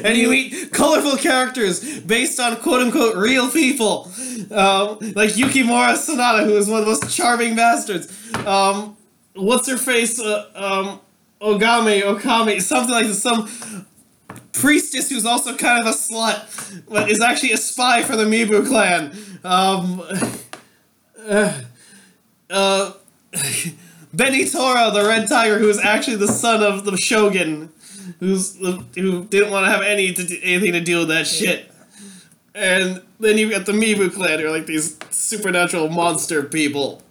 And 0.03 0.18
you 0.18 0.30
meet 0.30 0.72
colorful 0.72 1.18
characters 1.18 1.99
based 2.01 2.39
on 2.39 2.57
quote 2.57 2.81
unquote 2.81 3.15
real 3.15 3.49
people, 3.49 4.11
um, 4.51 4.97
like 5.15 5.31
Yukimura 5.31 5.95
Sanada, 5.95 6.45
who 6.45 6.57
is 6.57 6.68
one 6.69 6.80
of 6.80 6.85
the 6.85 6.91
most 6.91 7.15
charming 7.15 7.55
bastards. 7.55 8.07
Um, 8.45 8.97
what's 9.35 9.69
her 9.69 9.77
face? 9.77 10.19
Uh, 10.19 10.49
um, 10.55 10.99
Ogame, 11.41 12.03
Okami, 12.03 12.61
something 12.61 12.91
like 12.91 13.07
this. 13.07 13.22
Some 13.22 13.49
priestess 14.53 15.09
who's 15.09 15.26
also 15.26 15.55
kind 15.55 15.81
of 15.81 15.88
a 15.88 15.97
slut, 15.97 16.84
but 16.88 17.09
is 17.09 17.19
actually 17.19 17.51
a 17.51 17.57
spy 17.57 18.03
for 18.03 18.15
the 18.15 18.26
Mibu 18.26 18.68
clan. 18.68 19.11
Um, 19.43 20.01
uh, 21.27 21.61
uh, 22.49 22.93
Benitora, 24.15 24.93
the 24.93 25.03
Red 25.07 25.27
Tiger, 25.30 25.57
who 25.57 25.69
is 25.69 25.80
actually 25.80 26.18
the 26.18 26.27
son 26.27 26.61
of 26.61 26.85
the 26.85 26.95
Shogun, 26.97 27.69
who's 28.19 28.55
who 28.57 29.25
didn't 29.25 29.51
want 29.51 29.65
to 29.65 29.71
have 29.71 29.81
any 29.81 30.13
to 30.13 30.23
do, 30.23 30.37
anything 30.43 30.73
to 30.73 30.81
deal 30.81 30.99
with 30.99 31.09
that 31.09 31.27
shit. 31.27 31.71
And 32.53 33.01
then 33.19 33.37
you've 33.37 33.51
got 33.51 33.65
the 33.65 33.71
Mibu 33.71 34.13
clan, 34.13 34.39
who 34.39 34.47
are 34.47 34.51
like 34.51 34.65
these 34.65 34.97
supernatural 35.09 35.89
monster 35.89 36.43
people. 36.43 37.01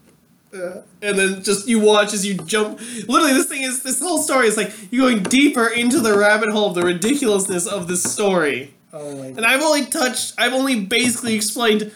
Uh, 0.52 0.82
And 1.00 1.16
then 1.18 1.42
just 1.42 1.68
you 1.68 1.78
watch 1.80 2.12
as 2.12 2.26
you 2.26 2.34
jump. 2.34 2.78
Literally, 3.08 3.32
this 3.32 3.46
thing 3.46 3.62
is 3.62 3.82
this 3.82 4.00
whole 4.00 4.18
story 4.22 4.48
is 4.48 4.56
like 4.56 4.72
you're 4.90 5.08
going 5.10 5.22
deeper 5.22 5.66
into 5.68 6.00
the 6.00 6.18
rabbit 6.18 6.50
hole 6.50 6.66
of 6.68 6.74
the 6.74 6.82
ridiculousness 6.82 7.66
of 7.66 7.86
this 7.88 8.02
story. 8.02 8.74
oh 8.92 9.16
my 9.16 9.28
God. 9.28 9.36
And 9.38 9.46
I've 9.46 9.62
only 9.62 9.86
touched, 9.86 10.34
I've 10.36 10.52
only 10.52 10.80
basically 10.84 11.34
explained 11.34 11.92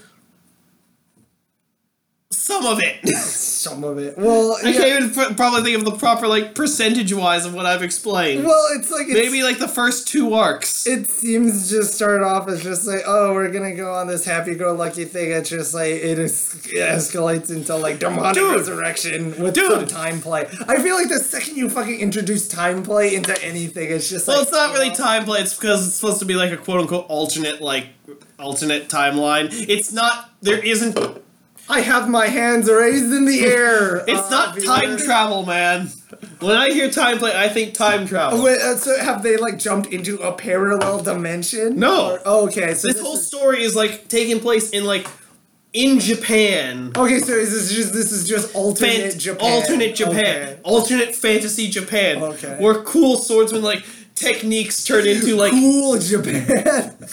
some 2.44 2.66
of 2.66 2.78
it. 2.78 3.08
some 3.16 3.84
of 3.84 3.96
it. 3.96 4.18
Well, 4.18 4.58
I 4.62 4.68
yeah. 4.68 4.72
can't 4.72 5.02
even 5.02 5.10
pr- 5.14 5.34
probably 5.34 5.62
think 5.62 5.78
of 5.78 5.86
the 5.86 5.96
proper 5.96 6.28
like 6.28 6.54
percentage 6.54 7.10
wise 7.10 7.46
of 7.46 7.54
what 7.54 7.64
I've 7.64 7.82
explained. 7.82 8.44
Well, 8.44 8.66
it's 8.72 8.90
like 8.90 9.06
it's, 9.08 9.14
Maybe 9.14 9.42
like 9.42 9.58
the 9.58 9.66
first 9.66 10.08
two 10.08 10.34
arcs. 10.34 10.86
it 10.86 11.08
seems 11.08 11.70
just 11.70 11.94
started 11.94 12.22
off 12.22 12.46
as 12.48 12.62
just 12.62 12.86
like, 12.86 13.00
oh, 13.06 13.32
we're 13.32 13.50
gonna 13.50 13.74
go 13.74 13.94
on 13.94 14.08
this 14.08 14.26
happy-go-lucky 14.26 15.06
thing. 15.06 15.30
It's 15.30 15.48
just 15.48 15.72
like 15.72 15.92
it, 15.92 16.18
it 16.18 16.30
escalates 16.30 17.50
into 17.50 17.76
like 17.76 17.98
demonic 17.98 18.34
Dude. 18.34 18.56
resurrection 18.56 19.42
with 19.42 19.54
Dude. 19.54 19.70
some 19.70 19.86
time 19.86 20.20
play. 20.20 20.46
I 20.68 20.82
feel 20.82 20.96
like 20.96 21.08
the 21.08 21.20
second 21.20 21.56
you 21.56 21.70
fucking 21.70 21.98
introduce 21.98 22.46
time 22.46 22.82
play 22.82 23.14
into 23.14 23.42
anything, 23.42 23.90
it's 23.90 24.10
just 24.10 24.28
well, 24.28 24.36
like 24.36 24.48
it's 24.48 24.52
not 24.52 24.74
really 24.74 24.90
time 24.94 25.24
play. 25.24 25.40
It's 25.40 25.54
because 25.54 25.86
it's 25.86 25.96
supposed 25.96 26.18
to 26.18 26.26
be 26.26 26.34
like 26.34 26.52
a 26.52 26.58
quote 26.58 26.80
unquote 26.80 27.06
alternate 27.08 27.62
like 27.62 27.86
alternate 28.38 28.90
timeline. 28.90 29.48
It's 29.50 29.94
not. 29.94 30.30
There 30.42 30.58
isn't. 30.58 31.22
I 31.68 31.80
have 31.80 32.08
my 32.10 32.26
hands 32.26 32.70
raised 32.70 33.12
in 33.12 33.24
the 33.24 33.40
air. 33.44 33.96
It's 34.08 34.20
uh, 34.20 34.30
not 34.30 34.58
time 34.62 34.96
viewer. 34.96 34.98
travel, 35.06 35.46
man. 35.46 35.88
When 36.40 36.56
I 36.56 36.68
hear 36.70 36.90
time 36.90 37.18
play, 37.18 37.32
I 37.34 37.48
think 37.48 37.74
time 37.74 38.06
travel. 38.06 38.42
Wait, 38.42 38.58
uh, 38.60 38.76
so 38.76 38.98
have 39.02 39.22
they 39.22 39.36
like 39.38 39.58
jumped 39.58 39.92
into 39.92 40.18
a 40.18 40.32
parallel 40.32 41.02
dimension? 41.02 41.76
No. 41.78 42.12
Or- 42.12 42.20
oh, 42.26 42.46
okay, 42.48 42.74
so 42.74 42.88
this 42.88 42.96
this 42.96 43.00
whole 43.02 43.14
is- 43.16 43.26
story 43.26 43.62
is 43.62 43.74
like 43.74 44.08
taking 44.08 44.40
place 44.40 44.70
in 44.70 44.84
like 44.84 45.06
in 45.72 45.98
Japan. 46.00 46.92
Okay, 46.96 47.18
so 47.18 47.32
is 47.32 47.50
this 47.50 47.72
just 47.74 47.92
this 47.94 48.12
is 48.12 48.28
just 48.28 48.54
alternate 48.54 49.12
Fan- 49.12 49.18
Japan? 49.18 49.52
Alternate 49.52 49.94
Japan. 49.96 50.16
Okay. 50.48 50.58
Alternate 50.62 51.14
fantasy 51.14 51.68
Japan. 51.68 52.22
Okay. 52.22 52.56
Where 52.60 52.82
cool 52.82 53.16
swordsman 53.16 53.62
like 53.62 53.84
techniques 54.14 54.84
turn 54.84 55.06
into 55.06 55.34
like 55.34 55.50
Cool 55.52 55.98
Japan. 55.98 56.94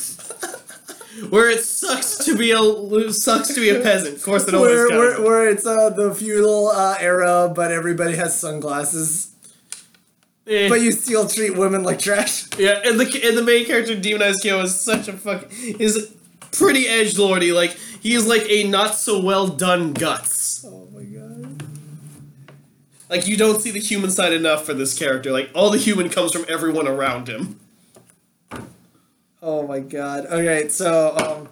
where 1.30 1.50
it 1.50 1.64
sucks 1.64 2.26
to 2.26 2.38
be 2.38 2.52
a 2.52 3.12
sucks 3.12 3.54
to 3.54 3.60
be 3.60 3.70
a 3.70 3.82
peasant. 3.82 4.18
Of 4.18 4.24
course, 4.24 4.48
it 4.48 4.54
always 4.54 4.72
where, 4.72 4.90
where, 4.90 5.22
where 5.22 5.50
it's 5.50 5.66
uh, 5.66 5.90
the 5.90 6.14
feudal 6.14 6.68
uh, 6.70 6.98
era, 7.00 7.52
but 7.54 7.72
everybody 7.72 8.16
has 8.16 8.40
sunglasses. 8.40 9.36
Eh. 10.48 10.70
But 10.70 10.82
you 10.82 10.92
still 10.92 11.28
treat 11.28 11.56
women 11.58 11.84
like 11.84 12.00
trash. 12.00 12.46
Yeah, 12.58 12.82
and 12.84 13.00
the 13.00 13.06
and 13.24 13.38
the 13.38 13.44
main 13.44 13.66
character 13.66 13.96
Demon 13.96 14.24
Eyes 14.24 14.38
Kyo 14.42 14.62
is 14.62 14.80
such 14.80 15.08
a 15.08 15.14
fuck 15.14 15.48
is 15.62 16.16
pretty 16.52 16.88
edge 16.88 17.18
lordy. 17.18 17.52
Like 17.52 17.72
he 17.72 18.14
is 18.14 18.28
like 18.28 18.44
a 18.50 18.64
not 18.68 18.96
so 18.96 19.22
well 19.22 19.48
done 19.48 19.94
guts. 19.94 20.66
Oh 20.68 20.88
my 20.94 21.04
god. 21.04 21.64
Like 23.10 23.28
you 23.28 23.38
don't 23.38 23.62
see 23.62 23.72
the 23.72 23.80
human 23.80 24.10
side 24.10 24.34
enough 24.34 24.66
for 24.66 24.74
this 24.74 24.98
character. 24.98 25.32
Like 25.32 25.52
all 25.54 25.70
the 25.70 25.78
human 25.78 26.10
comes 26.10 26.32
from 26.32 26.46
everyone 26.48 26.88
around 26.88 27.28
him. 27.28 27.60
Oh 29.42 29.66
my 29.68 29.80
god. 29.80 30.28
Okay, 30.28 30.68
so 30.70 31.16
um, 31.18 31.50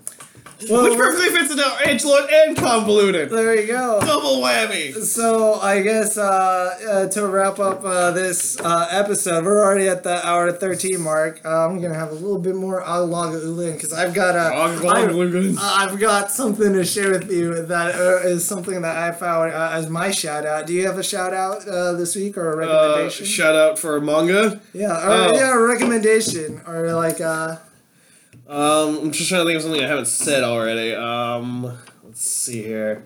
Well, 0.70 0.84
which 0.84 0.95
perfectly 0.98 1.30
fits 1.30 1.49
into 1.52 1.64
edgelord 1.64 2.32
and 2.32 2.56
convoluted. 2.56 3.32
There 3.32 3.60
you 3.60 3.66
go. 3.66 3.99
Double 4.02 4.41
whammy. 4.44 4.94
So 5.02 5.56
I 5.56 5.82
guess 5.82 6.16
uh, 6.16 6.78
uh, 6.88 7.07
to 7.10 7.26
wrap 7.28 7.57
up 7.57 7.84
uh, 7.84 8.11
this 8.11 8.60
uh, 8.60 8.88
episode, 8.91 9.44
we're 9.44 9.64
already 9.64 9.88
at 9.88 10.03
the 10.03 10.24
hour 10.28 10.52
thirteen 10.52 11.02
mark. 11.02 11.41
Uh, 11.44 11.66
I'm 11.68 11.82
gonna 11.82 11.95
have 11.95 12.11
a 12.11 12.14
little 12.14 12.38
bit 12.38 12.56
more 12.56 12.84
Lagavulin 12.84 13.74
because 13.74 13.91
I've 13.94 14.14
got 14.14 14.36
a 14.36 14.53
Aglaga 14.56 15.57
I, 15.60 15.86
I've 15.86 15.99
got 15.99 16.30
something 16.30 16.74
to 16.74 16.86
share 16.86 17.10
with 17.11 17.32
you 17.32 17.64
that 17.66 17.95
uh, 17.95 18.28
is 18.28 18.45
something 18.45 18.82
that 18.84 18.98
I 18.98 19.11
found 19.14 19.52
uh, 19.52 19.70
as 19.74 19.90
my 19.90 20.11
shout 20.11 20.45
out. 20.45 20.68
Do 20.68 20.74
you 20.74 20.86
have 20.86 20.99
a 20.99 21.03
shout 21.03 21.34
out 21.34 21.68
uh, 21.68 21.94
this 21.94 22.16
week 22.16 22.38
or 22.38 22.61
a 22.61 22.68
Uh, 22.68 22.68
recommendation? 22.68 23.26
shout 23.26 23.56
out 23.56 23.80
for 23.80 23.98
a 23.98 24.02
manga. 24.02 24.61
yeah, 24.74 24.91
or, 25.07 25.10
oh. 25.11 25.34
yeah, 25.34 25.56
a 25.56 25.60
recommendation 25.60 26.61
or 26.68 26.94
like 26.94 27.20
uh, 27.20 27.56
Um, 28.50 28.98
I'm 28.98 29.12
just 29.12 29.30
trying 29.30 29.42
to 29.42 29.46
think 29.46 29.58
of 29.58 29.62
something 29.62 29.84
I 29.84 29.88
haven't 29.88 30.08
said 30.08 30.44
already. 30.44 30.96
Um, 30.96 31.78
let's 32.04 32.22
see 32.28 32.64
here. 32.64 33.04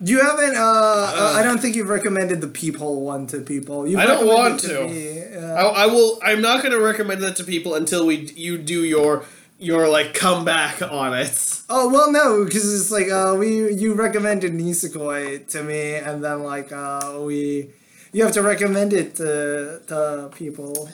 you 0.00 0.20
haven't. 0.20 0.56
Uh, 0.56 0.60
uh, 0.60 1.34
I 1.38 1.42
don't 1.44 1.58
think 1.60 1.76
you've 1.76 1.88
recommended 1.88 2.40
the 2.40 2.48
peephole 2.48 3.02
one 3.02 3.26
to 3.28 3.40
people. 3.40 3.86
You've 3.86 4.00
I 4.00 4.06
don't 4.06 4.26
want 4.26 4.58
to. 4.60 4.88
me, 4.88 5.22
uh, 5.36 5.54
I, 5.54 5.84
I 5.84 5.86
will. 5.86 6.18
I'm 6.24 6.40
not 6.42 6.62
going 6.62 6.72
to 6.74 6.80
recommend 6.80 7.22
that 7.22 7.36
to 7.36 7.44
people 7.44 7.74
until 7.76 8.04
we 8.04 8.32
you 8.34 8.58
do 8.58 8.82
your 8.84 9.24
your 9.60 9.88
like 9.88 10.12
comeback 10.14 10.82
on 10.82 11.14
it. 11.16 11.62
Oh 11.68 11.88
well, 11.88 12.10
no, 12.10 12.44
because 12.44 12.74
it's 12.80 12.90
like 12.90 13.10
uh, 13.10 13.36
we 13.38 13.72
you 13.72 13.94
recommended 13.94 14.52
Nisekoi 14.54 15.46
to 15.48 15.62
me, 15.62 15.94
and 15.94 16.24
then 16.24 16.42
like 16.42 16.72
uh, 16.72 17.18
we 17.20 17.70
you 18.12 18.24
have 18.24 18.32
to 18.32 18.42
recommend 18.42 18.92
it 18.92 19.14
to 19.16 19.80
to 19.86 20.30
people. 20.34 20.88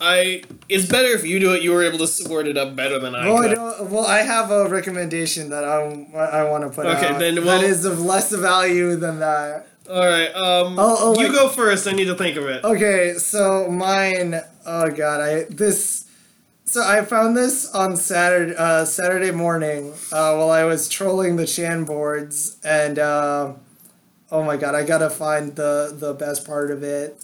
I. 0.00 0.42
It's 0.68 0.86
better 0.86 1.08
if 1.08 1.24
you 1.24 1.40
do 1.40 1.54
it. 1.54 1.62
You 1.62 1.72
were 1.72 1.82
able 1.82 1.98
to 2.06 2.28
word 2.28 2.46
it 2.46 2.56
up 2.56 2.76
better 2.76 2.98
than 2.98 3.14
I 3.14 3.26
Well, 3.30 3.42
I 3.42 3.54
don't, 3.54 3.90
well, 3.90 4.06
I 4.06 4.18
have 4.18 4.50
a 4.50 4.68
recommendation 4.68 5.50
that 5.50 5.64
I 5.64 5.78
I 6.14 6.48
want 6.50 6.64
to 6.64 6.70
put 6.70 6.86
Okay, 6.86 7.08
out 7.08 7.18
then, 7.18 7.36
that 7.36 7.44
well- 7.44 7.62
is 7.62 7.84
of 7.84 8.00
less 8.00 8.30
value 8.32 8.96
than 8.96 9.18
that. 9.20 9.66
All 9.90 10.06
right. 10.06 10.28
Um, 10.34 10.78
Oh, 10.78 10.96
oh, 11.00 11.20
you 11.20 11.28
like- 11.28 11.36
go 11.36 11.48
first. 11.48 11.86
I 11.88 11.92
need 11.92 12.04
to 12.06 12.14
think 12.14 12.36
of 12.36 12.44
it. 12.46 12.62
Okay, 12.64 13.14
so 13.14 13.70
mine. 13.70 14.40
Oh 14.66 14.90
god, 14.90 15.20
I 15.22 15.44
this. 15.48 16.04
So 16.64 16.82
I 16.86 17.02
found 17.06 17.34
this 17.34 17.70
on 17.74 17.96
Saturday 17.96 18.54
uh, 18.54 18.84
Saturday 18.84 19.30
morning 19.30 19.94
uh, 20.12 20.34
while 20.36 20.50
I 20.50 20.64
was 20.64 20.90
trolling 20.90 21.36
the 21.36 21.46
Chan 21.46 21.84
boards, 21.84 22.58
and 22.62 22.98
uh, 22.98 23.54
oh 24.30 24.42
my 24.44 24.58
god, 24.58 24.74
I 24.74 24.84
gotta 24.84 25.08
find 25.08 25.56
the 25.56 25.94
the 25.98 26.12
best 26.12 26.46
part 26.46 26.70
of 26.70 26.82
it. 26.82 27.16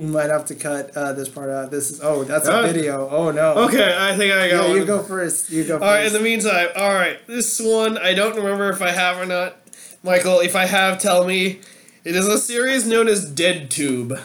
We 0.00 0.06
might 0.06 0.30
have 0.30 0.46
to 0.46 0.54
cut 0.54 0.96
uh, 0.96 1.12
this 1.12 1.28
part 1.28 1.50
out. 1.50 1.70
This 1.70 1.90
is 1.90 2.00
oh, 2.02 2.24
that's 2.24 2.48
a 2.48 2.52
Uh, 2.56 2.62
video. 2.72 3.06
Oh 3.10 3.30
no. 3.32 3.52
Okay, 3.66 3.94
I 3.98 4.16
think 4.16 4.32
I 4.32 4.48
got 4.48 4.68
Yeah, 4.70 4.74
you 4.76 4.86
go 4.86 5.02
first. 5.02 5.50
You 5.50 5.62
go 5.64 5.74
first. 5.78 5.82
All 5.82 5.90
right. 5.90 6.06
In 6.06 6.14
the 6.14 6.20
meantime, 6.20 6.68
all 6.74 6.94
right. 6.94 7.18
This 7.26 7.60
one 7.60 7.98
I 7.98 8.14
don't 8.14 8.34
remember 8.34 8.70
if 8.70 8.80
I 8.80 8.92
have 8.92 9.18
or 9.20 9.26
not. 9.26 9.56
Michael, 10.02 10.40
if 10.40 10.56
I 10.56 10.64
have, 10.64 10.98
tell 10.98 11.26
me. 11.26 11.60
It 12.02 12.16
is 12.16 12.26
a 12.26 12.38
series 12.38 12.86
known 12.86 13.08
as 13.08 13.26
Dead 13.30 13.70
Tube. 13.70 14.18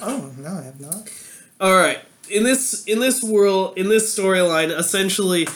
oh 0.00 0.32
no, 0.38 0.48
I 0.48 0.62
have 0.62 0.80
not. 0.80 1.10
All 1.60 1.76
right. 1.76 1.98
In 2.30 2.44
this 2.44 2.84
in 2.84 3.00
this 3.00 3.22
world 3.22 3.76
in 3.76 3.90
this 3.90 4.16
storyline, 4.18 4.70
essentially, 4.74 5.46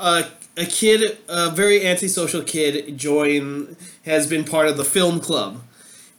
a 0.00 0.24
a 0.56 0.66
kid, 0.66 1.18
a 1.28 1.50
very 1.50 1.86
antisocial 1.86 2.42
kid, 2.42 2.98
join 2.98 3.76
has 4.06 4.26
been 4.26 4.42
part 4.44 4.66
of 4.66 4.76
the 4.76 4.84
film 4.84 5.20
club, 5.20 5.62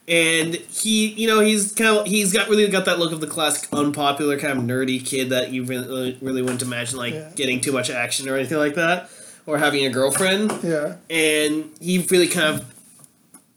and 0.07 0.55
he, 0.55 1.07
you 1.13 1.27
know, 1.27 1.39
he's 1.39 1.71
kind 1.73 1.97
of 1.97 2.05
he's 2.07 2.33
got 2.33 2.49
really 2.49 2.67
got 2.67 2.85
that 2.85 2.99
look 2.99 3.11
of 3.11 3.21
the 3.21 3.27
classic 3.27 3.69
unpopular 3.71 4.37
kind 4.39 4.57
of 4.57 4.63
nerdy 4.65 5.03
kid 5.05 5.29
that 5.29 5.51
you 5.51 5.63
really 5.63 6.17
really 6.21 6.41
wouldn't 6.41 6.61
imagine 6.61 6.97
like 6.97 7.13
Yeah. 7.13 7.31
getting 7.35 7.61
too 7.61 7.71
much 7.71 7.89
action 7.89 8.27
or 8.27 8.35
anything 8.35 8.57
like 8.57 8.75
that, 8.75 9.09
or 9.45 9.57
having 9.57 9.85
a 9.85 9.89
girlfriend. 9.89 10.51
Yeah. 10.63 10.95
and 11.09 11.69
he 11.79 11.99
really 12.09 12.27
kind 12.27 12.55
of 12.59 12.65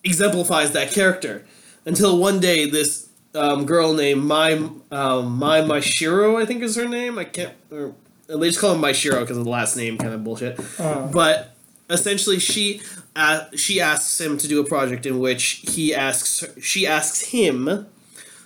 exemplifies 0.05 0.73
that 0.73 0.91
character. 0.91 1.45
Until 1.87 2.19
one 2.19 2.41
day 2.41 2.69
this 2.71 3.09
um, 3.35 3.67
girl 3.67 3.93
named 3.95 4.23
my 4.23 4.53
um, 4.91 5.39
Mai 5.39 5.61
Maishiro 5.61 6.41
I 6.41 6.47
think 6.47 6.63
is 6.63 6.77
her 6.77 6.89
name. 6.89 7.19
I 7.19 7.25
can't 7.25 7.53
or, 7.71 7.95
they 8.27 8.49
just 8.49 8.59
call 8.61 8.75
him 8.75 8.81
Maishiro 8.81 9.21
because 9.21 9.37
of 9.37 9.45
the 9.45 9.51
last 9.51 9.77
name 9.77 9.99
kind 9.99 10.15
of 10.15 10.25
bullshit. 10.25 10.59
Uh, 10.81 11.07
but 11.09 11.54
essentially 11.91 12.39
she 12.39 12.81
uh, 13.17 13.45
she 13.55 13.81
asks 13.81 14.21
him 14.21 14.37
to 14.39 14.49
do 14.49 14.61
a 14.61 14.65
project 14.65 15.07
in 15.07 15.19
which 15.19 15.63
he 15.63 15.95
asks 15.95 16.45
she 16.61 16.87
asks 16.87 17.23
him 17.29 17.87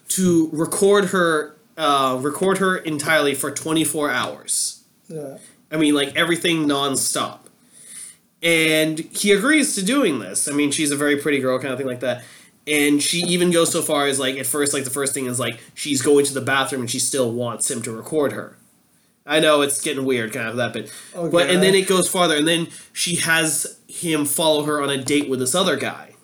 to 0.09 0.51
record 0.53 1.07
her 1.07 1.57
uh, 1.77 2.19
record 2.21 2.59
her 2.59 2.77
entirely 2.77 3.35
for 3.35 3.51
24 3.51 4.11
hours 4.11 4.79
yeah. 5.09 5.39
I 5.71 5.77
mean, 5.77 5.95
like 5.95 6.15
everything 6.17 6.67
nonstop. 6.67 7.41
And 8.43 9.01
he 9.01 9.33
agrees 9.33 9.75
to 9.75 9.85
doing 9.85 10.21
this. 10.21 10.49
I 10.49 10.53
mean, 10.53 10.71
she's 10.71 10.91
a 10.91 10.97
very 10.97 11.17
pretty 11.17 11.41
girl, 11.41 11.59
kind 11.59 11.73
of 11.73 11.79
thing 11.79 11.89
like 11.89 12.01
that. 12.01 12.23
And 12.67 13.03
she 13.03 13.19
even 13.23 13.51
goes 13.51 13.73
so 13.73 13.83
far 13.83 14.07
as 14.07 14.21
like 14.21 14.37
at 14.37 14.47
first, 14.47 14.73
like 14.73 14.85
the 14.85 14.91
first 14.91 15.15
thing 15.15 15.27
is 15.27 15.41
like 15.41 15.59
she's 15.75 16.03
going 16.03 16.25
to 16.27 16.35
the 16.35 16.41
bathroom 16.41 16.83
and 16.83 16.91
she 16.91 16.99
still 16.99 17.33
wants 17.33 17.71
him 17.71 17.83
to 17.83 17.93
record 17.93 18.33
her. 18.33 18.57
I 19.29 19.41
know 19.41 19.61
it's 19.61 19.81
getting 19.83 20.05
weird, 20.05 20.33
kind 20.33 20.49
of 20.49 20.57
that, 20.57 20.73
but 20.73 21.31
but 21.31 21.51
and 21.51 21.63
then 21.63 21.75
it 21.75 21.87
goes 21.87 22.09
farther, 22.09 22.37
and 22.37 22.49
then 22.49 22.69
she 22.93 23.17
has 23.17 23.79
him 23.87 24.25
follow 24.25 24.65
her 24.65 24.81
on 24.81 24.91
a 24.91 24.97
date 24.97 25.29
with 25.29 25.39
this 25.39 25.55
other 25.55 25.77
guy. 25.77 26.15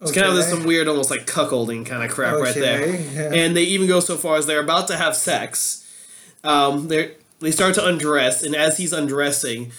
It's 0.00 0.12
kind 0.12 0.26
of 0.26 0.34
this 0.34 0.48
some 0.48 0.64
weird, 0.64 0.88
almost 0.88 1.10
like 1.10 1.26
cuckolding 1.26 1.84
kind 1.84 2.02
of 2.02 2.10
crap 2.10 2.38
right 2.38 2.54
there. 2.54 2.88
Yeah. 2.88 3.32
And 3.34 3.54
they 3.54 3.64
even 3.64 3.86
go 3.86 4.00
so 4.00 4.16
far 4.16 4.36
as 4.36 4.46
they're 4.46 4.62
about 4.62 4.88
to 4.88 4.96
have 4.96 5.14
sex. 5.14 5.86
Um, 6.42 6.88
they 6.88 7.16
they 7.40 7.50
start 7.50 7.74
to 7.74 7.86
undress, 7.86 8.42
and 8.42 8.54
as 8.54 8.78
he's 8.78 8.92
undressing, 8.92 9.72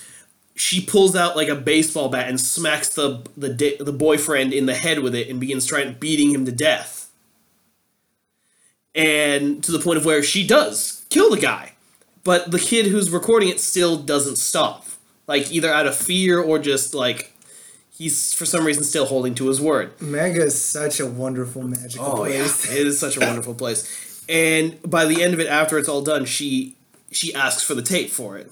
she 0.56 0.80
pulls 0.80 1.16
out 1.16 1.36
like 1.36 1.48
a 1.48 1.56
baseball 1.56 2.10
bat 2.10 2.28
and 2.28 2.40
smacks 2.40 2.90
the 2.90 3.24
the 3.36 3.78
the 3.80 3.94
boyfriend 3.94 4.54
in 4.54 4.68
the 4.68 4.76
head 4.76 5.00
with 5.00 5.16
it, 5.16 5.28
and 5.30 5.40
begins 5.40 5.66
trying 5.66 5.94
beating 5.94 6.32
him 6.32 6.46
to 6.46 6.52
death. 6.52 7.10
And 8.94 9.64
to 9.64 9.72
the 9.72 9.80
point 9.80 9.98
of 9.98 10.06
where 10.06 10.22
she 10.22 10.46
does 10.46 11.06
kill 11.10 11.32
the 11.32 11.40
guy, 11.40 11.71
but 12.24 12.52
the 12.52 12.60
kid 12.60 12.88
who's 12.88 13.10
recording 13.10 13.50
it 13.50 13.60
still 13.60 13.98
doesn't 13.98 14.38
stop. 14.38 14.86
Like 15.28 15.52
either 15.52 15.72
out 15.74 15.88
of 15.88 15.96
fear 15.96 16.40
or 16.42 16.60
just 16.60 16.94
like 16.94 17.34
he's 17.92 18.34
for 18.34 18.46
some 18.46 18.66
reason 18.66 18.84
still 18.84 19.06
holding 19.06 19.36
to 19.36 19.48
his 19.48 19.62
word. 19.62 20.00
Mega 20.02 20.44
is 20.44 20.62
such 20.62 21.00
a 21.00 21.06
wonderful 21.06 21.64
magical 21.64 22.06
Oh 22.06 22.26
yeah, 22.26 22.40
place. 22.42 22.72
it 22.72 22.86
is 22.88 23.00
such 23.00 23.18
a 23.18 23.22
wonderful 23.22 23.54
place. 23.54 24.24
And 24.28 24.82
by 24.84 25.06
the 25.06 25.22
end 25.24 25.34
of 25.34 25.40
it, 25.40 25.48
after 25.48 25.78
it's 25.78 25.88
all 25.90 26.02
done, 26.02 26.26
she 26.26 26.76
she 27.12 27.34
asks 27.34 27.64
for 27.64 27.76
the 27.76 27.82
tape 27.82 28.10
for 28.10 28.38
it, 28.38 28.52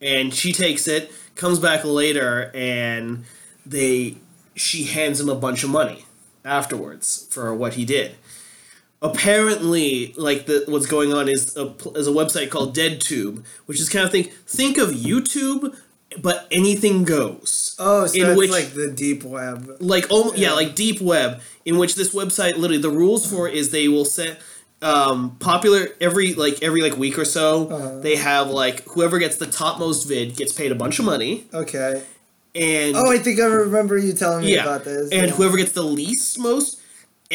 and 0.00 0.32
she 0.34 0.52
takes 0.52 0.86
it, 0.88 1.10
comes 1.36 1.58
back 1.58 1.84
later, 1.84 2.50
and 2.54 3.24
they 3.66 4.16
she 4.54 4.84
hands 4.84 5.20
him 5.20 5.28
a 5.28 5.34
bunch 5.34 5.62
of 5.64 5.70
money 5.70 6.04
afterwards 6.44 7.26
for 7.30 7.54
what 7.54 7.74
he 7.74 7.84
did. 7.84 8.14
Apparently, 9.04 10.12
like 10.16 10.46
the 10.46 10.64
what's 10.66 10.86
going 10.86 11.12
on 11.12 11.28
is 11.28 11.56
a 11.56 11.74
is 11.94 12.08
a 12.08 12.10
website 12.10 12.50
called 12.50 12.74
DeadTube, 12.74 13.44
which 13.66 13.78
is 13.80 13.88
kind 13.88 14.04
of 14.04 14.10
think 14.10 14.32
think 14.46 14.76
of 14.78 14.90
YouTube, 14.90 15.76
but 16.22 16.46
anything 16.50 17.04
goes 17.04 17.76
Oh, 17.78 18.06
so 18.06 18.18
In 18.20 18.26
it's 18.30 18.38
which- 18.38 18.50
like 18.50 18.72
the 18.74 18.88
deep 18.90 19.22
web. 19.24 19.76
like 19.80 20.06
oh 20.10 20.32
yeah. 20.34 20.48
Yeah. 20.48 20.52
like 20.54 20.74
deep 20.74 21.00
web 21.00 21.40
in 21.64 21.76
which 21.78 21.94
this 21.96 22.14
website 22.14 22.56
literally 22.56 22.78
the 22.78 22.90
rules 22.90 23.30
for 23.30 23.48
it 23.48 23.54
is 23.54 23.70
they 23.70 23.88
will 23.88 24.04
set 24.04 24.38
um 24.82 25.36
popular 25.40 25.88
every 26.00 26.34
like 26.34 26.62
every 26.62 26.80
like 26.82 26.96
week 26.96 27.18
or 27.18 27.24
so 27.24 27.68
Uh-huh. 27.68 27.98
they 28.00 28.16
have 28.16 28.48
like 28.50 28.84
whoever 28.84 29.18
gets 29.18 29.36
the 29.36 29.46
topmost 29.46 30.06
vid 30.08 30.36
gets 30.36 30.52
paid 30.52 30.70
a 30.72 30.74
bunch 30.74 30.98
of 30.98 31.04
money 31.04 31.46
Okay. 31.52 32.02
and 32.54 32.94
Oh, 32.96 33.10
I 33.10 33.18
think 33.18 33.40
I 33.40 33.46
remember 33.46 33.96
you 33.98 34.12
telling 34.12 34.44
me 34.44 34.54
yeah 34.54 34.62
about 34.62 34.84
this. 34.84 35.10
and 35.10 35.26
yeah. 35.28 35.32
whoever 35.32 35.56
gets 35.56 35.72
the 35.72 35.82
least 35.82 36.38
most 36.38 36.80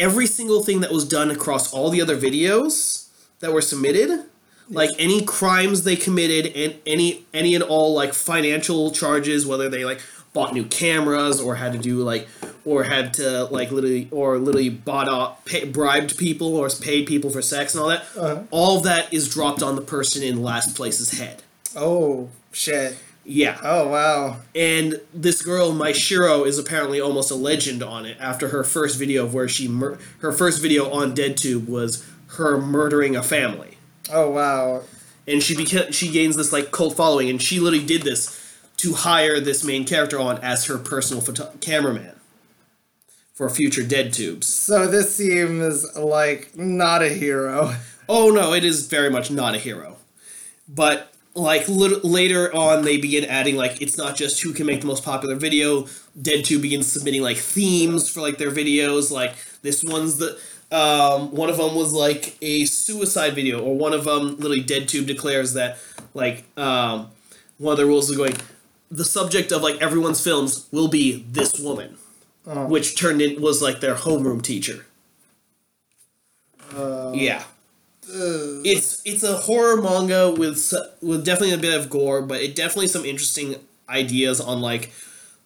every 0.00 0.26
single 0.26 0.62
thing 0.64 0.80
that 0.80 0.90
was 0.90 1.06
done 1.06 1.30
across 1.30 1.72
all 1.72 1.90
the 1.90 2.00
other 2.02 2.16
videos 2.16 3.08
that 3.40 3.52
were 3.52 3.62
submitted 3.62 4.24
like 4.72 4.90
any 4.98 5.20
crimes 5.24 5.82
they 5.82 5.96
committed 5.96 6.46
and 6.56 6.74
any 6.86 7.24
any 7.34 7.54
and 7.56 7.64
all 7.64 7.92
like 7.94 8.12
financial 8.14 8.90
charges 8.90 9.44
whether 9.46 9.68
they 9.68 9.84
like 9.84 10.00
bought 10.32 10.54
new 10.54 10.64
cameras 10.64 11.40
or 11.40 11.56
had 11.56 11.72
to 11.72 11.78
do 11.78 11.96
like 12.04 12.28
or 12.64 12.84
had 12.84 13.12
to 13.14 13.44
like 13.46 13.72
literally 13.72 14.06
or 14.12 14.38
literally 14.38 14.68
bought 14.68 15.08
off 15.08 15.44
pay, 15.44 15.64
bribed 15.64 16.16
people 16.16 16.56
or 16.56 16.68
paid 16.70 17.04
people 17.06 17.30
for 17.30 17.42
sex 17.42 17.74
and 17.74 17.82
all 17.82 17.88
that 17.88 18.02
Uh-huh. 18.16 18.42
all 18.52 18.76
of 18.78 18.84
that 18.84 19.12
is 19.12 19.28
dropped 19.28 19.60
on 19.62 19.74
the 19.74 19.82
person 19.82 20.22
in 20.22 20.40
last 20.42 20.76
place's 20.76 21.18
head 21.18 21.42
Oh 21.76 22.28
shit. 22.52 22.96
Yeah 23.30 23.58
Oh 23.62 23.88
wow. 23.88 24.36
and 24.54 25.00
this 25.14 25.40
girl, 25.42 25.72
Maishiro, 25.72 26.46
is 26.46 26.58
apparently 26.58 27.00
almost 27.00 27.30
a 27.30 27.34
legend 27.36 27.82
on 27.82 28.04
it 28.06 28.16
after 28.20 28.48
her 28.48 28.64
first 28.64 28.98
video 28.98 29.24
of 29.24 29.32
where 29.34 29.48
she 29.48 29.68
mur- 29.68 29.98
her 30.18 30.32
first 30.32 30.60
video 30.60 30.90
on 30.90 31.14
DeadTube 31.14 31.68
was 31.68 32.04
her 32.36 32.58
murdering 32.60 33.14
a 33.16 33.22
family, 33.22 33.78
Oh 34.12 34.30
wow. 34.30 34.82
and 35.26 35.42
she 35.42 35.54
beca- 35.54 35.92
she 35.92 36.10
gains 36.10 36.36
this 36.36 36.52
like 36.52 36.70
cult 36.72 36.96
following, 36.96 37.28
and 37.30 37.40
she 37.40 37.60
literally 37.60 37.84
did 37.84 38.02
this 38.02 38.36
to 38.78 38.94
hire 38.94 39.40
this 39.40 39.62
main 39.64 39.84
character 39.84 40.18
on 40.18 40.38
as 40.38 40.64
her 40.66 40.78
personal 40.78 41.20
photo- 41.22 41.52
cameraman 41.60 42.16
for 43.34 43.48
future 43.50 43.82
dead 43.82 44.12
tubes. 44.12 44.46
So 44.46 44.86
this 44.86 45.14
seems 45.16 45.96
like 45.96 46.56
not 46.56 47.02
a 47.02 47.08
hero. 47.10 47.74
Oh 48.08 48.30
no, 48.30 48.52
it 48.54 48.64
is 48.64 48.86
very 48.88 49.08
much 49.10 49.30
not 49.30 49.54
a 49.54 49.58
hero, 49.58 49.96
but 50.68 51.12
like 51.34 51.68
lit- 51.68 52.04
later 52.04 52.54
on 52.54 52.82
they 52.84 52.96
begin 52.96 53.24
adding 53.24 53.56
like 53.56 53.80
it's 53.80 53.96
not 53.96 54.16
just 54.16 54.40
who 54.42 54.52
can 54.52 54.66
make 54.66 54.80
the 54.80 54.86
most 54.86 55.04
popular 55.04 55.36
video. 55.36 55.82
DeadTube 56.20 56.62
begins 56.62 56.90
submitting 56.90 57.22
like 57.22 57.36
themes 57.36 58.10
for 58.10 58.20
like 58.20 58.38
their 58.38 58.50
videos. 58.50 59.10
Like 59.10 59.34
this 59.62 59.84
one's 59.84 60.18
the 60.18 60.38
um, 60.72 61.32
one 61.32 61.50
of 61.50 61.56
them 61.56 61.74
was 61.74 61.92
like 61.92 62.36
a 62.42 62.64
suicide 62.64 63.34
video 63.34 63.60
or 63.60 63.76
one 63.76 63.92
of 63.92 64.04
them 64.04 64.36
literally 64.36 64.62
deadtube 64.62 65.06
declares 65.06 65.54
that 65.54 65.78
like 66.14 66.44
um, 66.58 67.08
one 67.58 67.72
of 67.72 67.78
the 67.78 67.86
rules 67.86 68.08
is 68.10 68.16
going 68.16 68.36
the 68.90 69.04
subject 69.04 69.50
of 69.52 69.62
like 69.62 69.80
everyone's 69.82 70.22
films 70.22 70.66
will 70.72 70.88
be 70.88 71.24
this 71.30 71.58
woman 71.58 71.96
Oh. 72.46 72.66
which 72.66 72.96
turned 72.98 73.20
in 73.20 73.40
was 73.42 73.60
like 73.60 73.80
their 73.80 73.94
homeroom 73.94 74.42
teacher. 74.42 74.86
Uh, 76.74 77.12
yeah 77.14 77.44
ugh. 78.14 78.62
it's 78.64 79.02
it's 79.04 79.22
a 79.22 79.36
horror 79.38 79.80
manga 79.80 80.30
with 80.30 80.72
with 81.00 81.24
definitely 81.24 81.54
a 81.54 81.58
bit 81.58 81.78
of 81.78 81.88
gore, 81.90 82.22
but 82.22 82.40
it 82.40 82.54
definitely 82.54 82.88
some 82.88 83.04
interesting 83.04 83.56
ideas 83.88 84.40
on 84.40 84.60
like 84.60 84.92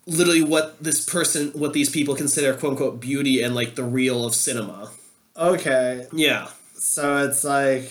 literally 0.07 0.43
what 0.43 0.83
this 0.83 1.05
person 1.05 1.49
what 1.55 1.73
these 1.73 1.89
people 1.91 2.15
consider 2.15 2.53
quote 2.55 2.73
unquote 2.73 3.01
beauty 3.01 3.43
and 3.43 3.55
like 3.55 3.75
the 3.75 3.85
real 3.85 4.25
of 4.27 4.35
cinema. 4.35 4.91
okay, 5.37 6.07
Yeah. 6.13 6.49
so 6.77 7.25
it's 7.27 7.43
like 7.45 7.83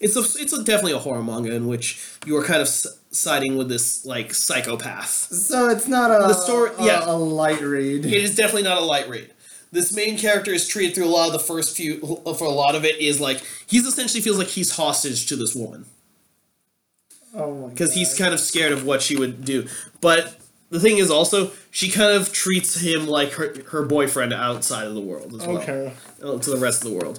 It's 0.00 0.16
a 0.16 0.20
it's 0.42 0.52
a, 0.52 0.62
definitely 0.62 0.92
a 0.92 0.98
horror 0.98 1.22
manga 1.22 1.54
in 1.54 1.66
which 1.66 1.98
you 2.26 2.36
are 2.36 2.44
kind 2.44 2.60
of 2.60 2.66
s- 2.68 2.86
siding 3.10 3.56
with 3.56 3.68
this 3.68 4.04
like 4.04 4.34
psychopath. 4.34 5.10
so 5.32 5.68
it's 5.70 5.88
not 5.88 6.10
a 6.10 6.28
The 6.28 6.34
story- 6.34 6.72
a- 6.78 6.84
yeah. 6.84 7.04
a 7.06 7.16
light 7.16 7.62
read. 7.62 8.04
It 8.04 8.12
is 8.22 8.34
definitely 8.36 8.64
not 8.64 8.76
a 8.78 8.84
light 8.84 9.08
read. 9.08 9.30
This 9.74 9.92
main 9.92 10.16
character 10.16 10.52
is 10.52 10.68
treated 10.68 10.94
through 10.94 11.06
a 11.06 11.10
lot 11.10 11.26
of 11.26 11.32
the 11.32 11.40
first 11.40 11.76
few 11.76 11.98
for 11.98 12.44
a 12.44 12.48
lot 12.48 12.76
of 12.76 12.84
it 12.84 13.00
is 13.00 13.20
like 13.20 13.42
he's 13.66 13.84
essentially 13.84 14.20
feels 14.20 14.38
like 14.38 14.46
he's 14.46 14.76
hostage 14.76 15.26
to 15.26 15.34
this 15.34 15.52
woman. 15.52 15.86
oh 17.34 17.52
my 17.52 17.68
because 17.70 17.92
he's 17.92 18.16
kind 18.16 18.32
of 18.32 18.38
scared 18.38 18.70
of 18.70 18.86
what 18.86 19.02
she 19.02 19.16
would 19.16 19.44
do. 19.44 19.66
But 20.00 20.38
the 20.70 20.78
thing 20.78 20.98
is 20.98 21.10
also 21.10 21.50
she 21.72 21.90
kind 21.90 22.16
of 22.16 22.32
treats 22.32 22.80
him 22.80 23.08
like 23.08 23.32
her 23.32 23.52
her 23.70 23.84
boyfriend 23.84 24.32
outside 24.32 24.86
of 24.86 24.94
the 24.94 25.00
world 25.00 25.34
as 25.34 25.44
well, 25.44 25.58
okay. 25.58 25.92
uh, 26.22 26.38
to 26.38 26.50
the 26.50 26.56
rest 26.56 26.84
of 26.84 26.92
the 26.92 26.96
world. 26.96 27.18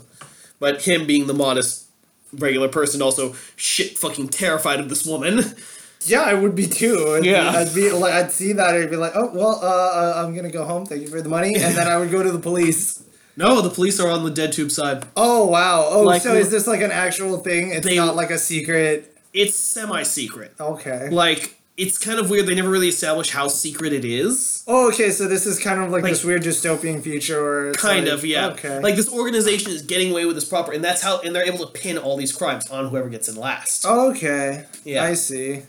But 0.57 0.83
him 0.83 1.05
being 1.05 1.27
the 1.27 1.33
modest 1.33 1.87
regular 2.31 2.69
person, 2.69 3.01
also 3.01 3.35
shit 3.57 3.97
fucking 3.97 4.29
terrified 4.29 4.79
of 4.79 4.87
this 4.87 5.05
woman. 5.05 5.39
Yeah, 6.07 6.21
I 6.21 6.33
would 6.33 6.55
be 6.55 6.67
too. 6.67 7.13
I'd 7.15 7.21
be- 7.23 7.29
Yeah. 7.29 7.51
I'd 7.51 7.73
be 7.73 7.91
like, 7.91 8.13
I'd 8.13 8.31
see 8.31 8.53
that, 8.53 8.75
I'd 8.75 8.89
be 8.89 8.95
like, 8.97 9.13
oh 9.15 9.31
well, 9.33 9.59
uh, 9.61 9.65
uh, 9.65 10.23
I'm 10.25 10.35
gonna 10.35 10.51
go 10.51 10.65
home. 10.65 10.85
Thank 10.85 11.01
you 11.01 11.07
for 11.07 11.21
the 11.21 11.29
money, 11.29 11.55
and 11.55 11.75
then 11.75 11.87
I 11.87 11.97
would 11.97 12.11
go 12.11 12.23
to 12.23 12.31
the 12.31 12.39
police. 12.39 13.03
no, 13.37 13.61
the 13.61 13.69
police 13.69 13.99
are 13.99 14.09
on 14.09 14.23
the 14.23 14.31
dead 14.31 14.53
tube 14.53 14.71
side. 14.71 15.05
Oh 15.17 15.45
wow! 15.45 15.85
Oh, 15.89 16.03
Like, 16.03 16.21
so 16.21 16.33
is 16.35 16.49
this 16.51 16.67
like 16.67 16.81
an 16.81 16.91
actual 16.91 17.37
thing? 17.37 17.71
It's 17.71 17.85
They- 17.85 17.95
not 17.97 18.15
like 18.15 18.31
a 18.31 18.37
secret. 18.39 19.11
It's 19.33 19.55
semi 19.57 20.03
secret. 20.03 20.53
Okay. 20.59 21.09
Like 21.09 21.59
it's 21.77 21.97
kind 21.97 22.19
of 22.19 22.29
weird. 22.29 22.47
They 22.47 22.55
never 22.55 22.69
really 22.69 22.87
establish 22.87 23.31
how 23.31 23.49
secret 23.49 23.91
it 23.91 24.05
is. 24.05 24.63
Oh, 24.65 24.87
okay. 24.93 25.09
So 25.11 25.27
this 25.27 25.45
is 25.45 25.59
kind 25.59 25.81
of 25.81 25.89
like, 25.91 26.03
Like- 26.03 26.13
this 26.13 26.23
weird 26.23 26.41
dystopian 26.41 27.03
future, 27.03 27.71
it's 27.71 27.81
Kind 27.81 28.05
like- 28.05 28.13
of, 28.13 28.23
yeah. 28.23 28.47
Okay. 28.51 28.79
Like 28.79 28.95
this 28.95 29.09
organization 29.11 29.73
is 29.73 29.81
getting 29.81 30.11
away 30.11 30.23
with 30.25 30.35
this 30.35 30.45
proper, 30.45 30.71
and 30.71 30.81
that's 30.81 31.01
how, 31.03 31.19
and 31.19 31.35
they're 31.35 31.43
able 31.45 31.65
to 31.65 31.71
pin 31.73 31.97
all 31.97 32.15
these 32.15 32.31
crimes 32.31 32.69
on 32.69 32.87
whoever 32.87 33.09
gets 33.09 33.27
in 33.27 33.35
last. 33.35 33.85
okay. 33.85 34.63
Yeah. 34.85 35.03
I 35.03 35.15
see. 35.15 35.63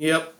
Yep. 0.00 0.32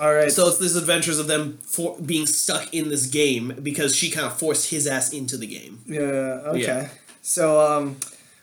All 0.00 0.14
right. 0.14 0.32
So 0.32 0.48
it's 0.48 0.56
this 0.58 0.74
adventures 0.74 1.18
of 1.18 1.26
them 1.26 1.58
for 1.58 1.98
being 1.98 2.26
stuck 2.26 2.72
in 2.72 2.88
this 2.88 3.06
game 3.06 3.54
because 3.62 3.94
she 3.94 4.10
kind 4.10 4.26
of 4.26 4.38
forced 4.38 4.70
his 4.70 4.86
ass 4.86 5.12
into 5.12 5.36
the 5.36 5.46
game. 5.46 5.80
Yeah. 5.86 6.00
Okay. 6.00 6.62
Yeah. 6.62 6.88
So 7.20 7.60
um, 7.60 7.96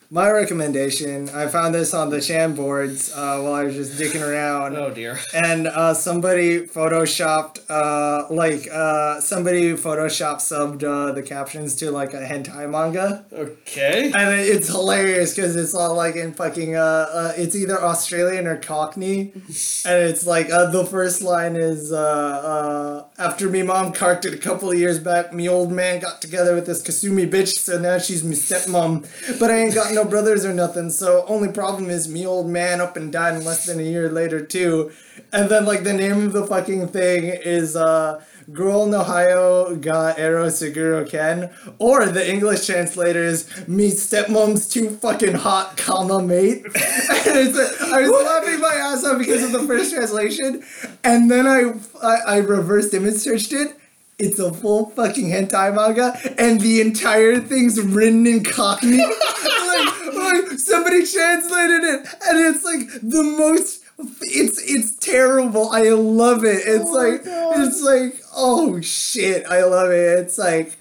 my 0.09 0.29
recommendation. 0.31 1.27
I 1.29 1.47
found 1.47 1.75
this 1.75 1.93
on 1.93 2.09
the 2.09 2.21
Sham 2.21 2.55
boards 2.55 3.11
uh, 3.13 3.39
while 3.41 3.53
I 3.53 3.63
was 3.65 3.75
just 3.75 3.99
dicking 3.99 4.21
around. 4.25 4.77
Oh 4.77 4.89
dear. 4.93 5.19
and 5.33 5.67
uh, 5.67 5.93
somebody 5.93 6.61
photoshopped 6.65 7.59
uh, 7.69 8.33
like 8.33 8.67
uh, 8.71 9.19
somebody 9.19 9.73
photoshopped 9.73 10.37
subbed 10.37 10.83
uh, 10.83 11.11
the 11.11 11.21
captions 11.21 11.75
to 11.75 11.91
like 11.91 12.13
a 12.13 12.21
hentai 12.25 12.69
manga 12.69 13.25
Okay. 13.33 14.11
and 14.15 14.33
it- 14.39 14.47
it's 14.47 14.67
hilarious 14.69 15.35
because 15.35 15.55
it's 15.57 15.75
all 15.75 15.93
like 15.95 16.15
in 16.15 16.33
fucking 16.33 16.75
uh, 16.75 16.79
uh 16.79 17.33
it's 17.35 17.53
either 17.55 17.81
australian 17.83 18.47
or 18.47 18.55
cockney 18.57 19.31
and 19.33 19.97
it's 20.09 20.25
like 20.25 20.49
uh, 20.49 20.67
the 20.71 20.85
first 20.85 21.21
line 21.21 21.55
is 21.57 21.91
uh, 21.91 21.97
uh, 21.97 23.05
after 23.21 23.49
me 23.49 23.61
mom 23.61 23.91
carked 23.91 24.25
it 24.25 24.33
a 24.33 24.37
couple 24.37 24.71
of 24.71 24.77
years 24.77 24.99
back 24.99 25.33
me 25.33 25.49
old 25.49 25.71
man 25.71 25.99
got 25.99 26.21
together 26.21 26.55
with 26.55 26.65
this 26.65 26.81
kasumi 26.81 27.29
bitch 27.29 27.49
so 27.57 27.77
now 27.77 27.97
she's 27.97 28.23
me 28.23 28.35
stepmom 28.35 29.05
but 29.39 29.51
i 29.51 29.57
ain't 29.57 29.75
got 29.75 29.93
no 29.97 30.05
brothers 30.05 30.45
or 30.45 30.53
nothing 30.53 30.89
so 30.89 31.25
only 31.27 31.51
problem 31.51 31.89
is 31.89 32.07
me 32.07 32.25
old 32.25 32.47
man 32.47 32.79
up 32.79 32.95
and 32.95 33.11
died 33.11 33.35
in 33.35 33.43
less 33.43 33.65
than 33.65 33.79
a 33.79 33.83
year 33.83 34.09
later 34.09 34.39
too 34.39 34.91
and 35.33 35.49
then 35.49 35.65
like 35.65 35.83
the 35.83 35.93
name 35.93 36.25
of 36.27 36.33
the 36.33 36.45
fucking 36.45 36.87
thing 36.87 37.23
is 37.25 37.75
uh 37.75 38.23
Girl 38.53 38.85
in 38.85 38.93
Ohio 38.93 39.75
ga 39.75 40.13
Ero 40.17 40.47
Seguro 40.47 41.03
Ken, 41.05 41.49
or 41.79 42.05
the 42.05 42.31
English 42.31 42.65
translator 42.65 43.21
is 43.21 43.45
me 43.67 43.91
stepmom's 43.91 44.69
too 44.69 44.89
fucking 44.89 45.33
hot, 45.33 45.75
comma 45.75 46.21
mate. 46.21 46.63
and 46.65 46.73
it's 46.73 47.81
I 47.81 48.07
was 48.07 48.09
laughing 48.09 48.61
my 48.61 48.73
ass 48.73 49.03
off 49.03 49.17
because 49.17 49.43
of 49.43 49.51
the 49.51 49.67
first 49.67 49.93
translation, 49.93 50.63
and 51.03 51.29
then 51.29 51.45
I 51.45 51.73
I, 52.01 52.35
I 52.35 52.37
reversed 52.37 52.93
image 52.93 53.15
searched 53.15 53.51
it. 53.51 53.75
It's 54.19 54.39
a 54.39 54.51
full 54.51 54.89
fucking 54.89 55.29
hentai 55.29 55.75
manga, 55.75 56.17
and 56.39 56.59
the 56.59 56.81
entire 56.81 57.39
thing's 57.39 57.79
written 57.79 58.25
in 58.25 58.43
Cockney. 58.43 58.97
like, 58.97 60.13
like 60.15 60.51
somebody 60.57 61.05
translated 61.05 61.83
it, 61.83 62.07
and 62.27 62.39
it's 62.39 62.63
like 62.63 62.87
the 63.03 63.23
most. 63.37 63.83
It's 64.21 64.59
it's 64.61 64.95
terrible. 64.97 65.69
I 65.69 65.89
love 65.89 66.43
it. 66.45 66.61
It's 66.65 66.89
Oh 66.89 66.93
like 66.93 67.21
it's 67.25 67.81
like 67.83 68.23
oh 68.35 68.81
shit. 68.81 69.45
I 69.45 69.63
love 69.63 69.91
it. 69.91 70.19
It's 70.19 70.37
like. 70.37 70.77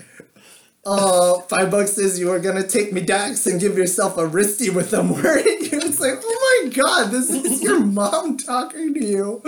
Uh, 0.86 1.40
five 1.48 1.68
bucks 1.68 1.94
says 1.94 2.16
you 2.20 2.30
are 2.30 2.38
gonna 2.38 2.64
take 2.64 2.92
me 2.92 3.00
dax 3.00 3.44
and 3.44 3.60
give 3.60 3.76
yourself 3.76 4.16
a 4.16 4.20
wristy 4.22 4.72
with 4.72 4.92
a 4.92 5.02
word. 5.02 5.42
It's 5.86 6.00
like, 6.00 6.14
oh 6.22 6.62
my 6.64 6.70
god, 6.70 7.10
this 7.10 7.28
is 7.28 7.60
your 7.68 7.80
mom 7.80 8.36
talking 8.36 8.94
to 8.94 9.04
you. 9.04 9.42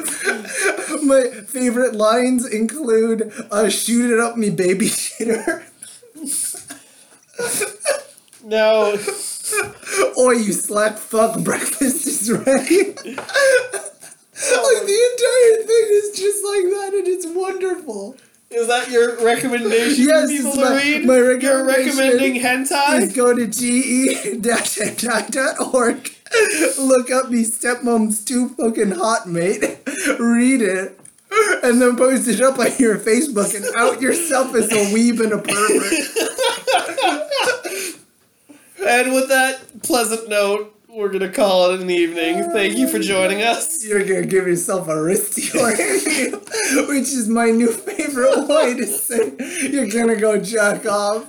my 1.05 1.31
favorite 1.47 1.95
lines 1.95 2.45
include, 2.47 3.33
uh, 3.53 3.69
shoot 3.69 4.11
it 4.11 4.19
up 4.19 4.37
me 4.37 4.51
baby 4.51 4.87
shitter. 4.87 5.65
No. 8.43 8.97
or 10.17 10.35
you 10.35 10.53
slack 10.53 10.99
fuck, 10.99 11.41
breakfast 11.41 12.07
is 12.07 12.33
ready. 12.33 12.95
like 12.95 12.97
the 14.87 14.99
entire 15.11 15.67
thing 15.67 15.87
is 15.91 16.19
just 16.19 16.45
like 16.45 16.65
that 16.65 16.95
and 16.95 17.07
it's 17.07 17.27
wonderful. 17.27 18.17
Is 18.51 18.67
that 18.67 18.91
your 18.91 19.23
recommendation 19.23 20.05
Yes, 20.07 20.31
for 20.31 20.37
people 20.37 20.53
to 20.53 20.61
my- 20.61 20.77
read? 20.77 21.05
my 21.07 21.17
You're 21.17 21.65
recommending 21.67 22.41
hentai? 22.41 23.15
go 23.15 23.35
to 23.35 23.47
ge-hentai.org, 23.47 26.11
look 26.79 27.11
up 27.11 27.31
me 27.31 27.45
stepmom's 27.45 28.25
too 28.25 28.49
fucking 28.51 28.93
hot 28.93 29.29
mate, 29.29 29.63
read 30.19 30.63
it, 30.63 30.99
and 31.63 31.81
then 31.83 31.97
post 31.97 32.27
it 32.27 32.41
up 32.41 32.59
on 32.59 32.69
your 32.79 32.97
Facebook 32.99 33.55
and 33.55 33.67
out 33.77 34.01
yourself 34.01 34.55
as 34.55 34.73
a 34.73 34.93
weeb 34.95 35.21
and 35.21 35.33
a 35.33 35.39
pervert. 35.39 35.93
And 38.81 39.13
with 39.13 39.29
that 39.29 39.83
pleasant 39.83 40.29
note, 40.29 40.73
we're 40.99 41.09
gonna 41.09 41.31
call 41.31 41.71
it 41.71 41.81
an 41.81 41.91
evening. 41.91 42.51
Thank 42.51 42.77
you 42.77 42.89
for 42.89 42.99
joining 42.99 43.41
us. 43.41 43.85
You're 43.85 44.03
gonna 44.05 44.27
give 44.27 44.49
yourself 44.49 44.89
a 44.89 44.93
wristy, 44.97 45.49
which 46.89 47.13
is 47.13 47.29
my 47.29 47.51
new 47.51 47.71
favorite 47.71 48.49
way 48.49 48.75
to 48.75 48.85
say 48.85 49.33
you're 49.71 49.87
gonna 49.87 50.17
go 50.17 50.41
jack 50.41 50.85
off. 50.87 51.29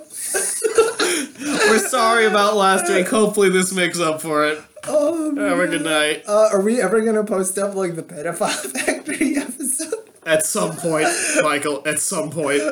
We're 1.40 1.88
sorry 1.88 2.26
about 2.26 2.56
last 2.56 2.92
week. 2.92 3.08
Hopefully 3.10 3.50
this 3.50 3.72
makes 3.72 4.00
up 4.00 4.22
for 4.22 4.44
it. 4.48 4.60
Oh, 4.86 5.36
Have 5.36 5.60
a 5.60 5.68
good 5.68 5.84
night. 5.84 6.24
Uh, 6.28 6.50
are 6.52 6.62
we 6.62 6.82
ever 6.82 7.02
gonna 7.02 7.24
post 7.24 7.60
up 7.60 7.76
like 7.76 7.96
the 7.96 8.02
pedophile 8.04 8.50
factory 8.86 9.38
episode? 9.38 9.94
At 10.26 10.46
some 10.46 10.76
point, 10.78 11.08
Michael, 11.44 11.88
at 11.88 12.00
some 12.00 12.32
point. 12.32 12.64